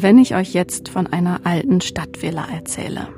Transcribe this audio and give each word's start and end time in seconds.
Wenn 0.00 0.18
ich 0.18 0.36
euch 0.36 0.54
jetzt 0.54 0.88
von 0.88 1.08
einer 1.08 1.40
alten 1.44 1.80
Stadtvilla 1.80 2.46
erzähle, 2.54 3.08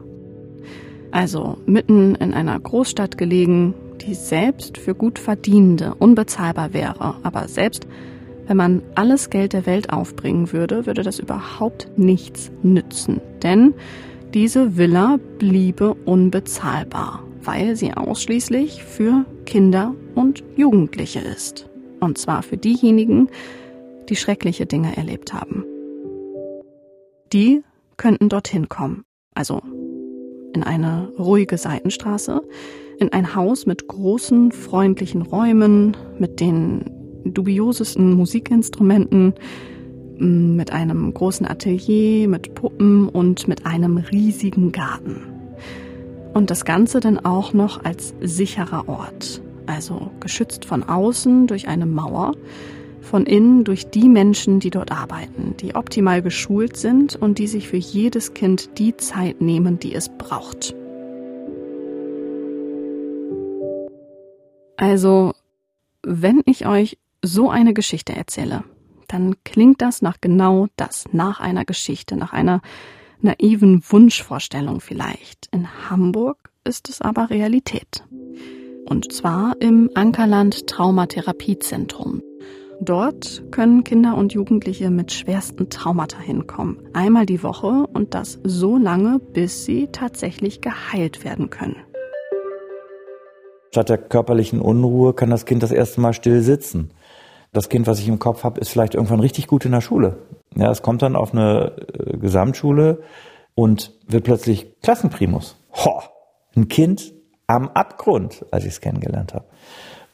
also 1.10 1.58
mitten 1.66 2.14
in 2.14 2.32
einer 2.32 2.58
Großstadt 2.58 3.18
gelegen, 3.18 3.75
die 4.01 4.14
selbst 4.14 4.79
für 4.79 4.95
gut 4.95 5.19
Verdienende 5.19 5.95
unbezahlbar 5.95 6.73
wäre, 6.73 7.17
aber 7.23 7.48
selbst 7.48 7.87
wenn 8.46 8.57
man 8.57 8.82
alles 8.95 9.29
Geld 9.30 9.53
der 9.53 9.67
Welt 9.67 9.93
aufbringen 9.93 10.53
würde, 10.53 10.87
würde 10.87 11.03
das 11.03 11.19
überhaupt 11.19 11.89
nichts 11.96 12.51
nützen, 12.62 13.21
denn 13.43 13.75
diese 14.32 14.79
Villa 14.79 15.19
bliebe 15.39 15.95
unbezahlbar, 16.07 17.25
weil 17.51 17.75
sie 17.75 17.95
ausschließlich 17.95 18.85
für 18.85 19.25
Kinder 19.45 19.93
und 20.14 20.45
Jugendliche 20.54 21.18
ist. 21.18 21.68
Und 21.99 22.17
zwar 22.17 22.45
für 22.45 22.57
diejenigen, 22.57 23.29
die 24.08 24.14
schreckliche 24.14 24.67
Dinge 24.67 24.96
erlebt 24.96 25.32
haben. 25.32 25.64
Die 27.32 27.63
könnten 27.96 28.29
dorthin 28.29 28.68
kommen, 28.68 29.05
also 29.35 29.61
in 30.55 30.63
eine 30.63 31.08
ruhige 31.18 31.58
Seitenstraße, 31.58 32.41
in 33.00 33.12
ein 33.12 33.34
Haus 33.34 33.67
mit 33.67 33.89
großen, 33.89 34.53
freundlichen 34.53 35.22
Räumen, 35.22 35.97
mit 36.20 36.39
den 36.39 36.89
dubiosesten 37.25 38.14
Musikinstrumenten, 38.14 39.34
mm, 40.19 40.55
mit 40.55 40.72
einem 40.72 41.12
großen 41.12 41.47
Atelier, 41.47 42.28
mit 42.28 42.55
Puppen 42.55 43.08
und 43.08 43.48
mit 43.48 43.67
einem 43.67 43.97
riesigen 43.97 44.70
Garten. 44.70 45.39
Und 46.33 46.50
das 46.50 46.64
Ganze 46.64 47.00
dann 47.00 47.19
auch 47.19 47.52
noch 47.52 47.84
als 47.84 48.14
sicherer 48.20 48.88
Ort, 48.88 49.42
also 49.66 50.11
geschützt 50.20 50.64
von 50.64 50.83
außen 50.83 51.46
durch 51.46 51.68
eine 51.68 51.86
Mauer, 51.86 52.34
von 53.00 53.27
innen 53.27 53.64
durch 53.64 53.91
die 53.91 54.08
Menschen, 54.08 54.60
die 54.60 54.70
dort 54.70 54.92
arbeiten, 54.92 55.56
die 55.58 55.74
optimal 55.74 56.22
geschult 56.22 56.77
sind 56.77 57.16
und 57.16 57.38
die 57.38 57.46
sich 57.46 57.68
für 57.68 57.77
jedes 57.77 58.34
Kind 58.34 58.78
die 58.78 58.96
Zeit 58.96 59.40
nehmen, 59.40 59.78
die 59.78 59.94
es 59.94 60.08
braucht. 60.08 60.74
Also, 64.77 65.34
wenn 66.02 66.40
ich 66.46 66.66
euch 66.66 66.98
so 67.22 67.50
eine 67.50 67.74
Geschichte 67.74 68.14
erzähle, 68.14 68.64
dann 69.08 69.34
klingt 69.44 69.83
das 69.83 70.02
nach 70.02 70.18
genau 70.20 70.68
das, 70.77 71.05
nach 71.12 71.40
einer 71.40 71.64
Geschichte, 71.64 72.16
nach 72.16 72.33
einer 72.33 72.62
naiven 73.22 73.82
Wunschvorstellung 73.88 74.80
vielleicht. 74.80 75.48
In 75.52 75.90
Hamburg 75.90 76.50
ist 76.64 76.88
es 76.88 77.00
aber 77.00 77.30
Realität. 77.30 78.04
Und 78.86 79.12
zwar 79.12 79.54
im 79.60 79.90
Ankerland 79.94 80.66
Traumatherapiezentrum. 80.66 82.22
Dort 82.82 83.42
können 83.50 83.84
Kinder 83.84 84.16
und 84.16 84.32
Jugendliche 84.32 84.90
mit 84.90 85.12
schwersten 85.12 85.68
Traumata 85.68 86.18
hinkommen. 86.18 86.78
Einmal 86.94 87.27
die 87.27 87.42
Woche 87.42 87.86
und 87.92 88.14
das 88.14 88.38
so 88.42 88.78
lange, 88.78 89.18
bis 89.18 89.66
sie 89.66 89.88
tatsächlich 89.92 90.62
geheilt 90.62 91.22
werden 91.22 91.50
können. 91.50 91.77
Statt 93.70 93.90
der 93.90 93.98
körperlichen 93.98 94.60
Unruhe 94.60 95.12
kann 95.12 95.30
das 95.30 95.44
Kind 95.44 95.62
das 95.62 95.72
erste 95.72 96.00
Mal 96.00 96.14
still 96.14 96.40
sitzen. 96.40 96.90
Das 97.52 97.68
Kind, 97.68 97.86
was 97.86 97.98
ich 97.98 98.08
im 98.08 98.18
Kopf 98.18 98.44
habe, 98.44 98.60
ist 98.60 98.68
vielleicht 98.68 98.94
irgendwann 98.94 99.20
richtig 99.20 99.46
gut 99.46 99.64
in 99.64 99.72
der 99.72 99.80
Schule. 99.80 100.18
Ja, 100.54 100.70
es 100.70 100.82
kommt 100.82 101.02
dann 101.02 101.16
auf 101.16 101.32
eine 101.32 101.72
äh, 101.96 102.16
Gesamtschule 102.16 103.02
und 103.54 103.92
wird 104.06 104.24
plötzlich 104.24 104.80
Klassenprimus. 104.82 105.56
Ho, 105.84 106.02
ein 106.56 106.68
Kind 106.68 107.12
am 107.46 107.68
Abgrund, 107.68 108.44
als 108.50 108.64
ich 108.64 108.70
es 108.70 108.80
kennengelernt 108.80 109.34
habe. 109.34 109.46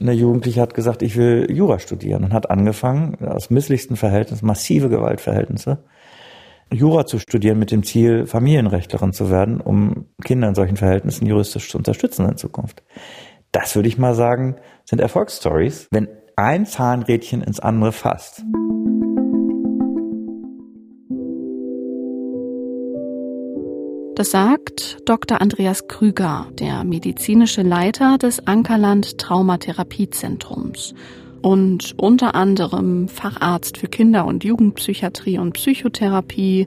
Eine 0.00 0.12
Jugendliche 0.12 0.60
hat 0.60 0.74
gesagt, 0.74 1.02
ich 1.02 1.16
will 1.16 1.50
Jura 1.50 1.78
studieren 1.78 2.24
und 2.24 2.32
hat 2.32 2.50
angefangen, 2.50 3.16
aus 3.26 3.50
misslichsten 3.50 3.96
Verhältnissen, 3.96 4.46
massive 4.46 4.88
Gewaltverhältnisse, 4.88 5.84
Jura 6.72 7.06
zu 7.06 7.18
studieren 7.18 7.58
mit 7.58 7.70
dem 7.70 7.82
Ziel, 7.82 8.26
Familienrechtlerin 8.26 9.12
zu 9.12 9.30
werden, 9.30 9.60
um 9.60 10.06
Kinder 10.22 10.48
in 10.48 10.54
solchen 10.54 10.76
Verhältnissen 10.76 11.26
juristisch 11.26 11.70
zu 11.70 11.78
unterstützen 11.78 12.28
in 12.28 12.36
Zukunft. 12.36 12.82
Das 13.52 13.74
würde 13.76 13.88
ich 13.88 13.98
mal 13.98 14.14
sagen, 14.14 14.56
sind 14.84 15.00
Erfolgsstories, 15.00 15.88
wenn 15.90 16.08
ein 16.36 16.66
Zahnrädchen 16.66 17.40
ins 17.40 17.60
andere 17.60 17.92
fasst. 17.92 18.44
Das 24.14 24.30
sagt 24.30 24.98
Dr. 25.06 25.40
Andreas 25.40 25.88
Krüger, 25.88 26.46
der 26.52 26.84
medizinische 26.84 27.62
Leiter 27.62 28.18
des 28.18 28.46
Ankerland 28.46 29.18
Traumatherapiezentrums 29.18 30.94
und 31.40 31.94
unter 31.98 32.34
anderem 32.34 33.08
Facharzt 33.08 33.78
für 33.78 33.88
Kinder- 33.88 34.26
und 34.26 34.44
Jugendpsychiatrie 34.44 35.38
und 35.38 35.52
Psychotherapie. 35.52 36.66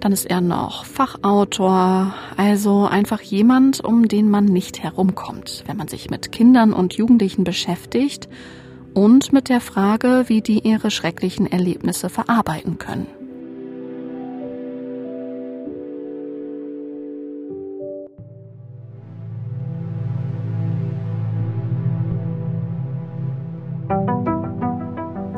Dann 0.00 0.12
ist 0.12 0.26
er 0.26 0.40
noch 0.40 0.84
Fachautor, 0.84 2.14
also 2.36 2.86
einfach 2.86 3.20
jemand, 3.20 3.82
um 3.82 4.08
den 4.08 4.30
man 4.30 4.46
nicht 4.46 4.82
herumkommt, 4.82 5.64
wenn 5.66 5.76
man 5.76 5.88
sich 5.88 6.10
mit 6.10 6.32
Kindern 6.32 6.72
und 6.74 6.94
Jugendlichen 6.94 7.44
beschäftigt 7.44 8.28
und 8.94 9.32
mit 9.32 9.48
der 9.48 9.60
Frage, 9.60 10.24
wie 10.26 10.40
die 10.40 10.60
ihre 10.60 10.90
schrecklichen 10.90 11.50
Erlebnisse 11.50 12.08
verarbeiten 12.08 12.78
können. 12.78 13.06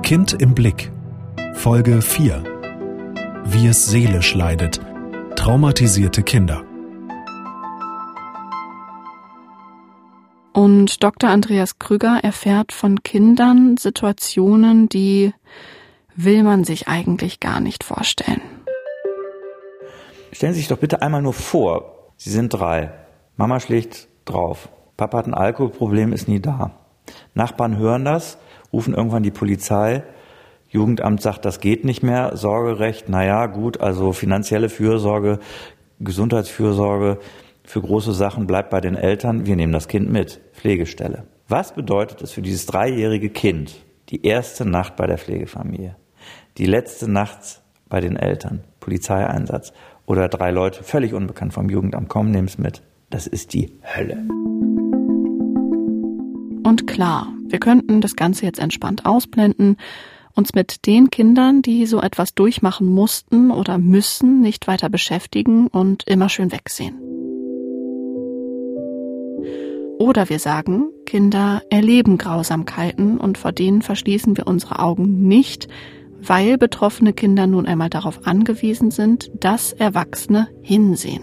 Kind 0.02 0.34
im 0.34 0.54
Blick. 0.54 0.92
Folge 1.54 2.02
4. 2.02 2.42
Wie 3.46 3.66
es 3.66 3.86
seelisch 3.86 4.34
leidet. 4.34 4.80
Traumatisierte 5.36 6.22
Kinder. 6.22 6.64
Und 10.52 11.02
Dr. 11.02 11.30
Andreas 11.30 11.78
Krüger 11.78 12.20
erfährt 12.22 12.72
von 12.72 13.02
Kindern 13.02 13.76
Situationen, 13.76 14.88
die 14.88 15.32
will 16.14 16.42
man 16.42 16.64
sich 16.64 16.88
eigentlich 16.88 17.40
gar 17.40 17.60
nicht 17.60 17.84
vorstellen. 17.84 18.42
Stellen 20.32 20.52
Sie 20.52 20.60
sich 20.60 20.68
doch 20.68 20.78
bitte 20.78 21.02
einmal 21.02 21.22
nur 21.22 21.32
vor, 21.32 22.10
Sie 22.16 22.30
sind 22.30 22.50
drei. 22.50 22.92
Mama 23.36 23.60
schlägt 23.60 24.08
drauf. 24.24 24.68
Papa 24.96 25.18
hat 25.18 25.26
ein 25.26 25.34
Alkoholproblem, 25.34 26.12
ist 26.12 26.28
nie 26.28 26.40
da. 26.40 26.72
Nachbarn 27.34 27.78
hören 27.78 28.04
das 28.04 28.38
rufen 28.72 28.94
irgendwann 28.94 29.22
die 29.22 29.30
Polizei. 29.30 30.02
Jugendamt 30.68 31.20
sagt, 31.20 31.44
das 31.44 31.60
geht 31.60 31.84
nicht 31.84 32.02
mehr. 32.02 32.36
Sorgerecht, 32.36 33.08
naja, 33.08 33.46
gut, 33.46 33.80
also 33.80 34.12
finanzielle 34.12 34.68
Fürsorge, 34.70 35.38
Gesundheitsfürsorge 36.00 37.18
für 37.64 37.80
große 37.80 38.12
Sachen 38.12 38.46
bleibt 38.46 38.70
bei 38.70 38.80
den 38.80 38.96
Eltern. 38.96 39.46
Wir 39.46 39.56
nehmen 39.56 39.72
das 39.72 39.88
Kind 39.88 40.10
mit. 40.10 40.40
Pflegestelle. 40.52 41.24
Was 41.48 41.74
bedeutet 41.74 42.22
es 42.22 42.32
für 42.32 42.42
dieses 42.42 42.66
dreijährige 42.66 43.30
Kind? 43.30 43.74
Die 44.08 44.24
erste 44.24 44.64
Nacht 44.64 44.96
bei 44.96 45.06
der 45.06 45.18
Pflegefamilie. 45.18 45.96
Die 46.58 46.66
letzte 46.66 47.10
Nacht 47.10 47.62
bei 47.88 48.00
den 48.00 48.16
Eltern. 48.16 48.64
Polizeieinsatz. 48.80 49.72
Oder 50.06 50.28
drei 50.28 50.50
Leute, 50.50 50.82
völlig 50.82 51.14
unbekannt 51.14 51.52
vom 51.52 51.70
Jugendamt, 51.70 52.08
kommen, 52.08 52.30
nehmen 52.30 52.48
es 52.48 52.58
mit. 52.58 52.82
Das 53.10 53.26
ist 53.26 53.52
die 53.54 53.72
Hölle. 53.82 54.18
Und 56.64 56.86
klar, 56.86 57.28
wir 57.46 57.60
könnten 57.60 58.00
das 58.00 58.16
Ganze 58.16 58.46
jetzt 58.46 58.58
entspannt 58.58 59.06
ausblenden, 59.06 59.76
uns 60.34 60.54
mit 60.54 60.86
den 60.86 61.10
Kindern, 61.10 61.62
die 61.62 61.86
so 61.86 62.00
etwas 62.00 62.34
durchmachen 62.34 62.86
mussten 62.86 63.50
oder 63.50 63.78
müssen, 63.78 64.40
nicht 64.40 64.66
weiter 64.66 64.88
beschäftigen 64.88 65.66
und 65.66 66.04
immer 66.08 66.28
schön 66.28 66.50
wegsehen. 66.50 66.96
Oder 70.02 70.28
wir 70.28 70.40
sagen, 70.40 70.88
Kinder 71.06 71.62
erleben 71.70 72.18
Grausamkeiten 72.18 73.18
und 73.18 73.38
vor 73.38 73.52
denen 73.52 73.82
verschließen 73.82 74.36
wir 74.36 74.48
unsere 74.48 74.80
Augen 74.80 75.28
nicht, 75.28 75.68
weil 76.20 76.58
betroffene 76.58 77.12
Kinder 77.12 77.46
nun 77.46 77.66
einmal 77.66 77.88
darauf 77.88 78.26
angewiesen 78.26 78.90
sind, 78.90 79.30
dass 79.38 79.72
Erwachsene 79.72 80.48
hinsehen. 80.60 81.22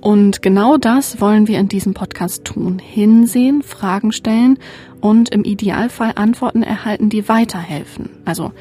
Und 0.00 0.42
genau 0.42 0.76
das 0.76 1.20
wollen 1.20 1.48
wir 1.48 1.58
in 1.58 1.66
diesem 1.66 1.92
Podcast 1.92 2.44
tun. 2.44 2.78
Hinsehen, 2.78 3.64
Fragen 3.64 4.12
stellen 4.12 4.56
und 5.00 5.30
im 5.30 5.42
Idealfall 5.42 6.12
Antworten 6.14 6.62
erhalten, 6.62 7.08
die 7.08 7.28
weiterhelfen. 7.28 8.10
Also 8.24 8.52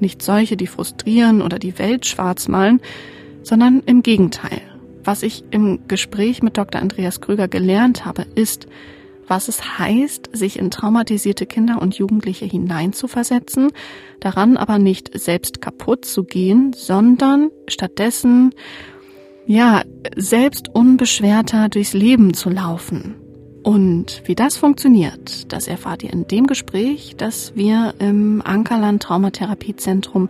nicht 0.00 0.22
solche, 0.22 0.56
die 0.56 0.68
frustrieren 0.68 1.42
oder 1.42 1.58
die 1.58 1.78
Welt 1.78 2.06
schwarz 2.06 2.48
malen, 2.48 2.80
sondern 3.42 3.82
im 3.84 4.02
Gegenteil. 4.02 4.62
Was 5.08 5.22
ich 5.22 5.42
im 5.50 5.88
Gespräch 5.88 6.42
mit 6.42 6.58
Dr. 6.58 6.82
Andreas 6.82 7.22
Krüger 7.22 7.48
gelernt 7.48 8.04
habe, 8.04 8.26
ist, 8.34 8.66
was 9.26 9.48
es 9.48 9.78
heißt, 9.78 10.28
sich 10.34 10.58
in 10.58 10.70
traumatisierte 10.70 11.46
Kinder 11.46 11.80
und 11.80 11.96
Jugendliche 11.96 12.44
hineinzuversetzen, 12.44 13.70
daran 14.20 14.58
aber 14.58 14.78
nicht 14.78 15.18
selbst 15.18 15.62
kaputt 15.62 16.04
zu 16.04 16.24
gehen, 16.24 16.74
sondern 16.74 17.48
stattdessen 17.68 18.54
Ja, 19.46 19.80
selbst 20.14 20.68
unbeschwerter 20.74 21.70
durchs 21.70 21.94
Leben 21.94 22.34
zu 22.34 22.50
laufen. 22.50 23.14
Und 23.62 24.20
wie 24.26 24.34
das 24.34 24.58
funktioniert, 24.58 25.50
das 25.54 25.68
erfahrt 25.68 26.02
ihr 26.02 26.12
in 26.12 26.28
dem 26.28 26.46
Gespräch, 26.46 27.14
das 27.16 27.56
wir 27.56 27.94
im 27.98 28.42
Ankerland 28.44 29.04
Traumatherapiezentrum 29.04 30.28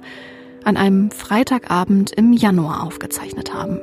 an 0.62 0.76
einem 0.76 1.10
Freitagabend 1.10 2.12
im 2.12 2.32
Januar 2.32 2.84
aufgezeichnet 2.84 3.52
haben. 3.52 3.80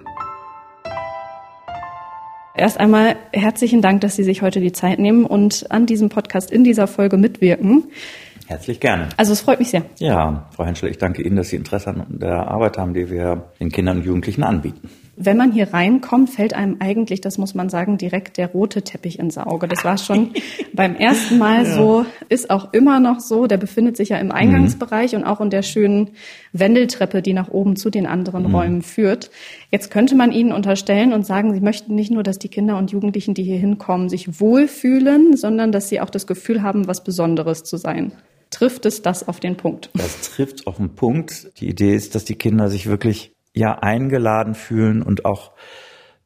Erst 2.58 2.80
einmal 2.80 3.18
herzlichen 3.34 3.82
Dank, 3.82 4.00
dass 4.02 4.16
Sie 4.16 4.24
sich 4.24 4.42
heute 4.42 4.62
die 4.62 4.72
Zeit 4.72 4.98
nehmen 4.98 5.26
und 5.26 5.70
an 5.72 5.86
diesem 5.86 6.08
Podcast 6.08 6.52
in 6.52 6.64
dieser 6.64 6.88
Folge 6.88 7.18
mitwirken. 7.18 7.84
Herzlich 8.48 8.80
gerne. 8.80 9.10
Also 9.18 9.34
es 9.34 9.42
freut 9.42 9.60
mich 9.60 9.70
sehr. 9.70 9.84
Ja, 9.98 10.48
Frau 10.52 10.66
Henschel, 10.66 10.90
ich 10.90 10.98
danke 10.98 11.22
Ihnen, 11.22 11.36
dass 11.36 11.50
Sie 11.50 11.58
Interesse 11.58 11.90
an 11.90 12.06
der 12.10 12.48
Arbeit 12.48 12.78
haben, 12.78 12.94
die 12.94 13.10
wir 13.10 13.52
den 13.60 13.72
Kindern 13.72 13.98
und 13.98 14.06
Jugendlichen 14.06 14.44
anbieten. 14.44 14.90
Wenn 15.18 15.38
man 15.38 15.54
hier 15.54 15.74
reinkommt, 15.74 16.30
fällt 16.30 16.54
einem 16.54 16.78
eigentlich, 16.80 17.22
das 17.22 17.38
muss 17.38 17.56
man 17.56 17.70
sagen, 17.70 17.98
direkt 17.98 18.38
der 18.38 18.48
rote 18.48 18.82
Teppich 18.82 19.18
ins 19.18 19.38
Auge. 19.38 19.68
Das 19.68 19.86
war 19.86 19.98
schon 19.98 20.32
beim 20.74 20.96
ersten 20.96 21.38
Mal 21.38 21.64
ja. 21.64 21.76
so, 21.76 22.06
ist 22.28 22.50
auch 22.50 22.74
immer 22.74 23.00
noch 23.00 23.22
so. 23.22 23.48
Der 23.48 23.58
befindet 23.58 23.96
sich 23.96 24.10
ja 24.10 24.18
im 24.18 24.32
Eingangsbereich 24.32 25.14
mhm. 25.14 25.20
und 25.20 25.26
auch 25.26 25.40
in 25.40 25.50
der 25.50 25.62
schönen 25.62 26.12
Wendeltreppe, 26.52 27.22
die 27.22 27.34
nach 27.34 27.50
oben 27.50 27.76
zu 27.76 27.90
den 27.90 28.08
anderen 28.08 28.48
mhm. 28.48 28.56
Räumen 28.56 28.82
führt. 28.82 29.32
Jetzt 29.72 29.90
könnte 29.90 30.16
man 30.16 30.32
Ihnen 30.32 30.52
unterstellen 30.52 31.14
und 31.14 31.26
sagen, 31.26 31.54
Sie 31.54 31.62
möchten 31.62 31.96
nicht 31.96 32.12
nur, 32.12 32.24
dass 32.24 32.38
die 32.38 32.50
Kinder 32.50 32.78
und 32.78 32.92
Jugendlichen, 32.92 33.34
die 33.34 33.44
hier 33.44 33.58
hinkommen, 33.58 34.10
sich 34.10 34.42
wohlfühlen, 34.42 35.38
sondern 35.38 35.72
dass 35.72 35.90
sie 35.90 36.02
auch 36.02 36.10
das 36.10 36.28
Gefühl 36.28 36.62
haben, 36.62 36.88
was 36.88 37.04
Besonderes 37.04 37.64
zu 37.64 37.78
sein. 37.78 38.12
Trifft 38.50 38.86
es 38.86 39.02
das 39.02 39.28
auf 39.28 39.40
den 39.40 39.58
Punkt? 39.58 39.90
Das 39.96 40.22
trifft 40.22 40.68
auf 40.68 40.78
den 40.78 40.96
Punkt. 40.96 41.52
Die 41.60 41.68
Idee 41.68 41.96
ist, 41.96 42.16
dass 42.16 42.26
die 42.26 42.36
Kinder 42.36 42.70
sich 42.70 42.88
wirklich 42.88 43.35
ja 43.56 43.80
eingeladen 43.80 44.54
fühlen 44.54 45.02
und 45.02 45.26
auch 45.26 45.54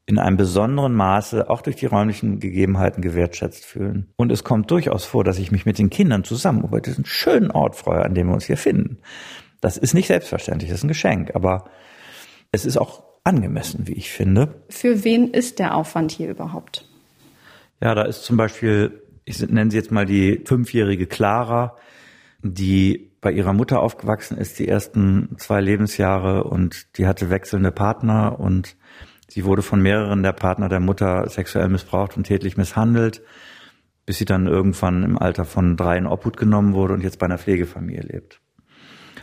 in 0.06 0.18
einem 0.18 0.38
besonderen 0.38 0.96
Maße 0.96 1.50
auch 1.52 1.62
durch 1.62 1.76
die 1.76 1.86
räumlichen 1.86 2.40
Gegebenheiten 2.40 3.02
gewertschätzt 3.02 3.64
fühlen. 3.64 4.12
Und 4.16 4.32
es 4.32 4.44
kommt 4.44 4.72
durchaus 4.72 5.06
vor, 5.06 5.24
dass 5.24 5.38
ich 5.38 5.52
mich 5.52 5.68
mit 5.68 5.78
den 5.78 5.92
Kindern 5.92 6.24
zusammen 6.24 6.64
über 6.64 6.82
diesen 6.82 7.06
schönen 7.06 7.52
Ort 7.52 7.76
freue, 7.76 8.04
an 8.04 8.16
dem 8.16 8.28
wir 8.28 8.34
uns 8.34 8.46
hier 8.46 8.58
finden. 8.58 8.98
Das 9.62 9.78
ist 9.78 9.94
nicht 9.94 10.08
selbstverständlich, 10.08 10.72
das 10.72 10.80
ist 10.80 10.84
ein 10.84 10.90
Geschenk, 10.90 11.36
aber 11.36 11.70
es 12.52 12.66
ist 12.66 12.78
auch 12.78 13.04
angemessen, 13.24 13.88
wie 13.88 13.94
ich 13.94 14.10
finde. 14.10 14.64
Für 14.70 15.04
wen 15.04 15.30
ist 15.32 15.60
der 15.60 15.76
Aufwand 15.76 16.12
hier 16.12 16.32
überhaupt? 16.32 16.90
Ja, 17.80 17.94
da 17.94 18.02
ist 18.04 18.24
zum 18.24 18.36
Beispiel, 18.36 19.04
ich 19.26 19.40
nenne 19.48 19.70
sie 19.70 19.78
jetzt 19.78 19.92
mal 19.92 20.08
die 20.08 20.42
fünfjährige 20.44 21.06
Clara, 21.06 21.78
die 22.42 23.12
bei 23.22 23.32
ihrer 23.32 23.54
Mutter 23.54 23.82
aufgewachsen 23.82 24.38
ist, 24.38 24.60
die 24.60 24.68
ersten 24.68 25.36
zwei 25.38 25.60
Lebensjahre 25.60 26.44
und 26.46 26.98
die 26.98 27.06
hatte 27.06 27.30
wechselnde 27.30 27.72
Partner 27.72 28.40
und 28.40 28.78
sie 29.28 29.44
wurde 29.44 29.62
von 29.62 29.82
mehreren 29.82 30.24
der 30.24 30.32
Partner 30.32 30.70
der 30.70 30.80
Mutter 30.80 31.28
sexuell 31.30 31.68
missbraucht 31.68 32.16
und 32.16 32.24
tätlich 32.24 32.56
misshandelt, 32.56 33.22
bis 34.06 34.18
sie 34.18 34.26
dann 34.26 34.48
irgendwann 34.48 35.04
im 35.04 35.18
Alter 35.18 35.46
von 35.46 35.76
drei 35.76 35.98
in 35.98 36.08
Obhut 36.08 36.38
genommen 36.38 36.74
wurde 36.74 36.94
und 36.94 37.04
jetzt 37.04 37.20
bei 37.20 37.26
einer 37.26 37.38
Pflegefamilie 37.38 38.02
lebt. 38.02 38.40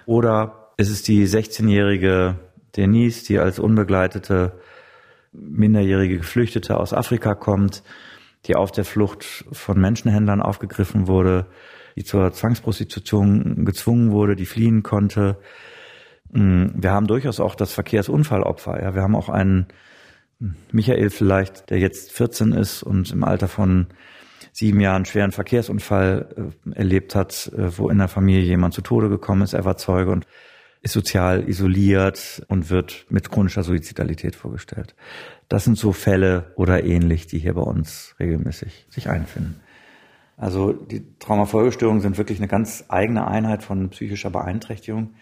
Oder 0.05 0.73
ist 0.77 0.91
es 0.91 1.03
die 1.03 1.27
16-jährige 1.27 2.39
Denise, 2.77 3.25
die 3.25 3.39
als 3.39 3.59
unbegleitete 3.59 4.61
minderjährige 5.33 6.19
Geflüchtete 6.19 6.79
aus 6.79 6.93
Afrika 6.93 7.35
kommt, 7.35 7.83
die 8.47 8.57
auf 8.57 8.71
der 8.73 8.85
Flucht 8.85 9.25
von 9.51 9.81
Menschenhändlern 9.81 10.43
aufgegriffen 10.43 11.09
wurde, 11.09 11.47
die 11.97 12.05
zur 12.05 12.33
Zwangsprostitution 12.33 13.65
gezwungen 13.65 14.13
wurde, 14.13 14.37
die 14.37 14.47
fliehen 14.47 14.83
konnte. 14.83 15.39
Mm, 16.31 16.67
wir 16.75 16.91
haben 16.91 17.07
durchaus 17.07 17.41
auch 17.41 17.55
das 17.55 17.73
Verkehrsunfallopfer. 17.73 18.83
Ja, 18.83 18.95
wir 18.95 19.03
haben 19.03 19.17
auch 19.17 19.29
einen 19.29 19.67
Michael 20.71 21.11
vielleicht, 21.11 21.71
der 21.71 21.79
jetzt 21.79 22.13
14 22.13 22.53
ist 22.53 22.83
und 22.83 23.11
im 23.11 23.25
Alter 23.25 23.49
von 23.49 23.87
sieben 24.53 24.81
Jahren 24.81 25.05
schweren 25.05 25.33
Verkehrsunfall 25.33 26.53
äh, 26.67 26.79
erlebt 26.79 27.15
hat, 27.15 27.51
äh, 27.57 27.79
wo 27.79 27.89
in 27.89 27.99
der 27.99 28.09
Familie 28.09 28.43
jemand 28.43 28.75
zu 28.75 28.83
Tode 28.83 29.09
gekommen 29.09 29.43
ist. 29.43 29.55
Er 29.55 29.65
war 29.65 29.77
Zeuge 29.77 30.11
und 30.11 30.27
ist 30.83 30.93
sozial 30.93 31.49
isoliert 31.49 32.43
und 32.49 32.71
wird 32.71 33.07
mit 33.09 33.31
chronischer 33.31 33.63
Suizidalität 33.63 34.37
vorgestellt. 34.37 34.95
Das 35.49 35.65
sind 35.65 35.77
so 35.77 35.93
Fälle 35.93 36.53
oder 36.57 36.85
ähnlich, 36.85 37.27
die 37.27 37.39
hier 37.39 37.55
bei 37.55 37.63
uns 37.63 38.15
regelmäßig 38.21 38.87
sich 38.91 39.09
einfinden. 39.09 39.61
Also 40.37 40.73
die 40.73 41.03
Traumafolgestörungen 41.19 42.03
sind 42.03 42.19
wirklich 42.19 42.39
eine 42.39 42.49
ganz 42.49 42.85
eigene 42.89 43.27
Einheit 43.27 43.63
von 43.63 43.89
psychischer 43.91 44.31
Beeinträchtigung, 44.31 45.15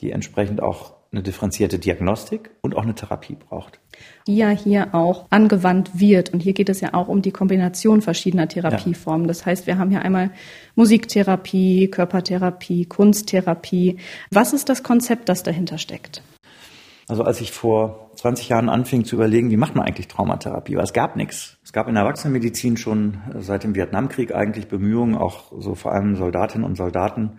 die 0.00 0.10
entsprechend 0.10 0.62
auch 0.62 0.98
eine 1.10 1.22
differenzierte 1.22 1.78
Diagnostik 1.78 2.50
und 2.60 2.76
auch 2.76 2.82
eine 2.82 2.94
Therapie 2.94 3.34
braucht. 3.34 3.80
Die 4.26 4.36
ja 4.36 4.50
hier 4.50 4.94
auch 4.94 5.26
angewandt 5.30 5.98
wird. 5.98 6.34
Und 6.34 6.40
hier 6.40 6.52
geht 6.52 6.68
es 6.68 6.80
ja 6.80 6.92
auch 6.92 7.08
um 7.08 7.22
die 7.22 7.30
Kombination 7.30 8.02
verschiedener 8.02 8.46
Therapieformen. 8.46 9.22
Ja. 9.22 9.28
Das 9.28 9.46
heißt, 9.46 9.66
wir 9.66 9.78
haben 9.78 9.90
hier 9.90 10.02
einmal 10.02 10.32
Musiktherapie, 10.74 11.88
Körpertherapie, 11.88 12.84
Kunsttherapie. 12.84 13.96
Was 14.30 14.52
ist 14.52 14.68
das 14.68 14.82
Konzept, 14.82 15.30
das 15.30 15.42
dahinter 15.42 15.78
steckt? 15.78 16.22
Also 17.06 17.22
als 17.22 17.40
ich 17.40 17.52
vor 17.52 18.07
20 18.18 18.48
Jahren 18.48 18.68
anfing 18.68 19.04
zu 19.04 19.14
überlegen, 19.14 19.52
wie 19.52 19.56
macht 19.56 19.76
man 19.76 19.86
eigentlich 19.86 20.08
Traumatherapie, 20.08 20.74
weil 20.74 20.82
es 20.82 20.92
gab 20.92 21.14
nichts. 21.14 21.56
Es 21.62 21.72
gab 21.72 21.86
in 21.86 21.94
der 21.94 22.02
Erwachsenenmedizin 22.02 22.76
schon 22.76 23.18
seit 23.38 23.62
dem 23.62 23.76
Vietnamkrieg 23.76 24.34
eigentlich 24.34 24.66
Bemühungen, 24.66 25.14
auch 25.16 25.52
so 25.56 25.76
vor 25.76 25.92
allem 25.92 26.16
Soldatinnen 26.16 26.66
und 26.66 26.74
Soldaten, 26.74 27.38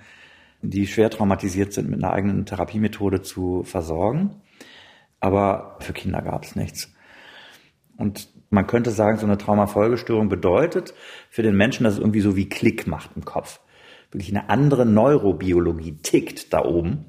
die 0.62 0.88
schwer 0.88 1.10
traumatisiert 1.10 1.74
sind, 1.74 1.90
mit 1.90 2.02
einer 2.02 2.14
eigenen 2.14 2.46
Therapiemethode 2.46 3.22
zu 3.22 3.64
versorgen. 3.64 4.38
Aber 5.20 5.76
für 5.81 5.92
Kinder 5.92 6.22
gab 6.22 6.46
es 6.46 6.56
nichts. 6.56 6.94
Und 7.98 8.30
man 8.50 8.66
könnte 8.66 8.92
sagen, 8.92 9.18
so 9.18 9.26
eine 9.26 9.38
Traumafolgestörung 9.38 10.30
bedeutet 10.30 10.94
für 11.30 11.44
den 11.44 11.58
Menschen, 11.58 11.84
dass 11.84 11.96
es 11.96 12.00
irgendwie 12.00 12.22
so 12.22 12.38
wie 12.38 12.48
Klick 12.48 12.88
macht 12.88 13.12
im 13.18 13.26
Kopf. 13.26 13.60
Wirklich 14.12 14.30
eine 14.30 14.50
andere 14.50 14.86
Neurobiologie 14.86 15.98
tickt 15.98 16.54
da 16.54 16.64
oben. 16.64 17.08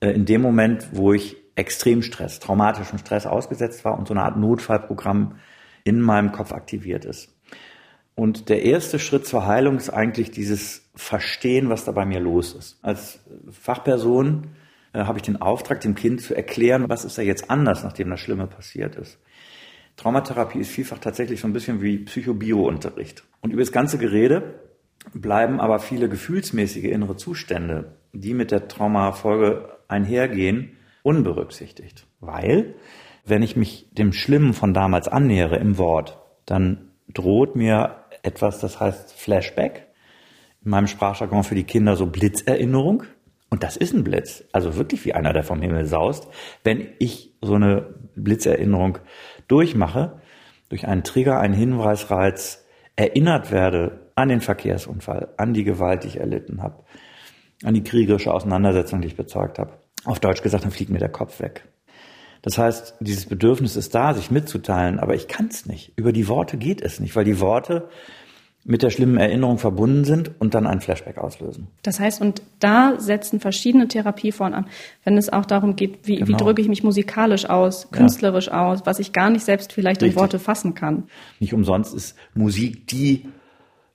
Äh, 0.00 0.12
in 0.12 0.24
dem 0.24 0.40
Moment, 0.40 0.88
wo 0.92 1.12
ich 1.12 1.36
Extremstress, 1.56 2.38
traumatischem 2.38 2.98
Stress 2.98 3.26
ausgesetzt 3.26 3.84
war 3.84 3.98
und 3.98 4.06
so 4.06 4.14
eine 4.14 4.22
Art 4.22 4.36
Notfallprogramm 4.36 5.36
in 5.84 6.00
meinem 6.00 6.32
Kopf 6.32 6.52
aktiviert 6.52 7.04
ist. 7.04 7.34
Und 8.14 8.48
der 8.48 8.62
erste 8.62 8.98
Schritt 8.98 9.26
zur 9.26 9.46
Heilung 9.46 9.76
ist 9.76 9.90
eigentlich 9.90 10.30
dieses 10.30 10.88
Verstehen, 10.94 11.68
was 11.68 11.84
da 11.84 11.92
bei 11.92 12.06
mir 12.06 12.20
los 12.20 12.54
ist. 12.54 12.78
Als 12.82 13.20
Fachperson 13.50 14.48
äh, 14.94 15.04
habe 15.04 15.18
ich 15.18 15.22
den 15.22 15.40
Auftrag, 15.40 15.80
dem 15.82 15.94
Kind 15.94 16.22
zu 16.22 16.34
erklären, 16.34 16.88
was 16.88 17.04
ist 17.04 17.18
da 17.18 17.22
jetzt 17.22 17.50
anders, 17.50 17.84
nachdem 17.84 18.08
das 18.08 18.20
Schlimme 18.20 18.46
passiert 18.46 18.96
ist. 18.96 19.18
Traumatherapie 19.96 20.60
ist 20.60 20.70
vielfach 20.70 20.98
tatsächlich 20.98 21.40
so 21.40 21.46
ein 21.46 21.52
bisschen 21.52 21.82
wie 21.82 21.98
Psychobio-Unterricht. 21.98 23.24
Und 23.40 23.52
über 23.52 23.62
das 23.62 23.72
ganze 23.72 23.98
Gerede 23.98 24.60
bleiben 25.12 25.60
aber 25.60 25.78
viele 25.78 26.08
gefühlsmäßige 26.08 26.84
innere 26.84 27.16
Zustände, 27.16 27.96
die 28.12 28.34
mit 28.34 28.50
der 28.50 28.68
Traumafolge 28.68 29.76
einhergehen, 29.88 30.75
unberücksichtigt. 31.06 32.06
Weil, 32.20 32.74
wenn 33.24 33.42
ich 33.42 33.56
mich 33.56 33.88
dem 33.92 34.12
Schlimmen 34.12 34.52
von 34.52 34.74
damals 34.74 35.06
annähere 35.06 35.56
im 35.56 35.78
Wort, 35.78 36.18
dann 36.46 36.90
droht 37.08 37.54
mir 37.54 38.04
etwas, 38.22 38.58
das 38.58 38.80
heißt 38.80 39.12
Flashback. 39.14 39.86
In 40.64 40.72
meinem 40.72 40.88
Sprachjargon 40.88 41.44
für 41.44 41.54
die 41.54 41.64
Kinder 41.64 41.94
so 41.94 42.06
Blitzerinnerung. 42.06 43.04
Und 43.50 43.62
das 43.62 43.76
ist 43.76 43.94
ein 43.94 44.02
Blitz. 44.02 44.44
Also 44.50 44.76
wirklich 44.76 45.04
wie 45.04 45.14
einer, 45.14 45.32
der 45.32 45.44
vom 45.44 45.62
Himmel 45.62 45.86
saust. 45.86 46.26
Wenn 46.64 46.88
ich 46.98 47.32
so 47.40 47.54
eine 47.54 47.94
Blitzerinnerung 48.16 48.98
durchmache, 49.46 50.20
durch 50.68 50.88
einen 50.88 51.04
Trigger, 51.04 51.38
einen 51.38 51.54
Hinweisreiz, 51.54 52.66
erinnert 52.96 53.52
werde 53.52 54.10
an 54.16 54.28
den 54.28 54.40
Verkehrsunfall, 54.40 55.28
an 55.36 55.54
die 55.54 55.62
Gewalt, 55.62 56.02
die 56.02 56.08
ich 56.08 56.18
erlitten 56.18 56.64
habe, 56.64 56.82
an 57.62 57.74
die 57.74 57.84
kriegerische 57.84 58.34
Auseinandersetzung, 58.34 59.02
die 59.02 59.06
ich 59.06 59.16
bezeugt 59.16 59.60
habe, 59.60 59.78
auf 60.04 60.20
Deutsch 60.20 60.42
gesagt, 60.42 60.64
dann 60.64 60.70
fliegt 60.70 60.90
mir 60.90 60.98
der 60.98 61.08
Kopf 61.08 61.40
weg. 61.40 61.64
Das 62.42 62.58
heißt, 62.58 62.94
dieses 63.00 63.26
Bedürfnis 63.26 63.74
ist 63.74 63.94
da, 63.94 64.14
sich 64.14 64.30
mitzuteilen, 64.30 65.00
aber 65.00 65.14
ich 65.14 65.26
kann 65.26 65.48
es 65.48 65.66
nicht. 65.66 65.92
Über 65.96 66.12
die 66.12 66.28
Worte 66.28 66.56
geht 66.56 66.80
es 66.80 67.00
nicht, 67.00 67.16
weil 67.16 67.24
die 67.24 67.40
Worte 67.40 67.88
mit 68.68 68.82
der 68.82 68.90
schlimmen 68.90 69.16
Erinnerung 69.16 69.58
verbunden 69.58 70.04
sind 70.04 70.32
und 70.40 70.54
dann 70.54 70.66
ein 70.66 70.80
Flashback 70.80 71.18
auslösen. 71.18 71.68
Das 71.82 72.00
heißt, 72.00 72.20
und 72.20 72.42
da 72.58 72.98
setzen 72.98 73.38
verschiedene 73.38 73.86
Therapieformen 73.86 74.54
an, 74.54 74.66
wenn 75.04 75.16
es 75.16 75.32
auch 75.32 75.46
darum 75.46 75.76
geht, 75.76 76.06
wie, 76.06 76.16
genau. 76.16 76.28
wie 76.28 76.32
drücke 76.34 76.62
ich 76.62 76.68
mich 76.68 76.82
musikalisch 76.82 77.48
aus, 77.48 77.90
künstlerisch 77.92 78.48
ja. 78.48 78.66
aus, 78.66 78.84
was 78.84 78.98
ich 78.98 79.12
gar 79.12 79.30
nicht 79.30 79.44
selbst 79.44 79.72
vielleicht 79.72 80.02
Richtig. 80.02 80.16
in 80.16 80.20
Worte 80.20 80.38
fassen 80.40 80.74
kann. 80.74 81.04
Nicht 81.38 81.54
umsonst 81.54 81.94
ist 81.94 82.16
Musik 82.34 82.88
die 82.88 83.28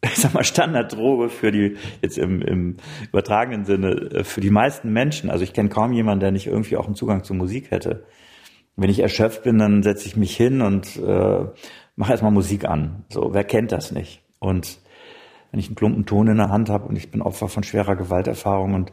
ich 0.14 0.16
sag 0.16 0.34
mal, 0.34 0.44
Standarddroge 0.44 1.30
für 1.30 1.52
die, 1.52 1.78
jetzt 2.02 2.18
im, 2.18 2.42
im 2.42 2.78
übertragenen 3.10 3.66
Sinne, 3.66 3.92
äh, 3.92 4.24
für 4.24 4.42
die 4.42 4.50
meisten 4.50 4.92
Menschen. 4.92 5.30
Also 5.30 5.44
ich 5.44 5.54
kenne 5.54 5.70
kaum 5.70 5.94
jemanden, 5.94 6.22
der 6.22 6.32
nicht 6.32 6.48
irgendwie 6.48 6.78
auch 6.78 6.88
einen 6.88 6.96
Zugang 6.96 7.24
zur 7.24 7.36
Musik 7.36 7.70
hätte. 7.70 8.06
Wenn 8.76 8.90
ich 8.90 9.00
erschöpft 9.00 9.44
bin, 9.44 9.60
dann 9.60 9.84
setze 9.84 10.08
ich 10.08 10.16
mich 10.16 10.36
hin 10.36 10.62
und 10.62 10.96
äh, 10.98 11.46
mache 11.96 12.12
erstmal 12.12 12.32
Musik 12.32 12.66
an. 12.66 13.06
So, 13.10 13.34
wer 13.34 13.44
kennt 13.44 13.72
das 13.72 13.92
nicht? 13.92 14.24
Und 14.40 14.80
wenn 15.52 15.60
ich 15.60 15.68
einen 15.68 15.76
plumpen 15.76 16.06
Ton 16.06 16.28
in 16.28 16.38
der 16.38 16.50
Hand 16.50 16.70
habe 16.70 16.88
und 16.88 16.96
ich 16.96 17.12
bin 17.12 17.22
Opfer 17.22 17.48
von 17.48 17.64
schwerer 17.64 17.96
Gewalterfahrung 17.96 18.74
und 18.74 18.92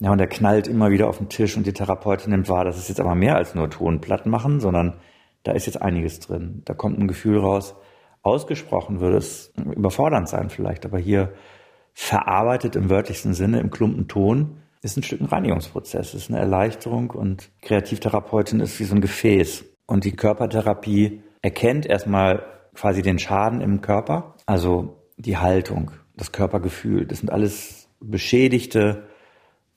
Ja, 0.00 0.10
und 0.10 0.18
er 0.18 0.26
knallt 0.26 0.66
immer 0.66 0.90
wieder 0.90 1.08
auf 1.08 1.18
den 1.18 1.28
Tisch 1.28 1.56
und 1.56 1.64
die 1.64 1.74
Therapeutin 1.74 2.32
nimmt 2.32 2.48
wahr, 2.48 2.64
das 2.64 2.76
ist 2.76 2.88
jetzt 2.88 2.98
aber 2.98 3.14
mehr 3.14 3.36
als 3.36 3.54
nur 3.54 3.70
Tonplatten 3.70 4.32
machen, 4.32 4.58
sondern 4.58 4.94
da 5.44 5.52
ist 5.52 5.66
jetzt 5.66 5.80
einiges 5.80 6.18
drin. 6.18 6.62
Da 6.64 6.74
kommt 6.74 6.98
ein 6.98 7.06
Gefühl 7.06 7.38
raus. 7.38 7.76
Ausgesprochen 8.22 9.00
würde 9.00 9.16
es 9.16 9.52
überfordernd 9.56 10.28
sein 10.28 10.48
vielleicht, 10.48 10.84
aber 10.84 10.98
hier 10.98 11.32
verarbeitet 11.92 12.76
im 12.76 12.88
wörtlichsten 12.88 13.34
Sinne, 13.34 13.60
im 13.60 13.70
Klumpenton, 13.70 14.62
ist 14.80 14.96
ein 14.96 15.02
Stück 15.02 15.20
ein 15.20 15.26
Reinigungsprozess, 15.26 16.14
ist 16.14 16.30
eine 16.30 16.38
Erleichterung 16.38 17.10
und 17.10 17.50
Kreativtherapeutin 17.60 18.60
ist 18.60 18.78
wie 18.80 18.84
so 18.84 18.94
ein 18.94 19.00
Gefäß. 19.00 19.64
Und 19.86 20.04
die 20.04 20.12
Körpertherapie 20.12 21.22
erkennt 21.42 21.86
erstmal 21.86 22.44
quasi 22.74 23.02
den 23.02 23.18
Schaden 23.18 23.60
im 23.60 23.80
Körper, 23.80 24.36
also 24.46 25.02
die 25.16 25.36
Haltung, 25.36 25.90
das 26.16 26.32
Körpergefühl. 26.32 27.06
Das 27.06 27.18
sind 27.18 27.30
alles 27.30 27.88
beschädigte 28.00 29.04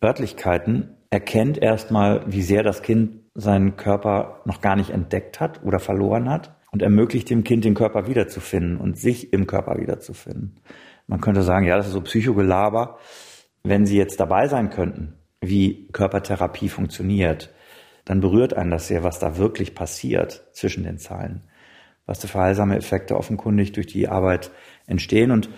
Örtlichkeiten, 0.03 0.97
erkennt 1.09 1.57
erstmal, 1.57 2.23
wie 2.27 2.41
sehr 2.41 2.63
das 2.63 2.81
Kind 2.81 3.21
seinen 3.33 3.75
Körper 3.75 4.41
noch 4.45 4.61
gar 4.61 4.75
nicht 4.75 4.91
entdeckt 4.91 5.39
hat 5.39 5.63
oder 5.63 5.79
verloren 5.79 6.29
hat 6.29 6.54
und 6.75 6.81
ermöglicht 6.81 7.29
dem 7.29 7.45
Kind 7.45 7.63
den 7.63 7.73
Körper 7.73 8.05
wiederzufinden 8.05 8.75
und 8.75 8.99
sich 8.99 9.31
im 9.31 9.47
Körper 9.47 9.79
wiederzufinden. 9.79 10.59
Man 11.07 11.21
könnte 11.21 11.41
sagen, 11.41 11.65
ja, 11.65 11.77
das 11.77 11.87
ist 11.87 11.93
so 11.93 12.01
Psychogelaber. 12.01 12.97
Wenn 13.63 13.85
Sie 13.85 13.97
jetzt 13.97 14.19
dabei 14.19 14.49
sein 14.49 14.71
könnten, 14.71 15.13
wie 15.39 15.87
Körpertherapie 15.93 16.67
funktioniert, 16.67 17.53
dann 18.03 18.19
berührt 18.19 18.55
einen 18.55 18.71
das 18.71 18.89
sehr, 18.89 19.05
was 19.05 19.19
da 19.19 19.37
wirklich 19.37 19.73
passiert 19.73 20.49
zwischen 20.51 20.83
den 20.83 20.97
Zeilen. 20.97 21.43
Was 22.07 22.25
für 22.25 22.37
heilsame 22.37 22.75
Effekte 22.75 23.15
offenkundig 23.15 23.71
durch 23.71 23.87
die 23.87 24.09
Arbeit 24.09 24.51
entstehen. 24.85 25.31
Und 25.31 25.49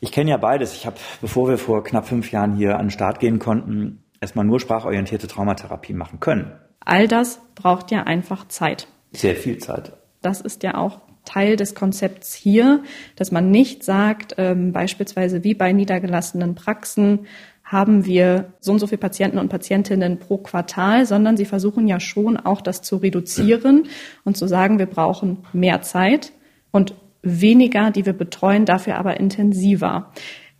ich 0.00 0.12
kenne 0.12 0.32
ja 0.32 0.36
beides. 0.36 0.74
Ich 0.74 0.84
habe, 0.84 0.96
bevor 1.22 1.48
wir 1.48 1.56
vor 1.56 1.82
knapp 1.82 2.06
fünf 2.06 2.30
Jahren 2.30 2.56
hier 2.56 2.74
an 2.74 2.88
den 2.88 2.90
Start 2.90 3.20
gehen 3.20 3.38
konnten, 3.38 4.04
erstmal 4.20 4.44
nur 4.44 4.60
sprachorientierte 4.60 5.28
Traumatherapie 5.28 5.94
machen 5.94 6.20
können. 6.20 6.52
All 6.84 7.08
das 7.08 7.40
braucht 7.54 7.90
ja 7.90 8.02
einfach 8.02 8.46
Zeit. 8.48 8.86
Sehr 9.14 9.36
viel 9.36 9.58
Zeit. 9.58 9.92
Das 10.22 10.40
ist 10.40 10.62
ja 10.62 10.76
auch 10.76 11.00
Teil 11.24 11.56
des 11.56 11.74
Konzepts 11.74 12.34
hier, 12.34 12.82
dass 13.16 13.32
man 13.32 13.50
nicht 13.50 13.82
sagt, 13.82 14.34
ähm, 14.38 14.72
beispielsweise 14.72 15.42
wie 15.44 15.54
bei 15.54 15.72
niedergelassenen 15.72 16.54
Praxen 16.54 17.26
haben 17.64 18.04
wir 18.04 18.52
so 18.60 18.72
und 18.72 18.78
so 18.78 18.86
viele 18.86 18.98
Patienten 18.98 19.38
und 19.38 19.48
Patientinnen 19.48 20.18
pro 20.18 20.36
Quartal, 20.36 21.06
sondern 21.06 21.36
sie 21.36 21.46
versuchen 21.46 21.88
ja 21.88 21.98
schon 21.98 22.36
auch 22.36 22.60
das 22.60 22.82
zu 22.82 22.96
reduzieren 22.96 23.88
und 24.22 24.36
zu 24.36 24.46
sagen, 24.46 24.78
wir 24.78 24.86
brauchen 24.86 25.38
mehr 25.54 25.80
Zeit 25.80 26.32
und 26.70 26.94
weniger, 27.22 27.90
die 27.90 28.04
wir 28.04 28.12
betreuen, 28.12 28.66
dafür 28.66 28.96
aber 28.96 29.18
intensiver. 29.18 30.12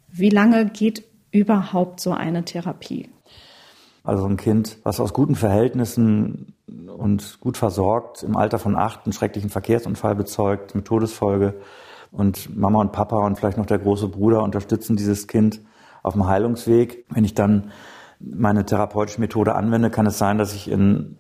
Wie 0.09 0.31
lange 0.31 0.67
geht 0.67 1.05
überhaupt 1.31 2.01
so 2.01 2.13
eine 2.13 2.45
Therapie? 2.45 3.11
Also 4.03 4.25
ein 4.25 4.39
Kind, 4.39 4.79
was 4.83 4.99
aus 4.99 5.13
guten 5.13 5.35
Verhältnissen 5.35 6.54
und 6.66 7.40
gut 7.40 7.56
versorgt 7.56 8.23
im 8.23 8.37
Alter 8.37 8.59
von 8.59 8.76
acht 8.76 9.04
einen 9.04 9.12
schrecklichen 9.12 9.50
Verkehrsunfall 9.50 10.14
bezeugt 10.14 10.75
mit 10.75 10.87
Todesfolge 10.87 11.61
und 12.11 12.56
Mama 12.56 12.80
und 12.80 12.92
Papa 12.92 13.26
und 13.26 13.37
vielleicht 13.38 13.59
noch 13.59 13.66
der 13.66 13.78
große 13.78 14.09
Bruder 14.09 14.42
unterstützen 14.42 14.97
dieses 14.97 15.26
Kind 15.26 15.61
auf 16.02 16.14
dem 16.14 16.26
Heilungsweg. 16.26 17.04
Wenn 17.11 17.25
ich 17.25 17.35
dann 17.35 17.71
meine 18.21 18.64
therapeutische 18.64 19.21
Methode 19.21 19.54
anwende, 19.54 19.90
kann 19.90 20.06
es 20.06 20.18
sein, 20.18 20.38
dass 20.38 20.54
ich 20.54 20.71
in 20.71 21.16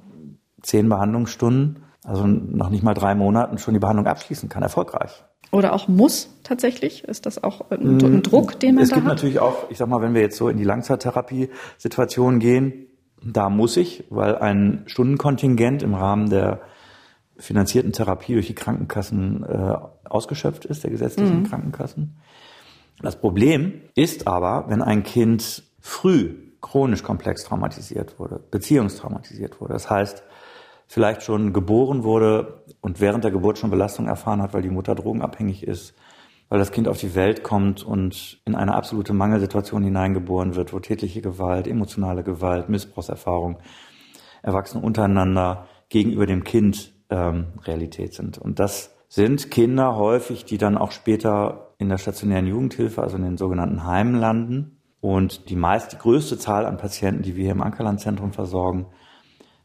zehn 0.62 0.88
Behandlungsstunden, 0.88 1.82
also 2.04 2.26
noch 2.26 2.70
nicht 2.70 2.82
mal 2.82 2.94
drei 2.94 3.14
Monaten, 3.14 3.58
schon 3.58 3.74
die 3.74 3.80
Behandlung 3.80 4.06
abschließen 4.06 4.48
kann, 4.48 4.62
erfolgreich. 4.62 5.24
Oder 5.50 5.72
auch 5.72 5.88
muss 5.88 6.30
tatsächlich? 6.42 7.04
Ist 7.04 7.26
das 7.26 7.42
auch 7.42 7.70
ein, 7.70 8.02
ein 8.02 8.22
Druck, 8.22 8.58
den 8.60 8.76
man 8.76 8.84
es 8.84 8.90
da 8.90 8.96
hat? 8.96 9.02
Es 9.02 9.04
gibt 9.04 9.06
natürlich 9.06 9.40
auch, 9.40 9.70
ich 9.70 9.78
sag 9.78 9.88
mal, 9.88 10.00
wenn 10.00 10.14
wir 10.14 10.22
jetzt 10.22 10.36
so 10.36 10.48
in 10.48 10.56
die 10.56 10.64
Langzeittherapie-Situation 10.64 12.38
gehen, 12.38 12.86
da 13.24 13.48
muss 13.48 13.76
ich, 13.76 14.04
weil 14.10 14.36
ein 14.36 14.82
Stundenkontingent 14.86 15.82
im 15.82 15.94
Rahmen 15.94 16.28
der 16.28 16.60
finanzierten 17.36 17.92
Therapie 17.92 18.34
durch 18.34 18.46
die 18.46 18.54
Krankenkassen 18.54 19.44
äh, 19.44 19.76
ausgeschöpft 20.04 20.64
ist, 20.64 20.84
der 20.84 20.90
gesetzlichen 20.90 21.40
mhm. 21.40 21.44
Krankenkassen. 21.44 22.16
Das 23.00 23.16
Problem 23.16 23.80
ist 23.94 24.26
aber, 24.26 24.66
wenn 24.68 24.82
ein 24.82 25.02
Kind 25.02 25.64
früh 25.80 26.34
chronisch 26.60 27.02
komplex 27.02 27.44
traumatisiert 27.44 28.18
wurde, 28.18 28.40
beziehungstraumatisiert 28.50 29.60
wurde. 29.60 29.74
Das 29.74 29.90
heißt, 29.90 30.22
vielleicht 30.86 31.22
schon 31.22 31.52
geboren 31.52 32.04
wurde 32.04 32.62
und 32.80 33.00
während 33.00 33.24
der 33.24 33.30
Geburt 33.30 33.58
schon 33.58 33.70
Belastung 33.70 34.06
erfahren 34.06 34.40
hat, 34.40 34.54
weil 34.54 34.62
die 34.62 34.70
Mutter 34.70 34.94
drogenabhängig 34.94 35.66
ist, 35.66 35.94
weil 36.54 36.60
das 36.60 36.70
Kind 36.70 36.86
auf 36.86 37.00
die 37.00 37.16
Welt 37.16 37.42
kommt 37.42 37.84
und 37.84 38.40
in 38.44 38.54
eine 38.54 38.76
absolute 38.76 39.12
Mangelsituation 39.12 39.82
hineingeboren 39.82 40.54
wird, 40.54 40.72
wo 40.72 40.78
tätliche 40.78 41.20
Gewalt, 41.20 41.66
emotionale 41.66 42.22
Gewalt, 42.22 42.68
Missbrauchserfahrung, 42.68 43.58
Erwachsene 44.40 44.84
untereinander 44.84 45.66
gegenüber 45.88 46.26
dem 46.26 46.44
Kind 46.44 46.92
ähm, 47.10 47.46
Realität 47.64 48.14
sind. 48.14 48.38
Und 48.38 48.60
das 48.60 48.94
sind 49.08 49.50
Kinder 49.50 49.96
häufig, 49.96 50.44
die 50.44 50.56
dann 50.56 50.78
auch 50.78 50.92
später 50.92 51.74
in 51.78 51.88
der 51.88 51.98
stationären 51.98 52.46
Jugendhilfe, 52.46 53.02
also 53.02 53.16
in 53.16 53.24
den 53.24 53.36
sogenannten 53.36 53.84
Heimen 53.84 54.14
landen. 54.14 54.80
Und 55.00 55.50
die 55.50 55.56
meist, 55.56 55.90
die 55.90 55.98
größte 55.98 56.38
Zahl 56.38 56.66
an 56.66 56.76
Patienten, 56.76 57.22
die 57.22 57.34
wir 57.34 57.42
hier 57.42 57.52
im 57.52 57.62
Ankerlandzentrum 57.62 58.32
versorgen, 58.32 58.86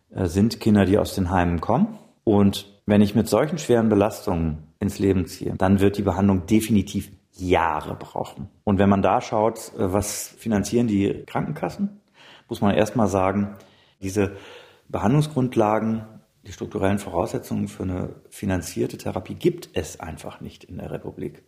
äh, 0.10 0.25
sind 0.25 0.60
Kinder, 0.60 0.86
die 0.86 0.98
aus 0.98 1.13
den 1.13 1.29
Heimen 1.29 1.62
kommen. 1.62 2.00
Und 2.24 2.78
wenn 2.89 3.01
ich 3.01 3.15
mit 3.15 3.27
solchen 3.27 3.58
schweren 3.58 3.89
Belastungen 3.89 4.67
ins 4.79 5.00
Leben 5.00 5.25
ziehe, 5.25 5.53
dann 5.58 5.79
wird 5.79 5.98
die 5.98 6.01
Behandlung 6.01 6.46
definitiv 6.46 7.12
Jahre 7.31 7.96
brauchen. 7.96 8.50
Und 8.63 8.79
wenn 8.79 8.89
man 8.89 9.01
da 9.01 9.22
schaut, 9.22 9.72
äh, 9.77 9.93
was 9.93 10.27
finanzieren 10.27 10.88
die 10.88 11.24
Krankenkassen, 11.25 12.01
muss 12.48 12.62
man 12.62 12.75
erstmal 12.75 13.08
sagen, 13.08 13.55
diese 14.01 14.36
Behandlungsgrundlagen 14.89 16.05
die 16.46 16.53
strukturellen 16.53 16.98
Voraussetzungen 17.00 17.67
für 17.67 17.84
eine 17.84 18.15
finanzierte 18.29 18.98
Therapie 18.98 19.36
gibt 19.36 19.69
es 19.74 20.00
einfach 20.00 20.41
nicht 20.41 20.63
in 20.63 20.77
der 20.77 20.89
Republik. 20.89 21.43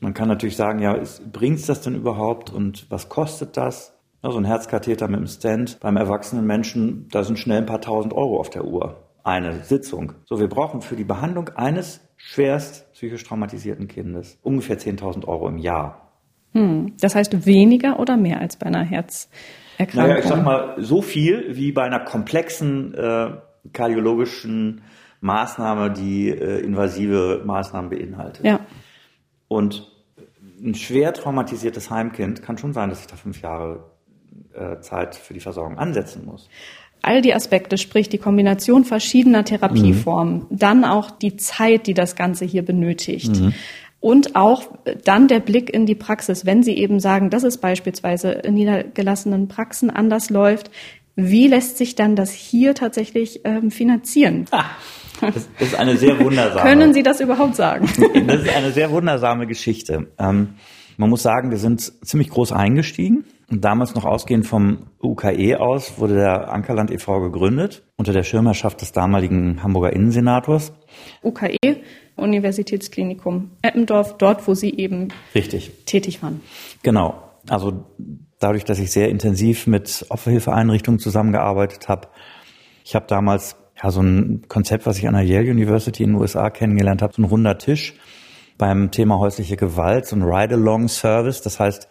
Man 0.00 0.14
kann 0.14 0.26
natürlich 0.26 0.56
sagen, 0.56 0.80
ja, 0.80 0.98
bringt 1.32 1.58
es 1.58 1.66
das 1.66 1.82
denn 1.82 1.94
überhaupt 1.94 2.50
und 2.50 2.90
was 2.90 3.08
kostet 3.08 3.56
das? 3.56 3.94
Also 4.20 4.38
ein 4.38 4.44
Herzkatheter 4.44 5.06
mit 5.06 5.18
einem 5.18 5.26
Stand 5.28 5.78
beim 5.80 5.96
erwachsenen 5.96 6.46
Menschen, 6.46 7.08
da 7.10 7.22
sind 7.22 7.38
schnell 7.38 7.58
ein 7.58 7.66
paar 7.66 7.82
tausend 7.82 8.14
Euro 8.14 8.40
auf 8.40 8.50
der 8.50 8.64
Uhr. 8.64 9.03
Eine 9.24 9.64
Sitzung. 9.64 10.12
So, 10.26 10.38
wir 10.38 10.48
brauchen 10.48 10.82
für 10.82 10.96
die 10.96 11.04
Behandlung 11.04 11.48
eines 11.48 12.00
schwerst 12.16 12.92
psychisch 12.92 13.24
traumatisierten 13.24 13.88
Kindes 13.88 14.38
ungefähr 14.42 14.78
10.000 14.78 15.26
Euro 15.26 15.48
im 15.48 15.56
Jahr. 15.56 16.12
Hm, 16.52 16.92
das 17.00 17.14
heißt 17.14 17.46
weniger 17.46 17.98
oder 17.98 18.18
mehr 18.18 18.40
als 18.40 18.56
bei 18.56 18.66
einer 18.66 18.84
Herzerkrankung? 18.84 19.94
Naja, 19.94 20.18
ich 20.18 20.26
sag 20.26 20.44
mal, 20.44 20.76
so 20.78 21.02
viel 21.02 21.56
wie 21.56 21.72
bei 21.72 21.82
einer 21.84 22.00
komplexen 22.00 22.94
äh, 22.94 23.30
kardiologischen 23.72 24.82
Maßnahme, 25.20 25.90
die 25.90 26.28
äh, 26.28 26.60
invasive 26.60 27.42
Maßnahmen 27.46 27.88
beinhaltet. 27.88 28.44
Ja. 28.44 28.60
Und 29.48 29.90
ein 30.62 30.74
schwer 30.74 31.14
traumatisiertes 31.14 31.90
Heimkind 31.90 32.42
kann 32.42 32.58
schon 32.58 32.74
sein, 32.74 32.90
dass 32.90 33.00
ich 33.00 33.06
da 33.06 33.16
fünf 33.16 33.40
Jahre 33.40 33.90
äh, 34.52 34.80
Zeit 34.80 35.14
für 35.14 35.34
die 35.34 35.40
Versorgung 35.40 35.78
ansetzen 35.78 36.24
muss. 36.24 36.48
All 37.04 37.22
die 37.22 37.34
Aspekte, 37.34 37.78
sprich 37.78 38.08
die 38.08 38.18
Kombination 38.18 38.84
verschiedener 38.84 39.44
Therapieformen, 39.44 40.34
mhm. 40.34 40.46
dann 40.50 40.84
auch 40.84 41.10
die 41.10 41.36
Zeit, 41.36 41.86
die 41.86 41.94
das 41.94 42.16
Ganze 42.16 42.44
hier 42.44 42.64
benötigt. 42.64 43.40
Mhm. 43.40 43.54
Und 44.00 44.36
auch 44.36 44.64
dann 45.04 45.28
der 45.28 45.40
Blick 45.40 45.72
in 45.72 45.86
die 45.86 45.94
Praxis, 45.94 46.44
wenn 46.44 46.62
Sie 46.62 46.76
eben 46.76 47.00
sagen, 47.00 47.30
dass 47.30 47.42
es 47.42 47.56
beispielsweise 47.56 48.32
in 48.32 48.54
niedergelassenen 48.54 49.48
Praxen 49.48 49.88
anders 49.88 50.28
läuft, 50.28 50.70
wie 51.16 51.46
lässt 51.46 51.78
sich 51.78 51.94
dann 51.94 52.16
das 52.16 52.32
hier 52.32 52.74
tatsächlich 52.74 53.40
ähm, 53.44 53.70
finanzieren? 53.70 54.46
Ah, 54.50 54.64
das 55.20 55.48
ist 55.58 55.74
eine 55.74 55.96
sehr 55.96 56.18
wundersame. 56.24 56.68
Können 56.68 56.92
Sie 56.92 57.02
das 57.02 57.20
überhaupt 57.20 57.56
sagen? 57.56 57.88
das 58.26 58.42
ist 58.42 58.54
eine 58.54 58.72
sehr 58.72 58.90
wundersame 58.90 59.46
Geschichte. 59.46 60.08
Ähm, 60.18 60.54
man 60.96 61.10
muss 61.10 61.22
sagen, 61.22 61.50
wir 61.50 61.58
sind 61.58 61.80
ziemlich 62.06 62.28
groß 62.28 62.52
eingestiegen. 62.52 63.24
Und 63.50 63.64
damals 63.64 63.94
noch 63.94 64.04
ausgehend 64.04 64.46
vom 64.46 64.86
UKE 65.02 65.60
aus 65.60 65.98
wurde 65.98 66.14
der 66.14 66.52
Ankerland 66.52 66.90
e.V. 66.90 67.20
gegründet 67.20 67.82
unter 67.96 68.12
der 68.12 68.22
Schirmherrschaft 68.22 68.80
des 68.80 68.92
damaligen 68.92 69.62
Hamburger 69.62 69.92
Innensenators. 69.92 70.72
UKE, 71.22 71.82
Universitätsklinikum 72.16 73.50
Eppendorf, 73.62 74.16
dort, 74.16 74.46
wo 74.48 74.54
Sie 74.54 74.74
eben 74.74 75.08
Richtig. 75.34 75.84
tätig 75.84 76.22
waren. 76.22 76.40
Genau. 76.82 77.22
Also 77.48 77.84
dadurch, 78.38 78.64
dass 78.64 78.78
ich 78.78 78.90
sehr 78.90 79.08
intensiv 79.08 79.66
mit 79.66 80.06
Opferhilfeeinrichtungen 80.08 80.98
zusammengearbeitet 80.98 81.88
habe. 81.88 82.08
Ich 82.84 82.94
habe 82.94 83.06
damals 83.08 83.56
ja 83.82 83.90
so 83.90 84.00
ein 84.00 84.42
Konzept, 84.48 84.86
was 84.86 84.98
ich 84.98 85.08
an 85.08 85.14
der 85.14 85.24
Yale 85.24 85.50
University 85.50 86.02
in 86.02 86.10
den 86.10 86.20
USA 86.20 86.50
kennengelernt 86.50 87.02
habe, 87.02 87.12
so 87.14 87.22
ein 87.22 87.26
runder 87.26 87.58
Tisch 87.58 87.94
beim 88.56 88.90
Thema 88.90 89.18
häusliche 89.18 89.56
Gewalt, 89.56 90.06
so 90.06 90.16
ein 90.16 90.22
Ride-Along-Service. 90.22 91.42
Das 91.42 91.58
heißt, 91.58 91.88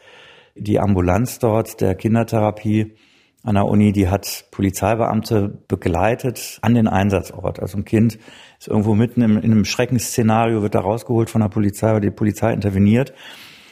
die 0.56 0.80
Ambulanz 0.80 1.40
dort 1.40 1.82
der 1.82 1.96
Kindertherapie 1.96 2.96
an 3.44 3.56
der 3.56 3.66
Uni, 3.66 3.92
die 3.92 4.08
hat 4.08 4.46
Polizeibeamte 4.52 5.50
begleitet 5.68 6.60
an 6.62 6.76
den 6.76 6.88
Einsatzort. 6.88 7.60
Also 7.60 7.78
ein 7.78 7.86
Kind 7.86 8.18
ist 8.58 8.70
irgendwo 8.70 8.96
mitten 8.96 9.22
in 9.22 9.38
einem 9.38 9.66
Schreckensszenario, 9.66 10.62
wird 10.62 10.76
da 10.76 10.80
rausgeholt 10.80 11.30
von 11.30 11.42
der 11.42 11.50
Polizei, 11.50 11.94
weil 11.94 12.02
die 12.02 12.10
Polizei 12.10 12.54
interveniert 12.54 13.14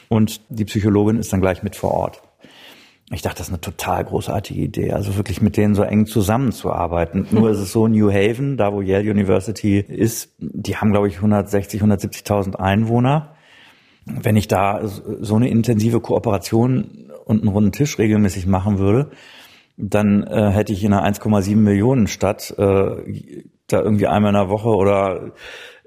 und 0.08 0.42
die 0.50 0.66
Psychologin 0.66 1.16
ist 1.16 1.32
dann 1.32 1.40
gleich 1.40 1.62
mit 1.62 1.74
vor 1.74 1.92
Ort. 1.92 2.22
Ich 3.10 3.22
dachte, 3.22 3.38
das 3.38 3.48
ist 3.48 3.52
eine 3.52 3.60
total 3.60 4.04
großartige 4.04 4.60
Idee, 4.60 4.92
also 4.92 5.16
wirklich 5.16 5.42
mit 5.42 5.56
denen 5.56 5.74
so 5.74 5.82
eng 5.82 6.06
zusammenzuarbeiten. 6.06 7.26
Nur 7.30 7.50
ist 7.50 7.58
es 7.58 7.72
so, 7.72 7.88
New 7.88 8.10
Haven, 8.10 8.56
da 8.56 8.72
wo 8.72 8.80
Yale 8.80 9.10
University 9.10 9.80
ist, 9.80 10.34
die 10.38 10.76
haben, 10.76 10.92
glaube 10.92 11.08
ich, 11.08 11.16
160, 11.16 11.82
170.000 11.82 12.56
Einwohner. 12.56 13.34
Wenn 14.06 14.36
ich 14.36 14.48
da 14.48 14.80
so 14.84 15.36
eine 15.36 15.48
intensive 15.48 16.00
Kooperation 16.00 17.10
und 17.24 17.42
einen 17.42 17.48
runden 17.48 17.72
Tisch 17.72 17.98
regelmäßig 17.98 18.46
machen 18.46 18.78
würde, 18.78 19.10
dann 19.76 20.22
äh, 20.24 20.50
hätte 20.50 20.72
ich 20.72 20.84
in 20.84 20.92
einer 20.92 21.06
1,7 21.06 21.56
Millionen 21.56 22.06
Stadt 22.06 22.54
äh, 22.58 23.44
da 23.68 23.80
irgendwie 23.80 24.06
einmal 24.06 24.30
in 24.30 24.38
der 24.38 24.48
Woche 24.48 24.68
oder 24.68 25.32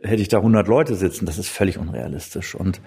hätte 0.01 0.21
ich 0.21 0.27
da 0.27 0.37
100 0.37 0.67
Leute 0.67 0.95
sitzen. 0.95 1.25
Das 1.25 1.37
ist 1.37 1.49
völlig 1.49 1.77
unrealistisch. 1.77 2.55
Und 2.55 2.81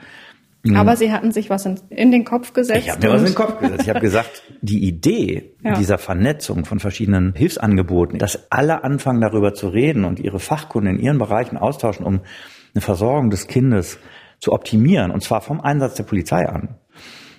hm. 0.65 0.77
aber 0.77 0.97
Sie 0.97 1.13
hatten 1.13 1.33
sich 1.33 1.51
was 1.51 1.67
in, 1.67 1.79
in 1.91 2.11
den 2.11 2.25
Kopf 2.25 2.53
gesetzt. 2.53 2.81
Ich 2.81 2.91
habe 2.91 3.07
mir 3.07 3.13
was 3.13 3.21
in 3.21 3.27
den 3.27 3.35
Kopf 3.35 3.61
gesetzt. 3.61 3.83
Ich 3.83 3.89
habe 3.89 4.01
gesagt, 4.01 4.43
die 4.61 4.87
Idee 4.87 5.55
ja. 5.63 5.75
dieser 5.75 5.99
Vernetzung 5.99 6.65
von 6.65 6.81
verschiedenen 6.81 7.35
Hilfsangeboten, 7.35 8.19
dass 8.19 8.51
alle 8.51 8.83
anfangen 8.83 9.21
darüber 9.21 9.55
zu 9.55 9.69
reden 9.69 10.05
und 10.05 10.19
ihre 10.19 10.41
Fachkunden 10.41 10.97
in 10.97 11.01
ihren 11.03 11.19
Bereichen 11.19 11.57
austauschen, 11.57 12.05
um 12.05 12.21
eine 12.75 12.81
Versorgung 12.83 13.31
des 13.31 13.47
Kindes 13.47 13.99
zu 14.41 14.53
optimieren, 14.53 15.11
und 15.11 15.23
zwar 15.23 15.41
vom 15.41 15.61
Einsatz 15.61 15.95
der 15.95 16.05
Polizei 16.05 16.47
an. 16.49 16.77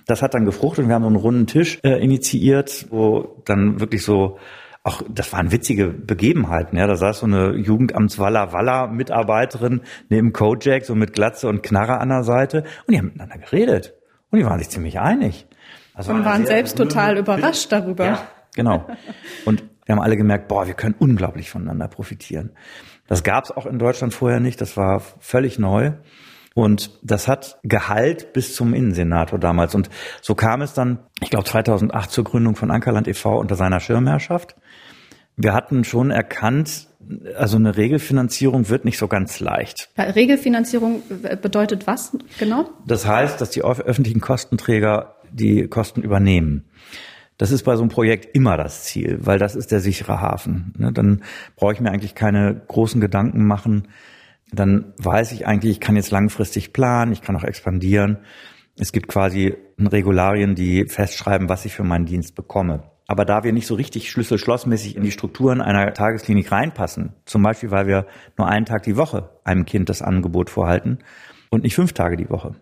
Das 0.05 0.21
hat 0.21 0.33
dann 0.33 0.45
gefruchtet 0.45 0.83
und 0.83 0.89
wir 0.89 0.95
haben 0.95 1.03
so 1.03 1.09
einen 1.09 1.15
runden 1.17 1.47
Tisch 1.47 1.79
äh, 1.83 2.03
initiiert, 2.03 2.87
wo 2.89 3.41
dann 3.45 3.79
wirklich 3.79 4.03
so 4.03 4.37
auch, 4.83 5.01
das 5.09 5.31
waren 5.33 5.51
witzige 5.51 5.89
Begebenheiten, 5.89 6.77
ja. 6.77 6.87
Da 6.87 6.95
saß 6.95 7.19
so 7.19 7.25
eine 7.25 7.55
Jugendamtswaller 7.55 8.53
Waller 8.53 8.87
Mitarbeiterin 8.87 9.81
neben 10.09 10.33
Kojak, 10.33 10.85
so 10.85 10.95
mit 10.95 11.13
Glatze 11.13 11.47
und 11.47 11.63
Knarre 11.63 11.99
an 11.99 12.09
der 12.09 12.23
Seite 12.23 12.63
und 12.87 12.93
die 12.93 12.97
haben 12.97 13.07
miteinander 13.07 13.37
geredet. 13.37 13.93
Und 14.31 14.39
die 14.39 14.45
waren 14.45 14.59
sich 14.59 14.69
ziemlich 14.69 14.99
einig. 14.99 15.47
Also 15.93 16.13
und 16.13 16.23
waren 16.23 16.45
selbst 16.45 16.77
total 16.77 17.17
überrascht 17.17 17.71
darüber. 17.71 18.05
Ja, 18.05 18.27
genau. 18.55 18.87
Und 19.45 19.63
wir 19.85 19.95
haben 19.95 20.01
alle 20.01 20.17
gemerkt, 20.17 20.47
boah, 20.47 20.65
wir 20.65 20.75
können 20.75 20.95
unglaublich 20.97 21.49
voneinander 21.49 21.87
profitieren. 21.87 22.51
Das 23.07 23.23
gab 23.23 23.43
es 23.43 23.51
auch 23.51 23.65
in 23.65 23.79
Deutschland 23.79 24.13
vorher 24.13 24.39
nicht, 24.39 24.61
das 24.61 24.77
war 24.77 25.01
völlig 25.19 25.59
neu. 25.59 25.91
Und 26.63 26.91
das 27.03 27.27
hat 27.27 27.59
Gehalt 27.63 28.33
bis 28.33 28.55
zum 28.55 28.73
Innensenator 28.73 29.39
damals. 29.39 29.75
Und 29.75 29.89
so 30.21 30.35
kam 30.35 30.61
es 30.61 30.73
dann, 30.73 30.99
ich 31.21 31.29
glaube 31.29 31.45
2008 31.45 32.11
zur 32.11 32.23
Gründung 32.23 32.55
von 32.55 32.71
Ankerland 32.71 33.07
e.V. 33.07 33.39
unter 33.39 33.55
seiner 33.55 33.79
Schirmherrschaft. 33.79 34.55
Wir 35.37 35.53
hatten 35.53 35.83
schon 35.85 36.11
erkannt, 36.11 36.87
also 37.37 37.57
eine 37.57 37.77
Regelfinanzierung 37.77 38.69
wird 38.69 38.83
nicht 38.83 38.97
so 38.97 39.07
ganz 39.07 39.39
leicht. 39.39 39.89
Regelfinanzierung 39.97 41.01
bedeutet 41.41 41.87
was 41.87 42.11
genau? 42.37 42.69
Das 42.85 43.07
heißt, 43.07 43.39
dass 43.39 43.51
die 43.51 43.63
öffentlichen 43.63 44.19
Kostenträger 44.19 45.15
die 45.31 45.67
Kosten 45.67 46.01
übernehmen. 46.01 46.65
Das 47.37 47.51
ist 47.51 47.63
bei 47.63 47.77
so 47.77 47.83
einem 47.83 47.89
Projekt 47.89 48.35
immer 48.35 48.57
das 48.57 48.83
Ziel, 48.83 49.19
weil 49.21 49.39
das 49.39 49.55
ist 49.55 49.71
der 49.71 49.79
sichere 49.79 50.19
Hafen. 50.19 50.73
Ne, 50.77 50.91
dann 50.91 51.23
brauche 51.55 51.71
ich 51.71 51.79
mir 51.79 51.89
eigentlich 51.89 52.15
keine 52.15 52.61
großen 52.67 52.99
Gedanken 52.99 53.47
machen, 53.47 53.87
dann 54.51 54.93
weiß 54.97 55.31
ich 55.31 55.45
eigentlich, 55.47 55.71
ich 55.73 55.79
kann 55.79 55.95
jetzt 55.95 56.11
langfristig 56.11 56.73
planen, 56.73 57.11
ich 57.11 57.21
kann 57.21 57.35
auch 57.35 57.43
expandieren. 57.43 58.17
Es 58.77 58.91
gibt 58.91 59.07
quasi 59.07 59.55
Regularien, 59.79 60.55
die 60.55 60.85
festschreiben, 60.85 61.49
was 61.49 61.65
ich 61.65 61.73
für 61.73 61.83
meinen 61.83 62.05
Dienst 62.05 62.35
bekomme. 62.35 62.83
Aber 63.07 63.25
da 63.25 63.43
wir 63.43 63.53
nicht 63.53 63.67
so 63.67 63.73
richtig 63.73 64.11
schlüssel-schlossmäßig 64.11 64.95
in 64.95 65.03
die 65.03 65.11
Strukturen 65.11 65.61
einer 65.61 65.93
Tagesklinik 65.93 66.51
reinpassen, 66.51 67.13
zum 67.25 67.41
Beispiel 67.41 67.71
weil 67.71 67.87
wir 67.87 68.05
nur 68.37 68.47
einen 68.47 68.67
Tag 68.67 68.83
die 68.83 68.97
Woche 68.97 69.31
einem 69.43 69.65
Kind 69.65 69.89
das 69.89 70.01
Angebot 70.01 70.49
vorhalten 70.49 70.99
und 71.49 71.63
nicht 71.63 71.73
fünf 71.73 71.93
Tage 71.93 72.17
die 72.17 72.29
Woche, 72.29 72.55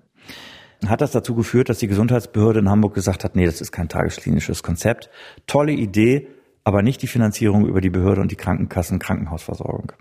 hat 0.86 1.02
das 1.02 1.12
dazu 1.12 1.36
geführt, 1.36 1.70
dass 1.70 1.80
die 1.80 1.88
Gesundheitsbehörde 1.88 2.60
in 2.60 2.70
Hamburg 2.70 2.94
gesagt 2.94 3.24
hat, 3.24 3.36
nee, 3.36 3.46
das 3.46 3.62
ist 3.62 3.72
kein 3.72 3.90
tagesklinisches 3.90 4.64
Konzept. 4.64 5.10
Tolle 5.48 5.74
Idee, 5.74 6.28
aber 6.64 6.82
nicht 6.82 7.02
die 7.02 7.08
Finanzierung 7.08 7.68
über 7.68 7.82
die 7.82 7.90
Behörde 7.90 8.22
und 8.22 8.32
die 8.32 8.36
Krankenkassen, 8.36 9.00
Krankenhausversorgung. 9.00 9.92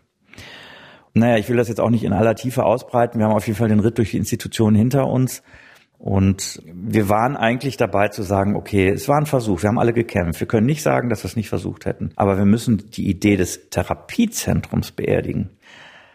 Naja, 1.17 1.39
ich 1.39 1.49
will 1.49 1.57
das 1.57 1.69
jetzt 1.69 1.81
auch 1.81 1.89
nicht 1.89 2.05
in 2.05 2.13
aller 2.13 2.35
Tiefe 2.35 2.65
ausbreiten. 2.65 3.19
Wir 3.19 3.27
haben 3.27 3.35
auf 3.35 3.47
jeden 3.47 3.59
Fall 3.59 3.69
den 3.69 3.81
Ritt 3.81 3.97
durch 3.97 4.11
die 4.11 4.19
Institutionen 4.19 4.77
hinter 4.77 5.07
uns. 5.07 5.43
Und 5.99 6.61
wir 6.67 7.09
waren 7.09 7.39
eigentlich 7.39 7.79
dabei 7.79 8.09
zu 8.09 8.23
sagen, 8.23 8.55
okay, 8.55 8.91
es 8.91 9.09
war 9.09 9.17
ein 9.17 9.25
Versuch, 9.25 9.63
wir 9.63 9.69
haben 9.69 9.79
alle 9.79 9.95
gekämpft. 9.95 10.41
Wir 10.41 10.47
können 10.47 10.67
nicht 10.67 10.83
sagen, 10.83 11.09
dass 11.09 11.25
wir 11.25 11.29
es 11.29 11.37
nicht 11.37 11.49
versucht 11.49 11.87
hätten. 11.87 12.11
Aber 12.17 12.37
wir 12.37 12.45
müssen 12.45 12.91
die 12.91 13.09
Idee 13.09 13.37
des 13.37 13.71
Therapiezentrums 13.71 14.93
beerdigen. 14.93 15.49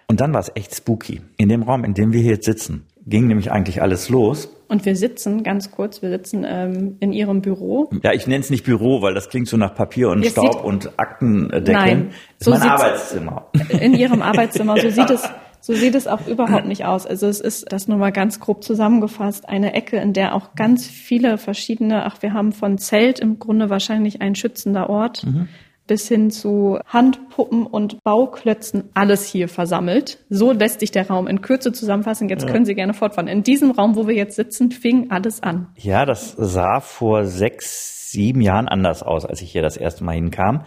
Und 0.05 0.21
dann 0.21 0.35
war 0.35 0.39
es 0.39 0.51
echt 0.53 0.75
spooky. 0.75 1.21
In 1.35 1.49
dem 1.49 1.63
Raum, 1.63 1.83
in 1.83 1.95
dem 1.95 2.13
wir 2.13 2.21
hier 2.21 2.33
jetzt 2.33 2.45
sitzen, 2.45 2.85
ging 3.03 3.25
nämlich 3.25 3.51
eigentlich 3.51 3.81
alles 3.81 4.07
los. 4.09 4.49
Und 4.71 4.85
wir 4.85 4.95
sitzen, 4.95 5.43
ganz 5.43 5.69
kurz, 5.69 6.01
wir 6.01 6.09
sitzen 6.09 6.45
ähm, 6.47 6.95
in 7.01 7.11
Ihrem 7.11 7.41
Büro. 7.41 7.89
Ja, 8.03 8.13
ich 8.13 8.25
nenne 8.25 8.39
es 8.39 8.49
nicht 8.49 8.63
Büro, 8.63 9.01
weil 9.01 9.13
das 9.13 9.27
klingt 9.27 9.49
so 9.49 9.57
nach 9.57 9.75
Papier 9.75 10.07
und 10.07 10.23
Jetzt 10.23 10.31
Staub 10.31 10.63
und 10.63 10.97
Aktendeckeln. 10.97 11.73
Nein, 11.73 12.11
ist 12.39 12.45
so 12.45 12.51
mein 12.51 12.61
Arbeitszimmer. 12.61 13.47
In 13.81 13.93
Ihrem 13.93 14.21
Arbeitszimmer, 14.21 14.79
so 14.79 14.89
sieht 14.89 15.09
es 15.09 15.27
so 15.59 15.73
sieht 15.73 15.93
es 15.93 16.07
auch 16.07 16.25
überhaupt 16.25 16.67
nicht 16.67 16.85
aus. 16.85 17.05
Also 17.05 17.27
es 17.27 17.41
ist 17.41 17.71
das 17.71 17.89
nur 17.89 17.97
mal 17.97 18.13
ganz 18.13 18.39
grob 18.39 18.63
zusammengefasst, 18.63 19.49
eine 19.49 19.73
Ecke, 19.73 19.97
in 19.97 20.13
der 20.13 20.35
auch 20.35 20.55
ganz 20.55 20.87
viele 20.87 21.37
verschiedene, 21.37 22.05
ach, 22.05 22.21
wir 22.21 22.31
haben 22.31 22.53
von 22.53 22.77
Zelt 22.77 23.19
im 23.19 23.39
Grunde 23.39 23.69
wahrscheinlich 23.69 24.21
ein 24.21 24.35
schützender 24.35 24.89
Ort. 24.89 25.25
Mhm 25.25 25.49
bis 25.91 26.07
hin 26.07 26.31
zu 26.31 26.79
Handpuppen 26.85 27.65
und 27.65 28.01
Bauklötzen 28.05 28.85
alles 28.93 29.25
hier 29.25 29.49
versammelt. 29.49 30.19
So 30.29 30.53
lässt 30.53 30.79
sich 30.79 30.91
der 30.91 31.09
Raum 31.09 31.27
in 31.27 31.41
Kürze 31.41 31.73
zusammenfassen. 31.73 32.29
Jetzt 32.29 32.45
ja. 32.45 32.49
können 32.49 32.63
Sie 32.63 32.75
gerne 32.75 32.93
fortfahren. 32.93 33.27
In 33.27 33.43
diesem 33.43 33.71
Raum, 33.71 33.97
wo 33.97 34.07
wir 34.07 34.15
jetzt 34.15 34.37
sitzen, 34.37 34.71
fing 34.71 35.11
alles 35.11 35.43
an. 35.43 35.67
Ja, 35.75 36.05
das 36.05 36.31
sah 36.31 36.79
vor 36.79 37.25
sechs, 37.25 38.09
sieben 38.09 38.39
Jahren 38.39 38.69
anders 38.69 39.03
aus, 39.03 39.25
als 39.25 39.41
ich 39.41 39.51
hier 39.51 39.61
das 39.61 39.75
erste 39.75 40.05
Mal 40.05 40.13
hinkam. 40.13 40.63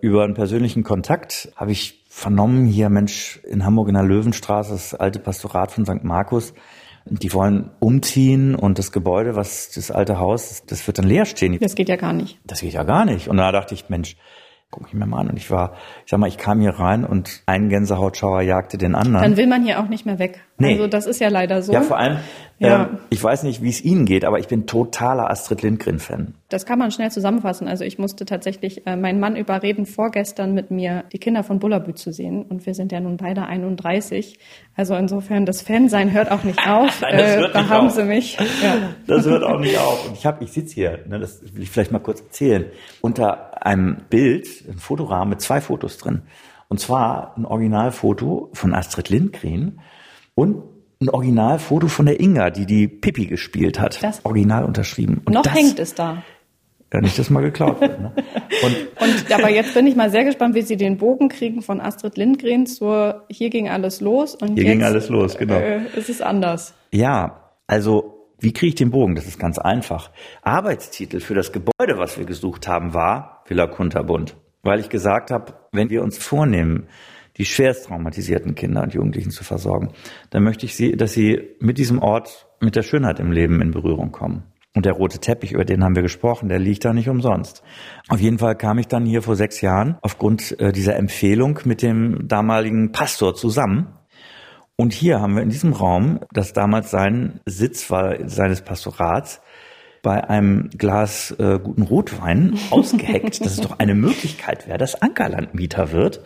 Über 0.00 0.24
einen 0.24 0.34
persönlichen 0.34 0.82
Kontakt 0.82 1.52
habe 1.54 1.70
ich 1.70 2.04
vernommen, 2.08 2.66
hier 2.66 2.88
Mensch 2.88 3.38
in 3.48 3.64
Hamburg 3.64 3.86
in 3.86 3.94
der 3.94 4.02
Löwenstraße, 4.02 4.72
das 4.72 4.94
alte 4.94 5.20
Pastorat 5.20 5.70
von 5.70 5.86
St. 5.86 6.02
Markus, 6.02 6.54
die 7.08 7.32
wollen 7.32 7.70
umziehen 7.78 8.56
und 8.56 8.80
das 8.80 8.90
Gebäude, 8.90 9.36
was 9.36 9.70
das 9.70 9.92
alte 9.92 10.18
Haus, 10.18 10.64
das 10.66 10.84
wird 10.88 10.98
dann 10.98 11.06
leer 11.06 11.24
stehen. 11.24 11.56
Das 11.60 11.76
geht 11.76 11.88
ja 11.88 11.94
gar 11.94 12.12
nicht. 12.12 12.40
Das 12.44 12.62
geht 12.62 12.72
ja 12.72 12.82
gar 12.82 13.04
nicht. 13.04 13.28
Und 13.28 13.36
da 13.36 13.52
dachte 13.52 13.74
ich, 13.74 13.88
Mensch, 13.88 14.16
guck 14.70 14.88
ich 14.88 14.94
mir 14.94 15.06
mal 15.06 15.20
an. 15.20 15.30
Und 15.30 15.36
ich 15.36 15.50
war, 15.50 15.74
ich 16.04 16.10
sag 16.10 16.18
mal, 16.18 16.28
ich 16.28 16.38
kam 16.38 16.60
hier 16.60 16.72
rein 16.72 17.04
und 17.04 17.42
ein 17.46 17.68
Gänsehautschauer 17.68 18.42
jagte 18.42 18.78
den 18.78 18.94
anderen. 18.94 19.22
Dann 19.22 19.36
will 19.36 19.46
man 19.46 19.62
hier 19.62 19.80
auch 19.80 19.88
nicht 19.88 20.06
mehr 20.06 20.18
weg. 20.18 20.44
Nee. 20.58 20.72
Also 20.72 20.86
das 20.86 21.06
ist 21.06 21.20
ja 21.20 21.28
leider 21.28 21.62
so. 21.62 21.72
Ja, 21.72 21.82
vor 21.82 21.98
allem, 21.98 22.18
ja. 22.58 22.84
Ähm, 22.84 22.98
ich 23.10 23.22
weiß 23.22 23.42
nicht, 23.42 23.62
wie 23.62 23.68
es 23.68 23.84
Ihnen 23.84 24.06
geht, 24.06 24.24
aber 24.24 24.38
ich 24.38 24.48
bin 24.48 24.66
totaler 24.66 25.30
Astrid 25.30 25.62
Lindgren-Fan. 25.62 26.34
Das 26.48 26.64
kann 26.64 26.78
man 26.78 26.90
schnell 26.90 27.10
zusammenfassen. 27.10 27.68
Also 27.68 27.84
ich 27.84 27.98
musste 27.98 28.24
tatsächlich 28.24 28.86
äh, 28.86 28.96
meinen 28.96 29.20
Mann 29.20 29.36
überreden, 29.36 29.84
vorgestern 29.84 30.54
mit 30.54 30.70
mir 30.70 31.04
die 31.12 31.18
Kinder 31.18 31.42
von 31.42 31.58
Bullabü 31.58 31.94
zu 31.94 32.12
sehen. 32.12 32.42
Und 32.42 32.64
wir 32.64 32.74
sind 32.74 32.92
ja 32.92 33.00
nun 33.00 33.18
beide 33.18 33.44
31. 33.44 34.38
Also 34.74 34.94
insofern, 34.94 35.44
das 35.44 35.60
Fansein 35.60 36.12
hört 36.12 36.30
auch 36.30 36.44
nicht 36.44 36.58
auf. 36.66 37.00
Nein, 37.02 37.18
das 37.18 37.30
äh, 37.30 37.36
hört 37.38 37.54
da 37.54 37.60
nicht 37.60 37.70
haben 37.70 37.86
auf. 37.88 37.94
Sie 37.94 38.04
mich. 38.04 38.38
Ja. 38.62 38.76
Das 39.06 39.26
hört 39.26 39.44
auch 39.44 39.60
nicht 39.60 39.78
auf. 39.78 40.08
Und 40.08 40.16
ich 40.16 40.24
habe, 40.24 40.42
ich 40.42 40.52
sitze 40.52 40.74
hier, 40.74 41.00
ne, 41.06 41.18
das 41.18 41.42
will 41.54 41.62
ich 41.62 41.70
vielleicht 41.70 41.92
mal 41.92 41.98
kurz 41.98 42.20
erzählen, 42.20 42.66
unter 43.02 43.66
einem 43.66 43.98
Bild, 44.08 44.46
ein 44.68 44.78
Fotorahmen 44.78 45.30
mit 45.30 45.40
zwei 45.42 45.60
Fotos 45.60 45.98
drin. 45.98 46.22
Und 46.68 46.80
zwar 46.80 47.36
ein 47.36 47.44
Originalfoto 47.44 48.50
von 48.54 48.74
Astrid 48.74 49.10
Lindgren 49.10 49.80
und 50.34 50.62
ein 51.00 51.10
Originalfoto 51.10 51.88
von 51.88 52.06
der 52.06 52.20
Inga, 52.20 52.50
die 52.50 52.66
die 52.66 52.88
Pippi 52.88 53.26
gespielt 53.26 53.78
hat. 53.78 54.02
Das 54.02 54.24
Original 54.24 54.64
unterschrieben. 54.64 55.20
Und 55.24 55.34
noch 55.34 55.42
das, 55.42 55.54
hängt 55.54 55.78
es 55.78 55.94
da. 55.94 56.22
Ja, 56.92 57.00
nicht, 57.00 57.18
dass 57.18 57.30
mal 57.30 57.42
geklaut 57.42 57.80
wird. 57.80 58.00
Ne? 58.00 58.12
Und, 58.62 58.76
und 59.02 59.32
aber 59.32 59.50
jetzt 59.50 59.74
bin 59.74 59.86
ich 59.86 59.96
mal 59.96 60.10
sehr 60.10 60.24
gespannt, 60.24 60.54
wie 60.54 60.62
Sie 60.62 60.76
den 60.76 60.96
Bogen 60.96 61.28
kriegen 61.28 61.60
von 61.60 61.80
Astrid 61.80 62.16
Lindgren 62.16 62.66
zur 62.66 63.24
Hier 63.28 63.50
ging 63.50 63.68
alles 63.68 64.00
los 64.00 64.34
und 64.34 64.54
Hier 64.54 64.62
jetzt, 64.62 64.72
ging 64.72 64.82
alles 64.82 65.08
los, 65.08 65.36
genau. 65.36 65.56
Äh, 65.56 65.80
ist 65.96 66.08
es 66.08 66.22
anders. 66.22 66.74
Ja, 66.92 67.52
also 67.66 68.16
wie 68.38 68.52
kriege 68.52 68.68
ich 68.68 68.74
den 68.76 68.90
Bogen? 68.90 69.14
Das 69.14 69.26
ist 69.26 69.38
ganz 69.38 69.58
einfach. 69.58 70.10
Arbeitstitel 70.42 71.20
für 71.20 71.34
das 71.34 71.52
Gebäude, 71.52 71.98
was 71.98 72.18
wir 72.18 72.24
gesucht 72.24 72.68
haben, 72.68 72.94
war 72.94 73.42
Villa 73.46 73.66
Kunterbund. 73.66 74.36
Weil 74.62 74.80
ich 74.80 74.88
gesagt 74.88 75.30
habe, 75.30 75.54
wenn 75.72 75.90
wir 75.90 76.02
uns 76.02 76.18
vornehmen, 76.18 76.88
die 77.36 77.44
schwerst 77.44 77.86
traumatisierten 77.86 78.54
Kinder 78.54 78.82
und 78.82 78.94
Jugendlichen 78.94 79.30
zu 79.30 79.44
versorgen, 79.44 79.92
dann 80.30 80.42
möchte 80.42 80.66
ich 80.66 80.74
sie, 80.74 80.96
dass 80.96 81.12
sie 81.12 81.40
mit 81.60 81.78
diesem 81.78 82.00
Ort, 82.00 82.48
mit 82.60 82.76
der 82.76 82.82
Schönheit 82.82 83.20
im 83.20 83.32
Leben 83.32 83.60
in 83.60 83.70
Berührung 83.70 84.12
kommen. 84.12 84.44
Und 84.74 84.84
der 84.84 84.92
rote 84.92 85.18
Teppich, 85.18 85.52
über 85.52 85.64
den 85.64 85.82
haben 85.82 85.96
wir 85.96 86.02
gesprochen, 86.02 86.50
der 86.50 86.58
liegt 86.58 86.84
da 86.84 86.92
nicht 86.92 87.08
umsonst. 87.08 87.62
Auf 88.08 88.20
jeden 88.20 88.38
Fall 88.38 88.56
kam 88.56 88.78
ich 88.78 88.86
dann 88.86 89.06
hier 89.06 89.22
vor 89.22 89.34
sechs 89.34 89.62
Jahren 89.62 89.96
aufgrund 90.02 90.60
äh, 90.60 90.70
dieser 90.70 90.96
Empfehlung 90.96 91.60
mit 91.64 91.80
dem 91.80 92.28
damaligen 92.28 92.92
Pastor 92.92 93.34
zusammen. 93.34 93.88
Und 94.76 94.92
hier 94.92 95.20
haben 95.20 95.34
wir 95.34 95.42
in 95.42 95.48
diesem 95.48 95.72
Raum, 95.72 96.20
das 96.30 96.52
damals 96.52 96.90
sein 96.90 97.40
Sitz 97.46 97.90
war, 97.90 98.28
seines 98.28 98.60
Pastorats, 98.60 99.40
bei 100.02 100.22
einem 100.28 100.68
Glas 100.76 101.30
äh, 101.32 101.58
guten 101.58 101.82
Rotwein 101.82 102.58
ausgeheckt, 102.70 103.44
dass 103.44 103.54
es 103.54 103.60
doch 103.62 103.78
eine 103.78 103.94
Möglichkeit 103.94 104.68
wäre, 104.68 104.76
dass 104.76 105.00
Ankerland 105.00 105.54
Mieter 105.54 105.90
wird. 105.90 106.22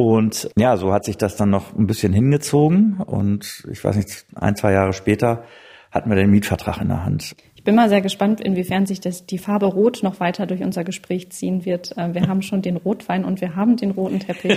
Und 0.00 0.50
ja, 0.56 0.76
so 0.76 0.92
hat 0.92 1.04
sich 1.04 1.16
das 1.16 1.36
dann 1.36 1.50
noch 1.50 1.76
ein 1.76 1.86
bisschen 1.86 2.12
hingezogen. 2.12 3.00
Und 3.04 3.64
ich 3.70 3.84
weiß 3.84 3.96
nicht, 3.96 4.24
ein, 4.34 4.56
zwei 4.56 4.72
Jahre 4.72 4.92
später 4.92 5.44
hatten 5.90 6.08
wir 6.08 6.16
den 6.16 6.30
Mietvertrag 6.30 6.80
in 6.80 6.88
der 6.88 7.04
Hand. 7.04 7.34
Ich 7.60 7.64
bin 7.64 7.74
mal 7.74 7.90
sehr 7.90 8.00
gespannt, 8.00 8.40
inwiefern 8.40 8.86
sich 8.86 9.00
das, 9.00 9.26
die 9.26 9.36
Farbe 9.36 9.66
Rot 9.66 10.02
noch 10.02 10.18
weiter 10.18 10.46
durch 10.46 10.62
unser 10.62 10.82
Gespräch 10.82 11.28
ziehen 11.30 11.66
wird. 11.66 11.94
Äh, 11.98 12.14
wir 12.14 12.22
haben 12.26 12.40
schon 12.40 12.62
den 12.62 12.78
Rotwein 12.78 13.22
und 13.22 13.42
wir 13.42 13.54
haben 13.54 13.76
den 13.76 13.90
roten 13.90 14.18
Teppich. 14.18 14.56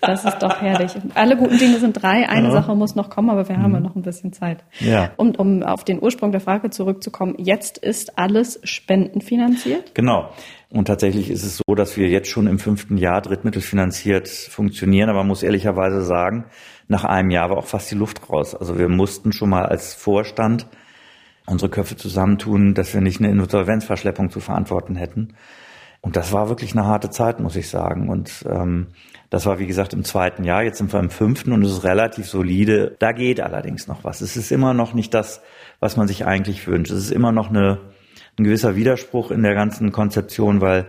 Das 0.00 0.24
ist 0.24 0.38
doch 0.38 0.60
herrlich. 0.60 0.92
Alle 1.14 1.36
guten 1.36 1.58
Dinge 1.58 1.80
sind 1.80 2.00
drei. 2.00 2.28
Eine 2.28 2.48
ja. 2.48 2.52
Sache 2.52 2.76
muss 2.76 2.94
noch 2.94 3.10
kommen, 3.10 3.30
aber 3.30 3.48
wir 3.48 3.56
haben 3.56 3.72
ja 3.72 3.80
mhm. 3.80 3.86
noch 3.86 3.96
ein 3.96 4.02
bisschen 4.02 4.32
Zeit. 4.32 4.58
Ja. 4.78 5.10
Und 5.16 5.40
um 5.40 5.64
auf 5.64 5.82
den 5.82 6.00
Ursprung 6.00 6.30
der 6.30 6.40
Frage 6.40 6.70
zurückzukommen, 6.70 7.34
jetzt 7.38 7.78
ist 7.78 8.16
alles 8.16 8.60
spendenfinanziert? 8.62 9.96
Genau. 9.96 10.30
Und 10.68 10.86
tatsächlich 10.86 11.30
ist 11.30 11.44
es 11.44 11.58
so, 11.58 11.74
dass 11.74 11.96
wir 11.96 12.08
jetzt 12.08 12.28
schon 12.28 12.48
im 12.48 12.58
fünften 12.58 12.96
Jahr 12.96 13.22
drittmittelfinanziert 13.22 14.28
funktionieren. 14.28 15.08
Aber 15.08 15.20
man 15.20 15.28
muss 15.28 15.42
ehrlicherweise 15.42 16.02
sagen, 16.02 16.46
nach 16.88 17.04
einem 17.04 17.30
Jahr 17.30 17.50
war 17.50 17.58
auch 17.58 17.66
fast 17.66 17.90
die 17.90 17.94
Luft 17.94 18.28
raus. 18.28 18.54
Also 18.54 18.78
wir 18.78 18.88
mussten 18.88 19.32
schon 19.32 19.50
mal 19.50 19.66
als 19.66 19.94
Vorstand 19.94 20.66
unsere 21.46 21.70
Köpfe 21.70 21.96
zusammentun, 21.96 22.74
dass 22.74 22.92
wir 22.92 23.00
nicht 23.00 23.20
eine 23.20 23.30
Insolvenzverschleppung 23.30 24.30
zu 24.30 24.40
verantworten 24.40 24.96
hätten. 24.96 25.34
Und 26.00 26.16
das 26.16 26.32
war 26.32 26.48
wirklich 26.48 26.72
eine 26.72 26.86
harte 26.86 27.10
Zeit, 27.10 27.40
muss 27.40 27.56
ich 27.56 27.68
sagen. 27.68 28.08
Und 28.08 28.44
ähm, 28.48 28.88
das 29.30 29.46
war, 29.46 29.58
wie 29.58 29.66
gesagt, 29.66 29.92
im 29.92 30.04
zweiten 30.04 30.44
Jahr. 30.44 30.62
Jetzt 30.62 30.78
sind 30.78 30.92
wir 30.92 31.00
im 31.00 31.10
fünften 31.10 31.52
und 31.52 31.64
es 31.64 31.72
ist 31.72 31.84
relativ 31.84 32.26
solide. 32.26 32.96
Da 32.98 33.12
geht 33.12 33.40
allerdings 33.40 33.88
noch 33.88 34.04
was. 34.04 34.20
Es 34.20 34.36
ist 34.36 34.52
immer 34.52 34.74
noch 34.74 34.94
nicht 34.94 35.14
das, 35.14 35.40
was 35.80 35.96
man 35.96 36.06
sich 36.06 36.24
eigentlich 36.24 36.66
wünscht. 36.66 36.92
Es 36.92 36.98
ist 36.98 37.10
immer 37.10 37.32
noch 37.32 37.48
eine, 37.48 37.80
ein 38.38 38.44
gewisser 38.44 38.76
Widerspruch 38.76 39.30
in 39.30 39.42
der 39.42 39.54
ganzen 39.54 39.92
Konzeption, 39.92 40.60
weil 40.60 40.86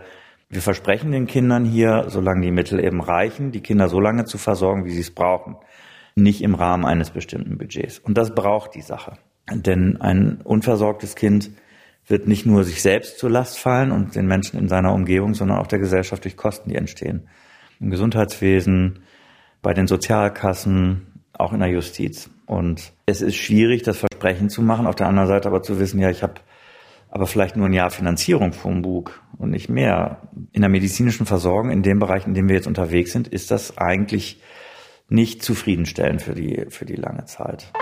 wir 0.50 0.62
versprechen 0.62 1.12
den 1.12 1.26
Kindern 1.26 1.64
hier, 1.64 2.06
solange 2.08 2.42
die 2.42 2.50
Mittel 2.50 2.82
eben 2.82 3.02
reichen, 3.02 3.52
die 3.52 3.60
Kinder 3.60 3.88
so 3.88 4.00
lange 4.00 4.24
zu 4.24 4.38
versorgen, 4.38 4.84
wie 4.84 4.92
sie 4.92 5.00
es 5.00 5.10
brauchen. 5.10 5.56
Nicht 6.14 6.42
im 6.42 6.54
Rahmen 6.54 6.84
eines 6.84 7.10
bestimmten 7.10 7.58
Budgets. 7.58 7.98
Und 7.98 8.16
das 8.16 8.34
braucht 8.34 8.74
die 8.74 8.80
Sache. 8.80 9.18
Denn 9.52 10.00
ein 10.00 10.40
unversorgtes 10.42 11.14
Kind 11.14 11.50
wird 12.06 12.26
nicht 12.26 12.46
nur 12.46 12.64
sich 12.64 12.82
selbst 12.82 13.18
zur 13.18 13.30
Last 13.30 13.58
fallen 13.58 13.92
und 13.92 14.14
den 14.14 14.26
Menschen 14.26 14.58
in 14.58 14.68
seiner 14.68 14.94
Umgebung, 14.94 15.34
sondern 15.34 15.58
auch 15.58 15.66
der 15.66 15.78
Gesellschaft 15.78 16.24
durch 16.24 16.36
Kosten, 16.36 16.70
die 16.70 16.76
entstehen. 16.76 17.28
Im 17.80 17.90
Gesundheitswesen, 17.90 19.00
bei 19.62 19.74
den 19.74 19.86
Sozialkassen, 19.86 21.06
auch 21.34 21.52
in 21.52 21.60
der 21.60 21.68
Justiz. 21.68 22.30
Und 22.46 22.92
es 23.06 23.20
ist 23.20 23.36
schwierig, 23.36 23.82
das 23.82 23.98
Versprechen 23.98 24.48
zu 24.48 24.62
machen, 24.62 24.86
auf 24.86 24.96
der 24.96 25.06
anderen 25.06 25.28
Seite 25.28 25.48
aber 25.48 25.62
zu 25.62 25.78
wissen, 25.78 26.00
ja, 26.00 26.10
ich 26.10 26.22
habe 26.22 26.40
aber 27.10 27.26
vielleicht 27.26 27.56
nur 27.56 27.66
ein 27.66 27.72
Jahr 27.72 27.90
Finanzierung 27.90 28.52
vom 28.52 28.82
Bug 28.82 29.22
und 29.38 29.50
nicht 29.50 29.68
mehr. 29.68 30.28
In 30.52 30.62
der 30.62 30.70
medizinischen 30.70 31.26
Versorgung, 31.26 31.70
in 31.70 31.82
dem 31.82 31.98
Bereich, 31.98 32.26
in 32.26 32.34
dem 32.34 32.48
wir 32.48 32.56
jetzt 32.56 32.66
unterwegs 32.66 33.12
sind, 33.12 33.28
ist 33.28 33.50
das 33.50 33.78
eigentlich 33.78 34.40
nicht 35.08 35.42
zufriedenstellend 35.42 36.22
für 36.22 36.34
die, 36.34 36.66
für 36.68 36.84
die 36.84 36.96
lange 36.96 37.24
Zeit. 37.24 37.72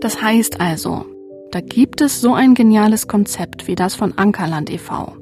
Das 0.00 0.20
heißt 0.20 0.60
also, 0.60 1.06
da 1.52 1.60
gibt 1.60 2.00
es 2.00 2.20
so 2.20 2.34
ein 2.34 2.54
geniales 2.54 3.06
Konzept 3.06 3.68
wie 3.68 3.76
das 3.76 3.94
von 3.94 4.18
Ankerland 4.18 4.70
e.V., 4.70 5.21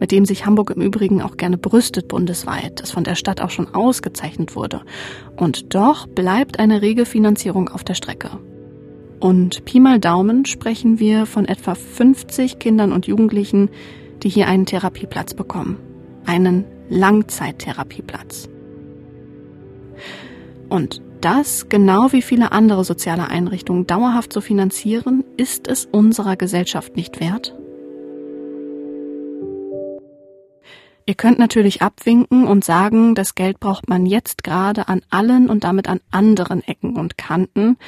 mit 0.00 0.12
dem 0.12 0.24
sich 0.24 0.46
Hamburg 0.46 0.70
im 0.70 0.82
Übrigen 0.82 1.22
auch 1.22 1.36
gerne 1.36 1.58
brüstet 1.58 2.08
bundesweit, 2.08 2.80
das 2.80 2.90
von 2.90 3.04
der 3.04 3.14
Stadt 3.14 3.40
auch 3.40 3.50
schon 3.50 3.74
ausgezeichnet 3.74 4.56
wurde. 4.56 4.82
Und 5.36 5.74
doch 5.74 6.06
bleibt 6.06 6.58
eine 6.58 6.82
rege 6.82 7.06
Finanzierung 7.06 7.68
auf 7.68 7.84
der 7.84 7.94
Strecke. 7.94 8.30
Und 9.20 9.64
Pi 9.64 9.80
mal 9.80 9.98
Daumen 9.98 10.44
sprechen 10.44 11.00
wir 11.00 11.26
von 11.26 11.44
etwa 11.44 11.74
50 11.74 12.58
Kindern 12.58 12.92
und 12.92 13.06
Jugendlichen, 13.06 13.70
die 14.22 14.28
hier 14.28 14.46
einen 14.46 14.66
Therapieplatz 14.66 15.34
bekommen. 15.34 15.76
Einen 16.24 16.64
Langzeittherapieplatz. 16.88 18.48
Und 20.68 21.02
das, 21.20 21.68
genau 21.68 22.12
wie 22.12 22.22
viele 22.22 22.52
andere 22.52 22.84
soziale 22.84 23.28
Einrichtungen, 23.28 23.86
dauerhaft 23.86 24.32
zu 24.32 24.40
finanzieren, 24.40 25.24
ist 25.36 25.66
es 25.66 25.86
unserer 25.86 26.36
Gesellschaft 26.36 26.94
nicht 26.96 27.20
wert? 27.20 27.54
Ihr 31.08 31.14
könnt 31.14 31.38
natürlich 31.38 31.80
abwinken 31.80 32.46
und 32.46 32.66
sagen, 32.66 33.14
das 33.14 33.34
Geld 33.34 33.60
braucht 33.60 33.88
man 33.88 34.04
jetzt 34.04 34.44
gerade 34.44 34.88
an 34.88 35.00
allen 35.08 35.48
und 35.48 35.64
damit 35.64 35.88
an 35.88 36.00
anderen 36.10 36.62
Ecken 36.62 36.96
und 36.96 37.16
Kanten. 37.16 37.78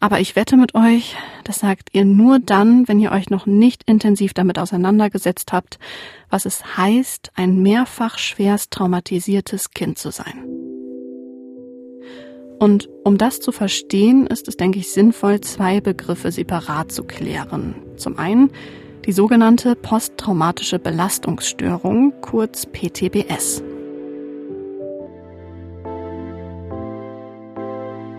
Aber 0.00 0.18
ich 0.18 0.34
wette 0.34 0.56
mit 0.56 0.74
euch, 0.74 1.14
das 1.44 1.60
sagt 1.60 1.90
ihr 1.92 2.04
nur 2.04 2.40
dann, 2.40 2.88
wenn 2.88 2.98
ihr 2.98 3.12
euch 3.12 3.30
noch 3.30 3.46
nicht 3.46 3.84
intensiv 3.84 4.34
damit 4.34 4.58
auseinandergesetzt 4.58 5.52
habt, 5.52 5.78
was 6.30 6.44
es 6.44 6.76
heißt, 6.76 7.30
ein 7.36 7.62
mehrfach 7.62 8.18
schwerst 8.18 8.72
traumatisiertes 8.72 9.70
Kind 9.70 9.98
zu 9.98 10.10
sein. 10.10 10.44
Und 12.58 12.88
um 13.04 13.18
das 13.18 13.38
zu 13.38 13.52
verstehen, 13.52 14.26
ist 14.26 14.48
es, 14.48 14.56
denke 14.56 14.80
ich, 14.80 14.90
sinnvoll, 14.90 15.40
zwei 15.42 15.80
Begriffe 15.80 16.32
separat 16.32 16.90
zu 16.90 17.04
klären. 17.04 17.76
Zum 17.96 18.18
einen 18.18 18.50
die 19.06 19.12
sogenannte 19.12 19.74
posttraumatische 19.74 20.78
Belastungsstörung, 20.78 22.12
kurz 22.20 22.66
PTBS. 22.66 23.62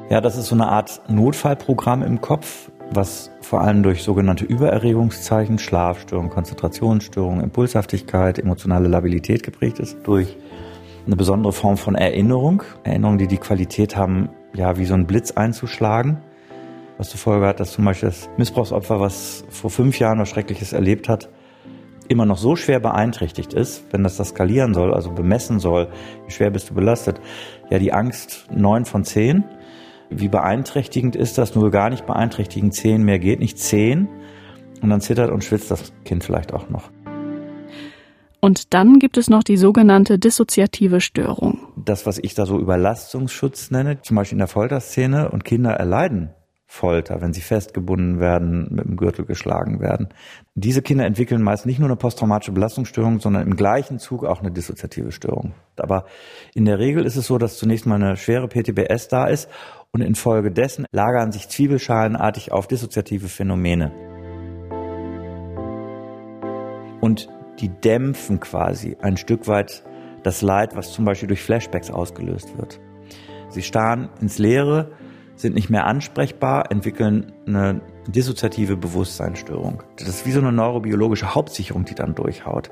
Ja, 0.10 0.20
das 0.20 0.38
ist 0.38 0.48
so 0.48 0.56
eine 0.56 0.68
Art 0.68 1.02
Notfallprogramm 1.08 2.04
im 2.04 2.20
Kopf, 2.20 2.70
was 2.92 3.32
vor 3.42 3.62
allem 3.62 3.82
durch 3.82 4.04
sogenannte 4.04 4.44
Übererregungszeichen, 4.44 5.58
Schlafstörungen, 5.58 6.30
Konzentrationsstörungen, 6.30 7.44
Impulshaftigkeit, 7.44 8.38
emotionale 8.38 8.90
Labilität 8.90 9.42
geprägt 9.42 9.80
ist, 9.80 9.98
durch 10.04 10.38
eine 11.08 11.16
besondere 11.16 11.54
Form 11.54 11.78
von 11.78 11.96
Erinnerung. 11.96 12.64
Erinnerungen, 12.84 13.18
die 13.18 13.28
die 13.28 13.38
Qualität 13.38 13.96
haben, 13.96 14.30
ja, 14.54 14.78
wie 14.78 14.86
so 14.86 14.94
ein 14.94 15.08
Blitz 15.08 15.32
einzuschlagen. 15.32 16.18
Was 17.04 17.10
zur 17.10 17.20
Folge 17.20 17.48
hat, 17.48 17.60
dass 17.60 17.74
zum 17.74 17.84
Beispiel 17.84 18.08
das 18.08 18.30
Missbrauchsopfer, 18.38 18.98
was 19.02 19.44
vor 19.50 19.70
fünf 19.70 20.00
Jahren 20.00 20.20
was 20.20 20.30
Schreckliches 20.30 20.72
erlebt 20.72 21.10
hat, 21.10 21.28
immer 22.08 22.26
noch 22.26 22.38
so 22.38 22.56
schwer 22.56 22.80
beeinträchtigt 22.80 23.54
ist, 23.54 23.84
wenn 23.92 24.04
das 24.04 24.16
das 24.16 24.30
skalieren 24.30 24.74
soll, 24.74 24.94
also 24.94 25.12
bemessen 25.12 25.60
soll, 25.60 25.90
wie 26.26 26.32
schwer 26.32 26.50
bist 26.50 26.70
du 26.70 26.74
belastet, 26.74 27.20
ja, 27.70 27.78
die 27.78 27.92
Angst 27.92 28.48
neun 28.56 28.86
von 28.86 29.04
zehn. 29.04 29.44
Wie 30.10 30.30
beeinträchtigend 30.30 31.18
ist 31.18 31.38
das? 31.38 31.56
Nur 31.56 31.72
gar 31.72 31.90
nicht 31.90 32.06
beeinträchtigend. 32.06 32.74
Zehn 32.74 33.04
mehr 33.04 33.20
geht 33.20 33.42
nicht. 33.42 33.60
Zehn. 33.60 34.08
Und 34.82 34.90
dann 34.90 35.02
zittert 35.02 35.30
und 35.30 35.44
schwitzt 35.44 35.72
das 35.72 35.92
Kind 36.06 36.24
vielleicht 36.24 36.54
auch 36.54 36.70
noch. 36.70 36.90
Und 38.40 38.74
dann 38.74 39.00
gibt 39.00 39.18
es 39.18 39.30
noch 39.30 39.44
die 39.44 39.58
sogenannte 39.58 40.20
dissoziative 40.20 41.02
Störung. 41.02 41.68
Das, 41.76 42.06
was 42.06 42.18
ich 42.18 42.34
da 42.34 42.46
so 42.46 42.58
Überlastungsschutz 42.58 43.72
nenne, 43.72 44.02
zum 44.02 44.16
Beispiel 44.16 44.36
in 44.38 44.40
der 44.40 44.48
Folterszene, 44.48 45.30
und 45.30 45.44
Kinder 45.44 45.72
erleiden 45.72 46.30
Folter, 46.74 47.22
wenn 47.22 47.34
sie 47.34 47.42
festgebunden 47.42 48.20
werden, 48.20 48.68
mit 48.72 48.84
dem 48.84 48.98
Gürtel 48.98 49.26
geschlagen 49.26 49.80
werden. 49.80 50.10
Diese 50.56 50.82
Kinder 50.82 51.06
entwickeln 51.06 51.44
meist 51.44 51.68
nicht 51.68 51.78
nur 51.78 51.88
eine 51.88 51.96
posttraumatische 51.96 52.52
Belastungsstörung, 52.52 53.20
sondern 53.20 53.44
im 53.46 53.56
gleichen 53.56 54.00
Zug 54.00 54.26
auch 54.26 54.40
eine 54.40 54.50
dissoziative 54.50 55.12
Störung. 55.12 55.54
Aber 55.78 56.06
in 56.56 56.66
der 56.66 56.80
Regel 56.80 57.06
ist 57.06 57.16
es 57.16 57.28
so, 57.28 57.38
dass 57.38 57.60
zunächst 57.60 57.86
mal 57.86 58.02
eine 58.02 58.18
schwere 58.18 58.48
PTBS 58.48 59.08
da 59.08 59.28
ist 59.28 59.52
und 59.92 60.02
infolgedessen 60.02 60.88
lagern 60.92 61.32
sich 61.32 61.48
zwiebelschalenartig 61.48 62.52
auf 62.52 62.66
dissoziative 62.66 63.28
Phänomene. 63.28 63.92
Und 67.02 67.30
die 67.60 67.70
dämpfen 67.70 68.40
quasi 68.40 68.98
ein 69.00 69.18
Stück 69.18 69.48
weit 69.48 69.84
das 70.24 70.42
Leid, 70.42 70.76
was 70.76 70.92
zum 70.92 71.06
Beispiel 71.06 71.28
durch 71.28 71.44
Flashbacks 71.44 71.92
ausgelöst 71.92 72.58
wird. 72.58 72.80
Sie 73.50 73.62
starren 73.62 74.10
ins 74.20 74.40
Leere, 74.40 74.90
sind 75.44 75.54
nicht 75.54 75.70
mehr 75.70 75.86
ansprechbar, 75.86 76.72
entwickeln 76.72 77.32
eine 77.46 77.82
dissoziative 78.08 78.76
Bewusstseinsstörung. 78.76 79.84
Das 79.98 80.08
ist 80.08 80.26
wie 80.26 80.32
so 80.32 80.40
eine 80.40 80.52
neurobiologische 80.52 81.36
Hauptsicherung, 81.36 81.86
die 81.86 81.94
dann 81.94 82.16
durchhaut. 82.16 82.72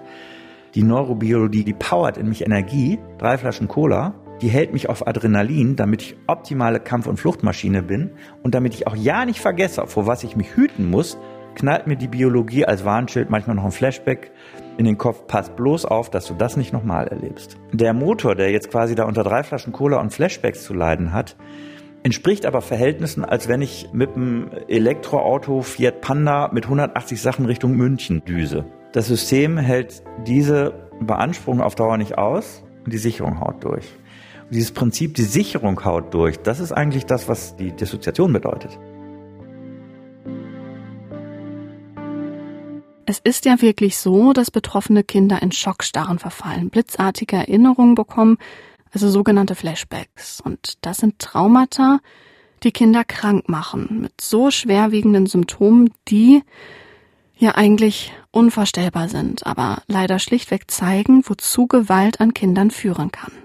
Die 0.74 0.82
Neurobiologie, 0.82 1.64
die 1.64 1.74
powert 1.74 2.18
in 2.18 2.30
mich 2.30 2.44
Energie, 2.44 2.98
drei 3.20 3.38
Flaschen 3.38 3.68
Cola, 3.68 4.16
die 4.42 4.48
hält 4.48 4.74
mich 4.74 4.90
auf 4.90 5.06
Adrenalin, 5.06 5.76
damit 5.76 6.02
ich 6.02 6.18
optimale 6.28 6.80
Kampf- 6.80 7.08
und 7.08 7.18
Fluchtmaschine 7.18 7.84
bin 7.84 8.12
und 8.42 8.56
damit 8.56 8.74
ich 8.74 8.88
auch 8.88 8.96
ja 8.96 9.26
nicht 9.26 9.42
vergesse, 9.42 9.86
vor 9.86 10.08
was 10.08 10.24
ich 10.24 10.36
mich 10.36 10.56
hüten 10.56 10.90
muss, 10.90 11.18
knallt 11.56 11.88
mir 11.88 11.98
die 11.98 12.08
Biologie 12.08 12.66
als 12.66 12.86
Warnschild 12.86 13.30
manchmal 13.30 13.58
noch 13.58 13.66
ein 13.66 13.72
Flashback 13.72 14.32
in 14.78 14.86
den 14.86 14.98
Kopf, 14.98 15.28
pass 15.28 15.50
bloß 15.50 15.84
auf, 15.84 16.10
dass 16.10 16.26
du 16.26 16.34
das 16.34 16.56
nicht 16.56 16.72
nochmal 16.72 17.08
erlebst. 17.10 17.58
Der 17.74 17.94
Motor, 17.94 18.36
der 18.36 18.50
jetzt 18.50 18.72
quasi 18.72 18.96
da 18.96 19.04
unter 19.04 19.24
drei 19.24 19.44
Flaschen 19.44 19.74
Cola 19.74 20.00
und 20.00 20.14
Flashbacks 20.14 20.64
zu 20.64 20.74
leiden 20.74 21.12
hat, 21.12 21.36
entspricht 22.04 22.46
aber 22.46 22.62
Verhältnissen, 22.62 23.24
als 23.24 23.48
wenn 23.48 23.62
ich 23.62 23.90
mit 23.94 24.16
einem 24.16 24.52
Elektroauto 24.68 25.62
Fiat 25.62 26.02
Panda 26.02 26.50
mit 26.52 26.66
180 26.66 27.22
Sachen 27.22 27.46
Richtung 27.46 27.76
München 27.76 28.24
düse. 28.26 28.66
Das 28.92 29.08
System 29.08 29.58
hält 29.58 30.04
diese 30.26 30.90
Beanspruchung 31.00 31.62
auf 31.62 31.76
Dauer 31.76 31.98
nicht 31.98 32.18
aus 32.18 32.64
und 32.84 32.94
die 32.94 32.98
Sicherung 32.98 33.40
haut 33.40 33.64
durch. 33.64 33.86
Und 34.44 34.56
dieses 34.56 34.72
Prinzip, 34.72 35.16
die 35.16 35.24
Sicherung 35.24 35.84
haut 35.86 36.14
durch, 36.14 36.40
das 36.40 36.60
ist 36.60 36.72
eigentlich 36.72 37.06
das, 37.06 37.30
was 37.30 37.56
die 37.56 37.72
Dissoziation 37.72 38.34
bedeutet. 38.34 38.78
Es 43.06 43.20
ist 43.20 43.46
ja 43.46 43.62
wirklich 43.62 43.98
so, 43.98 44.32
dass 44.32 44.52
betroffene 44.52 45.04
Kinder 45.04 45.42
in 45.42 45.52
Schockstarren 45.52 46.20
verfallen, 46.20 46.70
blitzartige 46.70 47.36
Erinnerungen 47.36 47.96
bekommen, 47.96 48.38
also 48.92 49.10
sogenannte 49.10 49.56
Flashbacks. 49.56 50.42
Und 50.42 50.78
das 50.82 50.98
sind 50.98 51.20
Traumata, 51.20 52.00
die 52.64 52.72
Kinder 52.72 53.04
krank 53.04 53.50
machen, 53.50 54.02
mit 54.02 54.22
so 54.22 54.52
schwerwiegenden 54.52 55.26
Symptomen, 55.26 55.92
die 56.08 56.44
ja 57.38 57.56
eigentlich 57.56 58.14
unvorstellbar 58.30 59.10
sind, 59.10 59.46
aber 59.48 59.82
leider 59.88 60.20
schlichtweg 60.20 60.70
zeigen, 60.70 61.24
wozu 61.26 61.68
Gewalt 61.68 62.22
an 62.22 62.34
Kindern 62.34 62.70
führen 62.70 63.12
kann. 63.12 63.41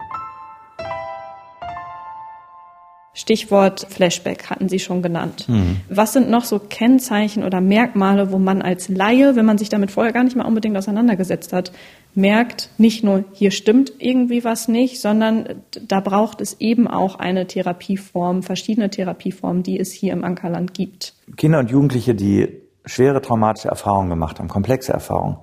Stichwort 3.17 3.87
Flashback 3.89 4.51
hatten 4.51 4.69
Sie 4.69 4.79
schon 4.79 5.01
genannt. 5.01 5.49
Mhm. 5.49 5.81
Was 5.89 6.13
sind 6.13 6.29
noch 6.29 6.45
so 6.45 6.59
Kennzeichen 6.59 7.45
oder 7.45 7.63
Merkmale, 7.63 8.31
wo 8.31 8.39
man 8.39 8.61
als 8.61 8.91
Laie, 8.91 9.37
wenn 9.37 9.47
man 9.47 9.57
sich 9.57 9.71
damit 9.71 9.91
vorher 9.91 10.13
gar 10.13 10.23
nicht 10.23 10.37
mal 10.37 10.45
unbedingt 10.45 10.77
auseinandergesetzt 10.77 11.55
hat, 11.55 11.73
merkt, 12.15 12.69
nicht 12.77 13.03
nur 13.05 13.25
hier 13.33 13.53
stimmt 13.53 13.91
irgendwie 13.99 14.45
was 14.45 14.69
nicht, 14.69 15.01
sondern 15.01 15.63
da 15.81 16.01
braucht 16.01 16.43
es 16.43 16.61
eben 16.61 16.87
auch 16.87 17.19
eine 17.19 17.47
Therapieform, 17.47 18.43
verschiedene 18.43 18.91
Therapieformen, 18.91 19.63
die 19.63 19.81
es 19.81 19.93
hier 19.93 20.13
im 20.13 20.23
Ankerland 20.23 20.75
gibt. 20.75 21.15
Kinder 21.39 21.61
und 21.61 21.71
Jugendliche, 21.71 22.15
die 22.15 22.61
schwere 22.85 23.23
traumatische 23.23 23.69
Erfahrungen 23.69 24.11
gemacht 24.11 24.39
haben, 24.39 24.49
komplexe 24.49 24.93
Erfahrungen, 24.93 25.39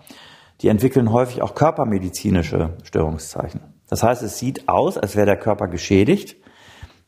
die 0.62 0.68
entwickeln 0.68 1.12
häufig 1.12 1.42
auch 1.42 1.56
körpermedizinische 1.56 2.78
Störungszeichen. 2.84 3.62
Das 3.90 4.04
heißt, 4.04 4.22
es 4.22 4.38
sieht 4.38 4.70
aus, 4.70 5.00
als 5.00 5.16
wäre 5.16 5.26
der 5.26 5.38
Körper 5.38 5.68
geschädigt 5.68 6.36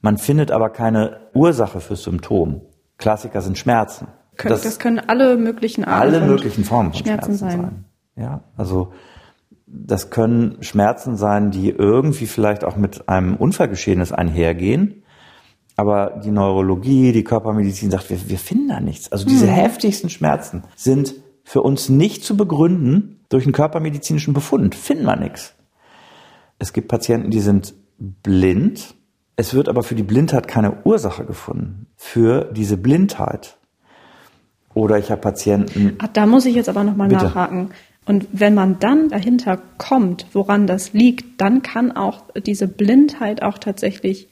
man 0.05 0.19
findet 0.19 0.51
aber 0.51 0.69
keine 0.69 1.19
Ursache 1.33 1.79
für 1.79 1.95
Symptom. 1.95 2.61
Klassiker 2.99 3.41
sind 3.41 3.57
Schmerzen. 3.57 4.07
das, 4.37 4.61
das, 4.61 4.77
können 4.77 4.99
alle 4.99 5.35
möglichen 5.35 5.83
Arten 5.83 6.13
alle 6.13 6.27
möglichen 6.27 6.63
Formen 6.63 6.93
von 6.93 7.03
Schmerzen, 7.03 7.35
Schmerzen 7.35 7.49
sein. 7.49 7.61
sein. 7.61 7.85
Ja, 8.15 8.43
also 8.55 8.93
das 9.65 10.11
können 10.11 10.61
Schmerzen 10.61 11.17
sein, 11.17 11.49
die 11.49 11.71
irgendwie 11.71 12.27
vielleicht 12.27 12.63
auch 12.63 12.75
mit 12.75 13.09
einem 13.09 13.35
Unfallgeschehenes 13.35 14.11
einhergehen. 14.11 15.03
Aber 15.75 16.21
die 16.23 16.31
Neurologie, 16.31 17.11
die 17.11 17.23
Körpermedizin 17.23 17.89
sagt, 17.89 18.11
wir, 18.11 18.29
wir 18.29 18.37
finden 18.37 18.67
da 18.67 18.79
nichts. 18.79 19.11
Also 19.11 19.25
diese 19.25 19.47
hm. 19.47 19.53
heftigsten 19.55 20.11
Schmerzen 20.11 20.63
sind 20.75 21.15
für 21.43 21.63
uns 21.63 21.89
nicht 21.89 22.23
zu 22.23 22.37
begründen 22.37 23.21
durch 23.29 23.45
einen 23.45 23.53
körpermedizinischen 23.53 24.35
Befund. 24.35 24.75
Finden 24.75 25.05
wir 25.05 25.15
nichts. 25.15 25.55
Es 26.59 26.73
gibt 26.73 26.89
Patienten, 26.89 27.31
die 27.31 27.41
sind 27.41 27.73
blind 27.97 28.94
es 29.37 29.53
wird 29.53 29.69
aber 29.69 29.83
für 29.83 29.95
die 29.95 30.03
Blindheit 30.03 30.47
keine 30.47 30.83
Ursache 30.83 31.25
gefunden. 31.25 31.87
Für 31.95 32.45
diese 32.53 32.77
Blindheit. 32.77 33.57
Oder 34.73 34.97
ich 34.97 35.11
habe 35.11 35.21
Patienten. 35.21 35.97
Ach, 35.99 36.07
da 36.07 36.25
muss 36.25 36.45
ich 36.45 36.55
jetzt 36.55 36.69
aber 36.69 36.83
nochmal 36.83 37.07
nachhaken. 37.07 37.71
Und 38.05 38.27
wenn 38.31 38.53
man 38.53 38.79
dann 38.79 39.09
dahinter 39.09 39.59
kommt, 39.77 40.27
woran 40.33 40.67
das 40.67 40.93
liegt, 40.93 41.41
dann 41.41 41.61
kann 41.63 41.91
auch 41.91 42.23
diese 42.45 42.67
Blindheit 42.67 43.41
auch 43.41 43.57
tatsächlich 43.57 44.29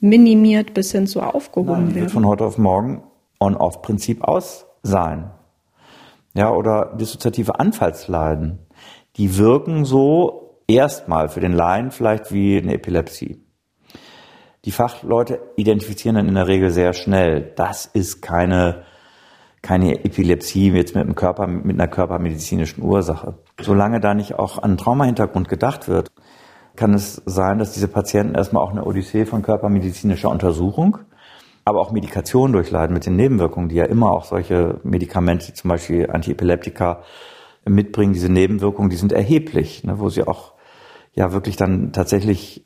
minimiert 0.00 0.74
bis 0.74 0.90
hin 0.92 1.06
zu 1.06 1.20
aufgehoben 1.20 1.72
Nein, 1.72 1.94
werden. 1.94 2.00
Wird 2.02 2.10
von 2.10 2.26
heute 2.26 2.44
auf 2.44 2.58
morgen 2.58 3.04
On-Off-Prinzip 3.38 4.24
aus 4.24 4.66
sein. 4.82 5.30
Ja, 6.34 6.50
oder 6.50 6.96
dissoziative 6.98 7.60
Anfallsleiden. 7.60 8.58
Die 9.16 9.36
wirken 9.36 9.84
so 9.84 10.58
erstmal 10.66 11.28
für 11.28 11.40
den 11.40 11.52
Laien 11.52 11.90
vielleicht 11.90 12.32
wie 12.32 12.58
eine 12.58 12.74
Epilepsie. 12.74 13.40
Die 14.64 14.70
Fachleute 14.70 15.40
identifizieren 15.56 16.14
dann 16.14 16.28
in 16.28 16.34
der 16.34 16.46
Regel 16.46 16.70
sehr 16.70 16.92
schnell, 16.92 17.52
das 17.56 17.86
ist 17.86 18.22
keine, 18.22 18.84
keine 19.60 20.04
Epilepsie 20.04 20.70
jetzt 20.70 20.94
mit, 20.94 21.02
einem 21.04 21.16
Körper, 21.16 21.48
mit 21.48 21.80
einer 21.80 21.88
körpermedizinischen 21.88 22.82
Ursache. 22.82 23.34
Solange 23.60 23.98
da 23.98 24.14
nicht 24.14 24.38
auch 24.38 24.62
an 24.62 24.76
Traumahintergrund 24.76 25.48
gedacht 25.48 25.88
wird, 25.88 26.12
kann 26.76 26.94
es 26.94 27.20
sein, 27.26 27.58
dass 27.58 27.72
diese 27.72 27.88
Patienten 27.88 28.36
erstmal 28.36 28.62
auch 28.62 28.70
eine 28.70 28.84
Odyssee 28.84 29.26
von 29.26 29.42
körpermedizinischer 29.42 30.28
Untersuchung, 30.28 30.98
aber 31.64 31.80
auch 31.80 31.90
Medikation 31.90 32.52
durchleiden 32.52 32.94
mit 32.94 33.04
den 33.04 33.16
Nebenwirkungen, 33.16 33.68
die 33.68 33.76
ja 33.76 33.84
immer 33.86 34.12
auch 34.12 34.24
solche 34.24 34.80
Medikamente, 34.84 35.52
zum 35.54 35.70
Beispiel 35.70 36.08
Antiepileptika, 36.08 37.02
mitbringen. 37.64 38.12
Diese 38.12 38.30
Nebenwirkungen, 38.30 38.90
die 38.90 38.96
sind 38.96 39.12
erheblich, 39.12 39.84
ne, 39.84 39.98
wo 39.98 40.08
sie 40.08 40.24
auch 40.24 40.52
ja 41.14 41.32
wirklich 41.32 41.56
dann 41.56 41.92
tatsächlich 41.92 42.64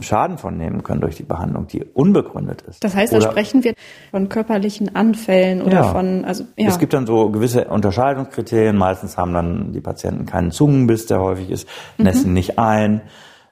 Schaden 0.00 0.38
von 0.38 0.56
nehmen 0.56 0.84
können 0.84 1.00
durch 1.00 1.16
die 1.16 1.24
Behandlung, 1.24 1.66
die 1.66 1.84
unbegründet 1.84 2.62
ist. 2.62 2.84
Das 2.84 2.94
heißt, 2.94 3.12
da 3.12 3.16
oder, 3.16 3.30
sprechen 3.30 3.64
wir 3.64 3.74
von 4.12 4.28
körperlichen 4.28 4.94
Anfällen 4.94 5.62
oder 5.62 5.74
ja. 5.74 5.82
von, 5.92 6.24
also 6.24 6.44
ja. 6.56 6.68
Es 6.68 6.78
gibt 6.78 6.92
dann 6.92 7.06
so 7.06 7.30
gewisse 7.30 7.64
Unterscheidungskriterien. 7.64 8.76
Meistens 8.76 9.16
haben 9.16 9.32
dann 9.32 9.72
die 9.72 9.80
Patienten 9.80 10.26
keinen 10.26 10.52
Zungenbiss, 10.52 11.06
der 11.06 11.20
häufig 11.20 11.50
ist, 11.50 11.68
nässen 11.98 12.28
mhm. 12.28 12.34
nicht 12.34 12.58
ein. 12.58 13.02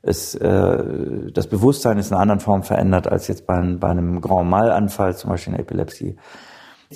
Es, 0.03 0.37
äh, 0.37 1.33
das 1.33 1.49
Bewusstsein 1.49 1.99
ist 1.99 2.09
in 2.09 2.13
einer 2.13 2.23
anderen 2.23 2.41
Form 2.41 2.63
verändert 2.63 3.09
als 3.09 3.27
jetzt 3.27 3.47
bei, 3.47 3.61
bei 3.61 3.89
einem 3.89 4.21
Grand 4.21 4.49
Mal-Anfall, 4.49 5.17
zum 5.17 5.31
Beispiel 5.31 5.55
in 5.55 5.59
Epilepsie. 5.59 6.17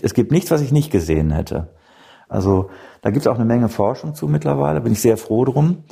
Es 0.01 0.15
gibt 0.15 0.31
nichts, 0.31 0.53
was 0.53 0.61
ich 0.61 0.71
nicht 0.71 0.93
gesehen 0.93 1.33
hätte. 1.33 1.71
Also 2.29 2.71
da 3.03 3.11
gibt 3.11 3.23
es 3.23 3.27
auch 3.27 3.35
eine 3.35 3.45
Menge 3.45 3.69
Forschung 3.69 4.15
zu 4.15 4.29
mittlerweile, 4.29 4.81
bin 4.81 4.93
ich 4.93 5.01
sehr 5.01 5.17
froh 5.17 5.45
drum. 5.45 5.83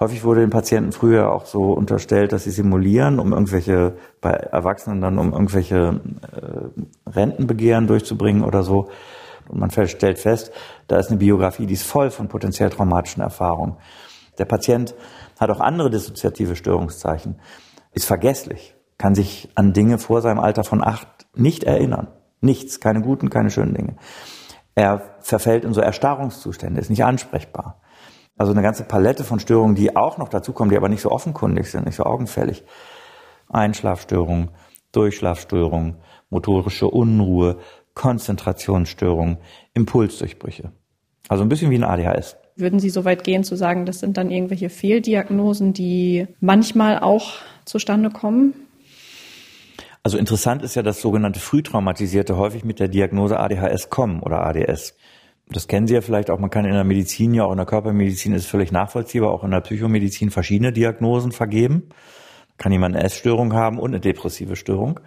Häufig 0.00 0.24
wurde 0.24 0.40
den 0.40 0.48
Patienten 0.48 0.92
früher 0.92 1.30
auch 1.30 1.44
so 1.44 1.74
unterstellt, 1.74 2.32
dass 2.32 2.44
sie 2.44 2.50
simulieren, 2.50 3.20
um 3.20 3.34
irgendwelche, 3.34 3.98
bei 4.22 4.30
Erwachsenen 4.30 5.02
dann, 5.02 5.18
um 5.18 5.34
irgendwelche 5.34 6.00
äh, 6.32 7.10
Rentenbegehren 7.10 7.86
durchzubringen 7.86 8.42
oder 8.42 8.62
so. 8.62 8.88
Und 9.48 9.60
man 9.60 9.70
stellt 9.70 10.18
fest, 10.18 10.52
da 10.88 10.96
ist 10.98 11.10
eine 11.10 11.18
Biografie, 11.18 11.66
die 11.66 11.74
ist 11.74 11.82
voll 11.82 12.10
von 12.10 12.28
potenziell 12.28 12.70
traumatischen 12.70 13.22
Erfahrungen. 13.22 13.76
Der 14.38 14.46
Patient 14.46 14.94
hat 15.38 15.50
auch 15.50 15.60
andere 15.60 15.90
dissoziative 15.90 16.56
Störungszeichen, 16.56 17.38
ist 17.92 18.06
vergesslich, 18.06 18.74
kann 18.96 19.14
sich 19.14 19.50
an 19.54 19.74
Dinge 19.74 19.98
vor 19.98 20.22
seinem 20.22 20.38
Alter 20.38 20.64
von 20.64 20.82
acht 20.82 21.08
nicht 21.34 21.64
erinnern. 21.64 22.08
Nichts, 22.40 22.80
keine 22.80 23.02
guten, 23.02 23.28
keine 23.28 23.50
schönen 23.50 23.74
Dinge. 23.74 23.96
Er 24.74 25.02
verfällt 25.20 25.64
in 25.64 25.74
so 25.74 25.82
Erstarrungszustände, 25.82 26.80
ist 26.80 26.88
nicht 26.88 27.04
ansprechbar. 27.04 27.82
Also 28.40 28.52
eine 28.52 28.62
ganze 28.62 28.84
Palette 28.84 29.22
von 29.22 29.38
Störungen, 29.38 29.74
die 29.74 29.94
auch 29.94 30.16
noch 30.16 30.30
dazukommen, 30.30 30.70
die 30.70 30.78
aber 30.78 30.88
nicht 30.88 31.02
so 31.02 31.10
offenkundig 31.10 31.70
sind, 31.70 31.84
nicht 31.84 31.96
so 31.96 32.04
augenfällig. 32.04 32.64
Einschlafstörungen, 33.50 34.48
Durchschlafstörungen, 34.92 35.96
motorische 36.30 36.86
Unruhe, 36.86 37.58
Konzentrationsstörungen, 37.92 39.36
Impulsdurchbrüche. 39.74 40.72
Also 41.28 41.42
ein 41.42 41.50
bisschen 41.50 41.70
wie 41.70 41.74
ein 41.74 41.84
ADHS. 41.84 42.38
Würden 42.56 42.80
Sie 42.80 42.88
so 42.88 43.04
weit 43.04 43.24
gehen 43.24 43.44
zu 43.44 43.56
sagen, 43.56 43.84
das 43.84 44.00
sind 44.00 44.16
dann 44.16 44.30
irgendwelche 44.30 44.70
Fehldiagnosen, 44.70 45.74
die 45.74 46.26
manchmal 46.40 47.00
auch 47.00 47.32
zustande 47.66 48.08
kommen? 48.08 48.54
Also 50.02 50.16
interessant 50.16 50.62
ist 50.62 50.76
ja, 50.76 50.82
dass 50.82 51.02
sogenannte 51.02 51.40
Frühtraumatisierte 51.40 52.38
häufig 52.38 52.64
mit 52.64 52.80
der 52.80 52.88
Diagnose 52.88 53.38
ADHS 53.38 53.90
kommen 53.90 54.20
oder 54.20 54.46
ADS 54.46 54.94
das 55.52 55.68
kennen 55.68 55.86
Sie 55.86 55.94
ja 55.94 56.00
vielleicht 56.00 56.30
auch, 56.30 56.38
man 56.38 56.50
kann 56.50 56.64
in 56.64 56.72
der 56.72 56.84
Medizin 56.84 57.34
ja 57.34 57.44
auch 57.44 57.50
in 57.50 57.56
der 57.56 57.66
Körpermedizin 57.66 58.32
ist 58.34 58.46
völlig 58.46 58.72
nachvollziehbar, 58.72 59.30
auch 59.30 59.44
in 59.44 59.50
der 59.50 59.60
Psychomedizin 59.60 60.30
verschiedene 60.30 60.72
Diagnosen 60.72 61.32
vergeben. 61.32 61.88
Kann 62.56 62.72
jemand 62.72 62.94
eine 62.94 63.04
Essstörung 63.04 63.52
haben 63.54 63.78
und 63.78 63.90
eine 63.90 64.00
depressive 64.00 64.54
Störung. 64.54 65.00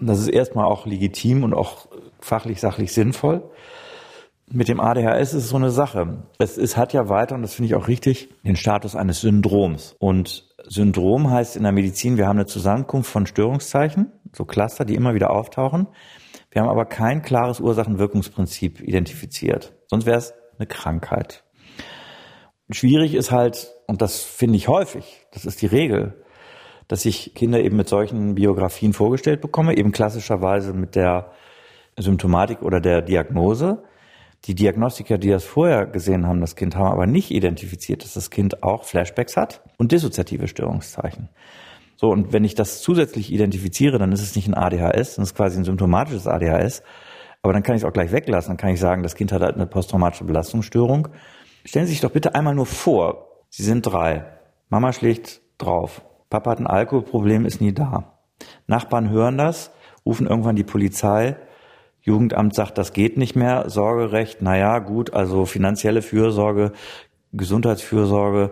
Das 0.00 0.18
ist 0.18 0.28
erstmal 0.28 0.64
auch 0.64 0.86
legitim 0.86 1.44
und 1.44 1.54
auch 1.54 1.86
fachlich, 2.20 2.60
sachlich 2.60 2.92
sinnvoll. 2.92 3.42
Mit 4.50 4.68
dem 4.68 4.80
ADHS 4.80 5.32
ist 5.32 5.44
es 5.44 5.48
so 5.48 5.56
eine 5.56 5.70
Sache. 5.70 6.24
Es, 6.38 6.58
es 6.58 6.76
hat 6.76 6.92
ja 6.92 7.08
weiter, 7.08 7.34
und 7.34 7.42
das 7.42 7.54
finde 7.54 7.68
ich 7.68 7.74
auch 7.74 7.88
richtig, 7.88 8.28
den 8.44 8.56
Status 8.56 8.96
eines 8.96 9.20
Syndroms. 9.20 9.94
Und 9.98 10.44
Syndrom 10.66 11.30
heißt 11.30 11.56
in 11.56 11.62
der 11.62 11.72
Medizin, 11.72 12.16
wir 12.16 12.26
haben 12.26 12.38
eine 12.38 12.46
Zusammenkunft 12.46 13.10
von 13.10 13.26
Störungszeichen, 13.26 14.12
so 14.32 14.44
Cluster, 14.44 14.84
die 14.84 14.94
immer 14.94 15.14
wieder 15.14 15.30
auftauchen. 15.30 15.86
Wir 16.52 16.62
haben 16.62 16.68
aber 16.68 16.84
kein 16.84 17.22
klares 17.22 17.60
Ursachen-Wirkungsprinzip 17.60 18.80
identifiziert. 18.80 19.74
Sonst 19.88 20.04
wäre 20.04 20.18
es 20.18 20.34
eine 20.58 20.66
Krankheit. 20.66 21.44
Schwierig 22.70 23.14
ist 23.14 23.32
halt, 23.32 23.74
und 23.86 24.02
das 24.02 24.20
finde 24.22 24.56
ich 24.56 24.68
häufig, 24.68 25.26
das 25.32 25.46
ist 25.46 25.62
die 25.62 25.66
Regel, 25.66 26.22
dass 26.88 27.06
ich 27.06 27.34
Kinder 27.34 27.60
eben 27.60 27.76
mit 27.76 27.88
solchen 27.88 28.34
Biografien 28.34 28.92
vorgestellt 28.92 29.40
bekomme, 29.40 29.76
eben 29.76 29.92
klassischerweise 29.92 30.74
mit 30.74 30.94
der 30.94 31.32
Symptomatik 31.98 32.62
oder 32.62 32.80
der 32.80 33.00
Diagnose. 33.00 33.82
Die 34.44 34.54
Diagnostiker, 34.54 35.18
die 35.18 35.30
das 35.30 35.44
vorher 35.44 35.86
gesehen 35.86 36.26
haben, 36.26 36.40
das 36.40 36.56
Kind, 36.56 36.76
haben 36.76 36.92
aber 36.92 37.06
nicht 37.06 37.30
identifiziert, 37.30 38.02
dass 38.02 38.14
das 38.14 38.30
Kind 38.30 38.62
auch 38.62 38.84
Flashbacks 38.84 39.36
hat 39.36 39.62
und 39.78 39.92
dissoziative 39.92 40.48
Störungszeichen. 40.48 41.30
So, 42.02 42.10
und 42.10 42.32
wenn 42.32 42.42
ich 42.42 42.56
das 42.56 42.82
zusätzlich 42.82 43.32
identifiziere, 43.32 43.96
dann 43.96 44.10
ist 44.10 44.22
es 44.22 44.34
nicht 44.34 44.48
ein 44.48 44.54
ADHS, 44.54 45.14
dann 45.14 45.22
ist 45.22 45.30
es 45.30 45.34
quasi 45.36 45.56
ein 45.56 45.62
symptomatisches 45.62 46.26
ADHS. 46.26 46.82
Aber 47.42 47.52
dann 47.52 47.62
kann 47.62 47.76
ich 47.76 47.82
es 47.82 47.88
auch 47.88 47.92
gleich 47.92 48.10
weglassen. 48.10 48.50
Dann 48.50 48.56
kann 48.56 48.70
ich 48.70 48.80
sagen, 48.80 49.04
das 49.04 49.14
Kind 49.14 49.30
hat 49.30 49.40
halt 49.40 49.54
eine 49.54 49.66
posttraumatische 49.68 50.24
Belastungsstörung. 50.24 51.06
Stellen 51.64 51.86
Sie 51.86 51.92
sich 51.92 52.00
doch 52.00 52.10
bitte 52.10 52.34
einmal 52.34 52.56
nur 52.56 52.66
vor, 52.66 53.28
Sie 53.50 53.62
sind 53.62 53.82
drei. 53.82 54.24
Mama 54.68 54.92
schlägt 54.92 55.42
drauf. 55.58 56.02
Papa 56.28 56.50
hat 56.50 56.58
ein 56.58 56.66
Alkoholproblem, 56.66 57.46
ist 57.46 57.60
nie 57.60 57.72
da. 57.72 58.18
Nachbarn 58.66 59.10
hören 59.10 59.38
das, 59.38 59.70
rufen 60.04 60.26
irgendwann 60.26 60.56
die 60.56 60.64
Polizei. 60.64 61.36
Jugendamt 62.00 62.56
sagt, 62.56 62.78
das 62.78 62.92
geht 62.92 63.16
nicht 63.16 63.36
mehr. 63.36 63.70
Sorgerecht, 63.70 64.42
naja, 64.42 64.80
gut, 64.80 65.14
also 65.14 65.44
finanzielle 65.44 66.02
Fürsorge, 66.02 66.72
Gesundheitsfürsorge 67.32 68.50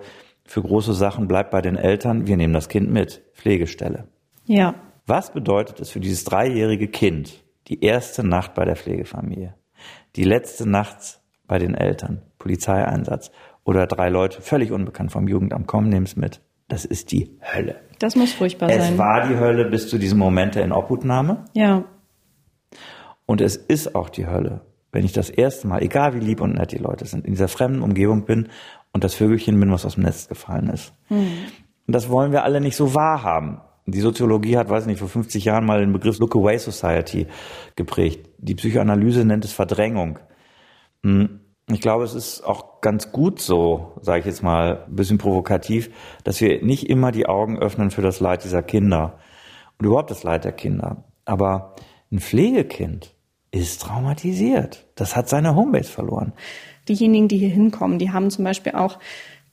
für 0.50 0.62
große 0.62 0.94
Sachen 0.94 1.28
bleibt 1.28 1.52
bei 1.52 1.60
den 1.62 1.76
Eltern, 1.76 2.26
wir 2.26 2.36
nehmen 2.36 2.52
das 2.52 2.68
Kind 2.68 2.90
mit, 2.90 3.22
Pflegestelle. 3.34 4.08
Ja. 4.46 4.74
Was 5.06 5.32
bedeutet 5.32 5.78
es 5.78 5.90
für 5.90 6.00
dieses 6.00 6.24
dreijährige 6.24 6.88
Kind, 6.88 7.44
die 7.68 7.84
erste 7.84 8.26
Nacht 8.26 8.54
bei 8.54 8.64
der 8.64 8.74
Pflegefamilie, 8.74 9.54
die 10.16 10.24
letzte 10.24 10.68
Nacht 10.68 11.20
bei 11.46 11.60
den 11.60 11.76
Eltern, 11.76 12.22
Polizeieinsatz 12.40 13.30
oder 13.62 13.86
drei 13.86 14.08
Leute, 14.08 14.42
völlig 14.42 14.72
unbekannt 14.72 15.12
vom 15.12 15.28
Jugendamt, 15.28 15.68
kommen, 15.68 15.88
nehmen 15.88 16.06
es 16.06 16.16
mit. 16.16 16.40
Das 16.66 16.84
ist 16.84 17.12
die 17.12 17.38
Hölle. 17.40 17.76
Das 18.00 18.16
muss 18.16 18.32
furchtbar 18.32 18.70
Es 18.70 18.88
sein. 18.88 18.98
war 18.98 19.28
die 19.28 19.36
Hölle 19.36 19.66
bis 19.66 19.88
zu 19.88 19.98
diesem 19.98 20.18
Moment 20.18 20.56
der 20.56 20.64
Inobhutnahme. 20.64 21.44
ja. 21.54 21.84
Und 23.24 23.40
es 23.40 23.54
ist 23.54 23.94
auch 23.94 24.08
die 24.08 24.26
Hölle, 24.26 24.62
wenn 24.90 25.04
ich 25.04 25.12
das 25.12 25.30
erste 25.30 25.68
Mal, 25.68 25.82
egal 25.82 26.14
wie 26.14 26.18
lieb 26.18 26.40
und 26.40 26.54
nett 26.54 26.72
die 26.72 26.78
Leute 26.78 27.04
sind, 27.04 27.24
in 27.24 27.30
dieser 27.34 27.46
fremden 27.46 27.82
Umgebung 27.82 28.24
bin 28.24 28.48
und 28.92 29.04
das 29.04 29.14
Vögelchen 29.14 29.58
bin, 29.58 29.70
was 29.70 29.84
aus 29.84 29.94
dem 29.94 30.04
Nest 30.04 30.28
gefallen 30.28 30.68
ist. 30.68 30.92
Und 31.86 31.92
das 31.94 32.08
wollen 32.08 32.32
wir 32.32 32.44
alle 32.44 32.60
nicht 32.60 32.76
so 32.76 32.94
wahrhaben. 32.94 33.60
Die 33.86 34.00
Soziologie 34.00 34.56
hat, 34.56 34.68
weiß 34.68 34.86
nicht, 34.86 34.98
vor 34.98 35.08
50 35.08 35.44
Jahren 35.44 35.64
mal 35.64 35.80
den 35.80 35.92
Begriff 35.92 36.18
Look 36.18 36.36
Away 36.36 36.58
Society 36.58 37.26
geprägt. 37.76 38.28
Die 38.38 38.54
Psychoanalyse 38.54 39.24
nennt 39.24 39.44
es 39.44 39.52
Verdrängung. 39.52 40.18
Hm. 41.02 41.40
Ich 41.72 41.80
glaube, 41.80 42.04
es 42.04 42.14
ist 42.14 42.42
auch 42.42 42.80
ganz 42.80 43.12
gut 43.12 43.40
so, 43.40 43.92
sage 44.00 44.20
ich 44.20 44.26
jetzt 44.26 44.42
mal 44.42 44.84
ein 44.86 44.96
bisschen 44.96 45.18
provokativ, 45.18 45.90
dass 46.24 46.40
wir 46.40 46.64
nicht 46.64 46.90
immer 46.90 47.12
die 47.12 47.26
Augen 47.26 47.58
öffnen 47.58 47.90
für 47.90 48.02
das 48.02 48.18
Leid 48.18 48.42
dieser 48.42 48.62
Kinder 48.62 49.18
und 49.78 49.86
überhaupt 49.86 50.10
das 50.10 50.24
Leid 50.24 50.44
der 50.44 50.52
Kinder. 50.52 51.04
Aber 51.24 51.76
ein 52.10 52.18
Pflegekind 52.18 53.14
ist 53.52 53.82
traumatisiert. 53.82 54.86
Das 54.96 55.16
hat 55.16 55.28
seine 55.28 55.54
Homebase 55.54 55.90
verloren. 55.90 56.32
Diejenigen, 56.90 57.28
die 57.28 57.38
hier 57.38 57.48
hinkommen, 57.48 57.98
die 57.98 58.12
haben 58.12 58.30
zum 58.30 58.44
Beispiel 58.44 58.72
auch 58.72 58.98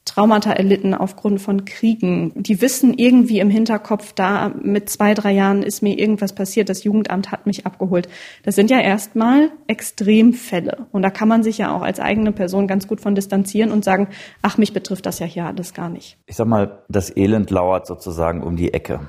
Traumata 0.08 0.52
erlitten 0.52 0.94
aufgrund 0.94 1.42
von 1.42 1.66
Kriegen. 1.66 2.32
Die 2.36 2.62
wissen 2.62 2.94
irgendwie 2.94 3.40
im 3.40 3.50
Hinterkopf, 3.50 4.14
da 4.14 4.50
mit 4.62 4.90
zwei, 4.90 5.14
drei 5.14 5.34
Jahren 5.34 5.64
ist 5.64 5.84
mir 5.84 6.00
irgendwas 6.00 6.34
passiert, 6.34 6.70
das 6.70 6.84
Jugendamt 6.84 7.32
hat 7.32 7.46
mich 7.46 7.66
abgeholt. 7.66 8.08
Das 8.44 8.56
sind 8.56 8.72
ja 8.72 8.80
erstmal 8.80 9.52
Extremfälle. 9.68 10.88
Und 10.92 11.02
da 11.02 11.10
kann 11.10 11.28
man 11.28 11.44
sich 11.44 11.58
ja 11.58 11.76
auch 11.76 11.82
als 11.82 12.00
eigene 12.00 12.32
Person 12.32 12.68
ganz 12.68 12.88
gut 12.88 13.02
von 13.02 13.16
distanzieren 13.16 13.72
und 13.72 13.84
sagen, 13.84 14.08
ach, 14.42 14.58
mich 14.58 14.74
betrifft 14.74 15.06
das 15.06 15.20
ja 15.20 15.26
hier 15.26 15.46
alles 15.46 15.74
gar 15.74 15.90
nicht. 15.90 16.18
Ich 16.26 16.38
sag 16.38 16.48
mal, 16.48 16.84
das 16.88 17.16
Elend 17.16 17.52
lauert 17.52 17.86
sozusagen 17.86 18.42
um 18.42 18.56
die 18.56 18.74
Ecke. 18.74 19.02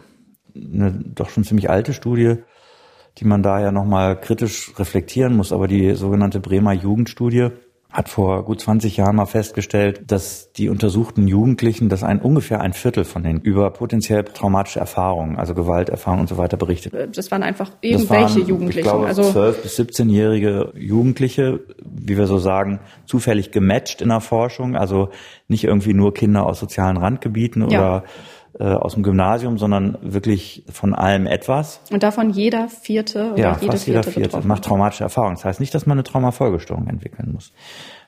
Eine 0.54 0.92
doch 0.92 1.30
schon 1.30 1.44
ziemlich 1.44 1.70
alte 1.70 1.92
Studie, 1.92 2.38
die 3.18 3.24
man 3.24 3.42
daher 3.42 3.70
nochmal 3.70 4.20
kritisch 4.20 4.72
reflektieren 4.78 5.36
muss, 5.36 5.52
aber 5.52 5.68
die 5.68 5.94
sogenannte 5.94 6.40
Bremer 6.40 6.72
Jugendstudie 6.72 7.50
hat 7.90 8.10
vor 8.10 8.44
gut 8.44 8.60
20 8.60 8.98
Jahren 8.98 9.16
mal 9.16 9.24
festgestellt, 9.24 10.02
dass 10.10 10.52
die 10.52 10.68
untersuchten 10.68 11.26
Jugendlichen, 11.26 11.88
dass 11.88 12.02
ein 12.02 12.20
ungefähr 12.20 12.60
ein 12.60 12.74
Viertel 12.74 13.04
von 13.04 13.22
denen 13.22 13.40
über 13.40 13.70
potenziell 13.70 14.24
traumatische 14.24 14.78
Erfahrungen, 14.78 15.36
also 15.36 15.54
Gewalterfahrungen 15.54 16.22
und 16.22 16.28
so 16.28 16.36
weiter 16.36 16.58
berichtet. 16.58 17.16
Das 17.16 17.30
waren 17.30 17.42
einfach 17.42 17.70
irgendwelche 17.80 18.40
waren, 18.40 18.46
Jugendlichen. 18.46 18.78
Ich 18.80 18.84
glaube, 18.84 19.06
also 19.06 19.22
12- 19.22 19.52
bis 19.62 19.78
17-jährige 19.80 20.72
Jugendliche, 20.76 21.60
wie 21.82 22.18
wir 22.18 22.26
so 22.26 22.36
sagen, 22.36 22.80
zufällig 23.06 23.52
gematcht 23.52 24.02
in 24.02 24.10
der 24.10 24.20
Forschung. 24.20 24.76
Also 24.76 25.08
nicht 25.48 25.64
irgendwie 25.64 25.94
nur 25.94 26.12
Kinder 26.12 26.44
aus 26.44 26.60
sozialen 26.60 26.98
Randgebieten 26.98 27.62
Ja. 27.70 27.78
oder 27.78 28.04
äh, 28.04 28.08
aus 28.64 28.94
dem 28.94 29.02
Gymnasium, 29.02 29.58
sondern 29.58 29.98
wirklich 30.02 30.64
von 30.72 30.94
allem 30.94 31.26
etwas. 31.26 31.80
und 31.92 32.02
davon 32.02 32.30
jeder 32.30 32.68
vierte 32.68 33.32
oder 33.32 33.38
Ja, 33.38 33.58
jede 33.60 33.72
fast 33.72 33.86
jeder 33.86 34.02
vierte, 34.02 34.10
Vierte 34.12 34.28
betroffen. 34.30 34.48
macht 34.48 34.64
traumatische 34.64 35.04
Erfahrungen. 35.04 35.36
Das 35.36 35.44
heißt 35.44 35.60
nicht, 35.60 35.74
dass 35.74 35.86
man 35.86 35.96
eine 35.98 36.04
Traumafolgestörung 36.04 36.88
entwickeln 36.88 37.30
muss. 37.32 37.52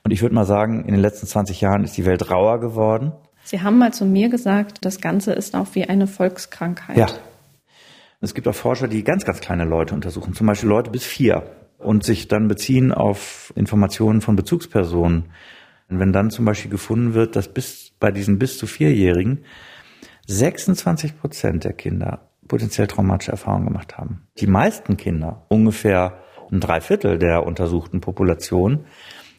Und 0.03 0.11
ich 0.13 0.23
würde 0.23 0.35
mal 0.35 0.47
sagen, 0.47 0.85
in 0.85 0.93
den 0.93 1.01
letzten 1.01 1.27
20 1.27 1.61
Jahren 1.61 1.85
ist 1.85 1.97
die 1.97 2.05
Welt 2.07 2.31
rauer 2.31 2.59
geworden. 2.61 3.13
Sie 3.45 3.63
haben 3.63 3.79
mal 3.79 3.93
zu 3.93 4.05
mir 4.05 4.29
gesagt, 4.29 4.85
das 4.85 5.01
Ganze 5.01 5.33
ist 5.33 5.55
auch 5.55 5.67
wie 5.75 5.85
eine 5.89 6.07
Volkskrankheit. 6.07 6.97
Ja. 6.97 7.07
Es 8.21 8.35
gibt 8.35 8.47
auch 8.49 8.55
Forscher, 8.55 8.87
die 8.89 9.03
ganz, 9.03 9.25
ganz 9.25 9.41
kleine 9.41 9.65
Leute 9.65 9.95
untersuchen, 9.95 10.35
zum 10.35 10.47
Beispiel 10.47 10.69
Leute 10.69 10.91
bis 10.91 11.05
vier 11.05 11.43
und 11.79 12.05
sich 12.05 12.29
dann 12.29 12.49
beziehen 12.49 12.93
auf 12.93 13.53
Informationen 13.57 14.21
von 14.21 14.37
Bezugspersonen. 14.37 15.31
Und 15.89 15.99
wenn 15.99 16.13
dann 16.13 16.31
zum 16.31 16.45
Beispiel 16.45 16.71
gefunden 16.71 17.15
wird, 17.15 17.35
dass 17.35 17.49
bis 17.49 17.93
bei 17.99 18.11
diesen 18.11 18.39
bis 18.39 18.59
zu 18.59 18.67
Vierjährigen 18.67 19.45
26 20.31 21.19
Prozent 21.21 21.65
der 21.65 21.73
Kinder 21.73 22.21
potenziell 22.47 22.87
traumatische 22.87 23.33
Erfahrungen 23.33 23.67
gemacht 23.67 23.99
haben. 23.99 24.27
Die 24.39 24.47
meisten 24.47 24.97
Kinder, 24.97 25.45
ungefähr 25.49 26.15
ein 26.51 26.61
Dreiviertel 26.61 27.19
der 27.19 27.47
untersuchten 27.47 28.01
Population, 28.01 28.85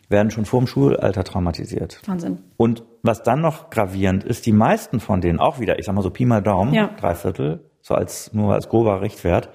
werden 0.09 0.31
schon 0.31 0.45
vor 0.45 0.59
dem 0.59 0.67
Schulalter 0.67 1.23
traumatisiert. 1.23 2.01
Wahnsinn. 2.05 2.39
Und 2.57 2.83
was 3.01 3.23
dann 3.23 3.41
noch 3.41 3.69
gravierend 3.69 4.23
ist, 4.23 4.45
die 4.45 4.51
meisten 4.51 4.99
von 4.99 5.21
denen 5.21 5.39
auch 5.39 5.59
wieder, 5.59 5.79
ich 5.79 5.85
sag 5.85 5.95
mal 5.95 6.01
so 6.01 6.09
Pi 6.09 6.25
mal 6.25 6.41
Daumen, 6.41 6.73
Ja. 6.73 6.89
drei 6.99 7.15
Viertel, 7.15 7.63
so 7.81 7.95
als 7.95 8.33
nur 8.33 8.53
als 8.53 8.67
grober 8.69 9.01
Richtwert, 9.01 9.49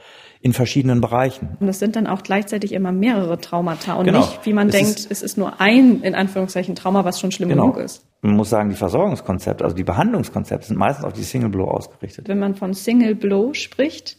in 0.47 0.53
verschiedenen 0.53 1.01
Bereichen. 1.01 1.57
Und 1.59 1.67
es 1.69 1.81
sind 1.81 1.97
dann 1.97 2.07
auch 2.07 2.23
gleichzeitig 2.23 2.73
immer 2.73 2.93
mehrere 2.93 3.39
Traumata 3.41 3.95
und 3.95 4.05
Genau. 4.07 4.21
nicht, 4.21 4.47
wie 4.47 4.53
man 4.53 4.69
Es 4.69 4.75
denkt, 4.77 4.91
ist- 5.01 5.11
es 5.11 5.23
ist 5.23 5.37
nur 5.37 5.61
ein, 5.61 6.03
in 6.03 6.15
Anführungszeichen, 6.15 6.77
Trauma, 6.77 7.05
was 7.05 7.19
schon 7.21 7.33
schlimm 7.33 7.49
Genau. 7.49 7.73
genug 7.73 7.79
ist. 7.85 8.07
Man 8.23 8.37
muss 8.37 8.49
sagen, 8.51 8.71
die 8.71 8.77
Versorgungskonzepte, 8.77 9.65
also 9.65 9.75
die 9.75 9.83
Behandlungskonzepte 9.83 10.69
sind 10.69 10.79
meistens 10.79 11.05
auf 11.05 11.13
die 11.13 11.25
Single 11.25 11.51
Blow 11.51 11.65
ausgerichtet. 11.69 12.29
Wenn 12.29 12.39
man 12.39 12.55
von 12.55 12.75
Single 12.75 13.17
Blow 13.17 13.55
spricht, 13.55 14.19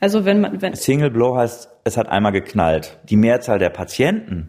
also 0.00 0.24
wenn 0.24 0.40
man, 0.40 0.62
wenn, 0.62 0.74
Single 0.74 1.10
Blow 1.10 1.36
heißt, 1.36 1.68
es 1.84 1.96
hat 1.98 2.08
einmal 2.08 2.32
geknallt. 2.32 2.98
Die 3.10 3.16
Mehrzahl 3.16 3.58
der 3.58 3.70
Patienten 3.70 4.48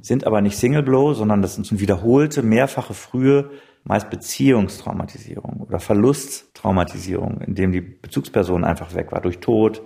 sind 0.00 0.26
aber 0.28 0.40
nicht 0.40 0.56
Single 0.56 0.84
Blow, 0.84 1.12
sondern 1.12 1.42
das 1.42 1.56
sind 1.56 1.66
so 1.66 1.80
wiederholte, 1.80 2.42
mehrfache 2.44 2.94
frühe, 2.94 3.50
meist 3.84 4.10
Beziehungstraumatisierung 4.10 5.60
oder 5.66 5.80
Verlusttraumatisierung, 5.80 7.40
in 7.40 7.54
dem 7.54 7.72
die 7.72 7.80
Bezugsperson 7.80 8.64
einfach 8.64 8.94
weg 8.94 9.12
war 9.12 9.20
durch 9.20 9.38
Tod, 9.40 9.82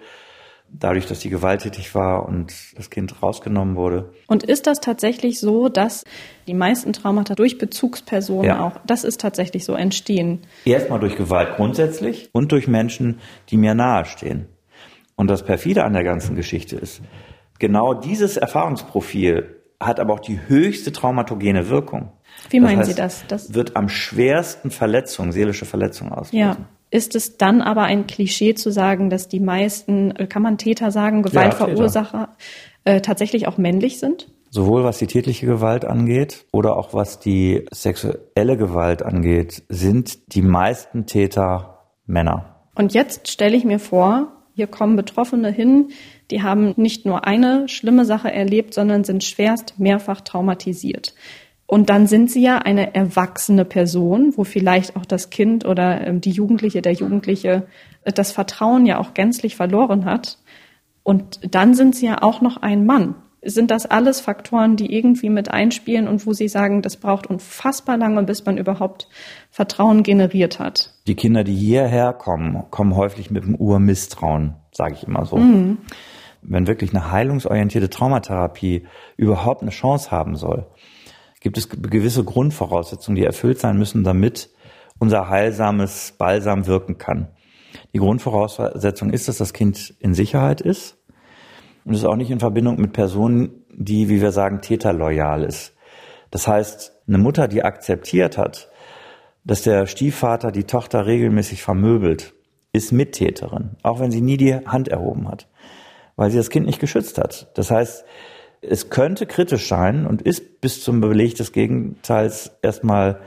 dadurch, 0.75 1.07
dass 1.07 1.21
sie 1.21 1.29
gewalttätig 1.29 1.95
war 1.95 2.27
und 2.27 2.53
das 2.77 2.89
Kind 2.91 3.23
rausgenommen 3.23 3.77
wurde. 3.77 4.13
und 4.27 4.43
ist 4.43 4.67
das 4.67 4.81
tatsächlich 4.81 5.39
so, 5.39 5.69
dass 5.69 6.05
die 6.47 6.55
meisten 6.55 6.93
Traumata 6.93 7.35
durch 7.35 7.59
Bezugspersonen 7.59 8.45
Ja. 8.47 8.61
auch, 8.67 8.73
das 8.87 9.05
ist 9.05 9.21
tatsächlich 9.21 9.65
so 9.65 9.75
entstehen? 9.75 10.41
Erstmal 10.65 10.99
durch 11.01 11.17
Gewalt 11.17 11.57
grundsätzlich 11.57 12.31
und 12.33 12.53
durch 12.53 12.69
Menschen, 12.69 13.21
die 13.51 13.57
mir 13.59 13.75
nahestehen. 13.75 14.47
Und 15.15 15.29
das 15.31 15.45
perfide 15.45 15.85
an 15.85 15.93
der 15.93 16.05
ganzen 16.05 16.37
Geschichte 16.37 16.77
ist, 16.77 17.03
genau 17.59 17.93
dieses 17.95 18.37
Erfahrungsprofil 18.39 19.57
hat 19.79 20.01
aber 20.01 20.15
auch 20.15 20.21
die 20.21 20.41
höchste 20.49 20.91
traumatogene 20.93 21.69
Wirkung. 21.69 22.13
Wie 22.51 22.61
meinen 22.61 22.79
heißt, 22.79 22.91
Sie 22.91 22.97
das? 22.97 23.25
Das- 23.29 23.55
wird 23.55 23.77
am 23.77 23.89
schwersten 23.89 24.71
Verletzungen, 24.71 25.33
seelische 25.33 25.67
Verletzungen 25.67 26.13
auslösen. 26.13 26.39
Ja. 26.39 26.57
Ist 26.93 27.17
es 27.17 27.39
dann 27.39 27.63
aber 27.63 27.85
ein 27.85 28.07
Klischee 28.07 28.55
zu 28.55 28.71
sagen, 28.71 29.09
dass 29.09 29.27
die 29.27 29.41
meisten, 29.41 30.11
äh, 30.11 30.27
kann 30.27 30.43
man 30.43 30.59
Täter 30.59 30.91
sagen, 30.91 31.23
Gewaltverursacher 31.23 32.37
äh, 32.85 33.01
tatsächlich 33.01 33.49
auch 33.49 33.57
männlich 33.57 33.99
sind? 33.99 34.29
Sowohl 34.51 34.85
was 34.85 34.99
die 34.99 35.07
tätliche 35.07 35.47
Gewalt 35.47 35.87
angeht 35.87 36.45
oder 36.53 36.77
auch 36.77 36.93
was 36.93 37.19
die 37.19 37.65
sexuelle 37.71 38.59
Gewalt 38.59 39.03
angeht, 39.03 39.63
sind 39.71 40.35
die 40.35 40.43
meisten 40.43 41.07
Täter 41.07 41.79
Männer. 42.05 42.57
Und 42.75 42.93
jetzt 42.93 43.31
stelle 43.31 43.57
ich 43.57 43.65
mir 43.65 43.79
vor, 43.79 44.31
hier 44.55 44.67
kommen 44.67 44.95
Betroffene 44.95 45.51
hin, 45.51 45.93
die 46.31 46.43
haben 46.43 46.75
nicht 46.77 47.07
nur 47.07 47.27
eine 47.27 47.71
schlimme 47.71 48.05
Sache 48.05 48.31
erlebt, 48.31 48.75
sondern 48.75 49.05
sind 49.05 49.25
schwerst 49.25 49.79
mehrfach 49.79 50.21
traumatisiert. 50.21 51.15
Und 51.73 51.89
dann 51.89 52.07
sind 52.07 52.31
sie 52.31 52.43
ja 52.43 52.59
eine 52.59 52.95
erwachsene 52.95 53.65
Person, 53.65 54.35
wo 54.37 54.45
vielleicht 54.45 54.95
auch 54.95 55.07
das 55.07 55.31
Kind 55.31 55.65
oder 55.65 56.07
ähm, 56.07 56.21
die 56.21 56.31
Jugendliche, 56.31 56.83
der 56.83 56.93
Jugendliche 56.93 57.67
äh, 58.05 58.13
das 58.13 58.31
Vertrauen 58.31 58.85
ja 58.85 58.99
auch 58.99 59.15
gänzlich 59.15 59.57
verloren 59.57 60.05
hat. 60.05 60.37
Und 61.03 61.41
dann 61.55 61.73
sind 61.73 61.97
sie 61.97 62.05
ja 62.05 62.21
auch 62.21 62.43
noch 62.43 62.59
ein 62.59 62.85
Mann. 62.85 63.15
Sind 63.41 63.71
das 63.71 63.87
alles 63.87 64.21
Faktoren, 64.21 64.77
die 64.77 64.95
irgendwie 64.95 65.31
mit 65.31 65.51
einspielen 65.51 66.09
und 66.09 66.27
wo 66.27 66.35
Sie 66.35 66.47
sagen, 66.47 66.83
das 66.83 66.99
braucht 66.99 67.27
unfassbar 67.27 67.97
lange, 67.97 68.23
bis 68.25 68.45
man 68.45 68.59
überhaupt 68.59 69.09
Vertrauen 69.49 70.03
generiert 70.03 70.59
hat? 70.59 70.93
Die 71.07 71.15
Kinder, 71.15 71.43
die 71.43 71.55
hierher 71.55 72.13
kommen, 72.13 72.65
kommen 72.69 72.95
häufig 72.97 73.31
mit 73.31 73.45
dem 73.45 73.55
Urmisstrauen, 73.55 74.57
sage 74.73 74.93
ich 74.93 75.05
immer 75.05 75.25
so. 75.25 75.39
Wenn 76.43 76.67
wirklich 76.67 76.91
eine 76.91 77.11
heilungsorientierte 77.11 77.89
Traumatherapie 77.89 78.87
überhaupt 79.17 79.63
eine 79.63 79.71
Chance 79.71 80.11
haben 80.11 80.37
soll, 80.37 80.67
gibt 81.43 81.59
es 81.59 81.69
gewisse 81.69 82.25
Grundvoraussetzungen, 82.25 83.17
die 83.17 83.25
erfüllt 83.25 83.59
sein 83.59 83.77
müssen, 83.77 84.05
damit 84.05 84.51
unser 84.99 85.29
heilsames 85.29 86.15
Balsam 86.17 86.67
wirken 86.67 86.99
kann. 86.99 87.29
Die 87.93 87.99
Grundvoraussetzung 87.99 89.11
ist, 89.11 89.29
dass 89.29 89.39
das 89.39 89.53
Kind 89.53 89.95
in 89.99 90.15
Sicherheit 90.15 90.61
ist 90.61 90.99
und 91.85 91.95
es 91.95 92.05
auch 92.05 92.17
nicht 92.17 92.31
in 92.31 92.41
Verbindung 92.41 92.81
mit 92.81 92.93
Personen, 92.93 93.65
die, 93.71 94.09
wie 94.09 94.21
wir 94.21 94.33
sagen, 94.33 94.61
täterloyal 94.61 95.43
ist. 95.43 95.75
Das 96.31 96.47
heißt, 96.47 96.93
eine 97.09 97.19
Mutter, 97.19 97.49
die 97.49 97.65
akzeptiert 97.65 98.39
hat, 98.39 98.71
dass 99.45 99.63
der 99.63 99.87
Stiefvater 99.87 100.53
die 100.53 100.65
Tochter 100.65 101.07
regelmäßig 101.07 101.63
vermöbelt, 101.63 102.35
ist 102.73 102.93
Mittäterin, 102.93 103.77
auch 103.83 104.01
wenn 104.01 104.11
sie 104.11 104.21
nie 104.21 104.37
die 104.37 104.55
Hand 104.55 104.89
erhoben 104.89 105.29
hat, 105.29 105.49
weil 106.17 106.31
sie 106.31 106.39
das 106.39 106.49
Kind 106.49 106.67
nicht 106.67 106.81
geschützt 106.81 107.19
hat. 107.19 107.51
Das 107.55 107.71
heißt, 107.71 108.05
es 108.63 108.91
könnte 108.91 109.27
kritisch 109.27 109.69
sein 109.69 110.07
und 110.07 110.23
ist 110.23 110.61
bis 110.61 110.83
zum 110.83 111.01
Beleg 111.01 111.35
des 111.35 111.53
Gegenteils 111.53 112.53
erstmal 112.63 113.21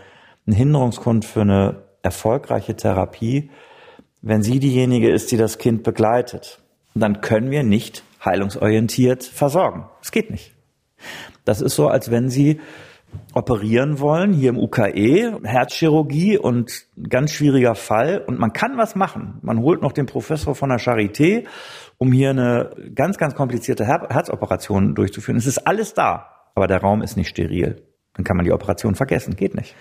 ein 0.47 0.53
Hinderungsgrund 0.53 1.25
für 1.25 1.41
eine 1.41 1.83
erfolgreiche 2.01 2.75
Therapie, 2.75 3.49
wenn 4.21 4.41
sie 4.41 4.59
diejenige 4.59 5.09
ist, 5.09 5.31
die 5.31 5.37
das 5.37 5.57
Kind 5.57 5.83
begleitet. 5.83 6.59
dann 6.95 7.19
können 7.19 7.51
wir 7.51 7.63
nicht 7.63 8.03
heilungsorientiert 8.23 9.23
versorgen. 9.23 9.85
Es 10.01 10.11
geht 10.11 10.31
nicht. 10.31 10.53
Das 11.43 11.61
ist 11.61 11.75
so, 11.75 11.89
als 11.89 12.09
wenn 12.09 12.29
Sie 12.29 12.59
operieren 13.33 13.99
wollen, 13.99 14.33
hier 14.33 14.49
im 14.49 14.57
UKE, 14.57 15.39
Herzchirurgie 15.43 16.37
und 16.37 16.85
ganz 17.09 17.31
schwieriger 17.31 17.75
Fall. 17.75 18.23
Und 18.25 18.39
man 18.39 18.53
kann 18.53 18.77
was 18.77 18.95
machen. 18.95 19.39
Man 19.41 19.59
holt 19.59 19.81
noch 19.81 19.91
den 19.91 20.05
Professor 20.05 20.55
von 20.55 20.69
der 20.69 20.79
Charité, 20.79 21.45
um 21.97 22.11
hier 22.11 22.31
eine 22.31 22.71
ganz, 22.93 23.17
ganz 23.17 23.35
komplizierte 23.35 23.85
Her 23.85 24.07
Herzoperation 24.09 24.95
durchzuführen. 24.95 25.37
Es 25.37 25.47
ist 25.47 25.67
alles 25.67 25.93
da, 25.93 26.27
aber 26.55 26.67
der 26.67 26.81
Raum 26.81 27.01
ist 27.01 27.17
nicht 27.17 27.29
steril. 27.29 27.83
Dann 28.13 28.23
kann 28.23 28.37
man 28.37 28.45
die 28.45 28.51
Operation 28.51 28.95
vergessen. 28.95 29.35
Geht 29.35 29.55
nicht. 29.55 29.75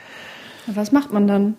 Was 0.67 0.93
macht 0.93 1.13
man 1.13 1.27
dann? 1.27 1.57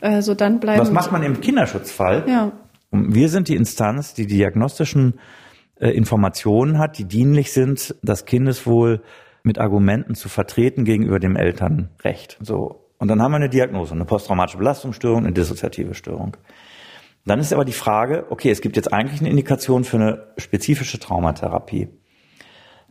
Also 0.00 0.34
dann 0.34 0.60
bleiben. 0.60 0.80
Was 0.80 0.90
macht 0.90 1.12
man 1.12 1.22
im 1.22 1.40
Kinderschutzfall? 1.40 2.24
Ja. 2.26 2.52
Wir 2.90 3.28
sind 3.28 3.48
die 3.48 3.56
Instanz, 3.56 4.14
die 4.14 4.26
die 4.26 4.36
diagnostischen 4.36 5.18
äh, 5.76 5.90
Informationen 5.90 6.78
hat, 6.78 6.98
die 6.98 7.06
dienlich 7.06 7.52
sind, 7.52 7.94
das 8.02 8.24
Kindeswohl 8.24 9.02
mit 9.42 9.58
Argumenten 9.58 10.14
zu 10.14 10.28
vertreten 10.28 10.84
gegenüber 10.84 11.18
dem 11.18 11.36
Elternrecht. 11.36 12.38
So. 12.40 12.88
Und 12.98 13.08
dann 13.08 13.20
haben 13.20 13.32
wir 13.32 13.36
eine 13.36 13.48
Diagnose, 13.48 13.94
eine 13.94 14.04
posttraumatische 14.04 14.58
Belastungsstörung, 14.58 15.24
eine 15.24 15.32
dissoziative 15.32 15.94
Störung. 15.94 16.36
Dann 17.24 17.38
ist 17.38 17.52
aber 17.52 17.64
die 17.64 17.72
Frage, 17.72 18.26
okay, 18.30 18.50
es 18.50 18.60
gibt 18.60 18.76
jetzt 18.76 18.92
eigentlich 18.92 19.20
eine 19.20 19.30
Indikation 19.30 19.84
für 19.84 19.96
eine 19.96 20.32
spezifische 20.36 20.98
Traumatherapie. 20.98 21.88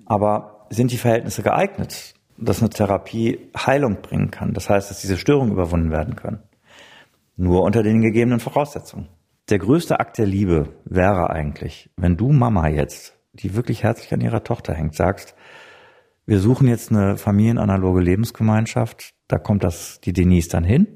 Aber 0.05 0.67
sind 0.69 0.91
die 0.91 0.97
Verhältnisse 0.97 1.43
geeignet, 1.43 2.15
dass 2.37 2.59
eine 2.59 2.69
Therapie 2.69 3.49
Heilung 3.55 4.01
bringen 4.01 4.31
kann? 4.31 4.53
Das 4.53 4.69
heißt, 4.69 4.89
dass 4.89 5.01
diese 5.01 5.17
Störungen 5.17 5.51
überwunden 5.51 5.91
werden 5.91 6.15
können. 6.15 6.43
Nur 7.35 7.63
unter 7.63 7.83
den 7.83 8.01
gegebenen 8.01 8.39
Voraussetzungen. 8.39 9.09
Der 9.49 9.59
größte 9.59 9.99
Akt 9.99 10.17
der 10.17 10.27
Liebe 10.27 10.69
wäre 10.85 11.29
eigentlich, 11.29 11.89
wenn 11.97 12.15
du 12.15 12.31
Mama 12.31 12.69
jetzt, 12.69 13.17
die 13.33 13.55
wirklich 13.55 13.83
herzlich 13.83 14.13
an 14.13 14.21
ihrer 14.21 14.43
Tochter 14.43 14.73
hängt, 14.73 14.95
sagst, 14.95 15.35
wir 16.31 16.39
suchen 16.39 16.69
jetzt 16.69 16.91
eine 16.91 17.17
familienanaloge 17.17 17.99
Lebensgemeinschaft. 17.99 19.15
Da 19.27 19.37
kommt 19.37 19.65
das, 19.65 19.99
die 19.99 20.13
Denise 20.13 20.47
dann 20.47 20.63
hin. 20.63 20.87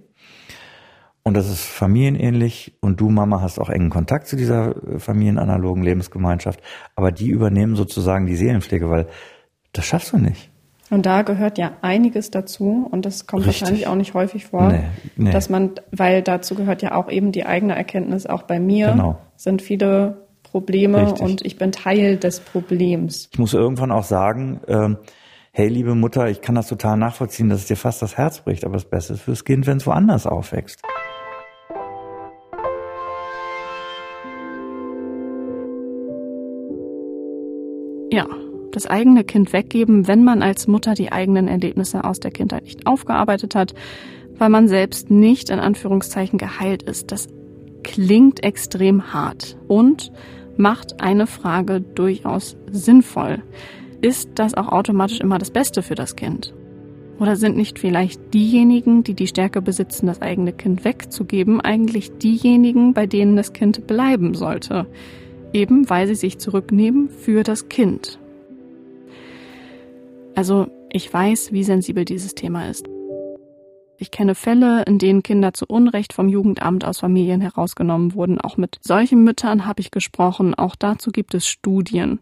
Und 1.23 1.33
das 1.33 1.49
ist 1.49 1.65
familienähnlich. 1.65 2.77
Und 2.79 3.01
du, 3.01 3.09
Mama, 3.09 3.41
hast 3.41 3.59
auch 3.59 3.69
engen 3.69 3.89
Kontakt 3.89 4.27
zu 4.27 4.37
dieser 4.37 4.77
äh, 4.77 4.97
familienanalogen 4.97 5.83
Lebensgemeinschaft. 5.83 6.61
Aber 6.95 7.11
die 7.11 7.27
übernehmen 7.27 7.75
sozusagen 7.75 8.27
die 8.27 8.37
Seelenpflege, 8.37 8.89
weil 8.89 9.07
das 9.73 9.85
schaffst 9.85 10.13
du 10.13 10.19
nicht. 10.19 10.51
Und 10.89 11.05
da 11.05 11.23
gehört 11.23 11.57
ja 11.57 11.73
einiges 11.81 12.31
dazu, 12.31 12.87
und 12.89 13.05
das 13.05 13.27
kommt 13.27 13.45
Richtig. 13.45 13.63
wahrscheinlich 13.63 13.87
auch 13.87 13.95
nicht 13.95 14.13
häufig 14.13 14.45
vor, 14.45 14.71
nee, 14.71 14.83
nee. 15.17 15.31
dass 15.31 15.49
man, 15.49 15.71
weil 15.91 16.21
dazu 16.21 16.55
gehört 16.55 16.81
ja 16.81 16.95
auch 16.95 17.11
eben 17.11 17.33
die 17.33 17.45
eigene 17.45 17.75
Erkenntnis, 17.75 18.25
auch 18.25 18.43
bei 18.43 18.61
mir 18.61 18.91
genau. 18.91 19.17
sind 19.35 19.61
viele 19.61 20.27
Probleme 20.43 21.07
Richtig. 21.07 21.21
und 21.21 21.45
ich 21.45 21.57
bin 21.57 21.73
Teil 21.73 22.15
des 22.15 22.39
Problems. 22.39 23.27
Ich 23.33 23.39
muss 23.39 23.53
irgendwann 23.53 23.91
auch 23.91 24.03
sagen, 24.05 24.61
ähm, 24.69 24.97
hey 25.57 25.69
liebe 25.69 25.95
Mutter, 25.95 26.29
ich 26.29 26.41
kann 26.41 26.55
das 26.55 26.67
total 26.67 26.97
nachvollziehen, 26.97 27.47
dass 27.47 27.61
es 27.61 27.67
dir 27.67 27.77
fast 27.77 28.01
das 28.01 28.17
Herz 28.17 28.41
bricht, 28.41 28.65
aber 28.65 28.73
das 28.73 28.83
Beste 28.83 29.13
ist 29.13 29.21
fürs 29.21 29.45
Kind, 29.45 29.65
wenn 29.65 29.77
es 29.77 29.87
woanders 29.87 30.27
aufwächst. 30.27 30.81
Ja, 38.11 38.27
das 38.73 38.85
eigene 38.85 39.23
Kind 39.23 39.53
weggeben, 39.53 40.09
wenn 40.09 40.25
man 40.25 40.41
als 40.41 40.67
Mutter 40.67 40.93
die 40.93 41.13
eigenen 41.13 41.47
Erlebnisse 41.47 42.03
aus 42.03 42.19
der 42.19 42.31
Kindheit 42.31 42.63
nicht 42.63 42.85
aufgearbeitet 42.85 43.55
hat, 43.55 43.73
weil 44.37 44.49
man 44.49 44.67
selbst 44.67 45.09
nicht 45.09 45.49
in 45.49 45.59
Anführungszeichen 45.59 46.37
geheilt 46.37 46.83
ist. 46.83 47.13
Das 47.13 47.29
klingt 47.81 48.43
extrem 48.43 49.13
hart 49.13 49.57
und 49.69 50.11
macht 50.57 51.01
eine 51.01 51.27
Frage 51.27 51.79
durchaus 51.79 52.57
sinnvoll. 52.69 53.41
Ist 54.05 54.29
das 54.35 54.53
auch 54.53 54.67
automatisch 54.67 55.19
immer 55.19 55.39
das 55.39 55.49
Beste 55.49 55.81
für 55.81 55.95
das 55.95 56.15
Kind? 56.15 56.53
Oder 57.19 57.35
sind 57.35 57.57
nicht 57.57 57.79
vielleicht 57.79 58.35
diejenigen, 58.35 59.03
die 59.03 59.15
die 59.15 59.25
Stärke 59.25 59.63
besitzen, 59.63 60.05
das 60.05 60.21
eigene 60.21 60.53
Kind 60.53 60.85
wegzugeben, 60.85 61.59
eigentlich 61.59 62.15
diejenigen, 62.19 62.93
bei 62.93 63.07
denen 63.07 63.35
das 63.35 63.51
Kind 63.51 63.87
bleiben 63.87 64.35
sollte? 64.35 64.85
Eben 65.53 65.89
weil 65.89 66.05
sie 66.05 66.13
sich 66.13 66.37
zurücknehmen 66.37 67.09
für 67.09 67.41
das 67.41 67.67
Kind. 67.67 68.19
Also 70.35 70.67
ich 70.91 71.11
weiß, 71.11 71.51
wie 71.51 71.63
sensibel 71.63 72.05
dieses 72.05 72.35
Thema 72.35 72.69
ist. 72.69 72.85
Ich 73.97 74.11
kenne 74.11 74.35
Fälle, 74.35 74.83
in 74.83 74.99
denen 74.99 75.23
Kinder 75.23 75.55
zu 75.55 75.65
Unrecht 75.67 76.13
vom 76.13 76.29
Jugendamt 76.29 76.85
aus 76.85 76.99
Familien 76.99 77.41
herausgenommen 77.41 78.13
wurden. 78.13 78.39
Auch 78.39 78.57
mit 78.57 78.77
solchen 78.81 79.23
Müttern 79.23 79.65
habe 79.65 79.81
ich 79.81 79.89
gesprochen. 79.89 80.53
Auch 80.53 80.75
dazu 80.75 81.09
gibt 81.11 81.33
es 81.33 81.47
Studien. 81.47 82.19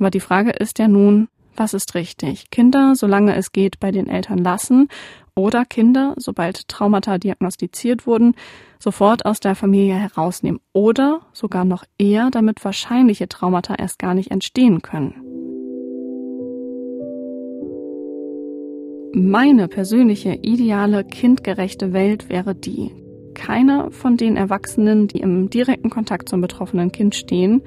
Aber 0.00 0.10
die 0.10 0.20
Frage 0.20 0.50
ist 0.50 0.78
ja 0.78 0.88
nun, 0.88 1.28
was 1.56 1.74
ist 1.74 1.94
richtig? 1.94 2.50
Kinder, 2.50 2.94
solange 2.96 3.36
es 3.36 3.52
geht, 3.52 3.78
bei 3.80 3.90
den 3.90 4.08
Eltern 4.08 4.38
lassen 4.38 4.88
oder 5.36 5.66
Kinder, 5.66 6.14
sobald 6.16 6.68
Traumata 6.68 7.18
diagnostiziert 7.18 8.06
wurden, 8.06 8.34
sofort 8.78 9.26
aus 9.26 9.40
der 9.40 9.54
Familie 9.54 9.94
herausnehmen 9.94 10.60
oder 10.72 11.20
sogar 11.34 11.66
noch 11.66 11.84
eher, 11.98 12.30
damit 12.30 12.64
wahrscheinliche 12.64 13.28
Traumata 13.28 13.74
erst 13.74 13.98
gar 13.98 14.14
nicht 14.14 14.30
entstehen 14.30 14.80
können. 14.80 15.14
Meine 19.12 19.68
persönliche 19.68 20.38
ideale 20.40 21.04
kindgerechte 21.04 21.92
Welt 21.92 22.30
wäre 22.30 22.54
die. 22.54 22.90
Keiner 23.34 23.90
von 23.90 24.16
den 24.16 24.36
Erwachsenen, 24.36 25.08
die 25.08 25.20
im 25.20 25.50
direkten 25.50 25.90
Kontakt 25.90 26.28
zum 26.28 26.40
betroffenen 26.40 26.90
Kind 26.92 27.14
stehen, 27.14 27.62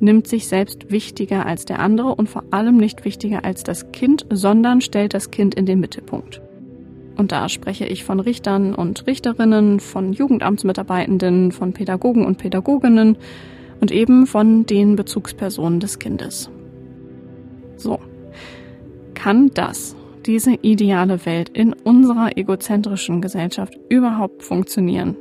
nimmt 0.00 0.26
sich 0.26 0.46
selbst 0.46 0.90
wichtiger 0.90 1.46
als 1.46 1.64
der 1.64 1.80
andere 1.80 2.14
und 2.14 2.28
vor 2.28 2.44
allem 2.50 2.76
nicht 2.76 3.04
wichtiger 3.04 3.44
als 3.44 3.64
das 3.64 3.90
Kind, 3.92 4.26
sondern 4.30 4.80
stellt 4.80 5.14
das 5.14 5.30
Kind 5.30 5.54
in 5.54 5.66
den 5.66 5.80
Mittelpunkt. 5.80 6.40
Und 7.16 7.32
da 7.32 7.48
spreche 7.48 7.84
ich 7.84 8.04
von 8.04 8.20
Richtern 8.20 8.74
und 8.74 9.06
Richterinnen, 9.06 9.80
von 9.80 10.12
Jugendamtsmitarbeitenden, 10.12 11.50
von 11.50 11.72
Pädagogen 11.72 12.24
und 12.24 12.38
Pädagoginnen 12.38 13.18
und 13.80 13.90
eben 13.90 14.26
von 14.26 14.66
den 14.66 14.94
Bezugspersonen 14.94 15.80
des 15.80 15.98
Kindes. 15.98 16.48
So. 17.76 17.98
Kann 19.14 19.50
das 19.52 19.96
diese 20.26 20.52
ideale 20.62 21.26
Welt 21.26 21.48
in 21.48 21.72
unserer 21.72 22.36
egozentrischen 22.36 23.20
Gesellschaft 23.20 23.76
überhaupt 23.88 24.44
funktionieren? 24.44 25.16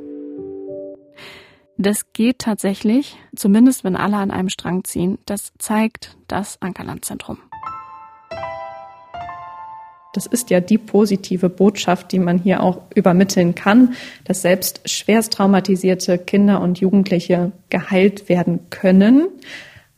Das 1.77 2.11
geht 2.13 2.39
tatsächlich, 2.39 3.17
zumindest 3.35 3.83
wenn 3.83 3.95
alle 3.95 4.17
an 4.17 4.31
einem 4.31 4.49
Strang 4.49 4.83
ziehen. 4.83 5.19
Das 5.25 5.53
zeigt 5.59 6.17
das 6.27 6.61
Ankerlandzentrum. 6.61 7.37
Das 10.13 10.25
ist 10.25 10.49
ja 10.49 10.59
die 10.59 10.79
positive 10.79 11.49
Botschaft, 11.49 12.11
die 12.11 12.17
man 12.17 12.39
hier 12.39 12.63
auch 12.63 12.81
übermitteln 12.95 13.53
kann, 13.53 13.93
dass 14.23 14.41
selbst 14.41 14.81
schwerst 14.89 15.33
traumatisierte 15.33 16.17
Kinder 16.17 16.61
und 16.61 16.79
Jugendliche 16.79 17.51
geheilt 17.69 18.27
werden 18.27 18.69
können 18.71 19.27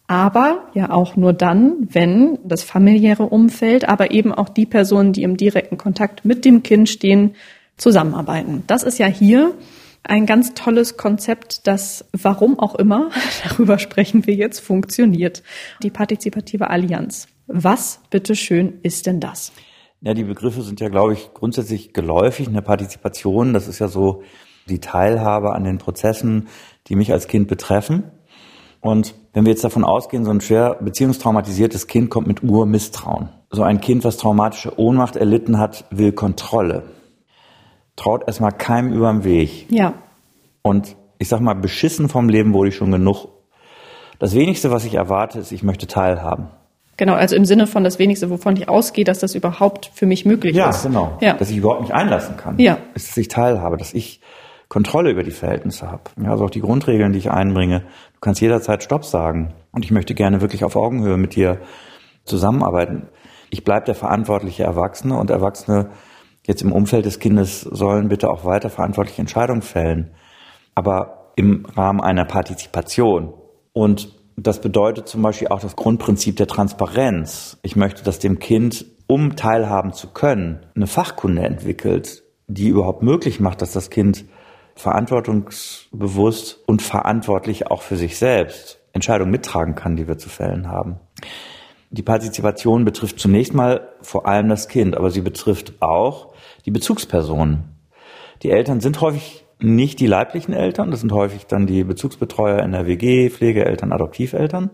aber 0.10 0.64
ja 0.74 0.90
auch 0.90 1.16
nur 1.18 1.34
dann, 1.34 1.88
wenn 1.92 2.40
das 2.44 2.64
familiäre 2.64 3.28
Umfeld, 3.28 3.88
aber 3.88 4.10
eben 4.10 4.34
auch 4.34 4.50
die 4.50 4.66
Personen, 4.66 5.14
die 5.14 5.22
im 5.22 5.38
direkten 5.38 5.78
Kontakt 5.78 6.26
mit 6.26 6.46
dem 6.46 6.64
Kind 6.64 6.90
stehen, 6.90 7.36
zusammenarbeiten. 7.78 8.64
Das 8.66 8.82
ist 8.82 8.98
ja 8.98 9.06
hier 9.06 9.54
ein 10.04 10.26
ganz 10.26 10.54
tolles 10.54 10.98
Konzept, 10.98 11.68
das 11.68 12.06
warum 12.14 12.60
auch 12.60 12.76
immer, 12.76 13.10
darüber 13.48 13.80
sprechen 13.80 14.26
wir 14.26 14.36
jetzt, 14.36 14.60
funktioniert. 14.60 15.44
Die 15.84 15.90
partizipative 15.90 16.70
Allianz. 16.70 17.28
Was 17.48 18.02
bitteschön 18.10 18.80
ist 18.84 19.06
denn 19.06 19.20
das? 19.20 19.52
Ja, 20.02 20.14
die 20.14 20.24
Begriffe 20.24 20.62
sind 20.62 20.80
ja, 20.80 20.90
glaube 20.90 21.14
ich, 21.14 21.34
grundsätzlich 21.34 21.94
geläufig. 21.94 22.48
Eine 22.48 22.62
Partizipation, 22.62 23.54
das 23.54 23.68
ist 23.68 23.80
ja 23.80 23.88
so 23.88 24.24
die 24.70 24.80
Teilhabe 24.80 25.54
an 25.54 25.64
den 25.64 25.78
Prozessen, 25.78 26.48
die 26.88 26.96
mich 26.96 27.12
als 27.12 27.28
Kind 27.28 27.48
betreffen. 27.48 28.04
Und 28.82 29.14
wenn 29.34 29.46
wir 29.46 29.52
jetzt 29.52 29.64
davon 29.64 29.84
ausgehen, 29.84 30.24
so 30.24 30.32
ein 30.32 30.42
schwer 30.42 30.76
beziehungstraumatisiertes 30.76 31.88
Kind 31.88 32.10
kommt 32.10 32.28
mit 32.28 32.44
Urmisstrauen. 32.44 33.30
So 33.52 33.64
ein 33.64 33.82
Kind, 33.82 34.04
was 34.06 34.18
traumatische 34.18 34.80
Ohnmacht 34.80 35.16
erlitten 35.16 35.60
hat, 35.60 35.86
will 35.92 36.14
Kontrolle. 36.14 36.84
Traut 38.00 38.24
erstmal 38.28 38.54
keinem 38.54 38.94
überm 38.94 39.26
Weg. 39.26 39.70
Ja. 39.70 39.94
Und 40.62 40.96
ich 41.18 41.28
sag 41.28 41.42
mal, 41.42 41.54
beschissen 41.54 42.08
vom 42.08 42.30
Leben 42.30 42.54
wurde 42.54 42.70
ich 42.70 42.76
schon 42.78 42.92
genug. 42.92 43.28
Das 44.20 44.34
wenigste, 44.34 44.72
was 44.72 44.86
ich 44.86 44.96
erwarte, 44.96 45.40
ist, 45.40 45.52
ich 45.52 45.64
möchte 45.64 45.86
teilhaben. 45.86 46.48
Genau, 46.96 47.14
also 47.14 47.36
im 47.36 47.44
Sinne 47.44 47.68
von 47.68 47.84
das 47.84 48.00
wenigste, 48.00 48.30
wovon 48.30 48.56
ich 48.56 48.70
ausgehe, 48.70 49.04
dass 49.04 49.20
das 49.20 49.36
überhaupt 49.36 49.92
für 49.94 50.06
mich 50.06 50.26
möglich 50.26 50.56
ja, 50.56 50.70
ist. 50.70 50.84
Genau. 50.84 51.18
Ja, 51.20 51.32
genau. 51.32 51.40
Dass 51.40 51.50
ich 51.50 51.58
überhaupt 51.58 51.82
nicht 51.82 51.94
einlassen 51.94 52.38
kann. 52.38 52.58
Ja. 52.58 52.78
Ist, 52.94 53.10
dass 53.10 53.18
ich 53.18 53.28
teilhabe, 53.28 53.76
dass 53.76 53.94
ich 53.94 54.22
Kontrolle 54.70 55.12
über 55.12 55.24
die 55.24 55.32
Verhältnisse 55.32 55.92
habe. 55.92 56.04
Ja, 56.24 56.32
also 56.32 56.46
auch 56.46 56.50
die 56.50 56.62
Grundregeln, 56.62 57.12
die 57.12 57.20
ich 57.20 57.32
einbringe. 57.32 57.82
Du 58.14 58.20
kannst 58.22 58.40
jederzeit 58.40 58.82
Stopp 58.82 59.04
sagen. 59.04 59.54
Und 59.74 59.84
ich 59.84 59.92
möchte 59.92 60.14
gerne 60.14 60.40
wirklich 60.40 60.64
auf 60.64 60.78
Augenhöhe 60.78 61.18
mit 61.18 61.36
dir 61.36 61.60
zusammenarbeiten. 62.24 63.10
Ich 63.50 63.66
bleibe 63.66 63.88
der 63.88 63.96
verantwortliche 63.96 64.64
Erwachsene 64.64 65.18
und 65.18 65.30
Erwachsene 65.32 65.90
jetzt 66.50 66.64
im 66.64 66.72
Umfeld 66.72 67.06
des 67.06 67.20
Kindes 67.20 67.62
sollen 67.62 68.08
bitte 68.10 68.28
auch 68.28 68.44
weiter 68.44 68.72
verantwortliche 68.72 69.22
Entscheidungen 69.22 69.62
fällen, 69.62 70.10
aber 70.74 71.32
im 71.36 71.64
Rahmen 71.78 72.02
einer 72.02 72.26
Partizipation. 72.26 73.34
Und 73.72 74.16
das 74.36 74.60
bedeutet 74.60 75.08
zum 75.08 75.22
Beispiel 75.22 75.50
auch 75.50 75.60
das 75.60 75.76
Grundprinzip 75.76 76.38
der 76.38 76.48
Transparenz. 76.48 77.60
Ich 77.62 77.76
möchte, 77.76 78.04
dass 78.04 78.18
dem 78.18 78.40
Kind, 78.40 78.84
um 79.06 79.36
teilhaben 79.36 79.94
zu 79.94 80.08
können, 80.08 80.66
eine 80.76 80.88
Fachkunde 80.88 81.44
entwickelt, 81.44 82.24
die 82.48 82.70
überhaupt 82.70 83.04
möglich 83.04 83.40
macht, 83.40 83.62
dass 83.62 83.72
das 83.74 83.92
Kind 83.92 84.26
verantwortungsbewusst 84.74 86.62
und 86.66 86.82
verantwortlich 86.82 87.68
auch 87.68 87.84
für 87.84 87.96
sich 87.96 88.18
selbst 88.18 88.80
Entscheidungen 88.92 89.30
mittragen 89.30 89.76
kann, 89.76 89.98
die 89.98 90.08
wir 90.08 90.18
zu 90.18 90.30
fällen 90.30 90.68
haben. 90.68 91.00
Die 91.92 92.02
Partizipation 92.02 92.86
betrifft 92.86 93.20
zunächst 93.20 93.54
mal 93.54 93.90
vor 94.02 94.28
allem 94.28 94.50
das 94.50 94.68
Kind, 94.68 94.98
aber 94.98 95.12
sie 95.12 95.22
betrifft 95.22 95.74
auch 95.80 96.29
die 96.66 96.72
Bezugspersonen. 96.72 97.76
Die 98.44 98.52
Eltern 98.52 98.80
sind 98.80 99.02
häufig 99.02 99.46
nicht 99.60 100.00
die 100.00 100.08
leiblichen 100.08 100.54
Eltern, 100.54 100.92
das 100.92 101.02
sind 101.02 101.12
häufig 101.12 101.46
dann 101.46 101.68
die 101.68 101.84
Bezugsbetreuer 101.84 102.64
in 102.64 102.72
der 102.72 102.88
WG, 102.88 103.30
Pflegeeltern, 103.30 103.92
Adoptiveltern 103.92 104.72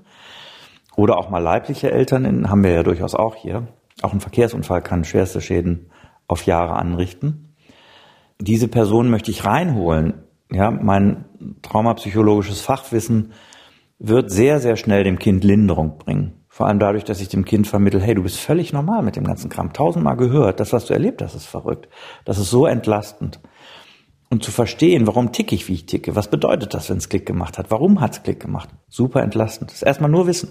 oder 0.96 1.18
auch 1.18 1.30
mal 1.30 1.40
leibliche 1.40 1.92
Eltern, 1.92 2.50
haben 2.50 2.64
wir 2.64 2.72
ja 2.72 2.84
durchaus 2.84 3.16
auch 3.16 3.36
hier. 3.36 3.68
Auch 4.02 4.14
ein 4.14 4.22
Verkehrsunfall 4.22 4.82
kann 4.82 5.04
schwerste 5.04 5.42
Schäden 5.42 5.90
auf 6.28 6.46
Jahre 6.46 6.76
anrichten. 6.76 7.56
Diese 8.40 8.68
Person 8.68 9.10
möchte 9.10 9.32
ich 9.32 9.46
reinholen. 9.46 10.26
Ja, 10.52 10.70
mein 10.70 11.26
traumapsychologisches 11.62 12.62
Fachwissen 12.62 13.34
wird 13.98 14.30
sehr, 14.32 14.60
sehr 14.60 14.76
schnell 14.76 15.04
dem 15.04 15.20
Kind 15.20 15.44
Linderung 15.44 15.98
bringen. 15.98 16.45
Vor 16.56 16.68
allem 16.68 16.80
dadurch, 16.80 17.04
dass 17.04 17.20
ich 17.20 17.28
dem 17.28 17.44
Kind 17.44 17.68
vermittel, 17.68 18.02
hey, 18.02 18.16
du 18.16 18.24
bist 18.24 18.40
völlig 18.40 18.72
normal 18.72 19.04
mit 19.04 19.18
dem 19.18 19.26
ganzen 19.26 19.50
Kram. 19.50 19.74
Tausendmal 19.74 20.16
gehört. 20.16 20.62
Das, 20.62 20.72
was 20.72 20.86
du 20.86 20.94
erlebt 20.94 21.22
hast, 21.22 21.36
ist 21.36 21.48
verrückt. 21.48 21.90
Das 22.24 22.38
ist 22.38 22.50
so 22.50 22.66
entlastend. 22.66 23.42
Und 24.30 24.42
zu 24.42 24.52
verstehen, 24.52 25.06
warum 25.06 25.34
ticke 25.34 25.54
ich, 25.54 25.68
wie 25.68 25.74
ich 25.74 25.86
ticke. 25.86 26.16
Was 26.16 26.30
bedeutet 26.30 26.74
das, 26.74 26.90
wenn 26.90 26.96
es 26.96 27.10
Klick 27.10 27.26
gemacht 27.26 27.58
hat? 27.58 27.72
Warum 27.72 28.00
hat 28.00 28.14
es 28.14 28.24
Klick 28.24 28.40
gemacht? 28.40 28.70
Super 28.88 29.22
entlastend. 29.22 29.72
Das 29.72 29.80
ist 29.80 29.84
erstmal 29.84 30.10
nur 30.10 30.28
Wissen. 30.28 30.48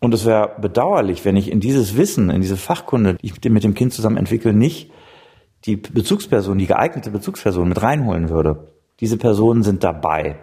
Und 0.00 0.14
es 0.14 0.24
wäre 0.24 0.56
bedauerlich, 0.58 1.26
wenn 1.26 1.36
ich 1.36 1.52
in 1.52 1.60
dieses 1.60 1.98
Wissen, 1.98 2.30
in 2.30 2.40
diese 2.40 2.56
Fachkunde, 2.56 3.16
die 3.16 3.26
ich 3.26 3.50
mit 3.50 3.62
dem 3.62 3.74
Kind 3.74 3.92
zusammen 3.92 4.16
entwickle, 4.16 4.54
nicht 4.54 4.90
die 5.66 5.76
Bezugsperson, 5.76 6.56
die 6.56 6.66
geeignete 6.66 7.10
Bezugsperson 7.10 7.68
mit 7.68 7.82
reinholen 7.82 8.30
würde. 8.30 8.72
Diese 9.00 9.18
Personen 9.18 9.62
sind 9.62 9.84
dabei. 9.84 10.38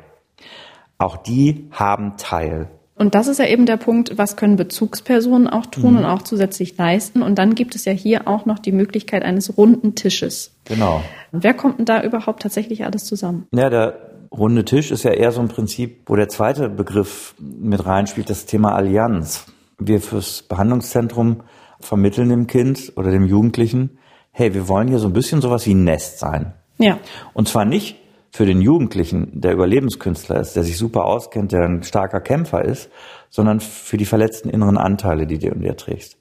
Auch 1.00 1.18
die 1.18 1.68
haben 1.72 2.16
Teil. 2.18 2.70
Und 2.96 3.16
das 3.16 3.28
ist 3.28 3.40
ja 3.40 3.48
eben 3.48 3.66
der 3.66 3.78
Punkt, 3.78 4.18
was 4.18 4.36
können 4.36 4.56
Bezugspersonen 4.56 5.48
auch 5.48 5.66
tun 5.66 5.94
mhm. 5.94 5.98
und 6.00 6.06
auch 6.06 6.22
zusätzlich 6.22 6.78
leisten. 6.78 7.24
Und 7.24 7.40
dann 7.40 7.56
gibt 7.56 7.76
es 7.76 7.86
ja 7.86 7.92
hier 7.92 8.28
auch 8.28 8.46
noch 8.46 8.60
die 8.60 8.72
Möglichkeit 8.72 9.24
eines 9.24 9.58
runden 9.58 9.96
Tisches. 9.96 10.52
Genau. 10.66 11.02
Und 11.32 11.44
wer 11.44 11.56
kommt 11.56 11.80
denn 11.80 11.86
da 11.86 12.04
überhaupt 12.04 12.44
tatsächlich 12.44 12.86
alles 12.86 13.06
zusammen? 13.06 13.48
Ja, 13.52 13.70
der 13.70 13.98
runde 14.32 14.64
Tisch 14.64 14.92
ist 14.92 15.04
ja 15.04 15.12
eher 15.12 15.32
so 15.32 15.42
ein 15.42 15.48
Prinzip, 15.48 16.04
wo 16.06 16.16
der 16.16 16.30
zweite 16.30 16.70
Begriff 16.70 17.36
mit 17.40 17.84
reinspielt, 17.86 18.30
das 18.30 18.46
Thema 18.46 18.76
Allianz. 18.76 19.46
Wir 19.80 20.00
fürs 20.00 20.44
Behandlungszentrum 20.44 21.42
vermitteln 21.80 22.30
dem 22.30 22.48
Kind 22.48 22.94
oder 22.96 23.12
dem 23.12 23.26
Jugendlichen, 23.26 23.98
hey, 24.32 24.54
wir 24.54 24.68
wollen 24.68 24.88
hier 24.88 25.00
so 25.00 25.08
ein 25.08 25.14
bisschen 25.14 25.42
sowas 25.42 25.66
wie 25.66 25.74
ein 25.74 25.84
Nest 25.84 26.20
sein. 26.20 26.54
Ja. 26.78 27.00
Und 27.34 27.48
zwar 27.48 27.66
nicht 27.66 27.98
für 28.34 28.48
den 28.48 28.62
Jugendlichen, 28.62 29.30
der 29.40 29.54
Überlebenskünstler 29.54 30.40
ist, 30.40 30.56
der 30.56 30.64
sich 30.64 30.76
super 30.76 31.06
auskennt, 31.06 31.52
der 31.52 31.66
ein 31.66 31.84
starker 31.84 32.20
Kämpfer 32.20 32.66
ist, 32.66 32.90
sondern 33.30 33.60
für 33.60 33.96
die 33.96 34.06
verletzten 34.06 34.50
inneren 34.50 34.80
Anteile, 34.80 35.28
die 35.28 35.38
du 35.38 35.50
in 35.50 35.62
dir 35.62 35.78
trägst. 35.78 36.18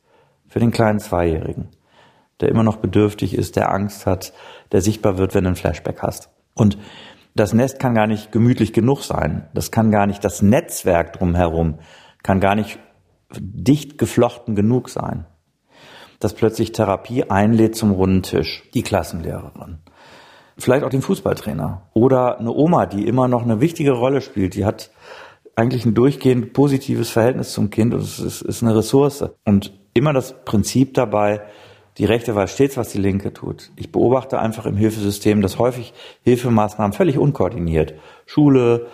Für 0.47 0.61
den 0.61 0.73
kleinen 0.73 0.99
Zweijährigen, 0.99 1.69
der 2.41 2.51
immer 2.51 2.65
noch 2.65 2.77
bedürftig 2.77 3.35
ist, 3.35 3.57
der 3.57 3.73
Angst 3.73 4.05
hat, 4.05 4.35
der 4.73 4.83
sichtbar 4.83 5.17
wird, 5.17 5.35
wenn 5.35 5.45
du 5.45 5.51
ein 5.51 5.57
Flashback 5.57 6.03
hast. 6.03 6.29
Und 6.53 6.77
das 7.35 7.55
Nest 7.55 7.79
kann 7.79 7.95
gar 7.95 8.07
nicht 8.07 8.31
gemütlich 8.31 8.75
genug 8.75 9.03
sein. 9.05 9.49
Das 9.55 9.71
kann 9.71 9.91
gar 9.91 10.07
nicht, 10.07 10.23
das 10.23 10.43
Netzwerk 10.43 11.15
drumherum 11.15 11.79
kann 12.23 12.41
gar 12.41 12.55
nicht 12.55 12.79
dicht 13.39 13.97
geflochten 13.97 14.55
genug 14.55 14.91
sein. 14.91 15.25
Dass 16.21 16.35
plötzlich 16.35 16.73
Therapie 16.73 17.31
einlädt 17.31 17.75
zum 17.75 17.91
runden 17.91 18.23
Tisch. 18.23 18.69
Die 18.75 18.83
Klassenlehrerin 18.83 19.79
vielleicht 20.59 20.85
auch 20.85 20.91
den 20.91 21.03
Fußballtrainer 21.03 21.83
oder 21.95 22.39
eine 22.39 22.53
Oma, 22.53 22.87
die 22.87 23.07
immer 23.07 23.29
noch 23.29 23.43
eine 23.43 23.61
wichtige 23.61 23.93
Rolle 23.93 24.21
spielt. 24.21 24.55
Die 24.55 24.65
hat 24.65 24.91
eigentlich 25.55 25.85
ein 25.85 25.95
durchgehend 25.95 26.53
positives 26.53 27.11
Verhältnis 27.11 27.53
zum 27.53 27.71
Kind 27.71 27.95
und 27.95 28.01
es 28.01 28.19
ist, 28.19 28.43
ist 28.43 28.63
eine 28.63 28.77
Ressource. 28.77 29.25
Und 29.45 29.73
immer 29.95 30.13
das 30.13 30.45
Prinzip 30.45 30.95
dabei, 30.95 31.43
die 31.99 32.07
Rechte 32.07 32.35
weiß 32.35 32.55
stets, 32.55 32.77
was 32.77 32.89
die 32.89 32.99
Linke 32.99 33.33
tut. 33.33 33.71
Ich 33.77 33.93
beobachte 33.93 34.39
einfach 34.39 34.65
im 34.65 34.77
Hilfesystem, 34.77 35.43
dass 35.43 35.59
häufig 35.59 35.93
Hilfemaßnahmen 36.23 36.95
völlig 36.95 37.19
unkoordiniert, 37.19 37.95
Schule, 38.25 38.87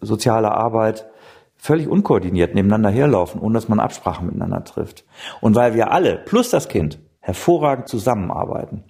soziale 0.00 0.50
Arbeit, 0.50 1.06
völlig 1.56 1.88
unkoordiniert 1.88 2.54
nebeneinander 2.54 2.90
herlaufen, 2.90 3.40
ohne 3.40 3.54
dass 3.54 3.68
man 3.68 3.78
Absprachen 3.78 4.26
miteinander 4.26 4.64
trifft. 4.64 5.04
Und 5.40 5.54
weil 5.54 5.74
wir 5.74 5.92
alle, 5.92 6.16
plus 6.16 6.50
das 6.50 6.68
Kind, 6.68 6.98
hervorragend 7.20 7.86
zusammenarbeiten, 7.86 8.82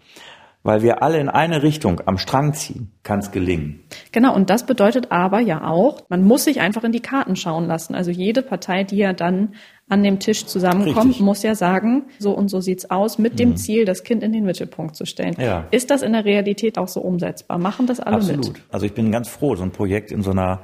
weil 0.62 0.82
wir 0.82 1.02
alle 1.02 1.18
in 1.18 1.28
eine 1.28 1.62
Richtung 1.62 2.02
am 2.04 2.18
Strang 2.18 2.52
ziehen, 2.52 2.92
kann 3.02 3.20
es 3.20 3.30
gelingen. 3.30 3.80
Genau, 4.12 4.34
und 4.34 4.50
das 4.50 4.66
bedeutet 4.66 5.11
aber 5.11 5.40
ja 5.40 5.66
auch, 5.66 6.04
man 6.11 6.22
muss 6.22 6.44
sich 6.44 6.61
einfach 6.61 6.84
in 6.84 6.92
die 6.92 7.00
Karten 7.00 7.34
schauen 7.34 7.66
lassen. 7.66 7.94
Also 7.94 8.11
jede 8.11 8.42
Partei, 8.42 8.84
die 8.84 8.98
ja 8.98 9.12
dann 9.14 9.54
an 9.88 10.02
dem 10.02 10.18
Tisch 10.18 10.44
zusammenkommt, 10.44 11.08
Richtig. 11.11 11.24
muss 11.24 11.42
ja 11.42 11.54
sagen, 11.54 12.04
so 12.18 12.32
und 12.32 12.48
so 12.48 12.61
sieht's 12.61 12.90
aus, 12.90 13.18
mit 13.18 13.38
dem 13.38 13.50
mhm. 13.50 13.56
Ziel, 13.56 13.84
das 13.86 14.04
Kind 14.04 14.22
in 14.22 14.32
den 14.32 14.44
Mittelpunkt 14.44 14.96
zu 14.96 15.06
stellen. 15.06 15.34
Ja. 15.38 15.66
Ist 15.70 15.90
das 15.90 16.02
in 16.02 16.12
der 16.12 16.24
Realität 16.24 16.78
auch 16.78 16.88
so 16.88 17.00
umsetzbar? 17.00 17.58
Machen 17.58 17.86
das 17.86 17.98
alle 17.98 18.16
Absolut. 18.16 18.48
mit? 18.48 18.62
Also 18.70 18.86
ich 18.86 18.92
bin 18.92 19.11
ganz 19.11 19.28
froh, 19.28 19.56
so 19.56 19.62
ein 19.62 19.72
Projekt 19.72 20.12
in 20.12 20.22
so 20.22 20.30
einer 20.30 20.61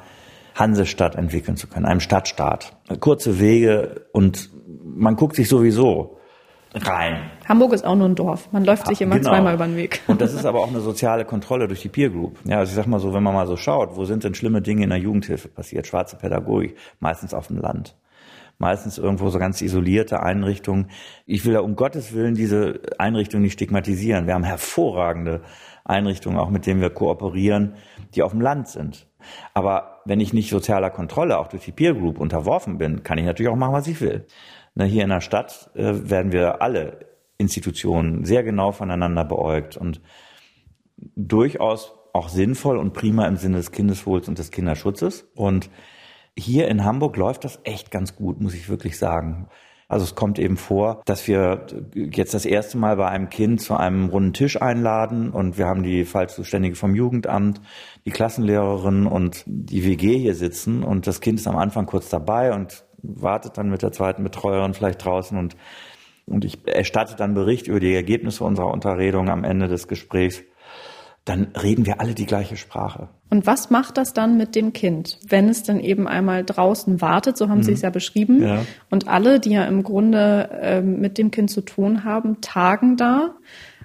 Hansestadt 0.55 1.17
entwickeln 1.17 1.57
zu 1.57 1.67
können, 1.67 1.87
einem 1.87 2.01
Stadtstaat. 2.01 2.77
Kurze 3.01 3.41
Wege 3.41 4.07
und 4.13 4.51
man 4.85 5.17
guckt 5.17 5.37
sich 5.37 5.49
sowieso 5.49 6.19
rein. 6.85 7.31
Hamburg 7.49 7.73
ist 7.73 7.85
auch 7.85 7.95
nur 7.95 8.09
ein 8.09 8.15
Dorf. 8.15 8.53
Man 8.53 8.65
läuft 8.65 8.87
sich 8.87 9.01
immer 9.01 9.17
genau. 9.17 9.31
zweimal 9.31 9.55
über 9.55 9.67
den 9.67 9.77
Weg. 9.77 10.01
Und 10.07 10.21
das 10.21 10.35
ist 10.35 10.45
aber 10.45 10.61
auch 10.61 10.69
eine 10.69 10.81
soziale 10.81 11.25
Kontrolle 11.25 11.69
durch 11.69 11.83
die 11.83 11.89
Peer 11.89 12.11
Group. 12.11 12.39
Ja, 12.45 12.59
also 12.59 12.71
ich 12.71 12.77
sag 12.77 12.87
mal 12.87 13.01
so, 13.01 13.15
wenn 13.15 13.23
man 13.23 13.35
mal 13.35 13.47
so 13.47 13.57
schaut, 13.57 13.97
wo 13.97 14.05
sind 14.05 14.25
denn 14.25 14.35
schlimme 14.35 14.63
Dinge 14.63 14.85
in 14.85 14.91
der 14.91 14.99
Jugendhilfe 14.99 15.49
passiert? 15.49 15.87
Schwarze 15.87 16.17
Pädagogik, 16.17 16.77
meistens 17.01 17.35
auf 17.35 17.49
dem 17.49 17.59
Land. 17.59 17.97
Meistens 18.59 18.97
irgendwo 18.97 19.29
so 19.29 19.39
ganz 19.39 19.61
isolierte 19.61 20.23
Einrichtungen. 20.23 20.91
Ich 21.27 21.45
will 21.45 21.53
ja 21.53 21.61
um 21.61 21.77
Gottes 21.77 22.15
Willen 22.15 22.35
diese 22.35 22.81
Einrichtungen 22.99 23.43
nicht 23.43 23.53
stigmatisieren. 23.53 24.27
Wir 24.27 24.35
haben 24.35 24.45
hervorragende 24.45 25.43
Einrichtungen, 25.85 26.39
auch 26.39 26.51
mit 26.51 26.67
denen 26.67 26.81
wir 26.81 26.91
kooperieren, 26.91 27.75
die 28.15 28.23
auf 28.23 28.33
dem 28.33 28.41
Land 28.41 28.69
sind. 28.69 29.07
Aber 29.55 30.01
wenn 30.05 30.21
ich 30.21 30.33
nicht 30.33 30.51
sozialer 30.51 30.91
Kontrolle, 30.91 31.39
auch 31.39 31.49
durch 31.49 31.65
die 31.65 31.73
Peer 31.73 31.95
Group 31.95 32.19
unterworfen 32.19 32.79
bin, 32.79 33.03
kann 33.03 33.19
ich 33.19 33.25
natürlich 33.25 33.51
auch 33.51 33.57
machen, 33.57 33.75
was 33.75 33.87
ich 33.87 34.01
will. 34.01 34.27
Na, 34.77 34.85
hier 34.85 35.05
in 35.05 35.09
der 35.09 35.23
Stadt 35.23 35.71
äh, 35.75 36.11
werden 36.11 36.33
wir 36.33 36.61
alle 36.61 37.07
Institutionen 37.39 38.27
sehr 38.27 38.43
genau 38.43 38.73
voneinander 38.73 39.25
beäugt 39.25 39.77
und 39.79 40.03
durchaus 41.17 41.95
auch 42.13 42.29
sinnvoll 42.29 42.77
und 42.77 42.93
prima 42.93 43.27
im 43.27 43.37
Sinne 43.37 43.57
des 43.57 43.73
Kindeswohls 43.73 44.29
und 44.29 44.39
des 44.39 44.51
Kinderschutzes. 44.51 45.27
Und 45.35 45.71
hier 46.39 46.69
in 46.69 46.85
Hamburg 46.85 47.17
läuft 47.17 47.45
das 47.45 47.59
echt 47.65 47.91
ganz 47.91 48.17
gut, 48.17 48.41
muss 48.41 48.55
ich 48.55 48.69
wirklich 48.69 48.99
sagen. 48.99 49.49
Also 49.89 50.05
es 50.05 50.15
kommt 50.15 50.39
eben 50.39 50.59
vor, 50.59 51.01
dass 51.07 51.27
wir 51.27 51.67
jetzt 51.95 52.35
das 52.35 52.45
erste 52.45 52.77
Mal 52.77 52.97
bei 52.97 53.09
einem 53.09 53.31
Kind 53.31 53.63
zu 53.63 53.77
einem 53.77 54.09
runden 54.11 54.35
Tisch 54.35 54.61
einladen 54.61 55.31
und 55.31 55.57
wir 55.57 55.67
haben 55.67 55.85
die 55.85 56.05
Fallzuständige 56.05 56.75
vom 56.75 56.95
Jugendamt, 56.95 57.63
die 58.05 58.11
Klassenlehrerin 58.11 59.07
und 59.07 59.45
die 59.47 59.85
WG 59.85 60.19
hier 60.19 60.35
sitzen 60.35 60.83
und 60.83 61.07
das 61.07 61.21
Kind 61.21 61.39
ist 61.39 61.47
am 61.47 61.57
Anfang 61.57 61.87
kurz 61.87 62.11
dabei 62.11 62.53
und 62.53 62.85
wartet 63.15 63.59
dann 63.59 63.71
mit 63.71 63.83
der 63.83 63.93
zweiten 63.93 64.23
Betreuerin 64.23 64.75
vielleicht 64.75 65.05
draußen 65.05 65.39
und, 65.39 65.57
und 66.27 66.45
ich 66.45 66.67
erstatte 66.67 67.17
dann 67.17 67.35
Bericht 67.35 67.69
über 67.69 67.81
die 67.81 67.95
Ergebnisse 67.95 68.45
unserer 68.45 68.73
Unterredung 68.73 69.29
am 69.29 69.45
Ende 69.45 69.69
des 69.69 69.89
Gesprächs. 69.89 70.43
Dann 71.25 71.49
reden 71.61 71.87
wir 71.87 72.01
alle 72.01 72.15
die 72.15 72.27
gleiche 72.27 72.57
Sprache. 72.57 73.09
Und 73.31 73.47
was 73.47 73.71
macht 73.71 73.97
das 73.97 74.13
dann 74.13 74.37
mit 74.37 74.55
dem 74.55 74.73
Kind, 74.73 75.19
wenn 75.29 75.49
es 75.49 75.65
dann 75.65 75.81
eben 75.81 76.07
einmal 76.07 76.45
draußen 76.45 77.01
wartet, 77.01 77.37
so 77.37 77.49
haben 77.49 77.59
mhm. 77.59 77.63
Sie 77.65 77.73
es 77.73 77.83
ja 77.83 77.91
beschrieben, 77.91 78.43
ja. 78.43 78.63
und 78.91 79.09
alle, 79.09 79.41
die 79.41 79.51
ja 79.51 79.65
im 79.65 79.83
Grunde 79.83 80.49
äh, 80.63 80.81
mit 80.83 81.19
dem 81.19 81.33
Kind 81.33 81.51
zu 81.51 81.63
tun 81.63 82.05
haben, 82.05 82.41
tagen 82.41 82.97
da 82.97 83.35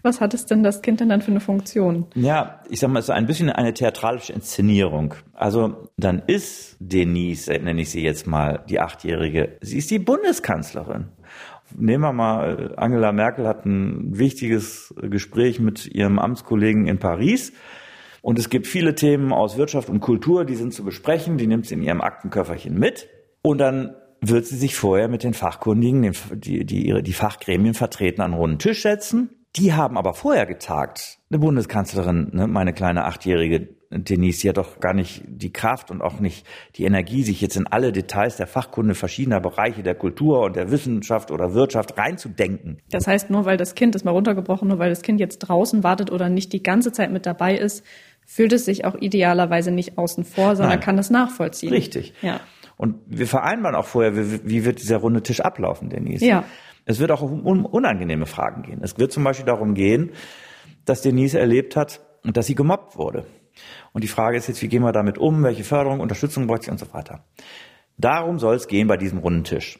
was 0.03 0.19
hat 0.19 0.33
es 0.33 0.45
denn 0.45 0.63
das 0.63 0.81
Kind 0.81 0.99
denn 0.99 1.09
dann 1.09 1.21
für 1.21 1.31
eine 1.31 1.39
Funktion? 1.39 2.07
Ja, 2.15 2.61
ich 2.69 2.79
sag 2.79 2.89
mal, 2.89 2.99
ist 2.99 3.11
ein 3.11 3.27
bisschen 3.27 3.49
eine 3.49 3.73
theatralische 3.73 4.33
Inszenierung. 4.33 5.13
Also 5.33 5.89
dann 5.97 6.23
ist 6.25 6.77
Denise, 6.79 7.49
nenne 7.49 7.81
ich 7.81 7.91
sie 7.91 8.01
jetzt 8.01 8.25
mal, 8.25 8.63
die 8.69 8.79
Achtjährige, 8.79 9.57
sie 9.61 9.77
ist 9.77 9.91
die 9.91 9.99
Bundeskanzlerin. 9.99 11.09
Nehmen 11.77 12.03
wir 12.03 12.13
mal, 12.13 12.73
Angela 12.77 13.11
Merkel 13.11 13.47
hat 13.47 13.65
ein 13.65 14.17
wichtiges 14.17 14.93
Gespräch 15.01 15.59
mit 15.59 15.85
ihrem 15.87 16.19
Amtskollegen 16.19 16.87
in 16.87 16.97
Paris. 16.97 17.53
Und 18.21 18.37
es 18.37 18.49
gibt 18.49 18.67
viele 18.67 18.93
Themen 18.93 19.31
aus 19.31 19.57
Wirtschaft 19.57 19.89
und 19.89 19.99
Kultur, 19.99 20.45
die 20.45 20.55
sind 20.55 20.73
zu 20.73 20.83
besprechen, 20.83 21.37
die 21.37 21.47
nimmt 21.47 21.67
sie 21.67 21.75
in 21.75 21.81
ihrem 21.81 22.01
Aktenköfferchen 22.01 22.77
mit. 22.77 23.07
Und 23.41 23.59
dann 23.59 23.95
wird 24.19 24.45
sie 24.45 24.57
sich 24.57 24.75
vorher 24.75 25.07
mit 25.07 25.23
den 25.23 25.33
Fachkundigen, 25.33 26.11
die, 26.33 26.65
die 26.65 26.85
ihre, 26.85 27.01
die 27.01 27.13
Fachgremien 27.13 27.73
vertreten, 27.73 28.21
an 28.21 28.31
einen 28.31 28.39
runden 28.39 28.59
Tisch 28.59 28.81
setzen 28.81 29.40
Die 29.57 29.73
haben 29.73 29.97
aber 29.97 30.13
vorher 30.13 30.45
getagt. 30.45 31.19
Eine 31.29 31.39
Bundeskanzlerin, 31.39 32.29
ne, 32.31 32.47
meine 32.47 32.73
kleine 32.73 33.05
achtjährige 33.05 33.69
Denise, 33.89 34.41
die 34.41 34.49
hat 34.49 34.57
doch 34.57 34.79
gar 34.79 34.93
nicht 34.93 35.23
die 35.27 35.51
Kraft 35.51 35.91
und 35.91 36.01
auch 36.01 36.21
nicht 36.21 36.47
die 36.75 36.85
Energie, 36.85 37.23
sich 37.23 37.41
jetzt 37.41 37.57
in 37.57 37.67
alle 37.67 37.91
Details 37.91 38.37
der 38.37 38.47
Fachkunde 38.47 38.95
verschiedener 38.95 39.41
Bereiche 39.41 39.83
der 39.83 39.95
Kultur 39.95 40.41
und 40.43 40.55
der 40.55 40.71
Wissenschaft 40.71 41.29
oder 41.29 41.53
Wirtschaft 41.53 41.97
reinzudenken. 41.97 42.81
Das 42.89 43.05
heißt, 43.07 43.29
nur 43.29 43.43
weil 43.43 43.57
das 43.57 43.75
Kind, 43.75 43.93
das 43.93 44.05
mal 44.05 44.11
runtergebrochen, 44.11 44.69
nur 44.69 44.79
weil 44.79 44.89
das 44.89 45.01
Kind 45.01 45.19
jetzt 45.19 45.39
draußen 45.39 45.83
wartet 45.83 46.09
oder 46.09 46.29
nicht 46.29 46.53
die 46.53 46.63
ganze 46.63 46.93
Zeit 46.93 47.11
mit 47.11 47.25
dabei 47.25 47.57
ist, 47.57 47.85
fühlt 48.25 48.53
es 48.53 48.63
sich 48.63 48.85
auch 48.85 48.95
idealerweise 48.95 49.71
nicht 49.71 49.97
außen 49.97 50.23
vor, 50.23 50.55
sondern 50.55 50.77
Nein. 50.77 50.79
kann 50.79 50.95
das 50.95 51.09
nachvollziehen. 51.09 51.73
Richtig. 51.73 52.13
Ja. 52.21 52.39
Und 52.77 52.95
wir 53.05 53.27
vereinbaren 53.27 53.75
auch 53.75 53.85
vorher, 53.85 54.15
wie, 54.15 54.39
wie 54.49 54.65
wird 54.65 54.81
dieser 54.81 54.97
runde 54.97 55.21
Tisch 55.21 55.41
ablaufen, 55.41 55.89
Denise? 55.89 56.25
Ja. 56.25 56.45
Es 56.85 56.99
wird 56.99 57.11
auch 57.11 57.21
um 57.21 57.65
unangenehme 57.65 58.25
Fragen 58.25 58.63
gehen. 58.63 58.81
Es 58.81 58.97
wird 58.97 59.11
zum 59.11 59.23
Beispiel 59.23 59.45
darum 59.45 59.73
gehen, 59.73 60.11
dass 60.85 61.01
Denise 61.01 61.39
erlebt 61.39 61.75
hat, 61.75 62.01
dass 62.23 62.47
sie 62.47 62.55
gemobbt 62.55 62.97
wurde. 62.97 63.25
Und 63.93 64.03
die 64.03 64.07
Frage 64.07 64.37
ist 64.37 64.47
jetzt, 64.47 64.61
wie 64.61 64.67
gehen 64.67 64.83
wir 64.83 64.91
damit 64.91 65.17
um? 65.17 65.43
Welche 65.43 65.63
Förderung, 65.63 65.99
Unterstützung 65.99 66.47
bräuchte 66.47 66.65
sie 66.65 66.71
und 66.71 66.79
so 66.79 66.93
weiter. 66.93 67.25
Darum 67.97 68.39
soll 68.39 68.55
es 68.55 68.67
gehen 68.67 68.87
bei 68.87 68.97
diesem 68.97 69.19
runden 69.19 69.43
Tisch. 69.43 69.79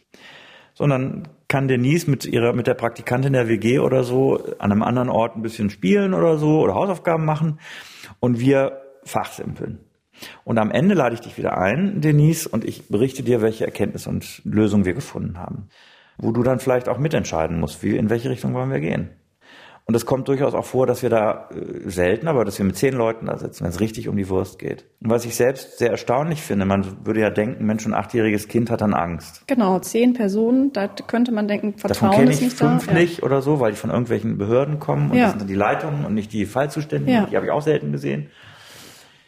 Sondern 0.73 1.27
kann 1.47 1.67
Denise 1.67 2.09
mit 2.09 2.25
ihrer, 2.25 2.53
mit 2.53 2.67
der 2.67 2.75
Praktikantin 2.75 3.33
der 3.33 3.47
WG 3.47 3.79
oder 3.79 4.03
so 4.03 4.43
an 4.59 4.71
einem 4.71 4.83
anderen 4.83 5.09
Ort 5.09 5.35
ein 5.35 5.41
bisschen 5.41 5.69
spielen 5.69 6.13
oder 6.13 6.37
so 6.37 6.61
oder 6.61 6.75
Hausaufgaben 6.75 7.25
machen 7.25 7.59
und 8.19 8.39
wir 8.39 8.81
fachsimpeln. 9.03 9.79
Und 10.43 10.59
am 10.59 10.71
Ende 10.71 10.95
lade 10.95 11.15
ich 11.15 11.21
dich 11.21 11.37
wieder 11.37 11.57
ein, 11.57 11.99
Denise, 11.99 12.47
und 12.47 12.63
ich 12.63 12.87
berichte 12.87 13.23
dir, 13.23 13.41
welche 13.41 13.65
Erkenntnisse 13.65 14.09
und 14.09 14.41
Lösungen 14.45 14.85
wir 14.85 14.93
gefunden 14.93 15.39
haben 15.39 15.69
wo 16.21 16.31
du 16.31 16.43
dann 16.43 16.59
vielleicht 16.59 16.87
auch 16.87 16.97
mitentscheiden 16.97 17.59
musst, 17.59 17.83
wie, 17.83 17.97
in 17.97 18.09
welche 18.09 18.29
Richtung 18.29 18.53
wollen 18.53 18.71
wir 18.71 18.79
gehen. 18.79 19.09
Und 19.85 19.95
es 19.95 20.05
kommt 20.05 20.27
durchaus 20.27 20.53
auch 20.53 20.63
vor, 20.63 20.85
dass 20.85 21.01
wir 21.01 21.09
da 21.09 21.49
äh, 21.49 21.89
selten, 21.89 22.27
aber 22.27 22.45
dass 22.45 22.57
wir 22.57 22.65
mit 22.65 22.77
zehn 22.77 22.93
Leuten 22.93 23.25
da 23.25 23.37
sitzen, 23.37 23.63
wenn 23.63 23.71
es 23.71 23.79
richtig 23.79 24.07
um 24.07 24.15
die 24.15 24.29
Wurst 24.29 24.59
geht. 24.59 24.85
Und 25.01 25.09
was 25.09 25.25
ich 25.25 25.35
selbst 25.35 25.79
sehr 25.79 25.89
erstaunlich 25.89 26.41
finde, 26.41 26.65
man 26.65 27.05
würde 27.05 27.19
ja 27.19 27.29
denken, 27.29 27.65
Mensch, 27.65 27.85
ein 27.85 27.93
achtjähriges 27.93 28.47
Kind 28.47 28.69
hat 28.69 28.81
dann 28.81 28.93
Angst. 28.93 29.43
Genau, 29.47 29.79
zehn 29.79 30.13
Personen, 30.13 30.71
da 30.71 30.87
könnte 30.87 31.31
man 31.31 31.47
denken, 31.47 31.77
Vertrauen 31.77 32.11
Davon 32.11 32.27
ist 32.27 32.41
nicht 32.41 32.55
fünf 32.55 32.85
da. 32.85 32.93
nicht 32.93 33.17
ja. 33.17 33.23
oder 33.23 33.41
so, 33.41 33.59
weil 33.59 33.71
die 33.71 33.77
von 33.77 33.89
irgendwelchen 33.89 34.37
Behörden 34.37 34.79
kommen 34.79 35.11
und 35.11 35.17
ja. 35.17 35.23
das 35.23 35.31
sind 35.31 35.41
dann 35.41 35.47
die 35.47 35.55
Leitungen 35.55 36.05
und 36.05 36.13
nicht 36.13 36.31
die 36.31 36.45
Fallzuständigen. 36.45 37.13
Ja. 37.13 37.25
Die 37.25 37.35
habe 37.35 37.47
ich 37.47 37.51
auch 37.51 37.63
selten 37.63 37.91
gesehen. 37.91 38.29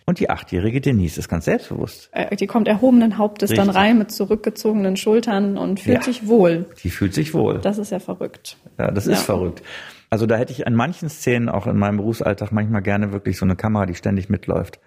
Und 0.06 0.20
die 0.20 0.30
achtjährige 0.30 0.82
Denise 0.82 1.18
ist 1.18 1.30
ganz 1.30 1.46
selbstbewusst. 1.46 2.10
Äh, 2.12 2.36
die 2.36 2.48
kommt 2.48 2.68
erhobenen 2.68 3.18
Hauptes 3.18 3.52
Richtig. 3.52 3.66
dann 3.66 3.76
rein 3.76 3.98
mit 3.98 4.12
zurückgezogenen 4.12 4.98
Schultern 4.98 5.58
und 5.58 5.80
fühlt 5.80 5.98
ja, 5.98 6.04
sich 6.04 6.28
wohl. 6.28 6.66
Die 6.84 6.90
fühlt 6.90 7.14
sich 7.14 7.34
wohl. 7.34 7.60
Das 7.60 7.78
ist 7.78 7.92
ja 7.92 8.00
verrückt. 8.00 8.58
Ja, 8.78 8.92
das 8.92 9.06
ja. 9.06 9.14
ist 9.14 9.24
verrückt. 9.24 9.64
Also 10.10 10.26
da 10.26 10.36
hätte 10.36 10.52
ich 10.52 10.68
an 10.68 10.76
manchen 10.76 11.10
Szenen 11.10 11.50
auch 11.50 11.68
in 11.68 11.78
meinem 11.78 11.98
Berufsalltag 11.98 12.52
manchmal 12.52 12.82
gerne 12.82 13.12
wirklich 13.14 13.38
so 13.38 13.46
eine 13.46 13.56
Kamera, 13.56 13.86
die 13.86 13.96
ständig 13.96 14.30
mitläuft. 14.30 14.80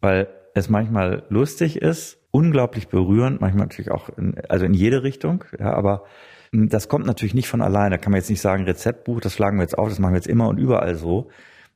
Weil 0.00 0.28
es 0.54 0.68
manchmal 0.68 1.22
lustig 1.28 1.80
ist, 1.80 2.18
unglaublich 2.30 2.88
berührend, 2.88 3.40
manchmal 3.40 3.66
natürlich 3.66 3.90
auch, 3.90 4.10
in, 4.16 4.34
also 4.48 4.64
in 4.64 4.74
jede 4.74 5.02
Richtung, 5.02 5.44
ja, 5.58 5.72
aber 5.72 6.04
das 6.52 6.88
kommt 6.88 7.06
natürlich 7.06 7.34
nicht 7.34 7.48
von 7.48 7.62
alleine. 7.62 7.90
Da 7.90 7.98
kann 7.98 8.10
man 8.10 8.20
jetzt 8.20 8.30
nicht 8.30 8.40
sagen, 8.40 8.64
Rezeptbuch, 8.64 9.20
das 9.20 9.34
schlagen 9.34 9.58
wir 9.58 9.62
jetzt 9.62 9.78
auf, 9.78 9.88
das 9.88 9.98
machen 9.98 10.12
wir 10.12 10.18
jetzt 10.18 10.28
immer 10.28 10.48
und 10.48 10.58
überall 10.58 10.94
so, 10.94 11.28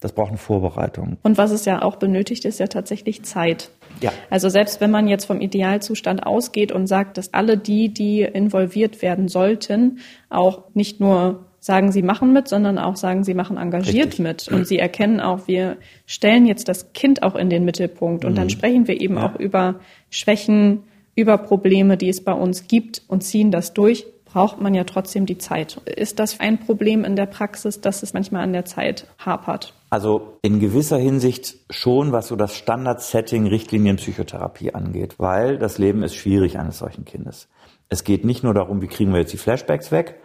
das 0.03 0.12
braucht 0.12 0.30
eine 0.30 0.38
Vorbereitung. 0.38 1.16
Und 1.22 1.38
was 1.38 1.53
es 1.53 1.64
ja 1.64 1.80
auch 1.80 1.96
benötigt, 1.96 2.44
ist 2.44 2.59
ja 2.59 2.66
tatsächlich 2.66 3.22
Zeit. 3.22 3.70
Ja. 4.00 4.12
Also 4.30 4.48
selbst 4.48 4.80
wenn 4.80 4.90
man 4.90 5.07
jetzt 5.07 5.26
vom 5.26 5.40
Idealzustand 5.40 6.26
ausgeht 6.26 6.72
und 6.72 6.88
sagt, 6.88 7.18
dass 7.18 7.32
alle 7.32 7.57
die, 7.57 7.88
die 7.88 8.22
involviert 8.22 9.00
werden 9.00 9.28
sollten, 9.28 10.00
auch 10.28 10.64
nicht 10.74 10.98
nur 10.98 11.46
sagen, 11.61 11.92
sie 11.92 12.03
machen 12.03 12.32
mit, 12.32 12.48
sondern 12.48 12.78
auch 12.78 12.96
sagen, 12.96 13.22
sie 13.22 13.34
machen 13.34 13.59
engagiert 13.59 14.09
Richtig. 14.09 14.18
mit. 14.18 14.48
Und 14.48 14.66
sie 14.66 14.80
erkennen 14.80 15.20
auch, 15.20 15.46
wir 15.46 15.76
stellen 16.05 16.46
jetzt 16.46 16.68
das 16.68 16.92
Kind 16.92 17.22
auch 17.22 17.36
in 17.36 17.48
den 17.48 17.64
Mittelpunkt. 17.64 18.24
Und 18.24 18.32
mhm. 18.32 18.36
dann 18.36 18.50
sprechen 18.50 18.88
wir 18.88 19.00
eben 19.00 19.16
ja. 19.16 19.26
auch 19.26 19.38
über 19.38 19.76
Schwächen, 20.11 20.82
über 21.14 21.38
Probleme, 21.38 21.96
die 21.96 22.09
es 22.09 22.24
bei 22.24 22.32
uns 22.32 22.66
gibt 22.66 23.03
und 23.07 23.22
ziehen 23.22 23.53
das 23.53 23.72
durch 23.72 24.07
braucht 24.24 24.61
man 24.62 24.72
ja 24.72 24.84
trotzdem 24.84 25.26
die 25.26 25.36
Zeit. 25.36 25.76
Ist 25.84 26.18
das 26.18 26.40
ein 26.40 26.59
Problem 26.59 27.05
in 27.05 27.16
der 27.16 27.26
Praxis, 27.26 27.82
dass 27.82 28.03
es 28.03 28.14
manchmal 28.14 28.42
an 28.42 28.55
der 28.55 28.64
Zeit 28.64 29.07
hapert? 29.18 29.74
Also 29.93 30.38
in 30.40 30.59
gewisser 30.59 30.97
Hinsicht 30.97 31.55
schon, 31.68 32.12
was 32.12 32.28
so 32.28 32.34
das 32.34 32.57
Standard-Setting 32.57 33.47
Richtlinien 33.47 33.97
Psychotherapie 33.97 34.72
angeht, 34.72 35.16
weil 35.18 35.59
das 35.59 35.76
Leben 35.76 36.03
ist 36.03 36.14
schwierig 36.14 36.59
eines 36.59 36.78
solchen 36.78 37.05
Kindes. 37.05 37.51
Es 37.90 38.03
geht 38.03 38.24
nicht 38.24 38.43
nur 38.43 38.55
darum, 38.55 38.80
wie 38.80 38.86
kriegen 38.86 39.12
wir 39.12 39.20
jetzt 39.20 39.34
die 39.34 39.36
Flashbacks 39.36 39.93
weg, 39.93 40.18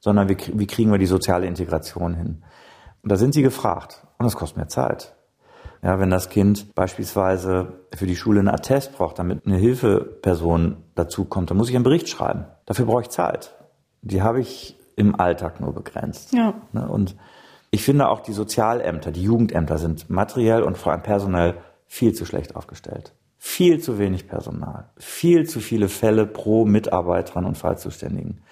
sondern 0.00 0.28
wie, 0.28 0.36
wie 0.54 0.66
kriegen 0.66 0.90
wir 0.90 0.98
die 0.98 1.06
soziale 1.06 1.46
Integration 1.46 2.14
hin. 2.14 2.42
Und 3.04 3.12
da 3.12 3.14
sind 3.14 3.34
sie 3.34 3.42
gefragt. 3.42 4.04
Und 4.18 4.24
das 4.24 4.34
kostet 4.34 4.56
mehr 4.56 4.66
Zeit. 4.66 5.14
Ja, 5.80 6.00
wenn 6.00 6.10
das 6.10 6.28
Kind 6.28 6.74
beispielsweise 6.74 7.84
für 7.94 8.08
die 8.08 8.16
Schule 8.16 8.40
einen 8.40 8.48
Attest 8.48 8.96
braucht, 8.96 9.20
damit 9.20 9.46
eine 9.46 9.58
Hilfeperson 9.58 10.78
dazukommt, 10.96 11.50
dann 11.50 11.56
muss 11.56 11.68
ich 11.68 11.76
einen 11.76 11.84
Bericht 11.84 12.08
schreiben. 12.08 12.46
Dafür 12.66 12.86
brauche 12.86 13.02
ich 13.02 13.10
Zeit. 13.10 13.54
Die 14.02 14.22
habe 14.22 14.40
ich 14.40 14.76
im 14.96 15.14
Alltag 15.20 15.60
nur 15.60 15.72
begrenzt. 15.72 16.32
Ja. 16.32 16.54
Ne, 16.72 16.88
und 16.88 17.14
ich 17.74 17.82
finde 17.82 18.08
auch 18.08 18.20
die 18.20 18.32
Sozialämter, 18.32 19.10
die 19.10 19.24
Jugendämter 19.24 19.78
sind 19.78 20.08
materiell 20.08 20.62
und 20.62 20.78
vor 20.78 20.92
allem 20.92 21.02
personell 21.02 21.56
viel 21.86 22.12
zu 22.12 22.24
schlecht 22.24 22.54
aufgestellt. 22.54 23.14
Viel 23.36 23.80
zu 23.80 23.98
wenig 23.98 24.28
Personal. 24.28 24.90
Viel 24.96 25.44
zu 25.44 25.58
viele 25.58 25.88
Fälle 25.88 26.24
pro 26.24 26.64
Mitarbeiterin 26.64 27.44
und 27.44 27.58
Fallzuständigen. 27.58 28.42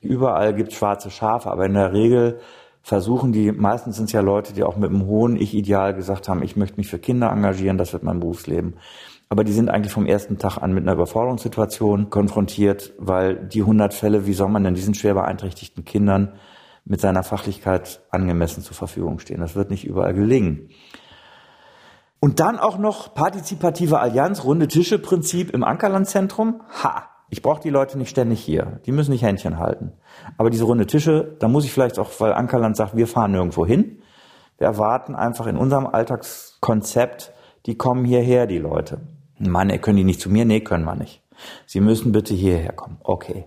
Überall 0.00 0.52
gibt 0.52 0.72
es 0.72 0.78
schwarze 0.78 1.12
Schafe, 1.12 1.48
aber 1.48 1.66
in 1.66 1.74
der 1.74 1.92
Regel 1.92 2.40
versuchen 2.82 3.30
die, 3.30 3.52
meistens 3.52 3.96
sind 3.96 4.06
es 4.06 4.12
ja 4.12 4.20
Leute, 4.20 4.52
die 4.52 4.64
auch 4.64 4.76
mit 4.76 4.90
einem 4.90 5.06
hohen 5.06 5.36
Ich-Ideal 5.36 5.94
gesagt 5.94 6.28
haben, 6.28 6.42
ich 6.42 6.56
möchte 6.56 6.76
mich 6.76 6.88
für 6.88 6.98
Kinder 6.98 7.30
engagieren, 7.30 7.78
das 7.78 7.92
wird 7.92 8.02
mein 8.02 8.18
Berufsleben. 8.18 8.74
Aber 9.28 9.44
die 9.44 9.52
sind 9.52 9.68
eigentlich 9.68 9.92
vom 9.92 10.06
ersten 10.06 10.38
Tag 10.38 10.58
an 10.58 10.72
mit 10.72 10.82
einer 10.82 10.94
Überforderungssituation 10.94 12.10
konfrontiert, 12.10 12.94
weil 12.98 13.36
die 13.46 13.60
100 13.60 13.94
Fälle, 13.94 14.26
wie 14.26 14.34
soll 14.34 14.48
man 14.48 14.64
denn 14.64 14.74
diesen 14.74 14.94
schwer 14.94 15.14
beeinträchtigten 15.14 15.84
Kindern 15.84 16.32
mit 16.86 17.00
seiner 17.00 17.22
Fachlichkeit 17.22 18.00
angemessen 18.10 18.62
zur 18.62 18.74
Verfügung 18.74 19.18
stehen? 19.18 19.40
Das 19.40 19.54
wird 19.54 19.70
nicht 19.70 19.84
überall 19.84 20.14
gelingen. 20.14 20.70
Und 22.20 22.40
dann 22.40 22.58
auch 22.58 22.78
noch 22.78 23.12
partizipative 23.12 24.00
Allianz, 24.00 24.44
runde 24.44 24.68
Tische 24.68 24.98
Prinzip 24.98 25.50
im 25.50 25.62
Ankerlandzentrum. 25.62 26.62
Ha! 26.82 27.10
Ich 27.28 27.42
brauche 27.42 27.60
die 27.60 27.70
Leute 27.70 27.98
nicht 27.98 28.10
ständig 28.10 28.40
hier. 28.40 28.80
Die 28.86 28.92
müssen 28.92 29.10
nicht 29.10 29.22
Händchen 29.22 29.58
halten. 29.58 29.92
Aber 30.38 30.48
diese 30.48 30.64
runde 30.64 30.86
Tische, 30.86 31.36
da 31.40 31.48
muss 31.48 31.64
ich 31.64 31.72
vielleicht 31.72 31.98
auch, 31.98 32.10
weil 32.20 32.32
Ankerland 32.32 32.76
sagt, 32.76 32.96
wir 32.96 33.06
fahren 33.06 33.32
nirgendwo 33.32 33.66
hin. 33.66 34.00
Wir 34.58 34.68
erwarten 34.68 35.14
einfach 35.14 35.46
in 35.46 35.56
unserem 35.56 35.86
Alltagskonzept, 35.86 37.32
die 37.66 37.76
kommen 37.76 38.04
hierher, 38.04 38.46
die 38.46 38.58
Leute. 38.58 39.00
Mann, 39.38 39.68
können 39.80 39.98
die 39.98 40.04
nicht 40.04 40.20
zu 40.20 40.30
mir? 40.30 40.44
Nee, 40.44 40.60
können 40.60 40.84
wir 40.84 40.94
nicht. 40.94 41.22
Sie 41.66 41.80
müssen 41.80 42.12
bitte 42.12 42.32
hierher 42.32 42.72
kommen. 42.72 42.98
Okay. 43.02 43.46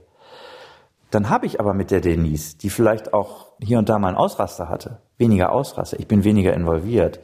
Dann 1.12 1.30
habe 1.30 1.46
ich 1.46 1.60
aber 1.60 1.74
mit 1.74 1.92
der 1.92 2.02
Denise, 2.02 2.58
die 2.58 2.70
vielleicht 2.70 3.14
auch 3.14 3.54
hier 3.62 3.80
und 3.80 3.90
da 3.90 3.98
mal 3.98 4.10
einen 4.10 4.18
Ausraster 4.18 4.70
hatte, 4.70 5.00
weniger 5.18 5.52
Ausraster, 5.52 6.00
ich 6.00 6.08
bin 6.08 6.24
weniger 6.24 6.54
involviert, 6.54 7.20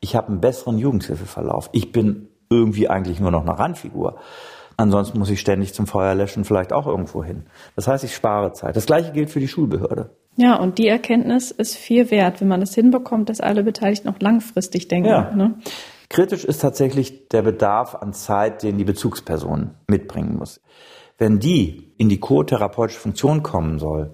ich 0.00 0.16
habe 0.16 0.28
einen 0.28 0.40
besseren 0.40 0.78
Jugendhilfeverlauf, 0.78 1.70
ich 1.72 1.92
bin 1.92 2.28
irgendwie 2.50 2.88
eigentlich 2.88 3.20
nur 3.20 3.30
noch 3.30 3.42
eine 3.42 3.58
Randfigur. 3.58 4.18
Ansonsten 4.76 5.18
muss 5.18 5.30
ich 5.30 5.40
ständig 5.40 5.74
zum 5.74 5.86
Feuerlöschen 5.86 6.44
vielleicht 6.44 6.72
auch 6.72 6.86
irgendwo 6.86 7.22
hin. 7.22 7.44
Das 7.76 7.86
heißt, 7.86 8.02
ich 8.02 8.14
spare 8.14 8.54
Zeit. 8.54 8.76
Das 8.76 8.86
gleiche 8.86 9.12
gilt 9.12 9.28
für 9.28 9.38
die 9.40 9.48
Schulbehörde. 9.48 10.10
Ja, 10.36 10.56
und 10.56 10.78
die 10.78 10.88
Erkenntnis 10.88 11.50
ist 11.50 11.76
viel 11.76 12.10
wert, 12.10 12.40
wenn 12.40 12.48
man 12.48 12.62
es 12.62 12.74
hinbekommt, 12.74 13.28
dass 13.28 13.40
alle 13.40 13.62
Beteiligten 13.62 14.08
auch 14.08 14.18
langfristig 14.20 14.88
denken. 14.88 15.10
Ja. 15.10 15.30
Ne? 15.34 15.56
Kritisch 16.08 16.44
ist 16.44 16.62
tatsächlich 16.62 17.28
der 17.28 17.42
Bedarf 17.42 17.94
an 17.94 18.14
Zeit, 18.14 18.62
den 18.62 18.78
die 18.78 18.84
Bezugsperson 18.84 19.74
mitbringen 19.86 20.38
muss. 20.38 20.62
Wenn 21.18 21.40
die 21.40 21.89
in 22.00 22.08
die 22.08 22.18
co-therapeutische 22.18 22.98
Funktion 22.98 23.42
kommen 23.42 23.78
soll, 23.78 24.12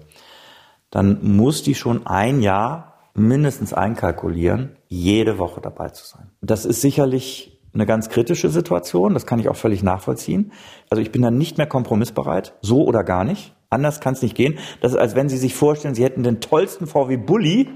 dann 0.89 1.19
muss 1.21 1.63
die 1.63 1.73
schon 1.73 2.05
ein 2.05 2.41
Jahr 2.41 2.95
mindestens 3.13 3.73
einkalkulieren, 3.73 4.75
jede 4.89 5.39
Woche 5.39 5.61
dabei 5.61 5.87
zu 5.89 6.05
sein. 6.05 6.29
Das 6.41 6.65
ist 6.65 6.81
sicherlich 6.81 7.61
eine 7.73 7.85
ganz 7.85 8.09
kritische 8.09 8.49
Situation. 8.49 9.13
Das 9.13 9.25
kann 9.25 9.39
ich 9.39 9.47
auch 9.47 9.55
völlig 9.55 9.83
nachvollziehen. 9.83 10.51
Also 10.89 11.01
ich 11.01 11.13
bin 11.13 11.21
dann 11.21 11.37
nicht 11.37 11.57
mehr 11.57 11.65
kompromissbereit, 11.65 12.55
so 12.61 12.83
oder 12.83 13.05
gar 13.05 13.23
nicht. 13.23 13.55
Anders 13.69 14.01
kann 14.01 14.15
es 14.15 14.21
nicht 14.21 14.35
gehen. 14.35 14.59
Das 14.81 14.91
ist, 14.91 14.97
als 14.97 15.15
wenn 15.15 15.29
Sie 15.29 15.37
sich 15.37 15.55
vorstellen, 15.55 15.95
Sie 15.95 16.03
hätten 16.03 16.23
den 16.23 16.41
tollsten 16.41 16.87
VW 16.87 17.15
Bulli. 17.15 17.69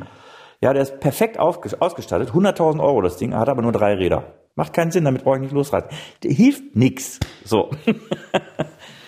Ja, 0.59 0.73
der 0.73 0.81
ist 0.81 0.99
perfekt 0.99 1.39
ausgestattet. 1.39 2.31
100.000 2.31 2.83
Euro 2.83 3.01
das 3.01 3.15
Ding, 3.15 3.33
hat 3.33 3.47
aber 3.47 3.61
nur 3.61 3.71
drei 3.71 3.93
Räder. 3.93 4.33
Macht 4.55 4.73
keinen 4.73 4.91
Sinn, 4.91 5.05
damit 5.05 5.23
brauche 5.23 5.37
ich 5.37 5.43
nicht 5.43 5.53
losreiten. 5.53 5.89
Hilft 6.21 6.75
nix. 6.75 7.21
So. 7.45 7.69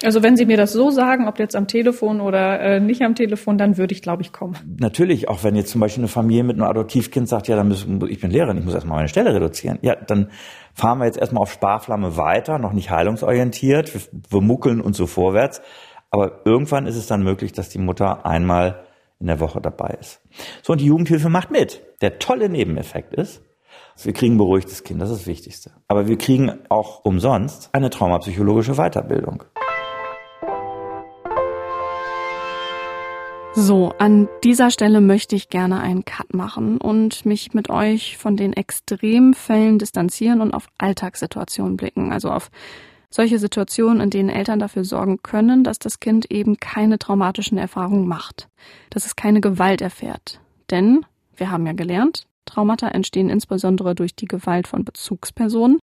Also 0.03 0.21
wenn 0.21 0.35
Sie 0.35 0.45
mir 0.45 0.57
das 0.57 0.73
so 0.73 0.91
sagen, 0.91 1.27
ob 1.27 1.39
jetzt 1.39 1.55
am 1.55 1.67
Telefon 1.67 2.19
oder 2.19 2.59
äh, 2.59 2.79
nicht 2.81 3.01
am 3.03 3.15
Telefon, 3.15 3.57
dann 3.57 3.77
würde 3.77 3.93
ich, 3.93 4.01
glaube 4.01 4.21
ich, 4.21 4.33
kommen. 4.33 4.57
Natürlich, 4.79 5.29
auch 5.29 5.43
wenn 5.43 5.55
jetzt 5.55 5.71
zum 5.71 5.79
Beispiel 5.79 6.01
eine 6.01 6.09
Familie 6.09 6.43
mit 6.43 6.57
einem 6.57 6.69
Adoptivkind 6.69 7.29
sagt, 7.29 7.47
ja, 7.47 7.55
dann 7.55 7.69
müssen, 7.69 8.05
ich 8.09 8.19
bin 8.19 8.29
Lehrerin, 8.29 8.57
ich 8.57 8.65
muss 8.65 8.73
erstmal 8.73 8.97
meine 8.97 9.07
Stelle 9.07 9.33
reduzieren. 9.33 9.79
Ja, 9.81 9.95
dann 9.95 10.29
fahren 10.73 10.99
wir 10.99 11.05
jetzt 11.05 11.17
erstmal 11.17 11.41
auf 11.41 11.53
Sparflamme 11.53 12.17
weiter, 12.17 12.59
noch 12.59 12.73
nicht 12.73 12.89
heilungsorientiert, 12.89 13.93
wir, 13.93 14.01
wir 14.29 14.41
muckeln 14.41 14.81
uns 14.81 14.97
so 14.97 15.07
vorwärts. 15.07 15.61
Aber 16.11 16.41
irgendwann 16.45 16.85
ist 16.85 16.97
es 16.97 17.07
dann 17.07 17.23
möglich, 17.23 17.53
dass 17.53 17.69
die 17.69 17.79
Mutter 17.79 18.25
einmal 18.25 18.83
in 19.19 19.27
der 19.27 19.39
Woche 19.39 19.61
dabei 19.61 19.97
ist. 19.99 20.21
So, 20.61 20.73
und 20.73 20.81
die 20.81 20.85
Jugendhilfe 20.85 21.29
macht 21.29 21.49
mit. 21.49 21.81
Der 22.01 22.19
tolle 22.19 22.49
Nebeneffekt 22.49 23.13
ist, 23.13 23.41
wir 24.03 24.13
kriegen 24.13 24.37
beruhigtes 24.37 24.83
Kind, 24.83 25.01
das 25.01 25.09
ist 25.09 25.21
das 25.21 25.27
Wichtigste. 25.27 25.71
Aber 25.87 26.07
wir 26.07 26.17
kriegen 26.17 26.51
auch 26.69 27.05
umsonst 27.05 27.69
eine 27.71 27.89
traumapsychologische 27.89 28.73
Weiterbildung. 28.73 29.43
So, 33.55 33.93
an 33.99 34.27
dieser 34.43 34.71
Stelle 34.71 34.99
möchte 34.99 35.35
ich 35.35 35.47
gerne 35.47 35.79
einen 35.79 36.05
Cut 36.05 36.33
machen 36.33 36.79
und 36.79 37.23
mich 37.23 37.53
mit 37.53 37.69
euch 37.69 38.17
von 38.17 38.35
den 38.35 38.51
Extremfällen 38.53 39.77
distanzieren 39.77 40.41
und 40.41 40.55
auf 40.55 40.65
Alltagssituationen 40.79 41.77
blicken, 41.77 42.11
also 42.11 42.31
auf 42.31 42.49
solche 43.11 43.37
Situationen, 43.37 44.01
in 44.01 44.09
denen 44.09 44.29
Eltern 44.29 44.57
dafür 44.57 44.83
sorgen 44.83 45.21
können, 45.21 45.63
dass 45.63 45.77
das 45.77 45.99
Kind 45.99 46.31
eben 46.31 46.57
keine 46.57 46.97
traumatischen 46.97 47.59
Erfahrungen 47.59 48.07
macht, 48.07 48.49
dass 48.89 49.05
es 49.05 49.15
keine 49.15 49.39
Gewalt 49.39 49.81
erfährt. 49.81 50.39
Denn, 50.71 51.05
wir 51.35 51.51
haben 51.51 51.67
ja 51.67 51.73
gelernt, 51.73 52.25
Traumata 52.45 52.87
entstehen 52.87 53.29
insbesondere 53.29 53.93
durch 53.93 54.15
die 54.15 54.27
Gewalt 54.27 54.67
von 54.67 54.83
Bezugspersonen 54.83 55.77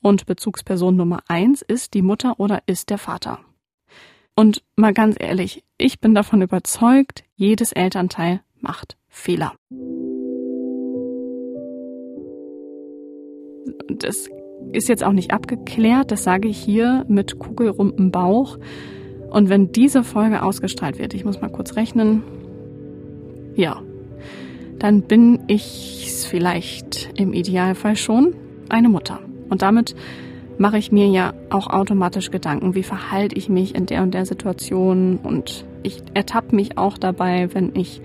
und 0.00 0.26
Bezugsperson 0.26 0.96
Nummer 0.96 1.20
eins 1.28 1.62
ist 1.62 1.94
die 1.94 2.02
Mutter 2.02 2.40
oder 2.40 2.64
ist 2.66 2.90
der 2.90 2.98
Vater. 2.98 3.38
Und 4.34 4.62
mal 4.76 4.94
ganz 4.94 5.16
ehrlich, 5.18 5.62
ich 5.76 6.00
bin 6.00 6.14
davon 6.14 6.42
überzeugt, 6.42 7.24
jedes 7.36 7.72
Elternteil 7.72 8.40
macht 8.60 8.96
Fehler. 9.08 9.54
Das 13.88 14.28
ist 14.72 14.88
jetzt 14.88 15.04
auch 15.04 15.12
nicht 15.12 15.32
abgeklärt, 15.32 16.10
das 16.10 16.24
sage 16.24 16.48
ich 16.48 16.58
hier 16.58 17.04
mit 17.08 17.38
kugelrundem 17.38 18.10
Bauch. 18.10 18.58
Und 19.30 19.48
wenn 19.48 19.72
diese 19.72 20.02
Folge 20.02 20.42
ausgestrahlt 20.42 20.98
wird, 20.98 21.14
ich 21.14 21.24
muss 21.24 21.40
mal 21.40 21.50
kurz 21.50 21.76
rechnen, 21.76 22.22
ja, 23.54 23.82
dann 24.78 25.02
bin 25.02 25.40
ich 25.46 26.10
vielleicht 26.28 27.10
im 27.16 27.34
Idealfall 27.34 27.96
schon 27.96 28.34
eine 28.68 28.88
Mutter. 28.88 29.20
Und 29.50 29.62
damit 29.62 29.94
mache 30.62 30.78
ich 30.78 30.92
mir 30.92 31.08
ja 31.08 31.34
auch 31.50 31.66
automatisch 31.66 32.30
Gedanken, 32.30 32.76
wie 32.76 32.84
verhalte 32.84 33.36
ich 33.36 33.48
mich 33.48 33.74
in 33.74 33.86
der 33.86 34.00
und 34.04 34.14
der 34.14 34.24
Situation 34.26 35.18
und 35.20 35.64
ich 35.82 36.04
ertappe 36.14 36.54
mich 36.54 36.78
auch 36.78 36.96
dabei, 36.96 37.52
wenn 37.52 37.72
ich 37.74 38.00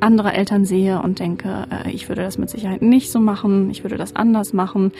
andere 0.00 0.32
Eltern 0.32 0.64
sehe 0.64 1.00
und 1.00 1.20
denke, 1.20 1.68
äh, 1.70 1.90
ich 1.92 2.08
würde 2.08 2.22
das 2.22 2.36
mit 2.36 2.50
Sicherheit 2.50 2.82
nicht 2.82 3.12
so 3.12 3.20
machen, 3.20 3.70
ich 3.70 3.84
würde 3.84 3.96
das 3.96 4.16
anders 4.16 4.52
machen. 4.52 4.90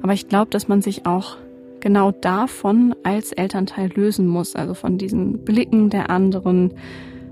Aber 0.00 0.14
ich 0.14 0.28
glaube, 0.28 0.50
dass 0.50 0.66
man 0.66 0.80
sich 0.80 1.04
auch 1.04 1.36
genau 1.80 2.12
davon 2.12 2.94
als 3.02 3.32
Elternteil 3.32 3.90
lösen 3.94 4.26
muss, 4.26 4.56
also 4.56 4.72
von 4.72 4.96
diesen 4.96 5.44
Blicken 5.44 5.90
der 5.90 6.08
anderen, 6.08 6.72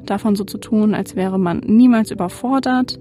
davon 0.04 0.36
so 0.36 0.44
zu 0.44 0.58
tun, 0.58 0.94
als 0.94 1.16
wäre 1.16 1.38
man 1.38 1.60
niemals 1.60 2.10
überfordert. 2.10 2.98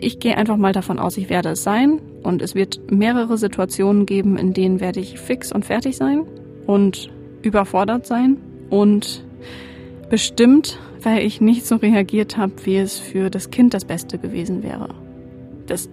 Ich 0.00 0.18
gehe 0.18 0.36
einfach 0.36 0.56
mal 0.56 0.72
davon 0.72 0.98
aus, 0.98 1.16
ich 1.16 1.30
werde 1.30 1.50
es 1.50 1.62
sein 1.62 2.00
und 2.22 2.42
es 2.42 2.54
wird 2.54 2.90
mehrere 2.90 3.38
Situationen 3.38 4.06
geben, 4.06 4.36
in 4.36 4.52
denen 4.52 4.80
werde 4.80 5.00
ich 5.00 5.18
fix 5.18 5.52
und 5.52 5.64
fertig 5.64 5.96
sein 5.96 6.24
und 6.66 7.10
überfordert 7.42 8.06
sein 8.06 8.38
und 8.70 9.24
bestimmt 10.10 10.78
weil 11.06 11.24
ich 11.24 11.40
nicht 11.40 11.64
so 11.64 11.76
reagiert 11.76 12.36
habe, 12.36 12.52
wie 12.64 12.78
es 12.78 12.98
für 12.98 13.30
das 13.30 13.50
Kind 13.50 13.74
das 13.74 13.84
Beste 13.84 14.18
gewesen 14.18 14.64
wäre. 14.64 14.92
Das 15.66 15.88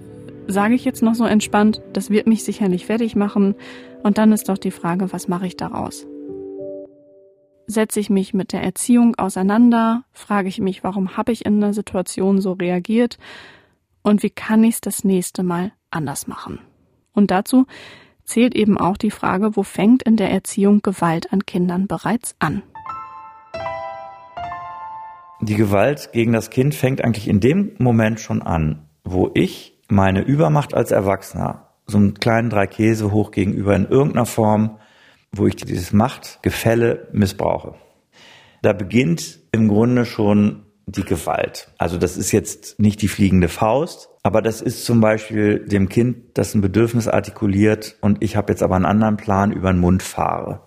sage 0.48 0.74
ich 0.74 0.86
jetzt 0.86 1.04
noch 1.04 1.14
so 1.14 1.26
entspannt, 1.26 1.84
das 1.94 2.10
wird 2.10 2.26
mich 2.26 2.44
sicherlich 2.44 2.88
fertig 2.88 3.16
machen 3.16 3.54
und 4.02 4.18
dann 4.18 4.32
ist 4.32 4.50
doch 4.50 4.58
die 4.58 4.72
Frage, 4.72 5.14
was 5.14 5.28
mache 5.28 5.46
ich 5.46 5.56
daraus? 5.56 6.08
Setze 7.68 8.00
ich 8.00 8.10
mich 8.10 8.34
mit 8.34 8.54
der 8.54 8.64
Erziehung 8.64 9.14
auseinander, 9.16 10.04
frage 10.14 10.50
ich 10.50 10.60
mich, 10.60 10.84
warum 10.84 11.16
habe 11.16 11.32
ich 11.32 11.46
in 11.46 11.62
der 11.62 11.74
Situation 11.74 12.42
so 12.42 12.54
reagiert 12.54 13.20
und 14.04 14.22
wie 14.22 14.30
kann 14.30 14.64
ich 14.64 14.76
es 14.76 14.82
das 14.82 15.04
nächste 15.04 15.42
Mal 15.42 15.72
anders 15.90 16.28
machen? 16.28 16.60
Und 17.14 17.32
dazu 17.32 17.66
zählt 18.26 18.56
eben 18.56 18.78
auch 18.78 18.98
die 18.98 19.12
Frage, 19.12 19.56
wo 19.56 19.64
fängt 19.64 20.04
in 20.04 20.18
der 20.18 20.30
Erziehung 20.30 20.82
Gewalt 20.82 21.34
an 21.34 21.46
Kindern 21.46 21.88
bereits 21.88 22.36
an? 22.40 22.62
Die 25.42 25.56
Gewalt 25.56 26.12
gegen 26.14 26.32
das 26.32 26.50
Kind 26.50 26.74
fängt 26.76 27.04
eigentlich 27.04 27.28
in 27.28 27.40
dem 27.40 27.72
Moment 27.78 28.20
schon 28.20 28.42
an, 28.42 28.88
wo 29.04 29.30
ich 29.34 29.78
meine 29.90 30.22
Übermacht 30.22 30.74
als 30.74 30.92
Erwachsener, 30.92 31.70
so 31.86 31.98
einen 31.98 32.14
kleinen 32.14 32.50
drei 32.50 32.66
Käse 32.66 33.12
hoch 33.12 33.32
gegenüber 33.32 33.76
in 33.76 33.86
irgendeiner 33.86 34.26
Form, 34.26 34.80
wo 35.34 35.46
ich 35.46 35.56
dieses 35.56 35.92
Machtgefälle 35.92 37.10
missbrauche. 37.12 37.76
Da 38.62 38.72
beginnt 38.72 39.40
im 39.52 39.68
Grunde 39.68 40.06
schon 40.06 40.66
die 40.86 41.04
Gewalt. 41.04 41.72
Also 41.78 41.98
das 41.98 42.18
ist 42.18 42.32
jetzt 42.32 42.80
nicht 42.80 43.02
die 43.02 43.08
fliegende 43.08 43.48
Faust, 43.48 44.10
aber 44.22 44.42
das 44.42 44.62
ist 44.62 44.86
zum 44.86 45.02
Beispiel 45.02 45.60
dem 45.60 45.90
Kind, 45.90 46.38
das 46.38 46.54
ein 46.54 46.62
Bedürfnis 46.62 47.08
artikuliert 47.08 47.98
und 48.02 48.24
ich 48.24 48.36
habe 48.36 48.52
jetzt 48.52 48.64
aber 48.64 48.76
einen 48.76 48.86
anderen 48.86 49.18
Plan 49.18 49.52
über 49.52 49.72
den 49.72 49.80
Mund 49.80 50.04
fahre. 50.04 50.62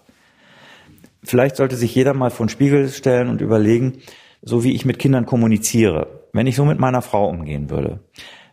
Vielleicht 1.22 1.56
sollte 1.56 1.76
sich 1.76 1.94
jeder 1.94 2.14
mal 2.14 2.30
vor 2.30 2.46
den 2.46 2.50
Spiegel 2.50 2.88
stellen 2.88 3.28
und 3.28 3.40
überlegen, 3.40 3.98
so 4.42 4.62
wie 4.64 4.74
ich 4.74 4.84
mit 4.84 4.98
Kindern 4.98 5.26
kommuniziere, 5.26 6.28
wenn 6.32 6.46
ich 6.46 6.56
so 6.56 6.64
mit 6.64 6.78
meiner 6.78 7.02
Frau 7.02 7.28
umgehen 7.28 7.68
würde, 7.70 8.00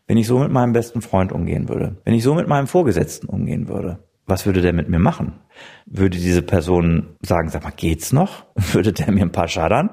wenn 0.07 0.17
ich 0.17 0.27
so 0.27 0.39
mit 0.39 0.51
meinem 0.51 0.73
besten 0.73 1.01
Freund 1.01 1.31
umgehen 1.31 1.69
würde, 1.69 1.97
wenn 2.03 2.13
ich 2.13 2.23
so 2.23 2.33
mit 2.33 2.47
meinem 2.47 2.67
Vorgesetzten 2.67 3.27
umgehen 3.27 3.67
würde, 3.67 3.99
was 4.25 4.45
würde 4.45 4.61
der 4.61 4.73
mit 4.73 4.89
mir 4.89 4.99
machen? 4.99 5.33
Würde 5.85 6.17
diese 6.17 6.41
Person 6.41 7.15
sagen, 7.21 7.49
sag 7.49 7.63
mal, 7.63 7.73
geht's 7.75 8.13
noch? 8.13 8.45
Würde 8.55 8.93
der 8.93 9.11
mir 9.11 9.21
ein 9.21 9.33
paar 9.33 9.49
schadern? 9.49 9.89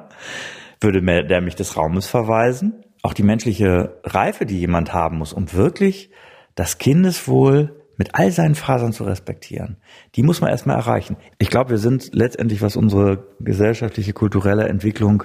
Würde 0.81 1.03
der 1.03 1.41
mich 1.41 1.57
des 1.57 1.77
Raumes 1.77 2.07
verweisen? 2.07 2.85
Auch 3.03 3.15
die 3.15 3.23
menschliche 3.23 4.01
Reife, 4.05 4.47
die 4.47 4.59
jemand 4.59 4.93
haben 4.93 5.19
muss, 5.19 5.33
um 5.33 5.53
wirklich 5.53 6.11
das 6.55 6.79
Kindeswohl 6.79 7.77
mit 7.97 8.15
all 8.15 8.31
seinen 8.31 8.55
Fasern 8.55 8.93
zu 8.93 9.05
respektieren, 9.05 9.77
die 10.15 10.23
muss 10.23 10.41
man 10.41 10.51
erstmal 10.51 10.77
erreichen. 10.77 11.19
Ich 11.39 11.51
glaube, 11.51 11.71
wir 11.71 11.79
sind 11.79 12.15
letztendlich, 12.15 12.63
was 12.63 12.77
unsere 12.77 13.27
gesellschaftliche, 13.41 14.15
kulturelle 14.15 14.67
Entwicklung 14.69 15.25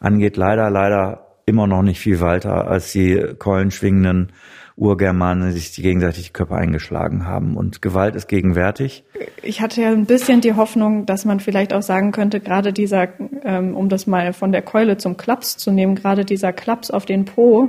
angeht, 0.00 0.36
leider, 0.36 0.68
leider 0.68 1.28
immer 1.46 1.68
noch 1.68 1.82
nicht 1.82 2.00
viel 2.00 2.20
weiter 2.20 2.66
als 2.66 2.90
die 2.90 3.34
keulenschwingenden 3.38 4.32
Urgermanen, 4.78 5.52
sich 5.52 5.72
gegenseitig 5.72 6.26
die 6.26 6.32
Körper 6.32 6.56
eingeschlagen 6.56 7.26
haben. 7.26 7.56
Und 7.56 7.82
Gewalt 7.82 8.14
ist 8.14 8.28
gegenwärtig. 8.28 9.04
Ich 9.42 9.60
hatte 9.60 9.82
ja 9.82 9.90
ein 9.90 10.06
bisschen 10.06 10.40
die 10.40 10.54
Hoffnung, 10.54 11.04
dass 11.04 11.24
man 11.24 11.40
vielleicht 11.40 11.72
auch 11.72 11.82
sagen 11.82 12.12
könnte, 12.12 12.40
gerade 12.40 12.72
dieser, 12.72 13.08
ähm, 13.44 13.76
um 13.76 13.88
das 13.88 14.06
mal 14.06 14.32
von 14.32 14.52
der 14.52 14.62
Keule 14.62 14.96
zum 14.96 15.16
Klaps 15.16 15.56
zu 15.56 15.72
nehmen, 15.72 15.96
gerade 15.96 16.24
dieser 16.24 16.52
Klaps 16.52 16.90
auf 16.90 17.06
den 17.06 17.24
Po, 17.24 17.68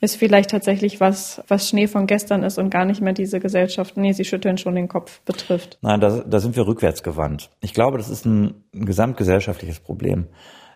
ist 0.00 0.16
vielleicht 0.16 0.50
tatsächlich 0.50 1.00
was, 1.00 1.42
was 1.48 1.68
Schnee 1.68 1.88
von 1.88 2.06
gestern 2.06 2.42
ist 2.42 2.58
und 2.58 2.70
gar 2.70 2.84
nicht 2.84 3.00
mehr 3.00 3.14
diese 3.14 3.40
Gesellschaft, 3.40 3.96
nee, 3.96 4.12
sie 4.12 4.24
schütteln 4.24 4.58
schon 4.58 4.74
den 4.74 4.86
Kopf 4.86 5.20
betrifft. 5.22 5.78
Nein, 5.82 6.00
da, 6.00 6.20
da 6.20 6.40
sind 6.40 6.56
wir 6.56 6.66
rückwärts 6.66 7.02
gewandt. 7.02 7.50
Ich 7.60 7.74
glaube, 7.74 7.98
das 7.98 8.10
ist 8.10 8.26
ein, 8.26 8.64
ein 8.74 8.84
gesamtgesellschaftliches 8.84 9.80
Problem. 9.80 10.26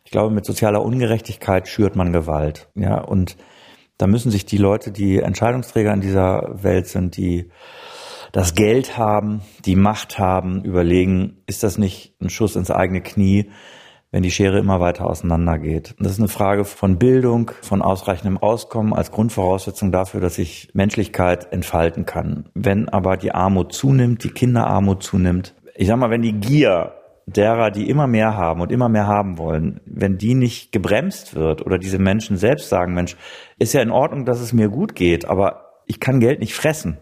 Ich 0.04 0.10
glaube, 0.10 0.34
mit 0.34 0.46
sozialer 0.46 0.82
Ungerechtigkeit 0.82 1.68
schürt 1.68 1.94
man 1.94 2.12
Gewalt. 2.12 2.68
Ja, 2.74 2.98
und 3.00 3.36
da 3.98 4.06
müssen 4.06 4.30
sich 4.30 4.46
die 4.46 4.58
Leute, 4.58 4.92
die 4.92 5.18
Entscheidungsträger 5.18 5.92
in 5.92 6.00
dieser 6.00 6.62
Welt 6.62 6.86
sind, 6.86 7.16
die 7.16 7.50
das 8.32 8.54
Geld 8.54 8.96
haben, 8.96 9.42
die 9.64 9.76
Macht 9.76 10.18
haben, 10.18 10.62
überlegen, 10.64 11.38
ist 11.46 11.62
das 11.62 11.78
nicht 11.78 12.14
ein 12.20 12.30
Schuss 12.30 12.56
ins 12.56 12.70
eigene 12.70 13.00
Knie, 13.00 13.50
wenn 14.10 14.22
die 14.22 14.30
Schere 14.30 14.58
immer 14.58 14.80
weiter 14.80 15.06
auseinandergeht. 15.06 15.94
Das 15.98 16.12
ist 16.12 16.18
eine 16.18 16.28
Frage 16.28 16.64
von 16.64 16.98
Bildung, 16.98 17.50
von 17.62 17.82
ausreichendem 17.82 18.38
Auskommen 18.38 18.94
als 18.94 19.10
Grundvoraussetzung 19.10 19.92
dafür, 19.92 20.20
dass 20.20 20.36
sich 20.36 20.70
Menschlichkeit 20.72 21.52
entfalten 21.52 22.06
kann. 22.06 22.48
Wenn 22.54 22.88
aber 22.88 23.16
die 23.16 23.32
Armut 23.32 23.72
zunimmt, 23.72 24.24
die 24.24 24.30
Kinderarmut 24.30 25.02
zunimmt, 25.02 25.54
ich 25.74 25.88
sag 25.88 25.98
mal, 25.98 26.10
wenn 26.10 26.22
die 26.22 26.32
Gier 26.32 26.97
derer, 27.28 27.70
die 27.70 27.88
immer 27.88 28.06
mehr 28.06 28.36
haben 28.36 28.60
und 28.60 28.72
immer 28.72 28.88
mehr 28.88 29.06
haben 29.06 29.38
wollen, 29.38 29.80
wenn 29.84 30.16
die 30.16 30.34
nicht 30.34 30.72
gebremst 30.72 31.34
wird 31.34 31.64
oder 31.64 31.78
diese 31.78 31.98
Menschen 31.98 32.36
selbst 32.36 32.68
sagen, 32.68 32.94
Mensch, 32.94 33.16
ist 33.58 33.74
ja 33.74 33.82
in 33.82 33.90
Ordnung, 33.90 34.24
dass 34.24 34.40
es 34.40 34.52
mir 34.52 34.68
gut 34.68 34.94
geht, 34.94 35.28
aber 35.28 35.74
ich 35.86 36.00
kann 36.00 36.20
Geld 36.20 36.40
nicht 36.40 36.54
fressen, 36.54 36.98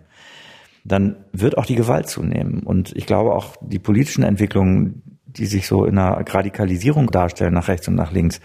dann 0.85 1.24
wird 1.33 1.59
auch 1.59 1.66
die 1.66 1.74
Gewalt 1.74 2.09
zunehmen. 2.09 2.62
Und 2.64 2.95
ich 2.97 3.07
glaube 3.07 3.33
auch 3.33 3.57
die 3.61 3.79
politischen 3.79 4.22
Entwicklungen, 4.22 5.18
die 5.27 5.47
sich 5.47 5.66
so 5.66 5.85
in 5.85 5.99
einer 5.99 6.24
Radikalisierung 6.27 7.11
darstellen, 7.11 7.55
nach 7.55 7.68
rechts 7.68 7.89
und 7.89 7.95
nach 7.95 8.12
links. 8.12 8.41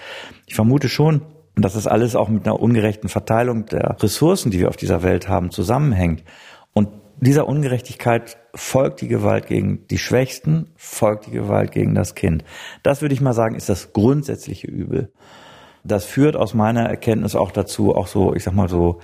Ich 0.45 0.55
vermute 0.55 0.89
schon, 0.89 1.21
dass 1.55 1.73
das 1.73 1.87
alles 1.87 2.15
auch 2.15 2.29
mit 2.29 2.45
einer 2.45 2.59
ungerechten 2.59 3.09
Verteilung 3.09 3.65
der 3.65 3.97
Ressourcen, 4.01 4.51
die 4.51 4.59
wir 4.59 4.69
auf 4.69 4.77
dieser 4.77 5.03
Welt 5.03 5.29
haben, 5.29 5.51
zusammenhängt. 5.51 6.23
Und 6.73 6.89
dieser 7.19 7.47
Ungerechtigkeit 7.47 8.37
folgt 8.53 9.01
die 9.01 9.07
Gewalt 9.07 9.47
gegen 9.47 9.87
die 9.87 9.97
Schwächsten, 9.97 10.71
folgt 10.75 11.27
die 11.27 11.31
Gewalt 11.31 11.71
gegen 11.71 11.95
das 11.95 12.15
Kind. 12.15 12.43
Das 12.83 13.01
würde 13.01 13.13
ich 13.13 13.21
mal 13.21 13.33
sagen, 13.33 13.55
ist 13.55 13.69
das 13.69 13.93
grundsätzliche 13.93 14.67
Übel. 14.67 15.11
Das 15.83 16.05
führt 16.05 16.35
aus 16.35 16.53
meiner 16.53 16.83
Erkenntnis 16.83 17.35
auch 17.35 17.51
dazu, 17.51 17.95
auch 17.95 18.07
so, 18.07 18.35
ich 18.35 18.43
sag 18.43 18.53
mal 18.53 18.69
so, 18.69 18.99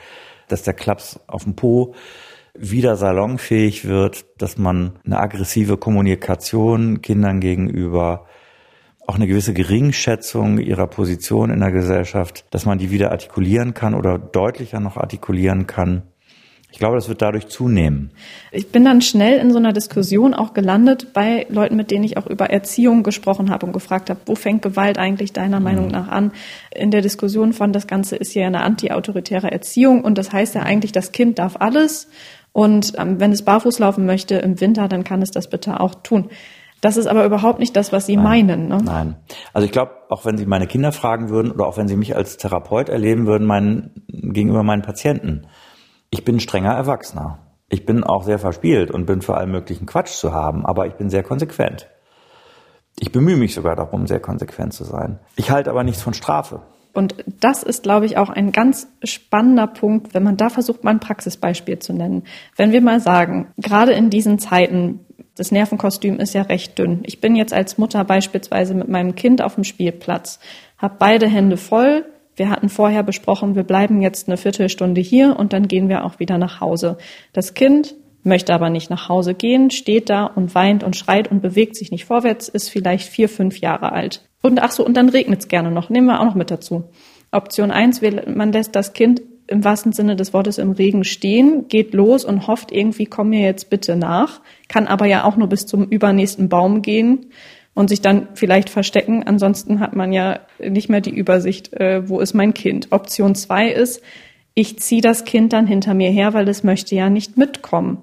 dass 0.47 0.63
der 0.63 0.73
Klaps 0.73 1.19
auf 1.27 1.43
dem 1.43 1.55
Po 1.55 1.95
wieder 2.57 2.95
salonfähig 2.95 3.85
wird, 3.85 4.25
dass 4.37 4.57
man 4.57 4.99
eine 5.05 5.19
aggressive 5.19 5.77
Kommunikation 5.77 7.01
Kindern 7.01 7.39
gegenüber 7.39 8.25
auch 9.07 9.15
eine 9.15 9.27
gewisse 9.27 9.53
Geringschätzung 9.53 10.59
ihrer 10.59 10.87
Position 10.87 11.49
in 11.49 11.61
der 11.61 11.71
Gesellschaft, 11.71 12.45
dass 12.51 12.65
man 12.65 12.77
die 12.77 12.91
wieder 12.91 13.11
artikulieren 13.11 13.73
kann 13.73 13.95
oder 13.95 14.19
deutlicher 14.19 14.81
noch 14.81 14.97
artikulieren 14.97 15.65
kann. 15.65 16.03
Ich 16.77 16.79
glaube, 16.79 16.95
das 16.95 17.09
wird 17.09 17.23
dadurch 17.23 17.47
zunehmen. 17.47 18.11
Ich 18.51 18.71
bin 18.71 18.85
dann 18.85 19.01
schnell 19.01 19.39
in 19.39 19.51
so 19.51 19.57
einer 19.57 19.73
Diskussion 19.73 20.35
auch 20.35 20.53
gelandet 20.53 21.11
bei 21.11 21.47
Leuten, 21.49 21.75
mit 21.75 21.89
denen 21.89 22.03
ich 22.03 22.17
auch 22.17 22.27
über 22.27 22.51
Erziehung 22.51 23.01
gesprochen 23.01 23.49
habe 23.49 23.65
und 23.65 23.71
gefragt 23.71 24.11
habe, 24.11 24.19
wo 24.27 24.35
fängt 24.35 24.61
Gewalt 24.61 24.99
eigentlich 24.99 25.33
deiner 25.33 25.57
mhm. 25.57 25.63
Meinung 25.63 25.87
nach 25.87 26.07
an? 26.07 26.33
In 26.69 26.91
der 26.91 27.01
Diskussion 27.01 27.53
von, 27.53 27.73
das 27.73 27.87
Ganze 27.87 28.15
ist 28.15 28.35
ja 28.35 28.45
eine 28.45 28.61
antiautoritäre 28.61 29.51
Erziehung 29.51 30.03
und 30.03 30.19
das 30.19 30.31
heißt 30.31 30.53
ja 30.53 30.61
eigentlich, 30.61 30.91
das 30.91 31.11
Kind 31.11 31.39
darf 31.39 31.55
alles 31.57 32.09
und 32.51 32.93
ähm, 32.99 33.19
wenn 33.19 33.31
es 33.31 33.41
barfuß 33.41 33.79
laufen 33.79 34.05
möchte 34.05 34.35
im 34.35 34.61
Winter, 34.61 34.87
dann 34.87 35.03
kann 35.03 35.23
es 35.23 35.31
das 35.31 35.49
bitte 35.49 35.79
auch 35.79 35.95
tun. 35.95 36.29
Das 36.79 36.95
ist 36.95 37.07
aber 37.07 37.25
überhaupt 37.25 37.57
nicht 37.57 37.75
das, 37.75 37.91
was 37.91 38.05
Sie 38.05 38.17
Nein. 38.17 38.23
meinen. 38.45 38.67
Ne? 38.67 38.77
Nein. 38.83 39.15
Also 39.51 39.65
ich 39.65 39.71
glaube, 39.71 39.93
auch 40.09 40.25
wenn 40.25 40.37
Sie 40.37 40.45
meine 40.45 40.67
Kinder 40.67 40.91
fragen 40.91 41.29
würden 41.29 41.51
oder 41.51 41.65
auch 41.65 41.77
wenn 41.77 41.87
Sie 41.87 41.97
mich 41.97 42.15
als 42.15 42.37
Therapeut 42.37 42.89
erleben 42.89 43.25
würden, 43.25 43.47
meinen, 43.47 44.05
gegenüber 44.07 44.61
meinen 44.61 44.83
Patienten, 44.83 45.47
ich 46.09 46.23
bin 46.23 46.39
strenger 46.39 46.73
Erwachsener. 46.73 47.39
Ich 47.69 47.85
bin 47.85 48.03
auch 48.03 48.23
sehr 48.23 48.39
verspielt 48.39 48.91
und 48.91 49.05
bin 49.05 49.21
für 49.21 49.35
allen 49.35 49.51
möglichen 49.51 49.85
Quatsch 49.85 50.11
zu 50.11 50.33
haben, 50.33 50.65
aber 50.65 50.87
ich 50.87 50.93
bin 50.93 51.09
sehr 51.09 51.23
konsequent. 51.23 51.87
Ich 52.99 53.11
bemühe 53.11 53.37
mich 53.37 53.53
sogar 53.53 53.75
darum, 53.75 54.07
sehr 54.07 54.19
konsequent 54.19 54.73
zu 54.73 54.83
sein. 54.83 55.19
Ich 55.35 55.51
halte 55.51 55.69
aber 55.69 55.83
nichts 55.83 56.01
von 56.01 56.13
Strafe. 56.13 56.61
Und 56.93 57.13
das 57.39 57.61
ist, 57.61 57.83
glaube 57.83 58.07
ich, 58.07 58.17
auch 58.17 58.29
ein 58.29 58.51
ganz 58.51 58.87
spannender 59.03 59.67
Punkt, 59.67 60.15
wenn 60.15 60.23
man 60.23 60.35
da 60.35 60.49
versucht, 60.49 60.83
mal 60.83 60.91
ein 60.91 60.99
Praxisbeispiel 60.99 61.77
zu 61.77 61.93
nennen. 61.93 62.23
Wenn 62.55 62.71
wir 62.71 62.81
mal 62.81 62.99
sagen, 62.99 63.53
gerade 63.57 63.91
in 63.91 64.09
diesen 64.09 64.39
Zeiten, 64.39 65.05
das 65.35 65.51
Nervenkostüm 65.51 66.19
ist 66.19 66.33
ja 66.33 66.41
recht 66.41 66.79
dünn. 66.79 67.01
Ich 67.03 67.21
bin 67.21 67.35
jetzt 67.35 67.53
als 67.53 67.77
Mutter 67.77 68.03
beispielsweise 68.03 68.73
mit 68.73 68.87
meinem 68.87 69.13
Kind 69.13 69.43
auf 69.43 69.55
dem 69.55 69.63
Spielplatz, 69.63 70.39
habe 70.79 70.95
beide 70.97 71.27
Hände 71.27 71.57
voll, 71.57 72.05
wir 72.37 72.49
hatten 72.49 72.69
vorher 72.69 73.03
besprochen, 73.03 73.55
wir 73.55 73.63
bleiben 73.63 74.01
jetzt 74.01 74.27
eine 74.27 74.37
Viertelstunde 74.37 75.01
hier 75.01 75.35
und 75.37 75.53
dann 75.53 75.67
gehen 75.67 75.89
wir 75.89 76.05
auch 76.05 76.19
wieder 76.19 76.37
nach 76.37 76.61
Hause. 76.61 76.97
Das 77.33 77.55
Kind 77.55 77.95
möchte 78.23 78.53
aber 78.53 78.69
nicht 78.69 78.89
nach 78.89 79.09
Hause 79.09 79.33
gehen, 79.33 79.71
steht 79.71 80.09
da 80.09 80.25
und 80.25 80.53
weint 80.53 80.83
und 80.83 80.95
schreit 80.95 81.31
und 81.31 81.41
bewegt 81.41 81.75
sich 81.75 81.91
nicht 81.91 82.05
vorwärts, 82.05 82.47
ist 82.47 82.69
vielleicht 82.69 83.07
vier, 83.09 83.27
fünf 83.27 83.59
Jahre 83.59 83.91
alt. 83.91 84.23
Und 84.41 84.61
ach 84.61 84.71
so, 84.71 84.85
und 84.85 84.95
dann 84.95 85.09
regnet 85.09 85.39
es 85.39 85.47
gerne 85.47 85.71
noch. 85.71 85.89
Nehmen 85.89 86.07
wir 86.07 86.19
auch 86.19 86.25
noch 86.25 86.35
mit 86.35 86.51
dazu. 86.51 86.85
Option 87.31 87.71
eins: 87.71 88.01
man 88.01 88.51
lässt 88.51 88.75
das 88.75 88.93
Kind 88.93 89.21
im 89.47 89.63
wahrsten 89.63 89.93
Sinne 89.93 90.15
des 90.15 90.33
Wortes 90.33 90.57
im 90.57 90.71
Regen 90.71 91.05
stehen, 91.05 91.67
geht 91.69 91.93
los 91.93 92.25
und 92.25 92.47
hofft 92.47 92.71
irgendwie, 92.71 93.05
komm 93.05 93.29
mir 93.29 93.41
jetzt 93.41 93.69
bitte 93.69 93.95
nach, 93.95 94.41
kann 94.67 94.87
aber 94.87 95.05
ja 95.05 95.23
auch 95.23 95.37
nur 95.37 95.47
bis 95.47 95.65
zum 95.65 95.85
übernächsten 95.85 96.49
Baum 96.49 96.81
gehen 96.81 97.27
und 97.77 97.89
sich 97.89 98.01
dann 98.01 98.29
vielleicht 98.33 98.71
verstecken. 98.71 99.21
Ansonsten 99.27 99.79
hat 99.79 99.95
man 99.95 100.11
ja 100.11 100.39
nicht 100.57 100.89
mehr 100.89 100.99
die 100.99 101.15
Übersicht, 101.15 101.73
äh, 101.73 102.09
wo 102.09 102.19
ist 102.19 102.33
mein 102.33 102.55
Kind. 102.55 102.87
Option 102.91 103.35
zwei 103.35 103.69
ist, 103.69 104.01
ich 104.55 104.79
ziehe 104.79 105.03
das 105.03 105.25
Kind 105.25 105.53
dann 105.53 105.67
hinter 105.67 105.93
mir 105.93 106.09
her, 106.09 106.33
weil 106.33 106.49
es 106.49 106.63
möchte 106.63 106.95
ja 106.95 107.11
nicht 107.11 107.37
mitkommen. 107.37 107.99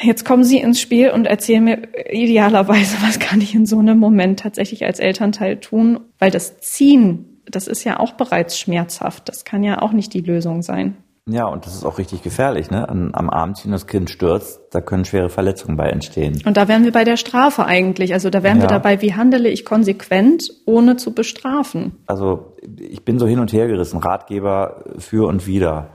Jetzt 0.00 0.24
kommen 0.24 0.44
Sie 0.44 0.58
ins 0.58 0.80
Spiel 0.80 1.10
und 1.10 1.26
erzählen 1.26 1.64
mir 1.64 1.88
idealerweise, 2.08 2.98
was 3.02 3.18
kann 3.18 3.40
ich 3.40 3.52
in 3.52 3.66
so 3.66 3.80
einem 3.80 3.98
Moment 3.98 4.38
tatsächlich 4.38 4.84
als 4.84 5.00
Elternteil 5.00 5.56
tun, 5.56 5.98
weil 6.20 6.30
das 6.30 6.60
Ziehen, 6.60 7.40
das 7.46 7.66
ist 7.66 7.82
ja 7.82 7.98
auch 7.98 8.12
bereits 8.12 8.60
schmerzhaft. 8.60 9.28
Das 9.28 9.44
kann 9.44 9.64
ja 9.64 9.82
auch 9.82 9.90
nicht 9.90 10.14
die 10.14 10.20
Lösung 10.20 10.62
sein. 10.62 10.96
Ja, 11.32 11.46
und 11.46 11.64
das 11.64 11.74
ist 11.74 11.84
auch 11.84 11.98
richtig 11.98 12.22
gefährlich. 12.22 12.70
Ne? 12.70 12.88
Am 12.88 13.30
Abend, 13.30 13.64
wenn 13.64 13.72
das 13.72 13.86
Kind 13.86 14.10
stürzt, 14.10 14.60
da 14.72 14.80
können 14.80 15.04
schwere 15.04 15.28
Verletzungen 15.28 15.76
bei 15.76 15.88
entstehen. 15.88 16.42
Und 16.44 16.56
da 16.56 16.66
wären 16.66 16.84
wir 16.84 16.92
bei 16.92 17.04
der 17.04 17.16
Strafe 17.16 17.64
eigentlich. 17.64 18.12
Also 18.12 18.30
da 18.30 18.42
wären 18.42 18.58
ja. 18.58 18.64
wir 18.64 18.68
dabei, 18.68 19.00
wie 19.00 19.14
handele 19.14 19.48
ich 19.48 19.64
konsequent, 19.64 20.50
ohne 20.66 20.96
zu 20.96 21.14
bestrafen. 21.14 21.96
Also 22.06 22.56
ich 22.78 23.04
bin 23.04 23.18
so 23.18 23.26
hin 23.26 23.38
und 23.38 23.52
her 23.52 23.68
gerissen, 23.68 23.98
Ratgeber 23.98 24.84
für 24.98 25.28
und 25.28 25.46
wieder. 25.46 25.90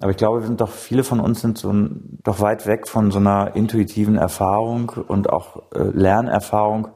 Aber 0.00 0.10
ich 0.10 0.16
glaube, 0.16 0.40
wir 0.40 0.46
sind 0.46 0.60
doch, 0.60 0.70
viele 0.70 1.04
von 1.04 1.20
uns 1.20 1.40
sind 1.40 1.56
so 1.56 1.72
doch 2.22 2.40
weit 2.40 2.66
weg 2.66 2.88
von 2.88 3.10
so 3.10 3.18
einer 3.18 3.54
intuitiven 3.54 4.16
Erfahrung 4.16 4.92
und 5.08 5.30
auch 5.30 5.62
äh, 5.74 5.84
Lernerfahrung. 5.92 6.88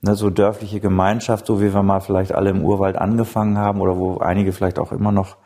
Ne, 0.00 0.14
so 0.14 0.30
dörfliche 0.30 0.78
Gemeinschaft, 0.78 1.44
so 1.44 1.60
wie 1.60 1.74
wir 1.74 1.82
mal 1.82 2.00
vielleicht 2.00 2.32
alle 2.32 2.50
im 2.50 2.64
Urwald 2.64 2.96
angefangen 2.96 3.58
haben 3.58 3.80
oder 3.80 3.98
wo 3.98 4.18
einige 4.18 4.52
vielleicht 4.52 4.78
auch 4.78 4.92
immer 4.92 5.10
noch 5.10 5.36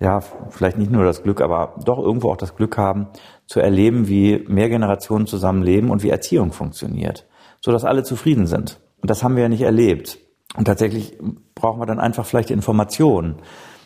ja, 0.00 0.20
vielleicht 0.20 0.78
nicht 0.78 0.90
nur 0.90 1.04
das 1.04 1.22
Glück, 1.22 1.40
aber 1.40 1.74
doch 1.84 1.98
irgendwo 1.98 2.30
auch 2.30 2.36
das 2.36 2.54
Glück 2.54 2.78
haben, 2.78 3.08
zu 3.46 3.60
erleben, 3.60 4.08
wie 4.08 4.44
mehr 4.48 4.68
Generationen 4.68 5.26
zusammenleben 5.26 5.90
und 5.90 6.02
wie 6.02 6.10
Erziehung 6.10 6.52
funktioniert, 6.52 7.26
so 7.60 7.72
dass 7.72 7.84
alle 7.84 8.04
zufrieden 8.04 8.46
sind. 8.46 8.80
Und 9.00 9.10
das 9.10 9.22
haben 9.22 9.34
wir 9.34 9.42
ja 9.42 9.48
nicht 9.48 9.62
erlebt. 9.62 10.18
Und 10.56 10.66
tatsächlich 10.66 11.18
brauchen 11.54 11.80
wir 11.80 11.86
dann 11.86 12.00
einfach 12.00 12.24
vielleicht 12.24 12.50
Informationen. 12.50 13.36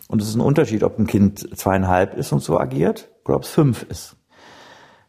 Und 0.09 0.21
es 0.21 0.29
ist 0.29 0.35
ein 0.35 0.41
Unterschied, 0.41 0.85
ob 0.85 0.99
ein 0.99 1.07
Kind 1.07 1.57
zweieinhalb 1.57 2.15
ist 2.15 2.33
und 2.33 2.41
so 2.41 2.59
agiert 2.59 3.09
oder 3.25 3.37
ob 3.37 3.45
es 3.45 3.49
fünf 3.49 3.83
ist. 3.83 4.17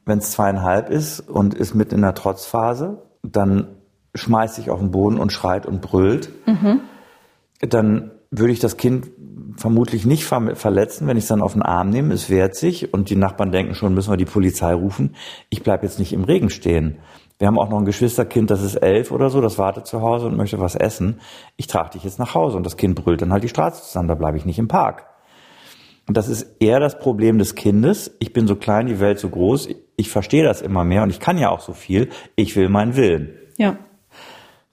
Wenn 0.05 0.19
es 0.19 0.31
zweieinhalb 0.31 0.89
ist 0.89 1.19
und 1.19 1.53
ist 1.53 1.73
mitten 1.73 1.95
in 1.95 2.01
der 2.01 2.13
Trotzphase, 2.13 3.03
dann 3.21 3.75
schmeißt 4.15 4.55
sich 4.55 4.69
auf 4.69 4.79
den 4.79 4.91
Boden 4.91 5.19
und 5.19 5.31
schreit 5.33 5.65
und 5.65 5.81
brüllt, 5.81 6.29
mhm. 6.47 6.81
dann 7.59 8.11
würde 8.39 8.53
ich 8.53 8.59
das 8.59 8.77
Kind 8.77 9.11
vermutlich 9.57 10.05
nicht 10.05 10.25
verletzen, 10.25 11.07
wenn 11.07 11.17
ich 11.17 11.25
es 11.25 11.27
dann 11.27 11.41
auf 11.41 11.53
den 11.53 11.61
Arm 11.61 11.89
nehme, 11.89 12.13
es 12.13 12.29
wehrt 12.29 12.55
sich 12.55 12.93
und 12.93 13.09
die 13.09 13.15
Nachbarn 13.15 13.51
denken 13.51 13.75
schon, 13.75 13.93
müssen 13.93 14.11
wir 14.11 14.17
die 14.17 14.25
Polizei 14.25 14.73
rufen. 14.73 15.15
Ich 15.49 15.63
bleibe 15.63 15.85
jetzt 15.85 15.99
nicht 15.99 16.13
im 16.13 16.23
Regen 16.23 16.49
stehen. 16.49 16.97
Wir 17.37 17.47
haben 17.47 17.59
auch 17.59 17.69
noch 17.69 17.79
ein 17.79 17.85
Geschwisterkind, 17.85 18.49
das 18.49 18.63
ist 18.63 18.75
elf 18.75 19.11
oder 19.11 19.29
so, 19.29 19.41
das 19.41 19.57
wartet 19.57 19.85
zu 19.85 20.01
Hause 20.01 20.27
und 20.27 20.37
möchte 20.37 20.59
was 20.59 20.75
essen. 20.75 21.19
Ich 21.55 21.67
trage 21.67 21.91
dich 21.91 22.03
jetzt 22.03 22.19
nach 22.19 22.33
Hause 22.33 22.57
und 22.57 22.65
das 22.65 22.77
Kind 22.77 22.95
brüllt 22.95 23.21
dann 23.21 23.31
halt 23.31 23.43
die 23.43 23.49
Straße 23.49 23.83
zusammen, 23.83 24.07
da 24.07 24.15
bleibe 24.15 24.37
ich 24.37 24.45
nicht 24.45 24.59
im 24.59 24.67
Park. 24.67 25.05
Und 26.07 26.17
das 26.17 26.27
ist 26.27 26.57
eher 26.59 26.79
das 26.79 26.99
Problem 26.99 27.37
des 27.37 27.55
Kindes. 27.55 28.15
Ich 28.19 28.33
bin 28.33 28.47
so 28.47 28.55
klein, 28.55 28.87
die 28.87 28.99
Welt 28.99 29.19
so 29.19 29.29
groß, 29.29 29.69
ich 29.95 30.09
verstehe 30.09 30.43
das 30.43 30.61
immer 30.61 30.83
mehr 30.83 31.03
und 31.03 31.09
ich 31.09 31.19
kann 31.19 31.37
ja 31.37 31.49
auch 31.49 31.61
so 31.61 31.73
viel. 31.73 32.09
Ich 32.35 32.55
will 32.55 32.69
meinen 32.69 32.95
Willen. 32.95 33.35
Ja. 33.57 33.77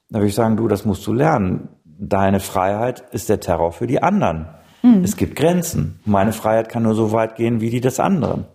Da 0.08 0.18
würde 0.18 0.28
ich 0.28 0.34
sagen, 0.34 0.56
du, 0.56 0.66
das 0.66 0.84
musst 0.84 1.06
du 1.06 1.12
lernen. 1.12 1.68
Deine 2.02 2.40
Freiheit 2.40 3.04
ist 3.12 3.28
der 3.28 3.40
Terror 3.40 3.72
für 3.72 3.86
die 3.86 4.02
anderen. 4.02 4.48
Mhm. 4.82 5.04
Es 5.04 5.16
gibt 5.18 5.36
Grenzen. 5.36 6.00
Meine 6.06 6.32
Freiheit 6.32 6.70
kann 6.70 6.82
nur 6.82 6.94
so 6.94 7.12
weit 7.12 7.36
gehen 7.36 7.60
wie 7.60 7.68
die 7.68 7.82
des 7.82 8.00
anderen. 8.00 8.46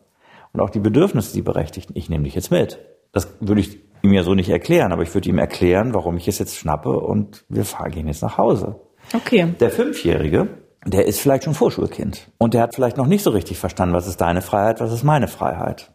Und 0.51 0.61
auch 0.61 0.71
die 0.71 0.79
Bedürfnisse, 0.79 1.31
die 1.31 1.43
Berechtigten. 1.43 1.95
Ich 1.95 2.09
nehme 2.09 2.23
dich 2.23 2.33
jetzt 2.33 2.49
mit. 2.49 2.79
Das 3.11 3.37
würde 3.41 3.61
ich 3.61 3.77
ihm 4.01 4.13
ja 4.13 4.23
so 4.23 4.33
nicht 4.33 4.49
erklären, 4.49 4.91
aber 4.91 5.03
ich 5.03 5.13
würde 5.13 5.29
ihm 5.29 5.37
erklären, 5.37 5.93
warum 5.93 6.17
ich 6.17 6.27
es 6.27 6.39
jetzt 6.39 6.57
schnappe 6.57 6.99
und 6.99 7.45
wir 7.47 7.65
fahren, 7.65 7.91
gehen 7.91 8.07
jetzt 8.07 8.23
nach 8.23 8.39
Hause. 8.39 8.79
Okay. 9.13 9.53
Der 9.59 9.69
Fünfjährige, 9.69 10.47
der 10.83 11.05
ist 11.05 11.19
vielleicht 11.19 11.43
schon 11.43 11.53
Vorschulkind. 11.53 12.31
Und 12.39 12.55
der 12.55 12.63
hat 12.63 12.73
vielleicht 12.73 12.97
noch 12.97 13.05
nicht 13.05 13.21
so 13.21 13.29
richtig 13.29 13.59
verstanden, 13.59 13.93
was 13.93 14.07
ist 14.07 14.21
deine 14.21 14.41
Freiheit, 14.41 14.79
was 14.79 14.91
ist 14.91 15.03
meine 15.03 15.27
Freiheit. 15.27 15.91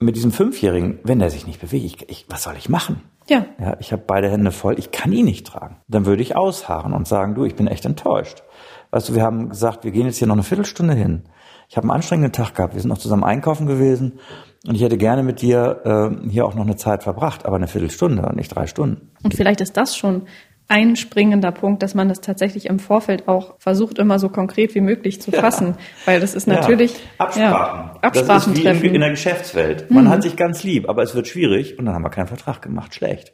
Mit 0.00 0.16
diesem 0.16 0.32
Fünfjährigen, 0.32 0.98
wenn 1.04 1.20
der 1.20 1.30
sich 1.30 1.46
nicht 1.46 1.60
bewegt, 1.60 1.84
ich, 1.84 2.08
ich, 2.08 2.26
was 2.28 2.42
soll 2.42 2.54
ich 2.58 2.68
machen? 2.68 3.02
Ja. 3.28 3.46
ja 3.58 3.76
ich 3.80 3.92
habe 3.92 4.02
beide 4.06 4.30
Hände 4.30 4.52
voll, 4.52 4.78
ich 4.78 4.90
kann 4.90 5.12
ihn 5.12 5.24
nicht 5.24 5.46
tragen. 5.46 5.78
Dann 5.88 6.06
würde 6.06 6.22
ich 6.22 6.36
ausharren 6.36 6.92
und 6.92 7.06
sagen, 7.06 7.34
du, 7.34 7.44
ich 7.44 7.56
bin 7.56 7.66
echt 7.66 7.84
enttäuscht. 7.84 8.42
Weißt 8.90 9.08
du, 9.08 9.14
wir 9.14 9.22
haben 9.22 9.48
gesagt, 9.48 9.84
wir 9.84 9.90
gehen 9.90 10.06
jetzt 10.06 10.18
hier 10.18 10.28
noch 10.28 10.34
eine 10.34 10.42
Viertelstunde 10.42 10.94
hin. 10.94 11.24
Ich 11.68 11.76
habe 11.76 11.84
einen 11.84 11.90
anstrengenden 11.90 12.32
Tag 12.32 12.54
gehabt. 12.54 12.74
Wir 12.74 12.80
sind 12.80 12.90
noch 12.90 12.98
zusammen 12.98 13.24
einkaufen 13.24 13.66
gewesen 13.66 14.20
und 14.66 14.74
ich 14.74 14.82
hätte 14.82 14.96
gerne 14.96 15.22
mit 15.22 15.42
dir 15.42 15.80
äh, 16.24 16.28
hier 16.30 16.46
auch 16.46 16.54
noch 16.54 16.64
eine 16.64 16.76
Zeit 16.76 17.02
verbracht, 17.02 17.44
aber 17.44 17.56
eine 17.56 17.66
Viertelstunde 17.66 18.22
und 18.22 18.36
nicht 18.36 18.54
drei 18.54 18.66
Stunden. 18.66 19.10
Und 19.22 19.34
vielleicht 19.34 19.60
ist 19.60 19.76
das 19.76 19.96
schon 19.96 20.22
ein 20.68 20.96
springender 20.96 21.52
Punkt, 21.52 21.82
dass 21.82 21.94
man 21.94 22.08
das 22.08 22.20
tatsächlich 22.20 22.66
im 22.66 22.78
Vorfeld 22.78 23.28
auch 23.28 23.54
versucht, 23.58 23.98
immer 23.98 24.18
so 24.18 24.28
konkret 24.28 24.74
wie 24.74 24.80
möglich 24.80 25.20
zu 25.20 25.30
fassen. 25.30 25.68
Ja. 25.68 25.76
Weil 26.06 26.20
das 26.20 26.34
ist 26.34 26.46
natürlich 26.46 26.92
ja. 26.92 26.98
Absprachen. 27.18 27.90
Ja, 27.92 27.98
Absprachen 28.02 28.26
das 28.26 28.46
ist 28.46 28.56
wie 28.56 28.62
treffen. 28.62 28.94
in 28.94 29.00
der 29.00 29.10
Geschäftswelt. 29.10 29.90
Man 29.90 30.04
mhm. 30.04 30.08
hat 30.08 30.22
sich 30.22 30.36
ganz 30.36 30.64
lieb, 30.64 30.88
aber 30.88 31.02
es 31.02 31.14
wird 31.14 31.28
schwierig 31.28 31.78
und 31.78 31.86
dann 31.86 31.94
haben 31.94 32.02
wir 32.02 32.10
keinen 32.10 32.26
Vertrag 32.26 32.62
gemacht. 32.62 32.94
Schlecht. 32.94 33.32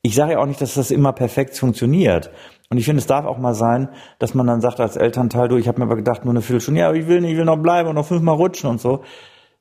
Ich 0.00 0.14
sage 0.14 0.32
ja 0.32 0.38
auch 0.38 0.46
nicht, 0.46 0.60
dass 0.60 0.74
das 0.74 0.90
immer 0.90 1.12
perfekt 1.12 1.56
funktioniert. 1.56 2.30
Und 2.70 2.78
ich 2.78 2.86
finde, 2.86 3.00
es 3.00 3.06
darf 3.06 3.26
auch 3.26 3.38
mal 3.38 3.54
sein, 3.54 3.88
dass 4.18 4.34
man 4.34 4.46
dann 4.46 4.60
sagt 4.60 4.80
als 4.80 4.96
Elternteil, 4.96 5.48
du, 5.48 5.56
ich 5.56 5.68
habe 5.68 5.78
mir 5.78 5.86
aber 5.86 5.96
gedacht, 5.96 6.24
nur 6.24 6.32
eine 6.32 6.42
Viertelstunde, 6.42 6.80
ja, 6.80 6.92
ich 6.92 7.06
will 7.06 7.20
nicht, 7.20 7.32
ich 7.32 7.36
will 7.38 7.44
noch 7.44 7.62
bleiben 7.62 7.88
und 7.88 7.94
noch 7.94 8.06
fünfmal 8.06 8.36
rutschen 8.36 8.70
und 8.70 8.80
so. 8.80 9.02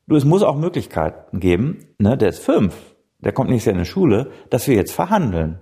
Du, 0.08 0.16
es 0.16 0.26
muss 0.26 0.44
auch 0.44 0.58
Möglichkeiten 0.58 1.40
geben, 1.40 1.96
ne, 1.98 2.18
der 2.18 2.30
ist 2.30 2.40
fünf, 2.40 2.76
der 3.20 3.32
kommt 3.32 3.50
nächstes 3.50 3.68
Jahr 3.68 3.76
in 3.76 3.84
die 3.84 3.90
Schule, 3.90 4.32
dass 4.50 4.68
wir 4.68 4.76
jetzt 4.76 4.92
verhandeln. 4.94 5.60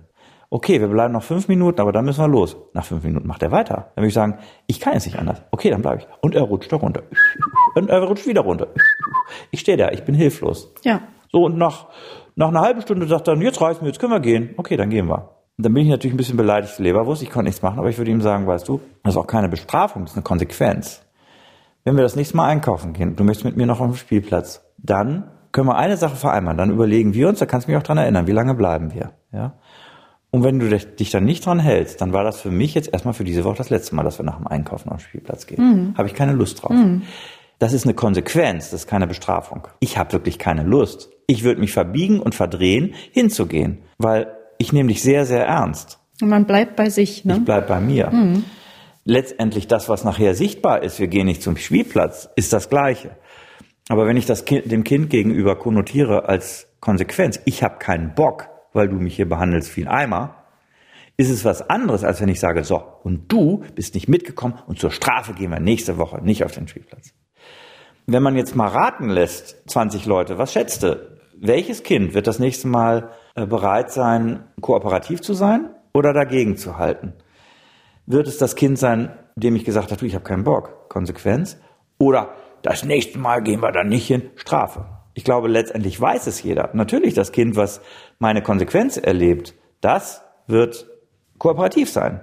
Okay, 0.54 0.82
wir 0.82 0.88
bleiben 0.88 1.14
noch 1.14 1.22
fünf 1.22 1.48
Minuten, 1.48 1.80
aber 1.80 1.92
dann 1.92 2.04
müssen 2.04 2.22
wir 2.22 2.28
los. 2.28 2.58
Nach 2.74 2.84
fünf 2.84 3.02
Minuten 3.04 3.26
macht 3.26 3.42
er 3.42 3.50
weiter. 3.50 3.90
Dann 3.94 4.02
würde 4.02 4.08
ich 4.08 4.12
sagen, 4.12 4.36
ich 4.66 4.80
kann 4.80 4.92
jetzt 4.92 5.06
nicht 5.06 5.18
anders. 5.18 5.40
Okay, 5.50 5.70
dann 5.70 5.80
bleibe 5.80 6.02
ich. 6.02 6.08
Und 6.20 6.34
er 6.34 6.42
rutscht 6.42 6.70
da 6.70 6.76
runter. 6.76 7.04
Und 7.74 7.88
er 7.88 8.02
rutscht 8.02 8.26
wieder 8.26 8.42
runter. 8.42 8.66
Ich 9.50 9.60
stehe 9.60 9.78
da, 9.78 9.88
ich 9.92 10.04
bin 10.04 10.14
hilflos. 10.14 10.74
Ja. 10.84 11.00
So, 11.30 11.46
und 11.46 11.56
nach, 11.56 11.86
nach 12.36 12.48
einer 12.48 12.60
halben 12.60 12.82
Stunde 12.82 13.06
sagt 13.06 13.28
er, 13.28 13.36
jetzt 13.38 13.62
reißen 13.62 13.80
wir, 13.80 13.88
jetzt 13.88 13.98
können 13.98 14.12
wir 14.12 14.20
gehen. 14.20 14.50
Okay, 14.58 14.76
dann 14.76 14.90
gehen 14.90 15.08
wir. 15.08 15.30
Und 15.56 15.64
dann 15.64 15.72
bin 15.72 15.84
ich 15.84 15.88
natürlich 15.88 16.12
ein 16.12 16.18
bisschen 16.18 16.36
beleidigt, 16.36 16.78
Leberwurst, 16.78 17.22
ich 17.22 17.30
konnte 17.30 17.46
nichts 17.46 17.62
machen, 17.62 17.78
aber 17.78 17.88
ich 17.88 17.96
würde 17.96 18.10
ihm 18.10 18.20
sagen, 18.20 18.46
weißt 18.46 18.68
du, 18.68 18.82
das 19.04 19.14
ist 19.14 19.18
auch 19.18 19.26
keine 19.26 19.48
Bestrafung, 19.48 20.02
das 20.02 20.10
ist 20.10 20.18
eine 20.18 20.24
Konsequenz. 20.24 21.02
Wenn 21.84 21.96
wir 21.96 22.02
das 22.02 22.14
nächste 22.14 22.36
Mal 22.36 22.48
einkaufen 22.48 22.92
gehen, 22.92 23.16
du 23.16 23.24
möchtest 23.24 23.46
mit 23.46 23.56
mir 23.56 23.64
noch 23.64 23.80
auf 23.80 23.86
dem 23.86 23.96
Spielplatz, 23.96 24.62
dann 24.76 25.30
können 25.50 25.68
wir 25.68 25.76
eine 25.76 25.96
Sache 25.96 26.16
vereinbaren, 26.16 26.58
dann 26.58 26.70
überlegen 26.70 27.14
wir 27.14 27.28
uns, 27.28 27.38
da 27.38 27.46
kannst 27.46 27.66
du 27.66 27.70
mich 27.70 27.78
auch 27.78 27.82
dran 27.82 27.96
erinnern, 27.96 28.26
wie 28.26 28.32
lange 28.32 28.54
bleiben 28.54 28.92
wir, 28.92 29.12
ja? 29.32 29.54
Und 30.34 30.44
wenn 30.44 30.58
du 30.58 30.68
dich 30.70 31.10
dann 31.10 31.24
nicht 31.24 31.44
dran 31.44 31.60
hältst, 31.60 32.00
dann 32.00 32.14
war 32.14 32.24
das 32.24 32.40
für 32.40 32.50
mich 32.50 32.74
jetzt 32.74 32.90
erstmal 32.90 33.12
für 33.12 33.22
diese 33.22 33.44
Woche 33.44 33.58
das 33.58 33.68
letzte 33.68 33.94
Mal, 33.94 34.02
dass 34.02 34.18
wir 34.18 34.24
nach 34.24 34.38
dem 34.38 34.46
Einkaufen 34.46 34.88
auf 34.88 34.96
den 34.96 35.06
Spielplatz 35.06 35.46
gehen. 35.46 35.62
Mhm. 35.62 35.94
Habe 35.98 36.08
ich 36.08 36.14
keine 36.14 36.32
Lust 36.32 36.62
drauf. 36.62 36.72
Mhm. 36.72 37.02
Das 37.58 37.74
ist 37.74 37.84
eine 37.84 37.92
Konsequenz, 37.92 38.70
das 38.70 38.80
ist 38.80 38.86
keine 38.86 39.06
Bestrafung. 39.06 39.68
Ich 39.78 39.98
habe 39.98 40.14
wirklich 40.14 40.38
keine 40.38 40.62
Lust. 40.62 41.10
Ich 41.26 41.44
würde 41.44 41.60
mich 41.60 41.72
verbiegen 41.72 42.18
und 42.18 42.34
verdrehen, 42.34 42.94
hinzugehen, 43.12 43.82
weil 43.98 44.26
ich 44.56 44.72
nehme 44.72 44.88
dich 44.88 45.02
sehr, 45.02 45.26
sehr 45.26 45.46
ernst. 45.46 45.98
Und 46.22 46.30
man 46.30 46.46
bleibt 46.46 46.76
bei 46.76 46.88
sich, 46.88 47.26
ne? 47.26 47.36
Ich 47.36 47.44
bleib 47.44 47.68
bei 47.68 47.80
mir. 47.80 48.10
Mhm. 48.10 48.44
Letztendlich 49.04 49.66
das, 49.66 49.90
was 49.90 50.02
nachher 50.02 50.34
sichtbar 50.34 50.82
ist, 50.82 50.98
wir 50.98 51.08
gehen 51.08 51.26
nicht 51.26 51.42
zum 51.42 51.58
Spielplatz, 51.58 52.30
ist 52.36 52.54
das 52.54 52.70
Gleiche. 52.70 53.10
Aber 53.90 54.06
wenn 54.06 54.16
ich 54.16 54.24
das 54.24 54.46
kind, 54.46 54.72
dem 54.72 54.82
Kind 54.82 55.10
gegenüber 55.10 55.58
konnotiere 55.58 56.26
als 56.28 56.68
Konsequenz, 56.80 57.38
ich 57.44 57.62
habe 57.62 57.78
keinen 57.78 58.14
Bock, 58.14 58.48
weil 58.72 58.88
du 58.88 58.96
mich 58.96 59.16
hier 59.16 59.28
behandelst 59.28 59.76
wie 59.76 59.86
ein 59.86 59.88
Eimer, 59.88 60.42
ist 61.16 61.30
es 61.30 61.44
was 61.44 61.68
anderes, 61.68 62.04
als 62.04 62.20
wenn 62.20 62.28
ich 62.28 62.40
sage, 62.40 62.64
so, 62.64 62.82
und 63.02 63.30
du 63.30 63.64
bist 63.74 63.94
nicht 63.94 64.08
mitgekommen 64.08 64.58
und 64.66 64.78
zur 64.78 64.90
Strafe 64.90 65.34
gehen 65.34 65.50
wir 65.50 65.60
nächste 65.60 65.98
Woche 65.98 66.22
nicht 66.22 66.44
auf 66.44 66.52
den 66.52 66.68
Spielplatz. 66.68 67.14
Wenn 68.06 68.22
man 68.22 68.36
jetzt 68.36 68.56
mal 68.56 68.68
raten 68.68 69.08
lässt, 69.08 69.70
20 69.70 70.06
Leute, 70.06 70.38
was 70.38 70.52
schätzt 70.52 70.82
du? 70.82 70.96
Welches 71.38 71.82
Kind 71.82 72.14
wird 72.14 72.26
das 72.26 72.38
nächste 72.38 72.68
Mal 72.68 73.10
äh, 73.34 73.46
bereit 73.46 73.92
sein, 73.92 74.44
kooperativ 74.60 75.20
zu 75.20 75.34
sein 75.34 75.70
oder 75.92 76.12
dagegen 76.12 76.56
zu 76.56 76.78
halten? 76.78 77.14
Wird 78.06 78.26
es 78.26 78.38
das 78.38 78.56
Kind 78.56 78.78
sein, 78.78 79.16
dem 79.36 79.54
ich 79.54 79.64
gesagt 79.64 79.90
habe, 79.90 80.00
du, 80.00 80.06
ich 80.06 80.14
habe 80.14 80.24
keinen 80.24 80.44
Bock, 80.44 80.88
Konsequenz? 80.88 81.58
Oder 81.98 82.30
das 82.62 82.84
nächste 82.84 83.18
Mal 83.18 83.42
gehen 83.42 83.60
wir 83.60 83.72
dann 83.72 83.88
nicht 83.88 84.06
hin, 84.06 84.30
Strafe? 84.36 85.01
Ich 85.14 85.24
glaube, 85.24 85.48
letztendlich 85.48 86.00
weiß 86.00 86.26
es 86.26 86.42
jeder. 86.42 86.70
Natürlich, 86.72 87.14
das 87.14 87.32
Kind, 87.32 87.56
was 87.56 87.80
meine 88.18 88.42
Konsequenz 88.42 88.96
erlebt, 88.96 89.54
das 89.80 90.22
wird 90.46 90.86
kooperativ 91.38 91.90
sein. 91.90 92.20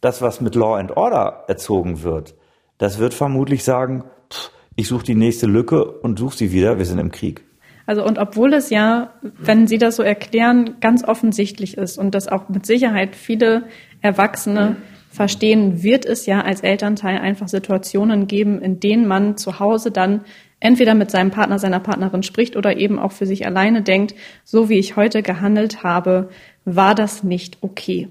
Das, 0.00 0.20
was 0.22 0.40
mit 0.40 0.54
Law 0.54 0.76
and 0.76 0.96
Order 0.96 1.44
erzogen 1.48 2.02
wird, 2.02 2.34
das 2.78 2.98
wird 2.98 3.14
vermutlich 3.14 3.64
sagen, 3.64 4.04
pff, 4.30 4.50
ich 4.74 4.88
suche 4.88 5.04
die 5.04 5.14
nächste 5.14 5.46
Lücke 5.46 5.84
und 5.84 6.18
suche 6.18 6.36
sie 6.36 6.52
wieder, 6.52 6.78
wir 6.78 6.84
sind 6.84 6.98
im 6.98 7.10
Krieg. 7.10 7.44
Also 7.86 8.04
und 8.04 8.18
obwohl 8.18 8.52
es 8.52 8.68
ja, 8.70 9.14
wenn 9.22 9.68
Sie 9.68 9.78
das 9.78 9.96
so 9.96 10.02
erklären, 10.02 10.76
ganz 10.80 11.04
offensichtlich 11.04 11.78
ist 11.78 11.98
und 11.98 12.14
das 12.14 12.26
auch 12.26 12.48
mit 12.48 12.66
Sicherheit 12.66 13.14
viele 13.14 13.64
Erwachsene 14.00 14.76
verstehen, 15.08 15.82
wird 15.82 16.04
es 16.04 16.26
ja 16.26 16.42
als 16.42 16.60
Elternteil 16.60 17.18
einfach 17.18 17.48
Situationen 17.48 18.26
geben, 18.26 18.60
in 18.60 18.80
denen 18.80 19.06
man 19.06 19.36
zu 19.36 19.60
Hause 19.60 19.92
dann 19.92 20.22
entweder 20.60 20.94
mit 20.94 21.10
seinem 21.10 21.30
Partner, 21.30 21.58
seiner 21.58 21.80
Partnerin 21.80 22.22
spricht 22.22 22.56
oder 22.56 22.76
eben 22.76 22.98
auch 22.98 23.12
für 23.12 23.26
sich 23.26 23.46
alleine 23.46 23.82
denkt, 23.82 24.14
so 24.44 24.68
wie 24.68 24.78
ich 24.78 24.96
heute 24.96 25.22
gehandelt 25.22 25.82
habe, 25.82 26.30
war 26.64 26.94
das 26.94 27.22
nicht 27.22 27.58
okay. 27.60 28.08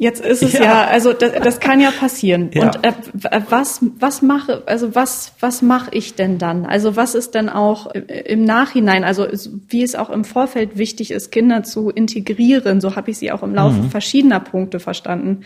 Jetzt 0.00 0.24
ist 0.24 0.44
es 0.44 0.52
ja, 0.52 0.62
ja 0.62 0.84
also 0.84 1.12
das, 1.12 1.32
das, 1.42 1.58
kann 1.58 1.80
ja 1.80 1.90
passieren. 1.90 2.50
Ja. 2.54 2.66
Und 2.66 2.86
äh, 2.86 2.92
was 3.48 3.80
was 3.98 4.22
mache 4.22 4.62
also 4.66 4.94
was 4.94 5.34
was 5.40 5.60
mache 5.60 5.90
ich 5.92 6.14
denn 6.14 6.38
dann? 6.38 6.66
Also 6.66 6.94
was 6.94 7.16
ist 7.16 7.34
denn 7.34 7.48
auch 7.48 7.92
im 7.92 8.44
Nachhinein, 8.44 9.02
also 9.02 9.26
wie 9.68 9.82
es 9.82 9.96
auch 9.96 10.10
im 10.10 10.22
Vorfeld 10.24 10.78
wichtig 10.78 11.10
ist, 11.10 11.32
Kinder 11.32 11.64
zu 11.64 11.90
integrieren, 11.90 12.80
so 12.80 12.94
habe 12.94 13.10
ich 13.10 13.18
sie 13.18 13.32
auch 13.32 13.42
im 13.42 13.56
Laufe 13.56 13.82
mhm. 13.82 13.90
verschiedener 13.90 14.38
Punkte 14.38 14.78
verstanden 14.78 15.40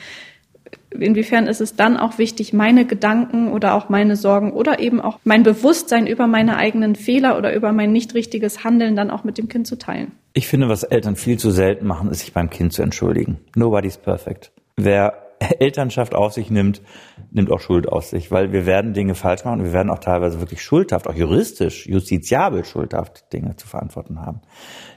inwiefern 0.99 1.47
ist 1.47 1.61
es 1.61 1.76
dann 1.76 1.97
auch 1.97 2.18
wichtig, 2.18 2.53
meine 2.53 2.84
Gedanken 2.84 3.53
oder 3.53 3.74
auch 3.74 3.88
meine 3.88 4.16
Sorgen 4.16 4.53
oder 4.53 4.80
eben 4.80 5.01
auch 5.01 5.18
mein 5.24 5.43
Bewusstsein 5.43 6.07
über 6.07 6.26
meine 6.26 6.57
eigenen 6.57 6.95
Fehler 6.95 7.38
oder 7.38 7.55
über 7.55 7.72
mein 7.72 7.93
nicht 7.93 8.14
richtiges 8.14 8.64
Handeln 8.64 8.97
dann 8.97 9.11
auch 9.11 9.24
mit 9.24 9.38
dem 9.38 9.49
Kind 9.49 9.66
zu 9.66 9.76
teilen? 9.76 10.12
Ich 10.34 10.49
finde, 10.49 10.68
was 10.68 10.82
Eltern 10.82 11.16
viel 11.16 11.38
zu 11.38 11.51
selten 11.51 11.86
machen, 11.86 12.11
ist 12.11 12.20
sich 12.20 12.32
beim 12.32 12.51
Kind 12.51 12.72
zu 12.72 12.82
entschuldigen. 12.82 13.38
Nobody's 13.55 13.99
perfect. 13.99 14.53
Wer 14.76 15.14
Elternschaft 15.59 16.14
auf 16.14 16.32
sich 16.32 16.51
nimmt, 16.51 16.82
nimmt 17.30 17.51
auch 17.51 17.61
Schuld 17.61 17.88
auf 17.88 18.05
sich, 18.05 18.30
weil 18.30 18.53
wir 18.53 18.66
werden 18.66 18.93
Dinge 18.95 19.14
falsch 19.14 19.45
machen 19.45 19.61
und 19.61 19.66
wir 19.66 19.72
werden 19.72 19.90
auch 19.90 19.99
teilweise 19.99 20.40
wirklich 20.40 20.62
schuldhaft, 20.62 21.09
auch 21.09 21.14
juristisch, 21.14 21.86
justiziabel 21.86 22.64
schuldhaft 22.64 23.32
Dinge 23.32 23.57
zu 23.57 23.66
verantworten 23.66 24.20
haben. 24.20 24.40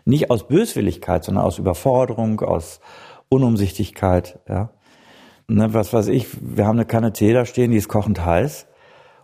Nicht 0.06 0.30
aus 0.30 0.48
Böswilligkeit, 0.48 1.24
sondern 1.24 1.44
aus 1.44 1.58
Überforderung, 1.60 2.42
aus 2.42 2.80
Unumsichtigkeit, 3.30 4.40
ja. 4.48 4.70
Ne, 5.48 5.74
was 5.74 5.94
weiß 5.94 6.08
ich, 6.08 6.28
wir 6.42 6.66
haben 6.66 6.78
eine 6.78 6.86
Kanne 6.86 7.14
Tee 7.14 7.34
da 7.34 7.46
stehen, 7.46 7.72
die 7.72 7.78
ist 7.78 7.88
kochend 7.88 8.26
heiß. 8.26 8.68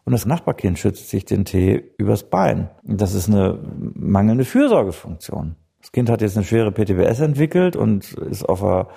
Und 0.04 0.14
das 0.14 0.26
Nachbarkind 0.26 0.80
schützt 0.80 1.10
sich 1.10 1.26
den 1.26 1.46
Tee 1.46 1.94
übers 1.98 2.24
Bein. 2.24 2.70
Das 2.84 3.14
ist 3.14 3.30
eine 3.30 3.60
mangelnde 3.94 4.46
Fürsorgefunktion. 4.46 5.56
Das 5.80 5.92
Kind 5.92 6.10
hat 6.10 6.22
jetzt 6.22 6.38
eine 6.38 6.46
schwere 6.46 6.72
PTBS 6.72 7.20
entwickelt 7.20 7.76
und 7.76 8.14
ist 8.14 8.48
auf 8.48 8.64
einer, 8.64 8.88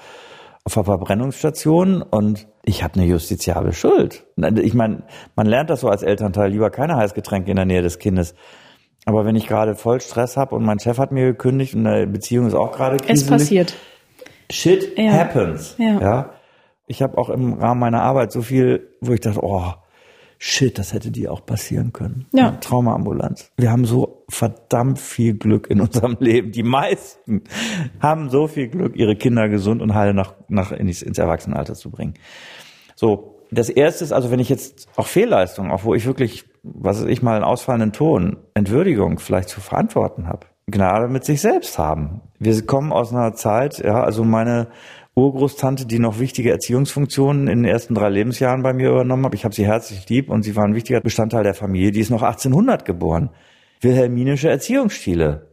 auf 0.64 0.76
einer 0.76 0.84
Verbrennungsstation 0.84 2.02
und 2.02 2.46
ich 2.62 2.82
habe 2.82 2.94
eine 2.94 3.04
justiziable 3.04 3.72
Schuld. 3.72 4.26
Ich 4.62 4.74
meine, 4.74 5.04
man 5.36 5.46
lernt 5.46 5.70
das 5.70 5.80
so 5.80 5.88
als 5.88 6.02
Elternteil, 6.02 6.50
lieber 6.50 6.70
keine 6.70 6.96
Heißgetränke 6.96 7.50
in 7.50 7.56
der 7.56 7.66
Nähe 7.66 7.82
des 7.82 7.98
Kindes. 7.98 8.34
Aber 9.06 9.26
wenn 9.26 9.36
ich 9.36 9.46
gerade 9.46 9.74
voll 9.74 10.00
Stress 10.00 10.36
habe 10.36 10.54
und 10.54 10.64
mein 10.64 10.78
Chef 10.78 10.98
hat 10.98 11.12
mir 11.12 11.26
gekündigt 11.26 11.74
und 11.74 11.86
eine 11.86 12.06
Beziehung 12.06 12.46
ist 12.46 12.54
auch 12.54 12.72
gerade. 12.72 12.96
Es 13.06 13.26
passiert. 13.26 13.74
Shit 14.50 14.96
ja. 14.96 15.12
happens. 15.12 15.76
Ja. 15.78 16.00
ja. 16.00 16.30
Ich 16.86 17.02
habe 17.02 17.16
auch 17.18 17.30
im 17.30 17.54
Rahmen 17.54 17.80
meiner 17.80 18.02
Arbeit 18.02 18.32
so 18.32 18.42
viel, 18.42 18.88
wo 19.00 19.12
ich 19.12 19.20
dachte, 19.20 19.40
oh, 19.42 19.72
shit, 20.38 20.78
das 20.78 20.92
hätte 20.92 21.10
dir 21.10 21.32
auch 21.32 21.44
passieren 21.46 21.92
können. 21.92 22.26
Ja. 22.32 22.52
Traumaambulanz. 22.60 23.50
Wir 23.56 23.70
haben 23.70 23.86
so 23.86 24.24
verdammt 24.28 24.98
viel 24.98 25.34
Glück 25.34 25.68
in 25.68 25.80
unserem 25.80 26.16
Leben. 26.20 26.52
Die 26.52 26.62
meisten 26.62 27.44
haben 28.00 28.28
so 28.28 28.46
viel 28.46 28.68
Glück, 28.68 28.96
ihre 28.96 29.16
Kinder 29.16 29.48
gesund 29.48 29.80
und 29.80 29.94
heil 29.94 30.12
nach, 30.12 30.34
nach 30.48 30.72
ins, 30.72 31.02
ins 31.02 31.18
Erwachsenenalter 31.18 31.74
zu 31.74 31.90
bringen. 31.90 32.14
So, 32.94 33.34
das 33.50 33.68
erste 33.70 34.04
ist 34.04 34.12
also, 34.12 34.30
wenn 34.30 34.40
ich 34.40 34.48
jetzt 34.48 34.88
auch 34.96 35.06
Fehlleistungen, 35.06 35.70
auch 35.70 35.84
wo 35.84 35.94
ich 35.94 36.06
wirklich, 36.06 36.44
was 36.62 37.00
weiß 37.00 37.08
ich 37.08 37.22
mal, 37.22 37.36
einen 37.36 37.44
ausfallenden 37.44 37.92
Ton, 37.92 38.38
Entwürdigung 38.54 39.18
vielleicht 39.18 39.48
zu 39.48 39.60
verantworten 39.60 40.28
habe. 40.28 40.46
Gnade 40.66 41.08
mit 41.08 41.24
sich 41.24 41.40
selbst 41.40 41.78
haben. 41.78 42.22
Wir 42.38 42.64
kommen 42.64 42.92
aus 42.92 43.12
einer 43.12 43.34
Zeit, 43.34 43.78
ja, 43.78 44.02
also 44.02 44.24
meine 44.24 44.68
Urgroßtante, 45.16 45.86
die 45.86 46.00
noch 46.00 46.18
wichtige 46.18 46.50
Erziehungsfunktionen 46.50 47.46
in 47.46 47.62
den 47.62 47.72
ersten 47.72 47.94
drei 47.94 48.08
Lebensjahren 48.08 48.62
bei 48.62 48.72
mir 48.72 48.90
übernommen 48.90 49.26
hat. 49.26 49.34
Ich 49.34 49.44
habe 49.44 49.54
sie 49.54 49.64
herzlich 49.64 50.08
lieb 50.08 50.28
und 50.28 50.42
sie 50.42 50.56
war 50.56 50.64
ein 50.64 50.74
wichtiger 50.74 51.00
Bestandteil 51.00 51.44
der 51.44 51.54
Familie. 51.54 51.92
Die 51.92 52.00
ist 52.00 52.10
noch 52.10 52.22
1800 52.22 52.84
geboren. 52.84 53.30
Wilhelminische 53.80 54.48
Erziehungsstile. 54.48 55.48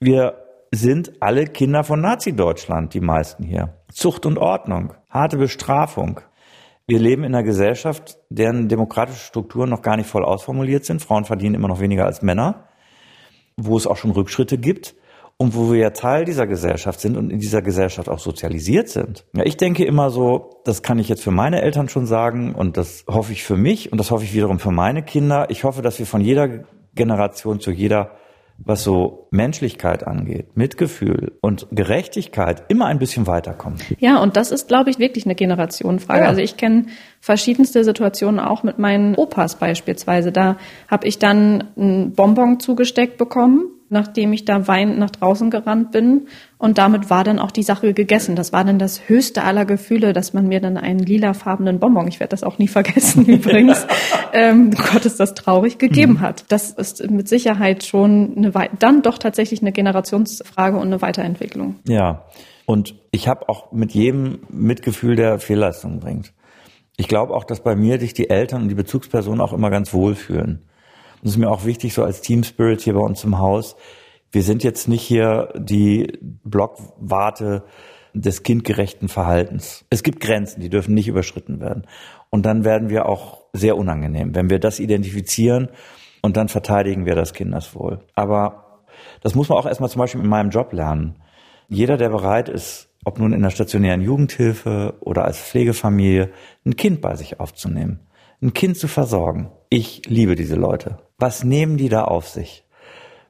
Wir 0.00 0.38
sind 0.72 1.12
alle 1.20 1.46
Kinder 1.46 1.84
von 1.84 2.00
Nazi-Deutschland, 2.00 2.92
die 2.92 3.00
meisten 3.00 3.44
hier. 3.44 3.76
Zucht 3.92 4.26
und 4.26 4.38
Ordnung, 4.38 4.94
harte 5.08 5.36
Bestrafung. 5.36 6.20
Wir 6.88 6.98
leben 6.98 7.22
in 7.22 7.34
einer 7.34 7.44
Gesellschaft, 7.44 8.18
deren 8.30 8.68
demokratische 8.68 9.24
Strukturen 9.24 9.70
noch 9.70 9.82
gar 9.82 9.96
nicht 9.96 10.08
voll 10.08 10.24
ausformuliert 10.24 10.84
sind. 10.84 11.00
Frauen 11.00 11.24
verdienen 11.24 11.54
immer 11.54 11.68
noch 11.68 11.80
weniger 11.80 12.04
als 12.04 12.20
Männer, 12.22 12.68
wo 13.56 13.76
es 13.76 13.86
auch 13.86 13.96
schon 13.96 14.10
Rückschritte 14.10 14.58
gibt 14.58 14.96
und 15.36 15.54
wo 15.54 15.72
wir 15.72 15.78
ja 15.78 15.90
Teil 15.90 16.24
dieser 16.24 16.46
Gesellschaft 16.46 17.00
sind 17.00 17.16
und 17.16 17.30
in 17.30 17.40
dieser 17.40 17.62
Gesellschaft 17.62 18.08
auch 18.08 18.18
sozialisiert 18.18 18.88
sind. 18.88 19.24
Ja, 19.34 19.44
ich 19.44 19.56
denke 19.56 19.84
immer 19.84 20.10
so, 20.10 20.60
das 20.64 20.82
kann 20.82 20.98
ich 20.98 21.08
jetzt 21.08 21.22
für 21.22 21.32
meine 21.32 21.62
Eltern 21.62 21.88
schon 21.88 22.06
sagen 22.06 22.54
und 22.54 22.76
das 22.76 23.04
hoffe 23.08 23.32
ich 23.32 23.42
für 23.44 23.56
mich 23.56 23.90
und 23.90 23.98
das 23.98 24.10
hoffe 24.10 24.24
ich 24.24 24.34
wiederum 24.34 24.58
für 24.58 24.70
meine 24.70 25.02
Kinder. 25.02 25.46
Ich 25.50 25.64
hoffe, 25.64 25.82
dass 25.82 25.98
wir 25.98 26.06
von 26.06 26.20
jeder 26.20 26.64
Generation 26.94 27.60
zu 27.60 27.72
jeder 27.72 28.12
was 28.58 28.84
so 28.84 29.26
Menschlichkeit 29.30 30.06
angeht, 30.06 30.56
Mitgefühl 30.56 31.32
und 31.40 31.66
Gerechtigkeit 31.72 32.62
immer 32.68 32.86
ein 32.86 32.98
bisschen 32.98 33.26
weiterkommen. 33.26 33.78
Ja, 33.98 34.22
und 34.22 34.36
das 34.36 34.52
ist, 34.52 34.68
glaube 34.68 34.90
ich, 34.90 34.98
wirklich 34.98 35.24
eine 35.24 35.34
Generationenfrage. 35.34 36.22
Ja. 36.22 36.28
Also 36.28 36.40
ich 36.40 36.56
kenne 36.56 36.86
verschiedenste 37.20 37.82
Situationen 37.82 38.38
auch 38.38 38.62
mit 38.62 38.78
meinen 38.78 39.16
Opas 39.16 39.56
beispielsweise. 39.56 40.30
Da 40.30 40.56
habe 40.88 41.06
ich 41.08 41.18
dann 41.18 41.64
ein 41.76 42.12
Bonbon 42.12 42.60
zugesteckt 42.60 43.18
bekommen 43.18 43.64
nachdem 43.88 44.32
ich 44.32 44.44
da 44.44 44.66
weinend 44.66 44.98
nach 44.98 45.10
draußen 45.10 45.50
gerannt 45.50 45.92
bin. 45.92 46.28
Und 46.58 46.78
damit 46.78 47.10
war 47.10 47.24
dann 47.24 47.38
auch 47.38 47.50
die 47.50 47.62
Sache 47.62 47.92
gegessen. 47.94 48.36
Das 48.36 48.52
war 48.52 48.64
dann 48.64 48.78
das 48.78 49.08
höchste 49.08 49.44
aller 49.44 49.64
Gefühle, 49.64 50.12
dass 50.12 50.32
man 50.32 50.48
mir 50.48 50.60
dann 50.60 50.76
einen 50.76 51.00
lilafarbenen 51.00 51.78
Bonbon, 51.78 52.08
ich 52.08 52.20
werde 52.20 52.30
das 52.30 52.42
auch 52.42 52.58
nie 52.58 52.68
vergessen 52.68 53.26
übrigens, 53.26 53.86
ähm, 54.32 54.70
Gott 54.70 55.04
ist 55.04 55.20
das 55.20 55.34
traurig, 55.34 55.78
gegeben 55.78 56.14
mhm. 56.14 56.20
hat. 56.20 56.44
Das 56.48 56.70
ist 56.70 57.08
mit 57.10 57.28
Sicherheit 57.28 57.84
schon 57.84 58.34
eine, 58.36 58.52
dann 58.78 59.02
doch 59.02 59.18
tatsächlich 59.18 59.60
eine 59.60 59.72
Generationsfrage 59.72 60.76
und 60.76 60.86
eine 60.86 61.02
Weiterentwicklung. 61.02 61.76
Ja, 61.86 62.24
und 62.66 62.94
ich 63.10 63.28
habe 63.28 63.48
auch 63.48 63.72
mit 63.72 63.92
jedem 63.92 64.40
Mitgefühl, 64.48 65.16
der 65.16 65.38
Fehlleistungen 65.38 66.00
bringt. 66.00 66.32
Ich 66.96 67.08
glaube 67.08 67.34
auch, 67.34 67.44
dass 67.44 67.60
bei 67.60 67.76
mir 67.76 67.98
sich 67.98 68.14
die 68.14 68.30
Eltern 68.30 68.62
und 68.62 68.68
die 68.68 68.74
Bezugspersonen 68.74 69.40
auch 69.40 69.52
immer 69.52 69.70
ganz 69.70 69.92
wohl 69.92 70.14
fühlen. 70.14 70.62
Das 71.24 71.32
ist 71.32 71.38
mir 71.38 71.50
auch 71.50 71.64
wichtig, 71.64 71.94
so 71.94 72.04
als 72.04 72.20
Team 72.20 72.44
Spirit 72.44 72.82
hier 72.82 72.92
bei 72.92 73.00
uns 73.00 73.24
im 73.24 73.38
Haus. 73.38 73.76
Wir 74.30 74.42
sind 74.42 74.62
jetzt 74.62 74.88
nicht 74.88 75.00
hier 75.00 75.48
die 75.56 76.18
Blockwarte 76.20 77.64
des 78.12 78.42
kindgerechten 78.42 79.08
Verhaltens. 79.08 79.86
Es 79.88 80.02
gibt 80.02 80.20
Grenzen, 80.20 80.60
die 80.60 80.68
dürfen 80.68 80.92
nicht 80.92 81.08
überschritten 81.08 81.60
werden. 81.60 81.86
Und 82.28 82.44
dann 82.44 82.62
werden 82.66 82.90
wir 82.90 83.08
auch 83.08 83.40
sehr 83.54 83.78
unangenehm, 83.78 84.34
wenn 84.34 84.50
wir 84.50 84.58
das 84.58 84.80
identifizieren 84.80 85.70
und 86.20 86.36
dann 86.36 86.48
verteidigen 86.48 87.06
wir 87.06 87.14
das 87.14 87.32
Kindeswohl. 87.32 88.00
Aber 88.14 88.84
das 89.22 89.34
muss 89.34 89.48
man 89.48 89.56
auch 89.56 89.66
erstmal 89.66 89.88
zum 89.88 90.00
Beispiel 90.00 90.20
in 90.20 90.28
meinem 90.28 90.50
Job 90.50 90.74
lernen. 90.74 91.22
Jeder, 91.70 91.96
der 91.96 92.10
bereit 92.10 92.50
ist, 92.50 92.90
ob 93.02 93.18
nun 93.18 93.32
in 93.32 93.40
der 93.40 93.50
stationären 93.50 94.02
Jugendhilfe 94.02 94.94
oder 95.00 95.24
als 95.24 95.38
Pflegefamilie, 95.38 96.30
ein 96.66 96.76
Kind 96.76 97.00
bei 97.00 97.16
sich 97.16 97.40
aufzunehmen, 97.40 98.00
ein 98.42 98.52
Kind 98.52 98.76
zu 98.76 98.88
versorgen. 98.88 99.50
Ich 99.76 100.02
liebe 100.06 100.36
diese 100.36 100.54
Leute. 100.54 100.98
Was 101.18 101.42
nehmen 101.42 101.78
die 101.78 101.88
da 101.88 102.04
auf 102.04 102.28
sich? 102.28 102.64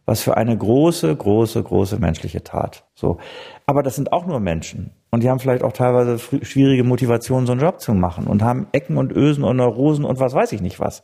Was 0.04 0.20
für 0.20 0.36
eine 0.36 0.54
große, 0.54 1.16
große, 1.16 1.62
große 1.62 1.98
menschliche 1.98 2.44
Tat. 2.44 2.84
So. 2.94 3.16
Aber 3.64 3.82
das 3.82 3.96
sind 3.96 4.12
auch 4.12 4.26
nur 4.26 4.40
Menschen. 4.40 4.90
Und 5.10 5.22
die 5.22 5.30
haben 5.30 5.38
vielleicht 5.38 5.62
auch 5.62 5.72
teilweise 5.72 6.18
schwierige 6.18 6.84
Motivationen, 6.84 7.46
so 7.46 7.52
einen 7.52 7.62
Job 7.62 7.80
zu 7.80 7.94
machen 7.94 8.26
und 8.26 8.42
haben 8.42 8.66
Ecken 8.72 8.98
und 8.98 9.10
Ösen 9.10 9.42
und 9.42 9.56
Neurosen 9.56 10.04
und 10.04 10.20
was 10.20 10.34
weiß 10.34 10.52
ich 10.52 10.60
nicht 10.60 10.80
was. 10.80 11.02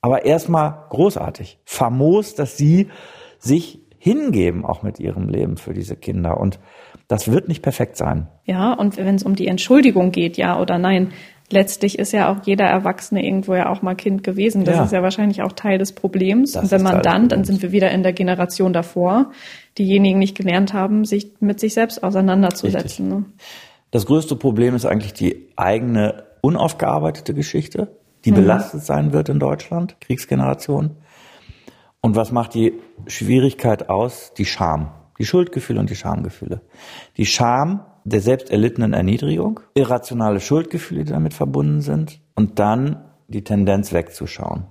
Aber 0.00 0.24
erstmal 0.24 0.86
großartig. 0.88 1.58
Famos, 1.66 2.34
dass 2.34 2.56
sie 2.56 2.88
sich 3.38 3.82
hingeben, 3.98 4.64
auch 4.64 4.82
mit 4.82 4.98
ihrem 4.98 5.28
Leben 5.28 5.58
für 5.58 5.74
diese 5.74 5.96
Kinder. 5.96 6.40
Und 6.40 6.58
das 7.08 7.30
wird 7.30 7.46
nicht 7.46 7.62
perfekt 7.62 7.98
sein. 7.98 8.28
Ja, 8.46 8.72
und 8.72 8.96
wenn 8.96 9.16
es 9.16 9.22
um 9.22 9.36
die 9.36 9.48
Entschuldigung 9.48 10.12
geht, 10.12 10.38
ja 10.38 10.58
oder 10.58 10.78
nein, 10.78 11.12
letztlich 11.52 11.98
ist 11.98 12.12
ja 12.12 12.32
auch 12.32 12.44
jeder 12.44 12.64
Erwachsene 12.64 13.24
irgendwo 13.24 13.54
ja 13.54 13.70
auch 13.70 13.82
mal 13.82 13.94
Kind 13.94 14.24
gewesen. 14.24 14.64
Das 14.64 14.76
ja. 14.76 14.84
ist 14.84 14.92
ja 14.92 15.02
wahrscheinlich 15.02 15.42
auch 15.42 15.52
Teil 15.52 15.78
des 15.78 15.92
Problems. 15.92 16.52
Das 16.52 16.64
und 16.64 16.70
wenn 16.70 16.82
man 16.82 17.02
dann, 17.02 17.28
dann 17.28 17.44
sind 17.44 17.62
wir 17.62 17.72
wieder 17.72 17.90
in 17.90 18.02
der 18.02 18.12
Generation 18.12 18.72
davor, 18.72 19.30
diejenigen 19.78 20.18
nicht 20.18 20.36
gelernt 20.36 20.72
haben, 20.72 21.04
sich 21.04 21.32
mit 21.40 21.60
sich 21.60 21.74
selbst 21.74 22.02
auseinanderzusetzen. 22.02 23.08
Ne? 23.08 23.24
Das 23.90 24.06
größte 24.06 24.36
Problem 24.36 24.74
ist 24.74 24.86
eigentlich 24.86 25.12
die 25.12 25.48
eigene 25.56 26.24
unaufgearbeitete 26.40 27.34
Geschichte, 27.34 27.96
die 28.24 28.32
mhm. 28.32 28.36
belastet 28.36 28.82
sein 28.82 29.12
wird 29.12 29.28
in 29.28 29.38
Deutschland, 29.38 30.00
Kriegsgeneration. 30.00 30.96
Und 32.00 32.16
was 32.16 32.32
macht 32.32 32.54
die 32.54 32.74
Schwierigkeit 33.06 33.88
aus? 33.88 34.32
Die 34.36 34.44
Scham. 34.44 34.90
Die 35.18 35.24
Schuldgefühle 35.24 35.78
und 35.78 35.88
die 35.88 35.94
Schamgefühle. 35.94 36.62
Die 37.16 37.26
Scham 37.26 37.84
der 38.04 38.20
selbst 38.20 38.50
erlittenen 38.50 38.92
Erniedrigung, 38.92 39.60
irrationale 39.74 40.40
Schuldgefühle, 40.40 41.04
die 41.04 41.12
damit 41.12 41.34
verbunden 41.34 41.80
sind 41.80 42.20
und 42.34 42.58
dann 42.58 43.04
die 43.28 43.44
Tendenz 43.44 43.92
wegzuschauen. 43.92 44.66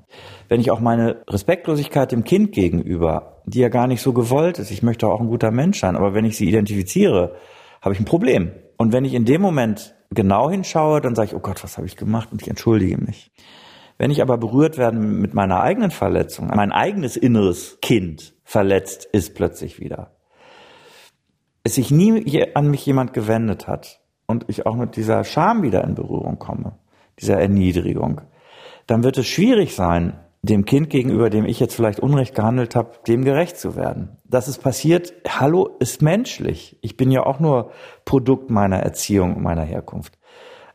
Wenn 0.48 0.62
ich 0.62 0.72
auch 0.72 0.80
meine 0.80 1.24
Respektlosigkeit 1.28 2.12
dem 2.12 2.24
Kind 2.24 2.52
gegenüber, 2.52 3.42
die 3.46 3.60
ja 3.60 3.70
gar 3.70 3.88
nicht 3.88 4.02
so 4.02 4.14
gewollt 4.14 4.60
ist, 4.60 4.72
ich 4.72 4.84
möchte 4.84 5.08
auch 5.08 5.20
ein 5.20 5.28
guter 5.28 5.52
Mensch 5.52 5.80
sein, 5.80 5.96
aber 5.96 6.14
wenn 6.14 6.26
ich 6.26 6.38
sie 6.38 6.48
identifiziere, 6.48 7.36
habe 7.82 7.94
ich 7.94 8.00
ein 8.00 8.06
Problem. 8.06 8.52
Und 8.78 8.94
wenn 8.94 9.06
ich 9.06 9.14
in 9.14 9.26
dem 9.26 9.42
Moment 9.42 9.96
genau 10.12 10.50
hinschaue, 10.50 11.02
dann 11.02 11.16
sage 11.16 11.30
ich, 11.30 11.36
oh 11.36 11.40
Gott, 11.40 11.64
was 11.64 11.78
habe 11.78 11.88
ich 11.88 11.96
gemacht 11.96 12.30
und 12.32 12.42
ich 12.42 12.48
entschuldige 12.48 12.98
mich. 12.98 13.32
Wenn 13.98 14.12
ich 14.12 14.22
aber 14.22 14.38
berührt 14.38 14.78
werde 14.78 14.98
mit 14.98 15.34
meiner 15.34 15.62
eigenen 15.62 15.92
Verletzung, 15.92 16.48
mein 16.48 16.72
eigenes 16.72 17.16
inneres 17.18 17.80
Kind 17.82 18.34
verletzt 18.44 19.06
ist 19.12 19.36
plötzlich 19.36 19.80
wieder, 19.80 20.16
es 21.64 21.76
sich 21.76 21.92
nie 21.92 22.46
an 22.56 22.70
mich 22.70 22.86
jemand 22.86 23.14
gewendet 23.14 23.68
hat 23.68 24.02
und 24.26 24.46
ich 24.48 24.66
auch 24.66 24.76
mit 24.76 24.96
dieser 24.96 25.24
Scham 25.24 25.62
wieder 25.62 25.84
in 25.84 25.96
Berührung 25.96 26.40
komme, 26.40 26.78
dieser 27.20 27.40
Erniedrigung, 27.40 28.22
dann 28.88 29.04
wird 29.04 29.18
es 29.18 29.28
schwierig 29.28 29.76
sein, 29.76 30.20
dem 30.44 30.66
Kind 30.66 30.90
gegenüber, 30.90 31.30
dem 31.30 31.46
ich 31.46 31.60
jetzt 31.60 31.76
vielleicht 31.76 32.00
Unrecht 32.00 32.34
gehandelt 32.34 32.76
habe, 32.76 32.94
dem 33.08 33.24
gerecht 33.24 33.58
zu 33.58 33.76
werden. 33.76 34.18
Dass 34.24 34.48
es 34.48 34.58
passiert, 34.58 35.14
hallo, 35.28 35.70
ist 35.80 36.02
menschlich. 36.02 36.80
Ich 36.82 36.98
bin 36.98 37.12
ja 37.12 37.24
auch 37.24 37.40
nur 37.40 37.72
Produkt 38.06 38.50
meiner 38.50 38.78
Erziehung 38.78 39.36
und 39.36 39.44
meiner 39.44 39.64
Herkunft. 39.64 40.18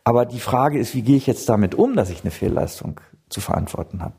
Aber 0.04 0.24
die 0.24 0.38
Frage 0.38 0.78
ist, 0.78 0.94
wie 0.94 1.02
gehe 1.02 1.16
ich 1.16 1.26
jetzt 1.26 1.48
damit 1.48 1.74
um, 1.74 1.96
dass 1.96 2.10
ich 2.10 2.22
eine 2.22 2.30
Fehlleistung 2.30 3.00
zu 3.28 3.40
verantworten 3.40 4.02
habe? 4.02 4.14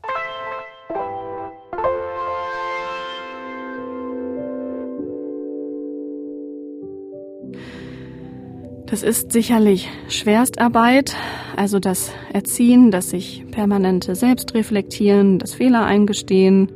Das 8.90 9.02
ist 9.02 9.32
sicherlich 9.32 9.90
Schwerstarbeit, 10.08 11.14
also 11.56 11.78
das 11.78 12.10
Erziehen, 12.32 12.90
das 12.90 13.10
sich 13.10 13.44
permanente 13.50 14.14
Selbstreflektieren, 14.14 15.38
das 15.38 15.52
Fehler 15.52 15.84
eingestehen. 15.84 16.72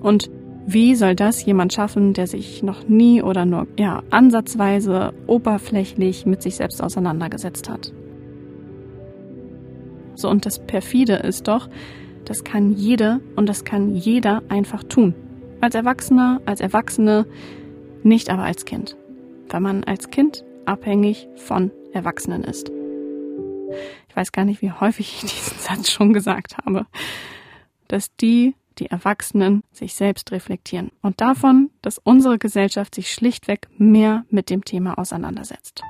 Und 0.00 0.30
wie 0.64 0.94
soll 0.94 1.16
das 1.16 1.44
jemand 1.44 1.72
schaffen, 1.72 2.12
der 2.12 2.28
sich 2.28 2.62
noch 2.62 2.86
nie 2.86 3.20
oder 3.20 3.46
nur 3.46 3.66
ja 3.76 4.04
ansatzweise 4.10 5.12
oberflächlich 5.26 6.24
mit 6.24 6.40
sich 6.40 6.54
selbst 6.54 6.80
auseinandergesetzt 6.80 7.68
hat? 7.68 7.92
So 10.14 10.28
und 10.28 10.46
das 10.46 10.60
perfide 10.60 11.14
ist 11.14 11.48
doch, 11.48 11.68
das 12.26 12.44
kann 12.44 12.72
jede 12.72 13.20
und 13.34 13.48
das 13.48 13.64
kann 13.64 13.92
jeder 13.96 14.44
einfach 14.48 14.84
tun. 14.84 15.14
Als 15.60 15.74
Erwachsener, 15.74 16.40
als 16.46 16.60
Erwachsene, 16.60 17.26
nicht 18.04 18.30
aber 18.30 18.44
als 18.44 18.64
Kind. 18.64 18.96
Wenn 19.50 19.62
man 19.62 19.82
als 19.82 20.10
Kind 20.10 20.44
abhängig 20.68 21.28
von 21.36 21.72
Erwachsenen 21.92 22.44
ist. 22.44 22.70
Ich 24.08 24.16
weiß 24.16 24.32
gar 24.32 24.44
nicht, 24.44 24.62
wie 24.62 24.72
häufig 24.72 25.14
ich 25.14 25.30
diesen 25.30 25.58
Satz 25.58 25.90
schon 25.90 26.12
gesagt 26.12 26.58
habe, 26.58 26.86
dass 27.88 28.14
die, 28.16 28.54
die 28.78 28.90
Erwachsenen, 28.90 29.62
sich 29.72 29.94
selbst 29.94 30.30
reflektieren 30.30 30.90
und 31.02 31.20
davon, 31.20 31.70
dass 31.82 31.98
unsere 31.98 32.38
Gesellschaft 32.38 32.94
sich 32.94 33.12
schlichtweg 33.12 33.68
mehr 33.78 34.24
mit 34.30 34.50
dem 34.50 34.64
Thema 34.64 34.98
auseinandersetzt. 34.98 35.82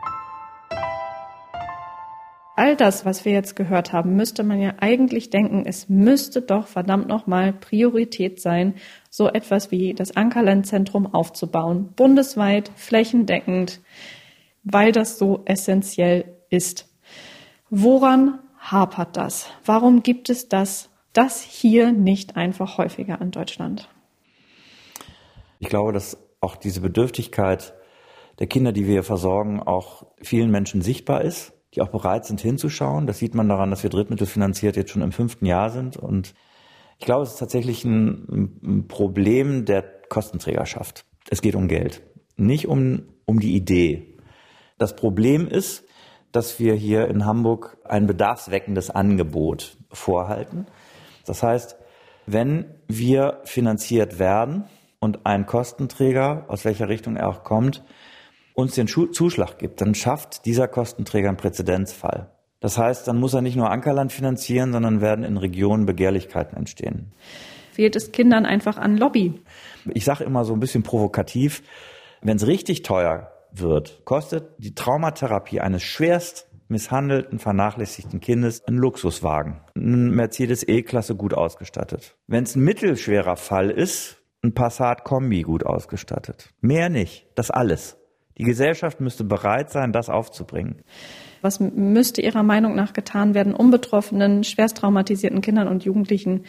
All 2.58 2.74
das, 2.74 3.04
was 3.04 3.24
wir 3.24 3.30
jetzt 3.30 3.54
gehört 3.54 3.92
haben, 3.92 4.16
müsste 4.16 4.42
man 4.42 4.60
ja 4.60 4.74
eigentlich 4.80 5.30
denken, 5.30 5.62
es 5.64 5.88
müsste 5.88 6.42
doch 6.42 6.66
verdammt 6.66 7.06
nochmal 7.06 7.52
Priorität 7.52 8.40
sein, 8.40 8.74
so 9.10 9.28
etwas 9.28 9.70
wie 9.70 9.94
das 9.94 10.16
Ankerlandzentrum 10.16 11.06
aufzubauen, 11.14 11.92
bundesweit, 11.94 12.72
flächendeckend, 12.74 13.80
weil 14.64 14.92
das 14.92 15.18
so 15.18 15.42
essentiell 15.44 16.36
ist. 16.50 16.88
Woran 17.70 18.38
hapert 18.58 19.16
das? 19.16 19.50
Warum 19.64 20.02
gibt 20.02 20.30
es 20.30 20.48
das, 20.48 20.90
das 21.12 21.42
hier 21.42 21.92
nicht 21.92 22.36
einfach 22.36 22.78
häufiger 22.78 23.20
in 23.20 23.30
Deutschland? 23.30 23.88
Ich 25.58 25.68
glaube, 25.68 25.92
dass 25.92 26.18
auch 26.40 26.56
diese 26.56 26.80
Bedürftigkeit 26.80 27.74
der 28.38 28.46
Kinder, 28.46 28.72
die 28.72 28.86
wir 28.86 29.02
versorgen, 29.02 29.60
auch 29.60 30.06
vielen 30.22 30.50
Menschen 30.50 30.82
sichtbar 30.82 31.22
ist, 31.22 31.52
die 31.74 31.82
auch 31.82 31.88
bereit 31.88 32.24
sind 32.24 32.40
hinzuschauen. 32.40 33.06
Das 33.06 33.18
sieht 33.18 33.34
man 33.34 33.48
daran, 33.48 33.70
dass 33.70 33.82
wir 33.82 33.90
drittmittelfinanziert 33.90 34.76
jetzt 34.76 34.90
schon 34.90 35.02
im 35.02 35.12
fünften 35.12 35.44
Jahr 35.44 35.70
sind. 35.70 35.96
Und 35.96 36.34
ich 36.98 37.04
glaube, 37.04 37.24
es 37.24 37.32
ist 37.32 37.38
tatsächlich 37.38 37.84
ein, 37.84 38.60
ein 38.62 38.88
Problem 38.88 39.64
der 39.64 39.82
Kostenträgerschaft. 39.82 41.04
Es 41.28 41.42
geht 41.42 41.54
um 41.54 41.68
Geld, 41.68 42.02
nicht 42.36 42.68
um, 42.68 43.08
um 43.26 43.40
die 43.40 43.54
Idee. 43.54 44.07
Das 44.78 44.94
Problem 44.94 45.48
ist, 45.48 45.84
dass 46.32 46.60
wir 46.60 46.74
hier 46.74 47.08
in 47.08 47.24
Hamburg 47.24 47.78
ein 47.84 48.06
bedarfsweckendes 48.06 48.90
Angebot 48.90 49.76
vorhalten. 49.90 50.66
Das 51.26 51.42
heißt, 51.42 51.76
wenn 52.26 52.66
wir 52.86 53.40
finanziert 53.44 54.18
werden 54.18 54.64
und 55.00 55.26
ein 55.26 55.46
Kostenträger, 55.46 56.44
aus 56.48 56.64
welcher 56.64 56.88
Richtung 56.88 57.16
er 57.16 57.28
auch 57.28 57.42
kommt, 57.44 57.82
uns 58.54 58.74
den 58.74 58.86
Zuschlag 58.86 59.58
gibt, 59.58 59.80
dann 59.80 59.94
schafft 59.94 60.44
dieser 60.44 60.68
Kostenträger 60.68 61.28
einen 61.28 61.36
Präzedenzfall. 61.36 62.30
Das 62.60 62.76
heißt, 62.76 63.06
dann 63.06 63.18
muss 63.18 63.34
er 63.34 63.40
nicht 63.40 63.56
nur 63.56 63.70
Ankerland 63.70 64.12
finanzieren, 64.12 64.72
sondern 64.72 65.00
werden 65.00 65.24
in 65.24 65.36
Regionen 65.36 65.86
Begehrlichkeiten 65.86 66.56
entstehen. 66.56 67.12
Fehlt 67.72 67.94
es 67.94 68.10
Kindern 68.10 68.44
einfach 68.44 68.76
an 68.76 68.96
Lobby? 68.96 69.40
Ich 69.94 70.04
sage 70.04 70.24
immer 70.24 70.44
so 70.44 70.52
ein 70.54 70.60
bisschen 70.60 70.82
provokativ, 70.82 71.62
wenn 72.20 72.36
es 72.36 72.46
richtig 72.48 72.82
teuer 72.82 73.30
wird, 73.60 74.04
kostet 74.04 74.50
die 74.58 74.74
Traumatherapie 74.74 75.60
eines 75.60 75.82
schwerst 75.82 76.48
misshandelten, 76.68 77.38
vernachlässigten 77.38 78.20
Kindes 78.20 78.62
ein 78.66 78.76
Luxuswagen. 78.76 79.60
Ein 79.74 80.10
Mercedes 80.10 80.66
E-Klasse 80.66 81.14
gut 81.14 81.34
ausgestattet. 81.34 82.16
Wenn 82.26 82.44
es 82.44 82.56
ein 82.56 82.62
mittelschwerer 82.62 83.36
Fall 83.36 83.70
ist, 83.70 84.22
ein 84.42 84.54
Passat 84.54 85.04
Kombi 85.04 85.42
gut 85.42 85.64
ausgestattet. 85.64 86.50
Mehr 86.60 86.90
nicht. 86.90 87.26
Das 87.34 87.50
alles. 87.50 87.96
Die 88.36 88.44
Gesellschaft 88.44 89.00
müsste 89.00 89.24
bereit 89.24 89.70
sein, 89.70 89.92
das 89.92 90.08
aufzubringen. 90.08 90.82
Was 91.40 91.58
müsste 91.60 92.20
Ihrer 92.20 92.42
Meinung 92.42 92.74
nach 92.74 92.92
getan 92.92 93.34
werden, 93.34 93.54
um 93.54 93.70
betroffenen, 93.70 94.44
schwerst 94.44 94.76
traumatisierten 94.76 95.40
Kindern 95.40 95.68
und 95.68 95.84
Jugendlichen 95.84 96.44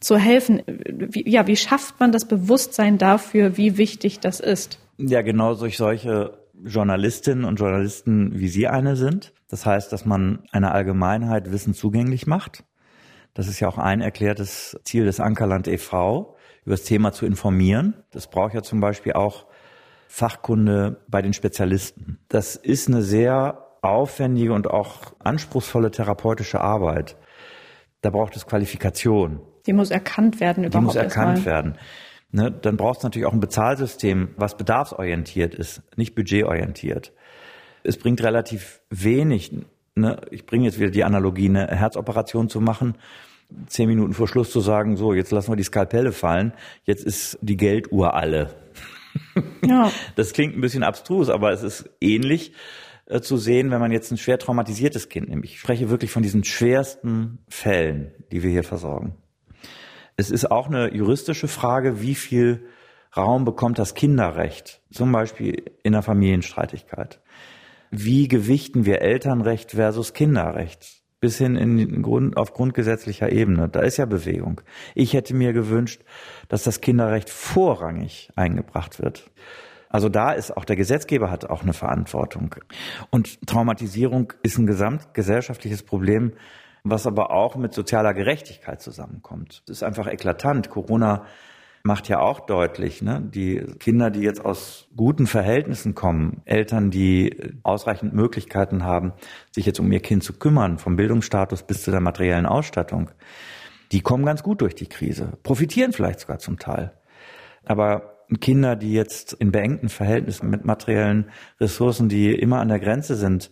zu 0.00 0.16
helfen? 0.16 0.62
Wie, 0.66 1.28
ja, 1.28 1.46
wie 1.46 1.56
schafft 1.56 2.00
man 2.00 2.12
das 2.12 2.26
Bewusstsein 2.26 2.98
dafür, 2.98 3.56
wie 3.56 3.78
wichtig 3.78 4.20
das 4.20 4.40
ist? 4.40 4.78
Ja, 4.98 5.22
genau 5.22 5.54
durch 5.54 5.78
solche 5.78 6.39
Journalistinnen 6.64 7.44
und 7.44 7.58
Journalisten, 7.58 8.38
wie 8.38 8.48
Sie 8.48 8.68
eine 8.68 8.96
sind. 8.96 9.32
Das 9.48 9.66
heißt, 9.66 9.92
dass 9.92 10.04
man 10.04 10.44
einer 10.52 10.72
Allgemeinheit 10.72 11.50
Wissen 11.52 11.74
zugänglich 11.74 12.26
macht. 12.26 12.64
Das 13.34 13.48
ist 13.48 13.60
ja 13.60 13.68
auch 13.68 13.78
ein 13.78 14.00
erklärtes 14.00 14.78
Ziel 14.84 15.04
des 15.04 15.20
Ankerland 15.20 15.68
e.V., 15.68 16.36
über 16.64 16.74
das 16.74 16.84
Thema 16.84 17.12
zu 17.12 17.26
informieren. 17.26 17.94
Das 18.10 18.28
braucht 18.28 18.54
ja 18.54 18.62
zum 18.62 18.80
Beispiel 18.80 19.14
auch 19.14 19.46
Fachkunde 20.08 21.00
bei 21.08 21.22
den 21.22 21.32
Spezialisten. 21.32 22.18
Das 22.28 22.56
ist 22.56 22.88
eine 22.88 23.02
sehr 23.02 23.66
aufwendige 23.82 24.52
und 24.52 24.68
auch 24.68 25.14
anspruchsvolle 25.20 25.90
therapeutische 25.90 26.60
Arbeit. 26.60 27.16
Da 28.02 28.10
braucht 28.10 28.36
es 28.36 28.46
Qualifikation. 28.46 29.40
Die 29.66 29.72
muss 29.72 29.90
erkannt 29.90 30.40
werden 30.40 30.64
überhaupt. 30.64 30.82
Die 30.82 30.84
muss 30.84 30.96
erkannt 30.96 31.44
werden. 31.44 31.76
Ne, 32.32 32.52
dann 32.52 32.76
brauchst 32.76 33.02
du 33.02 33.06
natürlich 33.06 33.26
auch 33.26 33.32
ein 33.32 33.40
Bezahlsystem, 33.40 34.28
was 34.36 34.56
bedarfsorientiert 34.56 35.52
ist, 35.52 35.82
nicht 35.96 36.14
budgetorientiert. 36.14 37.12
Es 37.82 37.96
bringt 37.96 38.22
relativ 38.22 38.80
wenig. 38.88 39.52
Ne? 39.96 40.20
Ich 40.30 40.46
bringe 40.46 40.66
jetzt 40.66 40.78
wieder 40.78 40.90
die 40.90 41.02
Analogie, 41.02 41.48
eine 41.48 41.66
Herzoperation 41.66 42.48
zu 42.48 42.60
machen, 42.60 42.94
zehn 43.66 43.88
Minuten 43.88 44.12
vor 44.12 44.28
Schluss 44.28 44.52
zu 44.52 44.60
sagen, 44.60 44.96
so, 44.96 45.12
jetzt 45.12 45.32
lassen 45.32 45.50
wir 45.50 45.56
die 45.56 45.64
Skalpelle 45.64 46.12
fallen, 46.12 46.52
jetzt 46.84 47.04
ist 47.04 47.38
die 47.42 47.56
Gelduhr 47.56 48.14
alle. 48.14 48.54
Ja. 49.66 49.90
Das 50.14 50.32
klingt 50.32 50.56
ein 50.56 50.60
bisschen 50.60 50.84
abstrus, 50.84 51.28
aber 51.28 51.52
es 51.52 51.62
ist 51.62 51.90
ähnlich 52.00 52.52
äh, 53.06 53.20
zu 53.20 53.36
sehen, 53.36 53.70
wenn 53.70 53.80
man 53.80 53.92
jetzt 53.92 54.10
ein 54.10 54.16
schwer 54.16 54.38
traumatisiertes 54.38 55.08
Kind 55.08 55.28
nimmt. 55.28 55.44
Ich 55.44 55.58
spreche 55.58 55.90
wirklich 55.90 56.10
von 56.12 56.22
diesen 56.22 56.44
schwersten 56.44 57.40
Fällen, 57.48 58.12
die 58.30 58.42
wir 58.42 58.50
hier 58.50 58.62
versorgen. 58.62 59.16
Es 60.20 60.30
ist 60.30 60.50
auch 60.50 60.66
eine 60.66 60.94
juristische 60.94 61.48
Frage, 61.48 62.02
wie 62.02 62.14
viel 62.14 62.66
Raum 63.16 63.46
bekommt 63.46 63.78
das 63.78 63.94
Kinderrecht, 63.94 64.82
zum 64.92 65.10
Beispiel 65.12 65.64
in 65.82 65.92
der 65.92 66.02
Familienstreitigkeit. 66.02 67.22
Wie 67.90 68.28
gewichten 68.28 68.84
wir 68.84 69.00
Elternrecht 69.00 69.70
versus 69.70 70.12
Kinderrecht? 70.12 71.00
Bis 71.20 71.38
hin 71.38 71.56
in 71.56 72.02
Grund, 72.02 72.36
auf 72.36 72.52
grundgesetzlicher 72.52 73.32
Ebene. 73.32 73.70
Da 73.70 73.80
ist 73.80 73.96
ja 73.96 74.04
Bewegung. 74.04 74.60
Ich 74.94 75.14
hätte 75.14 75.34
mir 75.34 75.54
gewünscht, 75.54 76.02
dass 76.48 76.64
das 76.64 76.82
Kinderrecht 76.82 77.30
vorrangig 77.30 78.28
eingebracht 78.36 79.00
wird. 79.00 79.30
Also 79.88 80.10
da 80.10 80.32
ist 80.32 80.54
auch 80.54 80.66
der 80.66 80.76
Gesetzgeber 80.76 81.30
hat 81.30 81.48
auch 81.48 81.62
eine 81.62 81.72
Verantwortung. 81.72 82.56
Und 83.08 83.46
Traumatisierung 83.46 84.34
ist 84.42 84.58
ein 84.58 84.66
gesamtgesellschaftliches 84.66 85.82
Problem, 85.82 86.34
was 86.84 87.06
aber 87.06 87.30
auch 87.30 87.56
mit 87.56 87.74
sozialer 87.74 88.14
Gerechtigkeit 88.14 88.80
zusammenkommt. 88.80 89.62
Es 89.66 89.78
ist 89.78 89.82
einfach 89.82 90.06
eklatant. 90.06 90.70
Corona 90.70 91.24
macht 91.82 92.08
ja 92.08 92.20
auch 92.20 92.40
deutlich, 92.40 93.00
ne, 93.00 93.22
die 93.22 93.64
Kinder, 93.78 94.10
die 94.10 94.20
jetzt 94.20 94.44
aus 94.44 94.88
guten 94.96 95.26
Verhältnissen 95.26 95.94
kommen, 95.94 96.42
Eltern, 96.44 96.90
die 96.90 97.54
ausreichend 97.62 98.12
Möglichkeiten 98.12 98.84
haben, 98.84 99.12
sich 99.50 99.64
jetzt 99.64 99.80
um 99.80 99.90
ihr 99.90 100.00
Kind 100.00 100.22
zu 100.22 100.34
kümmern, 100.34 100.78
vom 100.78 100.96
Bildungsstatus 100.96 101.62
bis 101.62 101.82
zu 101.82 101.90
der 101.90 102.00
materiellen 102.00 102.46
Ausstattung, 102.46 103.10
die 103.92 104.02
kommen 104.02 104.24
ganz 104.24 104.42
gut 104.42 104.60
durch 104.60 104.74
die 104.74 104.88
Krise, 104.88 105.38
profitieren 105.42 105.92
vielleicht 105.92 106.20
sogar 106.20 106.38
zum 106.38 106.58
Teil. 106.58 106.92
Aber 107.64 108.18
Kinder, 108.40 108.76
die 108.76 108.92
jetzt 108.92 109.32
in 109.32 109.50
beengten 109.50 109.88
Verhältnissen 109.88 110.50
mit 110.50 110.64
materiellen 110.64 111.30
Ressourcen, 111.58 112.08
die 112.08 112.32
immer 112.32 112.60
an 112.60 112.68
der 112.68 112.78
Grenze 112.78 113.16
sind, 113.16 113.50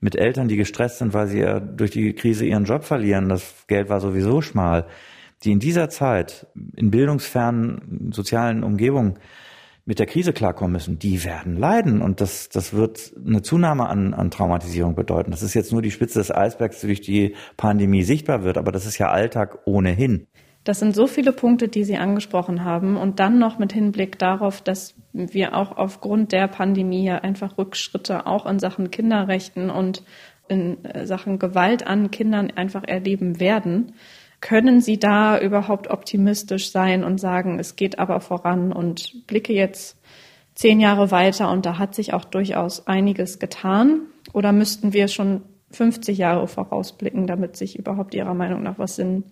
mit 0.00 0.16
Eltern, 0.16 0.48
die 0.48 0.56
gestresst 0.56 0.98
sind, 0.98 1.14
weil 1.14 1.26
sie 1.26 1.40
ja 1.40 1.60
durch 1.60 1.90
die 1.90 2.12
Krise 2.12 2.44
ihren 2.44 2.64
Job 2.64 2.84
verlieren, 2.84 3.28
das 3.28 3.66
Geld 3.66 3.88
war 3.88 4.00
sowieso 4.00 4.42
schmal, 4.42 4.86
die 5.42 5.52
in 5.52 5.58
dieser 5.58 5.88
Zeit 5.88 6.46
in 6.76 6.90
bildungsfernen 6.90 8.10
sozialen 8.12 8.62
Umgebungen 8.62 9.18
mit 9.84 10.00
der 10.00 10.06
Krise 10.06 10.32
klarkommen 10.32 10.72
müssen, 10.72 10.98
die 10.98 11.24
werden 11.24 11.56
leiden. 11.56 12.02
Und 12.02 12.20
das, 12.20 12.48
das 12.48 12.72
wird 12.72 13.14
eine 13.24 13.42
Zunahme 13.42 13.88
an, 13.88 14.14
an 14.14 14.32
Traumatisierung 14.32 14.96
bedeuten. 14.96 15.30
Das 15.30 15.42
ist 15.42 15.54
jetzt 15.54 15.72
nur 15.72 15.80
die 15.80 15.92
Spitze 15.92 16.18
des 16.18 16.34
Eisbergs, 16.34 16.80
die 16.80 16.86
durch 16.88 17.00
die 17.00 17.36
Pandemie 17.56 18.02
sichtbar 18.02 18.42
wird, 18.42 18.58
aber 18.58 18.72
das 18.72 18.84
ist 18.84 18.98
ja 18.98 19.10
Alltag 19.10 19.60
ohnehin. 19.64 20.26
Das 20.66 20.80
sind 20.80 20.96
so 20.96 21.06
viele 21.06 21.30
Punkte, 21.30 21.68
die 21.68 21.84
Sie 21.84 21.96
angesprochen 21.96 22.64
haben. 22.64 22.96
Und 22.96 23.20
dann 23.20 23.38
noch 23.38 23.60
mit 23.60 23.72
Hinblick 23.72 24.18
darauf, 24.18 24.60
dass 24.60 24.96
wir 25.12 25.54
auch 25.54 25.76
aufgrund 25.76 26.32
der 26.32 26.48
Pandemie 26.48 27.08
einfach 27.08 27.56
Rückschritte 27.56 28.26
auch 28.26 28.46
in 28.46 28.58
Sachen 28.58 28.90
Kinderrechten 28.90 29.70
und 29.70 30.02
in 30.48 30.84
äh, 30.84 31.06
Sachen 31.06 31.38
Gewalt 31.38 31.86
an 31.86 32.10
Kindern 32.10 32.50
einfach 32.50 32.82
erleben 32.82 33.38
werden. 33.38 33.92
Können 34.40 34.80
Sie 34.80 34.98
da 34.98 35.38
überhaupt 35.38 35.88
optimistisch 35.88 36.72
sein 36.72 37.04
und 37.04 37.20
sagen, 37.20 37.60
es 37.60 37.76
geht 37.76 38.00
aber 38.00 38.20
voran 38.20 38.72
und 38.72 39.24
blicke 39.28 39.52
jetzt 39.52 39.96
zehn 40.56 40.80
Jahre 40.80 41.12
weiter 41.12 41.48
und 41.52 41.64
da 41.64 41.78
hat 41.78 41.94
sich 41.94 42.12
auch 42.12 42.24
durchaus 42.24 42.88
einiges 42.88 43.38
getan? 43.38 44.00
Oder 44.32 44.50
müssten 44.50 44.92
wir 44.92 45.06
schon 45.06 45.42
50 45.70 46.18
Jahre 46.18 46.48
vorausblicken, 46.48 47.28
damit 47.28 47.56
sich 47.56 47.78
überhaupt 47.78 48.14
Ihrer 48.14 48.34
Meinung 48.34 48.64
nach 48.64 48.80
was 48.80 48.98
in 48.98 49.22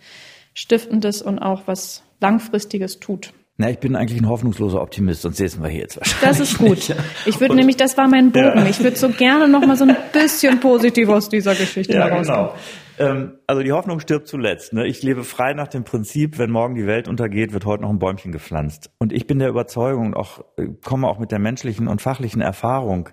Stiftendes 0.55 1.21
und 1.21 1.39
auch 1.39 1.63
was 1.67 2.03
Langfristiges 2.21 3.01
tut. 3.01 3.33
Na, 3.57 3.71
ich 3.71 3.79
bin 3.79 3.95
eigentlich 3.95 4.21
ein 4.21 4.29
hoffnungsloser 4.29 4.83
Optimist, 4.83 5.23
sonst 5.23 5.37
säßen 5.37 5.63
wir 5.63 5.69
hier 5.69 5.83
jetzt 5.83 5.97
wahrscheinlich. 5.97 6.29
Das 6.29 6.41
ist 6.41 6.59
gut. 6.59 6.97
Ich 7.25 7.39
würde 7.41 7.55
nämlich, 7.55 7.77
das 7.77 7.97
war 7.97 8.09
mein 8.09 8.33
Bogen. 8.33 8.59
Ja. 8.59 8.67
Ich 8.67 8.83
würde 8.83 8.97
so 8.97 9.11
gerne 9.11 9.47
noch 9.47 9.65
mal 9.65 9.77
so 9.77 9.85
ein 9.85 9.97
bisschen 10.13 10.59
positiv 10.59 11.09
aus 11.09 11.29
dieser 11.29 11.55
Geschichte 11.55 11.93
ja, 11.93 12.09
herauskommen. 12.09 12.51
Genau. 12.97 13.11
Ähm, 13.11 13.39
also 13.47 13.63
die 13.63 13.71
Hoffnung 13.71 14.01
stirbt 14.01 14.27
zuletzt. 14.27 14.73
Ne? 14.73 14.89
Ich 14.89 15.05
lebe 15.05 15.23
frei 15.23 15.55
nach 15.55 15.69
dem 15.69 15.85
Prinzip, 15.85 16.39
wenn 16.39 16.51
morgen 16.51 16.75
die 16.75 16.87
Welt 16.87 17.07
untergeht, 17.07 17.53
wird 17.53 17.65
heute 17.65 17.83
noch 17.85 17.91
ein 17.91 18.01
Bäumchen 18.01 18.33
gepflanzt. 18.33 18.91
Und 18.99 19.13
ich 19.13 19.29
bin 19.29 19.39
der 19.39 19.51
Überzeugung 19.51 20.07
und 20.07 20.15
auch 20.15 20.45
äh, 20.57 20.67
komme 20.83 21.07
auch 21.07 21.21
mit 21.21 21.31
der 21.31 21.39
menschlichen 21.39 21.87
und 21.87 22.03
fachlichen 22.03 22.41
Erfahrung. 22.41 23.11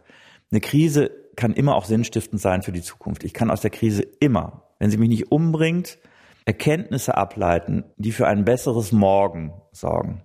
Eine 0.52 0.62
Krise 0.62 1.12
kann 1.36 1.54
immer 1.54 1.76
auch 1.76 1.86
sinnstiftend 1.86 2.42
sein 2.42 2.64
für 2.64 2.72
die 2.72 2.82
Zukunft. 2.82 3.24
Ich 3.24 3.34
kann 3.34 3.52
aus 3.52 3.62
der 3.62 3.72
Krise 3.72 4.02
immer, 4.20 4.64
wenn 4.80 4.90
sie 4.90 4.98
mich 4.98 5.10
nicht 5.10 5.32
umbringt, 5.32 6.00
Erkenntnisse 6.46 7.16
ableiten, 7.18 7.84
die 7.98 8.12
für 8.12 8.28
ein 8.28 8.46
besseres 8.46 8.92
Morgen 8.92 9.54
sorgen. 9.72 10.24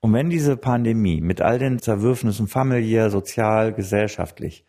Und 0.00 0.12
wenn 0.12 0.30
diese 0.30 0.56
Pandemie 0.56 1.20
mit 1.20 1.40
all 1.40 1.58
den 1.58 1.78
Zerwürfnissen 1.78 2.46
familiär, 2.46 3.10
sozial, 3.10 3.72
gesellschaftlich 3.72 4.64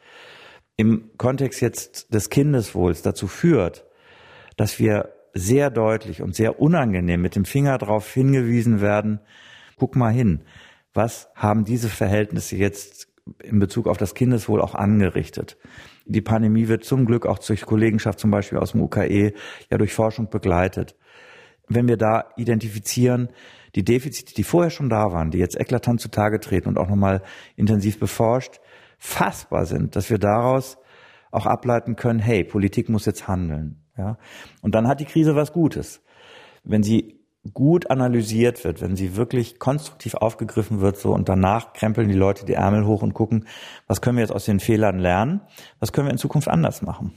im 0.78 1.12
Kontext 1.18 1.62
jetzt 1.62 2.14
des 2.14 2.30
Kindeswohls 2.30 3.02
dazu 3.02 3.28
führt, 3.28 3.86
dass 4.56 4.80
wir 4.80 5.14
sehr 5.34 5.70
deutlich 5.70 6.22
und 6.22 6.36
sehr 6.36 6.60
unangenehm 6.60 7.22
mit 7.22 7.36
dem 7.36 7.46
Finger 7.46 7.78
darauf 7.78 8.12
hingewiesen 8.12 8.82
werden, 8.82 9.20
guck 9.76 9.96
mal 9.96 10.12
hin, 10.12 10.42
was 10.94 11.30
haben 11.36 11.66
diese 11.66 11.90
Verhältnisse 11.90 12.56
jetzt 12.56 13.09
in 13.44 13.60
Bezug 13.60 13.88
auf 13.88 13.98
das 13.98 14.16
Kindeswohl 14.16 14.62
auch 14.62 14.76
angerichtet? 14.76 15.58
Die 16.06 16.22
Pandemie 16.22 16.68
wird 16.68 16.84
zum 16.84 17.06
Glück 17.06 17.26
auch 17.26 17.40
durch 17.40 17.66
Kollegenschaft 17.66 18.20
zum 18.20 18.32
Beispiel 18.32 18.58
aus 18.58 18.72
dem 18.72 18.82
UKE 18.82 19.34
ja 19.70 19.78
durch 19.78 19.94
Forschung 19.94 20.30
begleitet. 20.30 20.96
Wenn 21.68 21.88
wir 21.88 21.98
da 21.98 22.32
identifizieren, 22.36 23.30
die 23.76 23.84
Defizite, 23.84 24.34
die 24.34 24.44
vorher 24.44 24.72
schon 24.72 24.90
da 24.90 25.12
waren, 25.12 25.30
die 25.30 25.38
jetzt 25.38 25.60
eklatant 25.60 26.02
zutage 26.02 26.40
treten 26.40 26.68
und 26.68 26.80
auch 26.80 26.90
nochmal 26.90 27.22
intensiv 27.56 28.00
beforscht, 28.00 28.60
fassbar 28.98 29.66
sind, 29.66 29.96
dass 29.96 30.10
wir 30.10 30.18
daraus 30.18 30.78
auch 31.32 31.46
ableiten 31.46 31.96
können, 31.96 32.20
hey, 32.20 32.44
Politik 32.44 32.90
muss 32.90 33.06
jetzt 33.06 33.28
handeln. 33.28 33.84
Ja? 33.98 34.18
Und 34.62 34.74
dann 34.74 34.88
hat 34.88 35.00
die 35.00 35.06
Krise 35.06 35.36
was 35.36 35.54
Gutes. 35.54 36.02
Wenn 36.64 36.82
sie 36.82 37.19
gut 37.54 37.90
analysiert 37.90 38.64
wird, 38.64 38.82
wenn 38.82 38.96
sie 38.96 39.16
wirklich 39.16 39.60
konstruktiv 39.60 40.16
aufgegriffen 40.16 40.82
wird, 40.82 40.98
so 40.98 41.14
und 41.14 41.30
danach 41.30 41.74
krempeln 41.74 42.10
die 42.10 42.16
Leute 42.16 42.46
die 42.46 42.54
Ärmel 42.54 42.86
hoch 42.86 43.02
und 43.02 43.14
gucken, 43.14 43.46
was 43.88 44.02
können 44.02 44.18
wir 44.18 44.24
jetzt 44.24 44.34
aus 44.34 44.46
den 44.46 44.60
Fehlern 44.60 45.00
lernen, 45.00 45.42
was 45.80 45.94
können 45.94 46.08
wir 46.08 46.12
in 46.12 46.18
Zukunft 46.18 46.48
anders 46.48 46.82
machen. 46.82 47.14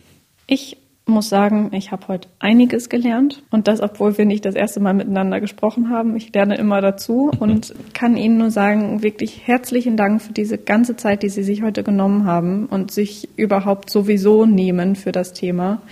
Ich 0.46 0.78
muss 1.04 1.28
sagen, 1.28 1.70
ich 1.72 1.90
habe 1.90 2.06
heute 2.08 2.28
einiges 2.38 2.88
gelernt 2.88 3.42
und 3.50 3.66
das, 3.66 3.80
obwohl 3.80 4.16
wir 4.16 4.24
nicht 4.24 4.44
das 4.44 4.54
erste 4.54 4.78
Mal 4.78 4.94
miteinander 4.94 5.40
gesprochen 5.40 5.90
haben. 5.90 6.14
Ich 6.16 6.32
lerne 6.32 6.56
immer 6.56 6.80
dazu 6.80 7.32
und 7.40 7.74
kann 7.92 8.16
Ihnen 8.16 8.38
nur 8.38 8.50
sagen, 8.50 9.02
wirklich 9.02 9.46
herzlichen 9.46 9.96
Dank 9.96 10.22
für 10.22 10.32
diese 10.32 10.58
ganze 10.58 10.96
Zeit, 10.96 11.24
die 11.24 11.28
Sie 11.28 11.42
sich 11.42 11.62
heute 11.62 11.82
genommen 11.82 12.24
haben 12.24 12.66
und 12.66 12.92
sich 12.92 13.28
überhaupt 13.36 13.90
sowieso 13.90 14.46
nehmen 14.46 14.94
für 14.94 15.10
das 15.10 15.32
Thema. 15.32 15.82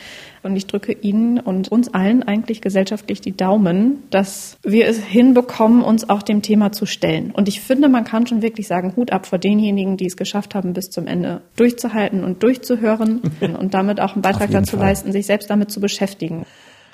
Und 0.43 0.57
ich 0.57 0.67
drücke 0.67 0.93
Ihnen 0.93 1.39
und 1.39 1.71
uns 1.71 1.93
allen 1.93 2.23
eigentlich 2.23 2.61
gesellschaftlich 2.61 3.21
die 3.21 3.37
Daumen, 3.37 4.03
dass 4.11 4.57
wir 4.63 4.89
es 4.89 4.99
hinbekommen, 4.99 5.83
uns 5.83 6.09
auch 6.09 6.23
dem 6.23 6.43
Thema 6.43 6.73
zu 6.73 6.87
stellen. 6.87 7.31
Und 7.31 7.49
ich 7.49 7.61
finde, 7.61 7.89
man 7.89 8.05
kann 8.05 8.27
schon 8.27 8.43
wirklich 8.43 8.67
sagen, 8.67 8.95
Hut 8.97 9.13
ab 9.13 9.27
vor 9.27 9.39
denjenigen, 9.39 9.97
die 9.97 10.07
es 10.07 10.17
geschafft 10.17 10.55
haben, 10.55 10.73
bis 10.73 10.91
zum 10.91 11.07
Ende 11.07 11.43
durchzuhalten 11.57 12.25
und 12.25 12.43
durchzuhören 12.43 13.21
und 13.59 13.75
damit 13.75 14.01
auch 14.01 14.15
einen 14.15 14.23
Beitrag 14.23 14.51
dazu 14.51 14.77
Fall. 14.77 14.87
leisten, 14.87 15.13
sich 15.13 15.27
selbst 15.27 15.51
damit 15.51 15.71
zu 15.71 15.81
beschäftigen. 15.81 16.47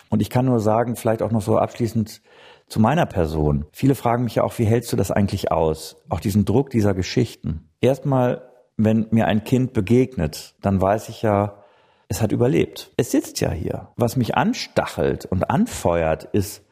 Und 0.08 0.22
ich 0.22 0.30
kann 0.30 0.46
nur 0.46 0.60
sagen, 0.60 0.96
vielleicht 0.96 1.22
auch 1.22 1.32
noch 1.32 1.42
so 1.42 1.58
abschließend 1.58 2.20
zu 2.68 2.80
meiner 2.80 3.06
Person. 3.06 3.66
Viele 3.72 3.94
fragen 3.94 4.24
mich 4.24 4.36
ja 4.36 4.44
auch, 4.44 4.58
wie 4.58 4.64
hältst 4.64 4.92
du 4.92 4.96
das 4.96 5.10
eigentlich 5.10 5.52
aus? 5.52 5.96
Auch 6.08 6.20
diesen 6.20 6.44
Druck 6.44 6.70
dieser 6.70 6.94
Geschichten. 6.94 7.68
Erstmal, 7.80 8.42
wenn 8.76 9.06
mir 9.10 9.26
ein 9.26 9.44
Kind 9.44 9.72
begegnet, 9.72 10.54
dann 10.62 10.80
weiß 10.80 11.08
ich 11.08 11.22
ja, 11.22 11.62
es 12.08 12.22
hat 12.22 12.32
überlebt. 12.32 12.92
Es 12.96 13.10
sitzt 13.10 13.40
ja 13.40 13.50
hier. 13.50 13.88
Was 13.96 14.16
mich 14.16 14.36
anstachelt 14.36 15.26
und 15.26 15.50
anfeuert, 15.50 16.24
ist, 16.24 16.64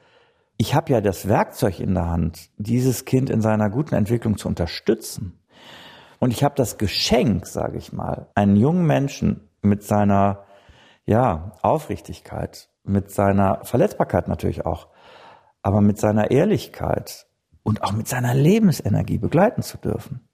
ich 0.56 0.74
habe 0.74 0.92
ja 0.92 1.00
das 1.00 1.28
Werkzeug 1.28 1.80
in 1.80 1.94
der 1.94 2.08
Hand, 2.08 2.50
dieses 2.56 3.04
Kind 3.04 3.30
in 3.30 3.40
seiner 3.40 3.70
guten 3.70 3.94
Entwicklung 3.94 4.38
zu 4.38 4.48
unterstützen. 4.48 5.40
Und 6.20 6.30
ich 6.30 6.44
habe 6.44 6.54
das 6.54 6.78
Geschenk, 6.78 7.46
sage 7.46 7.78
ich 7.78 7.92
mal, 7.92 8.28
einen 8.34 8.56
jungen 8.56 8.86
Menschen 8.86 9.50
mit 9.62 9.82
seiner 9.82 10.44
ja, 11.04 11.52
Aufrichtigkeit, 11.62 12.70
mit 12.84 13.10
seiner 13.10 13.64
Verletzbarkeit 13.64 14.28
natürlich 14.28 14.64
auch, 14.64 14.88
aber 15.62 15.80
mit 15.80 15.98
seiner 15.98 16.30
Ehrlichkeit 16.30 17.26
und 17.62 17.82
auch 17.82 17.92
mit 17.92 18.06
seiner 18.06 18.34
Lebensenergie 18.34 19.18
begleiten 19.18 19.62
zu 19.62 19.78
dürfen 19.78 20.28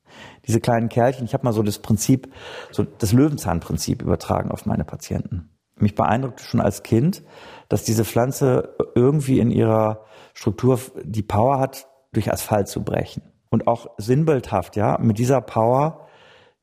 diese 0.46 0.60
kleinen 0.60 0.88
Kerlchen, 0.88 1.24
ich 1.24 1.34
habe 1.34 1.44
mal 1.44 1.52
so 1.52 1.62
das 1.62 1.78
Prinzip, 1.78 2.32
so 2.70 2.84
das 2.84 3.12
Löwenzahnprinzip 3.12 4.02
übertragen 4.02 4.50
auf 4.50 4.66
meine 4.66 4.84
Patienten. 4.84 5.50
Mich 5.76 5.94
beeindruckte 5.94 6.44
schon 6.44 6.60
als 6.60 6.82
Kind, 6.82 7.22
dass 7.68 7.84
diese 7.84 8.04
Pflanze 8.04 8.74
irgendwie 8.94 9.40
in 9.40 9.50
ihrer 9.50 10.04
Struktur 10.34 10.78
die 11.02 11.22
Power 11.22 11.58
hat, 11.58 11.86
durch 12.12 12.32
Asphalt 12.32 12.68
zu 12.68 12.82
brechen. 12.82 13.22
Und 13.50 13.66
auch 13.66 13.86
sinnbildhaft, 13.98 14.76
ja, 14.76 14.98
mit 15.00 15.18
dieser 15.18 15.40
Power 15.40 16.06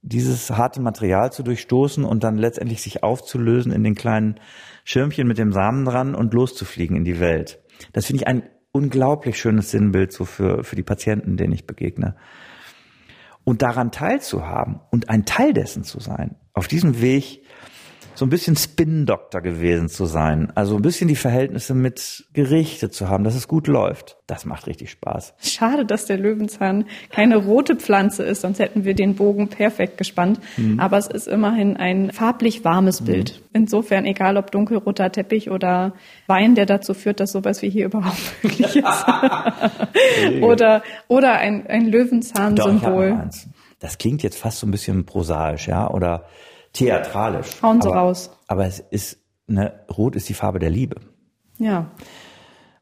dieses 0.01 0.51
harte 0.51 0.81
Material 0.81 1.31
zu 1.31 1.43
durchstoßen 1.43 2.05
und 2.05 2.23
dann 2.23 2.37
letztendlich 2.37 2.81
sich 2.81 3.03
aufzulösen 3.03 3.71
in 3.71 3.83
den 3.83 3.95
kleinen 3.95 4.39
Schirmchen 4.83 5.27
mit 5.27 5.37
dem 5.37 5.51
Samen 5.51 5.85
dran 5.85 6.15
und 6.15 6.33
loszufliegen 6.33 6.95
in 6.95 7.03
die 7.03 7.19
Welt. 7.19 7.59
Das 7.93 8.05
finde 8.05 8.21
ich 8.21 8.27
ein 8.27 8.43
unglaublich 8.71 9.37
schönes 9.37 9.71
Sinnbild 9.71 10.13
so 10.13 10.23
für, 10.23 10.63
für 10.63 10.75
die 10.75 10.83
Patienten, 10.83 11.35
denen 11.35 11.53
ich 11.53 11.65
begegne. 11.65 12.15
Und 13.47 13.61
daran 13.61 13.93
teilzuhaben 13.93 14.81
und 14.91 15.07
ein 15.07 15.23
Teil 15.23 15.53
dessen 15.53 15.85
zu 15.85 16.01
sein, 16.01 16.35
auf 16.51 16.67
diesem 16.67 16.99
Weg 16.99 17.45
so 18.17 18.25
ein 18.25 18.29
bisschen 18.29 18.55
Spin-Doktor 18.55 19.41
gewesen 19.41 19.89
zu 19.89 20.07
sein. 20.07 20.51
Also 20.55 20.75
ein 20.75 20.81
bisschen 20.81 21.07
die 21.07 21.15
Verhältnisse 21.15 21.75
mit 21.75 22.25
gerichtet 22.33 22.95
zu 22.95 23.09
haben, 23.09 23.23
dass 23.23 23.35
es 23.35 23.47
gut 23.47 23.67
läuft. 23.67 24.17
Das 24.25 24.43
macht 24.43 24.65
richtig 24.65 24.89
Spaß. 24.89 25.35
Schade, 25.39 25.85
dass 25.85 26.05
der 26.05 26.17
Löwenzahn 26.17 26.85
keine 27.11 27.37
rote 27.37 27.75
Pflanze 27.75 28.23
ist, 28.23 28.41
sonst 28.41 28.57
hätten 28.57 28.85
wir 28.85 28.95
den 28.95 29.13
Bogen 29.13 29.49
perfekt 29.49 29.99
gespannt. 29.99 30.39
Mhm. 30.57 30.79
Aber 30.79 30.97
es 30.97 31.05
ist 31.05 31.27
immerhin 31.27 31.77
ein 31.77 32.11
farblich 32.11 32.65
warmes 32.65 33.03
Bild. 33.03 33.39
Mhm. 33.39 33.49
Insofern, 33.53 34.05
egal 34.05 34.37
ob 34.37 34.49
dunkelroter 34.49 35.11
Teppich 35.11 35.51
oder 35.51 35.93
Wein, 36.25 36.55
der 36.55 36.65
dazu 36.65 36.95
führt, 36.95 37.19
dass 37.19 37.33
sowas 37.33 37.61
wie 37.61 37.69
hier 37.69 37.85
überhaupt 37.87 38.17
möglich 38.41 38.77
ist. 38.77 39.05
oder, 40.41 40.81
oder 41.07 41.33
ein, 41.33 41.67
ein 41.67 41.85
Löwenzahn-Symbol. 41.85 43.29
Das 43.79 43.99
klingt 43.99 44.23
jetzt 44.23 44.39
fast 44.39 44.57
so 44.57 44.65
ein 44.65 44.71
bisschen 44.71 45.05
prosaisch, 45.05 45.67
ja, 45.67 45.87
oder 45.87 46.25
theatralisch. 46.77 47.61
Hauen 47.61 47.81
Sie 47.81 47.89
aber, 47.89 47.97
raus. 47.97 48.31
Aber 48.47 48.65
es 48.65 48.79
ist, 48.79 49.19
ne, 49.47 49.85
Rot 49.95 50.15
ist 50.15 50.29
die 50.29 50.33
Farbe 50.33 50.59
der 50.59 50.69
Liebe. 50.69 50.97
Ja. 51.57 51.91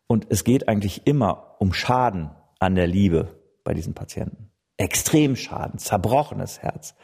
Und 0.07 0.27
es 0.29 0.43
geht 0.43 0.67
eigentlich 0.67 1.07
immer 1.07 1.55
um 1.59 1.73
Schaden 1.73 2.31
an 2.59 2.75
der 2.75 2.87
Liebe 2.87 3.39
bei 3.63 3.73
diesen 3.73 3.93
Patienten. 3.93 4.49
Extrem 4.77 5.35
Schaden, 5.35 5.79
zerbrochenes 5.79 6.61
Herz. 6.61 6.95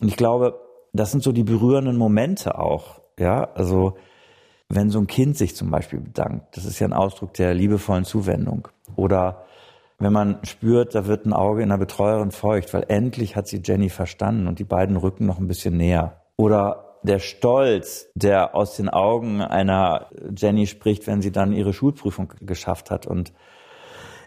Und 0.00 0.08
ich 0.08 0.16
glaube, 0.16 0.58
das 0.92 1.10
sind 1.10 1.22
so 1.22 1.32
die 1.32 1.44
berührenden 1.44 1.96
Momente 1.96 2.58
auch. 2.58 3.00
Ja, 3.18 3.50
also 3.54 3.96
wenn 4.68 4.90
so 4.90 4.98
ein 4.98 5.06
Kind 5.06 5.36
sich 5.36 5.54
zum 5.54 5.70
Beispiel 5.70 6.00
bedankt, 6.00 6.56
das 6.56 6.64
ist 6.64 6.78
ja 6.78 6.86
ein 6.86 6.92
Ausdruck 6.92 7.34
der 7.34 7.54
liebevollen 7.54 8.04
Zuwendung. 8.04 8.68
Oder 8.96 9.44
wenn 10.02 10.12
man 10.12 10.38
spürt, 10.42 10.94
da 10.94 11.06
wird 11.06 11.26
ein 11.26 11.32
Auge 11.32 11.62
in 11.62 11.68
der 11.68 11.78
Betreuerin 11.78 12.30
feucht, 12.30 12.74
weil 12.74 12.84
endlich 12.88 13.36
hat 13.36 13.46
sie 13.46 13.62
Jenny 13.64 13.88
verstanden 13.88 14.46
und 14.46 14.58
die 14.58 14.64
beiden 14.64 14.96
rücken 14.96 15.26
noch 15.26 15.38
ein 15.38 15.48
bisschen 15.48 15.76
näher. 15.76 16.22
Oder 16.36 16.98
der 17.02 17.18
Stolz, 17.18 18.08
der 18.14 18.54
aus 18.54 18.76
den 18.76 18.88
Augen 18.88 19.40
einer 19.40 20.10
Jenny 20.36 20.66
spricht, 20.66 21.06
wenn 21.06 21.22
sie 21.22 21.32
dann 21.32 21.52
ihre 21.52 21.72
Schulprüfung 21.72 22.32
geschafft 22.40 22.90
hat 22.90 23.06
und, 23.06 23.32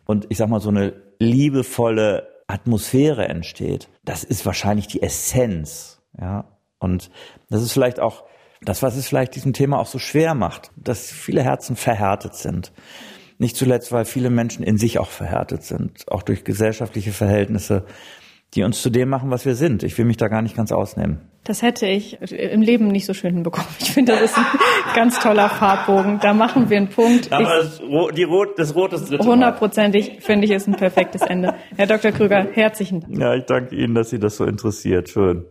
und 0.06 0.28
ich 0.30 0.38
sag 0.38 0.50
mal 0.50 0.60
so 0.60 0.70
eine 0.70 0.94
liebevolle 1.20 2.28
Atmosphäre 2.48 3.28
entsteht. 3.28 3.90
Das 4.04 4.24
ist 4.24 4.46
wahrscheinlich 4.46 4.88
die 4.88 5.02
Essenz, 5.02 6.02
ja. 6.20 6.46
Und 6.80 7.10
das 7.50 7.62
ist 7.62 7.72
vielleicht 7.72 8.00
auch 8.00 8.26
das, 8.62 8.84
was 8.84 8.96
es 8.96 9.08
vielleicht 9.08 9.36
diesem 9.36 9.54
Thema 9.54 9.80
auch 9.80 9.88
so 9.88 9.98
schwer 9.98 10.36
macht, 10.36 10.72
dass 10.76 11.12
viele 11.12 11.42
Herzen 11.42 11.76
verhärtet 11.76 12.36
sind. 12.36 12.72
Nicht 13.38 13.58
zuletzt, 13.58 13.92
weil 13.92 14.06
viele 14.06 14.30
Menschen 14.30 14.64
in 14.64 14.78
sich 14.78 15.00
auch 15.00 15.10
verhärtet 15.10 15.64
sind, 15.64 16.06
auch 16.10 16.24
durch 16.24 16.44
gesellschaftliche 16.44 17.12
Verhältnisse, 17.12 17.86
die 18.54 18.64
uns 18.64 18.82
zu 18.82 18.90
dem 18.90 19.10
machen, 19.10 19.30
was 19.32 19.46
wir 19.46 19.56
sind. 19.56 19.84
Ich 19.84 19.98
will 19.98 20.06
mich 20.06 20.18
da 20.18 20.30
gar 20.30 20.42
nicht 20.42 20.56
ganz 20.56 20.72
ausnehmen. 20.72 21.20
Das 21.44 21.62
hätte 21.62 21.86
ich 21.86 22.20
im 22.32 22.62
Leben 22.62 22.88
nicht 22.88 23.06
so 23.06 23.14
schön 23.14 23.34
hinbekommen. 23.34 23.68
Ich 23.80 23.92
finde, 23.92 24.14
das 24.14 24.32
ist 24.32 24.38
ein 24.38 24.46
ganz 24.96 25.20
toller 25.20 25.50
Farbbogen. 25.50 26.20
Da 26.22 26.34
machen 26.34 26.70
wir 26.70 26.78
einen 26.78 26.90
Punkt. 26.90 27.32
Aber 27.32 27.44
ich, 27.44 27.48
das, 27.48 27.82
die 28.16 28.24
Rot, 28.24 28.58
das 28.58 28.74
Rot 28.74 28.94
ist 28.94 29.12
Hundertprozentig 29.12 30.20
finde 30.22 30.46
ich 30.46 30.52
ist 30.52 30.68
ein 30.68 30.76
perfektes 30.76 31.22
Ende. 31.22 31.54
Herr 31.76 31.88
Dr. 31.88 32.12
Krüger, 32.12 32.48
herzlichen 32.52 33.02
Dank. 33.02 33.20
Ja, 33.20 33.36
ich 33.36 33.46
danke 33.46 33.76
Ihnen, 33.76 33.94
dass 33.94 34.10
Sie 34.10 34.20
das 34.20 34.38
so 34.38 34.46
interessiert. 34.46 35.10
Schön. 35.10 35.46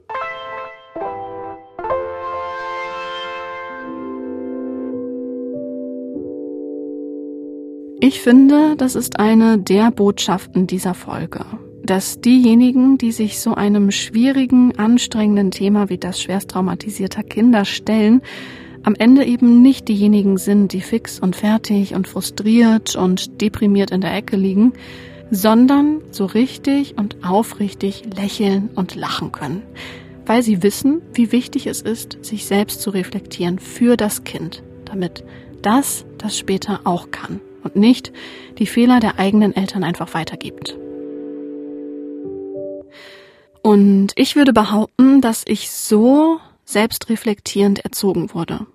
Ich 8.06 8.20
finde, 8.20 8.76
das 8.76 8.96
ist 8.96 9.18
eine 9.18 9.56
der 9.56 9.90
Botschaften 9.90 10.66
dieser 10.66 10.92
Folge, 10.92 11.46
dass 11.82 12.20
diejenigen, 12.20 12.98
die 12.98 13.12
sich 13.12 13.40
so 13.40 13.54
einem 13.54 13.90
schwierigen, 13.90 14.78
anstrengenden 14.78 15.50
Thema 15.50 15.88
wie 15.88 15.96
das 15.96 16.20
schwerst 16.20 16.50
traumatisierter 16.50 17.22
Kinder 17.22 17.64
stellen, 17.64 18.20
am 18.82 18.94
Ende 18.94 19.24
eben 19.24 19.62
nicht 19.62 19.88
diejenigen 19.88 20.36
sind, 20.36 20.74
die 20.74 20.82
fix 20.82 21.18
und 21.18 21.34
fertig 21.34 21.94
und 21.94 22.06
frustriert 22.06 22.94
und 22.94 23.40
deprimiert 23.40 23.90
in 23.90 24.02
der 24.02 24.14
Ecke 24.14 24.36
liegen, 24.36 24.74
sondern 25.30 26.02
so 26.10 26.26
richtig 26.26 26.98
und 26.98 27.24
aufrichtig 27.24 28.02
lächeln 28.14 28.68
und 28.74 28.96
lachen 28.96 29.32
können, 29.32 29.62
weil 30.26 30.42
sie 30.42 30.62
wissen, 30.62 31.00
wie 31.14 31.32
wichtig 31.32 31.66
es 31.66 31.80
ist, 31.80 32.18
sich 32.20 32.44
selbst 32.44 32.82
zu 32.82 32.90
reflektieren 32.90 33.58
für 33.58 33.96
das 33.96 34.24
Kind, 34.24 34.62
damit 34.84 35.24
das 35.62 36.04
das 36.18 36.36
später 36.36 36.82
auch 36.84 37.10
kann 37.10 37.40
und 37.64 37.74
nicht 37.76 38.12
die 38.58 38.66
Fehler 38.66 39.00
der 39.00 39.18
eigenen 39.18 39.56
Eltern 39.56 39.82
einfach 39.82 40.14
weitergibt. 40.14 40.76
Und 43.62 44.12
ich 44.16 44.36
würde 44.36 44.52
behaupten, 44.52 45.22
dass 45.22 45.42
ich 45.46 45.70
so 45.70 46.38
selbstreflektierend 46.66 47.80
erzogen 47.80 48.34
wurde. 48.34 48.66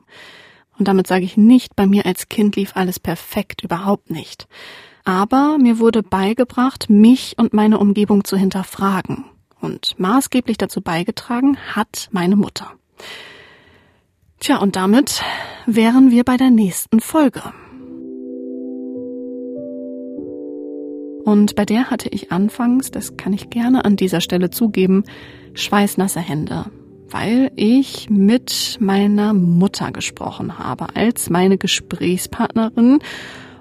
Und 0.78 0.88
damit 0.88 1.08
sage 1.08 1.26
ich 1.26 1.38
nicht, 1.38 1.76
bei 1.76 1.86
mir 1.86 2.06
als 2.06 2.30
Kind 2.30 2.56
lief 2.56 2.72
alles 2.76 3.00
perfekt, 3.00 3.64
überhaupt 3.64 4.10
nicht. 4.10 4.48
Aber 5.04 5.58
mir 5.60 5.80
wurde 5.80 6.04
beigebracht, 6.04 6.90
mich 6.90 7.36
und 7.38 7.54
meine 7.54 7.80
Umgebung 7.80 8.24
zu 8.24 8.38
hinterfragen. 8.38 9.26
Und 9.62 10.00
maßgeblich 10.00 10.58
dazu 10.58 10.82
beigetragen 10.82 11.58
hat 11.76 12.08
meine 12.12 12.36
Mutter. 12.36 12.72
Tja, 14.40 14.58
und 14.58 14.76
damit 14.76 15.22
wären 15.66 16.12
wir 16.12 16.24
bei 16.24 16.38
der 16.38 16.50
nächsten 16.50 17.02
Folge. 17.02 17.44
Und 21.26 21.56
bei 21.56 21.66
der 21.66 21.90
hatte 21.90 22.10
ich 22.10 22.32
anfangs, 22.32 22.92
das 22.92 23.18
kann 23.18 23.34
ich 23.34 23.50
gerne 23.50 23.86
an 23.86 23.96
dieser 23.96 24.22
Stelle 24.22 24.50
zugeben, 24.50 25.04
schweißnasse 25.54 26.20
Hände, 26.20 26.66
weil 27.10 27.52
ich 27.56 28.10
mit 28.10 28.78
meiner 28.80 29.34
Mutter 29.34 29.92
gesprochen 29.92 30.58
habe, 30.60 30.96
als 30.96 31.30
meine 31.30 31.58
Gesprächspartnerin 31.58 33.00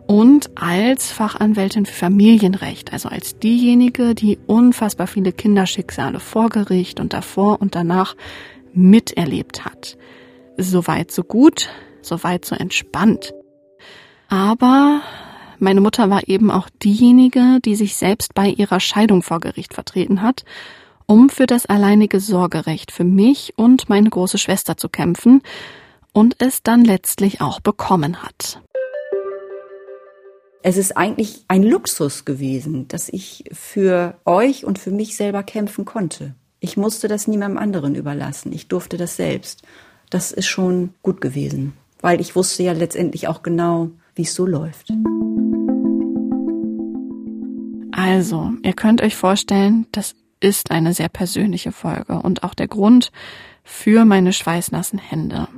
und 0.06 0.50
als 0.56 1.12
Fachanwältin 1.12 1.84
für 1.84 1.92
Familienrecht, 1.92 2.92
also 2.92 3.10
als 3.10 3.38
diejenige, 3.38 4.14
die 4.14 4.38
unfassbar 4.46 5.06
viele 5.06 5.32
Kinderschicksale 5.32 6.20
vor 6.20 6.48
Gericht 6.48 7.00
und 7.00 7.12
davor 7.12 7.60
und 7.60 7.74
danach 7.74 8.16
miterlebt 8.72 9.66
hat. 9.66 9.98
Soweit 10.56 11.10
so 11.10 11.22
gut, 11.24 11.68
soweit 12.00 12.44
so 12.44 12.54
entspannt. 12.54 13.34
Aber 14.28 15.02
meine 15.60 15.80
Mutter 15.80 16.10
war 16.10 16.28
eben 16.28 16.50
auch 16.50 16.68
diejenige, 16.82 17.58
die 17.64 17.74
sich 17.74 17.96
selbst 17.96 18.34
bei 18.34 18.48
ihrer 18.48 18.80
Scheidung 18.80 19.22
vor 19.22 19.40
Gericht 19.40 19.74
vertreten 19.74 20.22
hat, 20.22 20.44
um 21.06 21.30
für 21.30 21.46
das 21.46 21.66
alleinige 21.66 22.20
Sorgerecht 22.20 22.92
für 22.92 23.04
mich 23.04 23.54
und 23.56 23.88
meine 23.88 24.10
große 24.10 24.38
Schwester 24.38 24.76
zu 24.76 24.88
kämpfen 24.88 25.42
und 26.12 26.36
es 26.38 26.62
dann 26.62 26.84
letztlich 26.84 27.40
auch 27.40 27.60
bekommen 27.60 28.22
hat. 28.22 28.60
Es 30.62 30.76
ist 30.76 30.96
eigentlich 30.96 31.44
ein 31.48 31.62
Luxus 31.62 32.24
gewesen, 32.24 32.88
dass 32.88 33.08
ich 33.08 33.44
für 33.52 34.18
euch 34.24 34.64
und 34.64 34.78
für 34.78 34.90
mich 34.90 35.16
selber 35.16 35.42
kämpfen 35.42 35.84
konnte. 35.84 36.34
Ich 36.60 36.76
musste 36.76 37.06
das 37.06 37.28
niemandem 37.28 37.58
anderen 37.58 37.94
überlassen. 37.94 38.52
Ich 38.52 38.66
durfte 38.66 38.96
das 38.96 39.16
selbst. 39.16 39.62
Das 40.10 40.32
ist 40.32 40.46
schon 40.46 40.94
gut 41.02 41.20
gewesen, 41.20 41.74
weil 42.00 42.20
ich 42.20 42.34
wusste 42.34 42.64
ja 42.64 42.72
letztendlich 42.72 43.28
auch 43.28 43.42
genau, 43.42 43.90
wie 44.18 44.22
es 44.22 44.34
so 44.34 44.44
läuft. 44.44 44.92
Also, 47.92 48.52
ihr 48.62 48.72
könnt 48.74 49.00
euch 49.00 49.16
vorstellen, 49.16 49.86
das 49.92 50.14
ist 50.40 50.70
eine 50.70 50.92
sehr 50.92 51.08
persönliche 51.08 51.72
Folge 51.72 52.20
und 52.20 52.42
auch 52.42 52.54
der 52.54 52.68
Grund 52.68 53.10
für 53.64 54.04
meine 54.04 54.32
schweißnassen 54.32 54.98
Hände. 54.98 55.48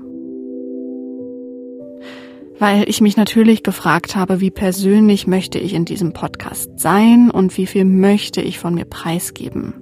Weil 2.58 2.88
ich 2.88 3.00
mich 3.00 3.16
natürlich 3.16 3.62
gefragt 3.62 4.16
habe, 4.16 4.40
wie 4.40 4.50
persönlich 4.50 5.26
möchte 5.26 5.58
ich 5.58 5.72
in 5.72 5.86
diesem 5.86 6.12
Podcast 6.12 6.78
sein 6.78 7.30
und 7.30 7.56
wie 7.56 7.66
viel 7.66 7.86
möchte 7.86 8.42
ich 8.42 8.58
von 8.58 8.74
mir 8.74 8.84
preisgeben. 8.84 9.74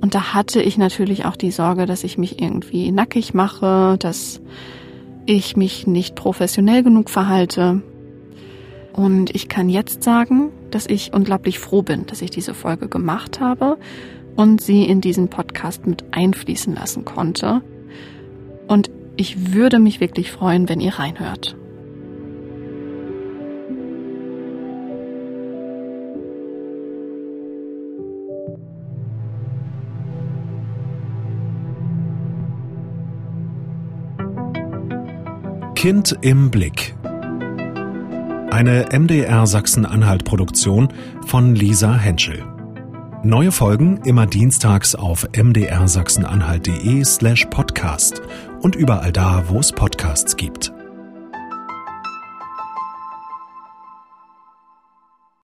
Und 0.00 0.14
da 0.14 0.32
hatte 0.32 0.62
ich 0.62 0.78
natürlich 0.78 1.26
auch 1.26 1.36
die 1.36 1.50
Sorge, 1.50 1.84
dass 1.84 2.04
ich 2.04 2.16
mich 2.16 2.40
irgendwie 2.40 2.92
nackig 2.92 3.34
mache, 3.34 3.96
dass 3.98 4.40
ich 5.26 5.56
mich 5.56 5.86
nicht 5.86 6.14
professionell 6.14 6.82
genug 6.82 7.10
verhalte. 7.10 7.82
Und 8.98 9.32
ich 9.32 9.48
kann 9.48 9.68
jetzt 9.68 10.02
sagen, 10.02 10.50
dass 10.72 10.84
ich 10.84 11.12
unglaublich 11.14 11.60
froh 11.60 11.82
bin, 11.82 12.06
dass 12.06 12.20
ich 12.20 12.32
diese 12.32 12.52
Folge 12.52 12.88
gemacht 12.88 13.38
habe 13.38 13.78
und 14.34 14.60
sie 14.60 14.82
in 14.86 15.00
diesen 15.00 15.28
Podcast 15.28 15.86
mit 15.86 16.02
einfließen 16.10 16.74
lassen 16.74 17.04
konnte. 17.04 17.62
Und 18.66 18.90
ich 19.14 19.54
würde 19.54 19.78
mich 19.78 20.00
wirklich 20.00 20.32
freuen, 20.32 20.68
wenn 20.68 20.80
ihr 20.80 20.94
reinhört. 20.94 21.56
Kind 35.76 36.18
im 36.22 36.50
Blick 36.50 36.97
eine 38.50 38.86
MDR 38.98 39.46
Sachsen-Anhalt-Produktion 39.46 40.88
von 41.26 41.54
Lisa 41.54 41.94
Henschel. 41.94 42.42
Neue 43.22 43.52
Folgen 43.52 44.00
immer 44.04 44.26
dienstags 44.26 44.94
auf 44.94 45.28
mdrsachsenanhalt.de 45.36 47.04
slash 47.04 47.44
podcast 47.50 48.22
und 48.62 48.74
überall 48.74 49.12
da, 49.12 49.44
wo 49.48 49.58
es 49.60 49.70
Podcasts 49.70 50.34
gibt. 50.34 50.72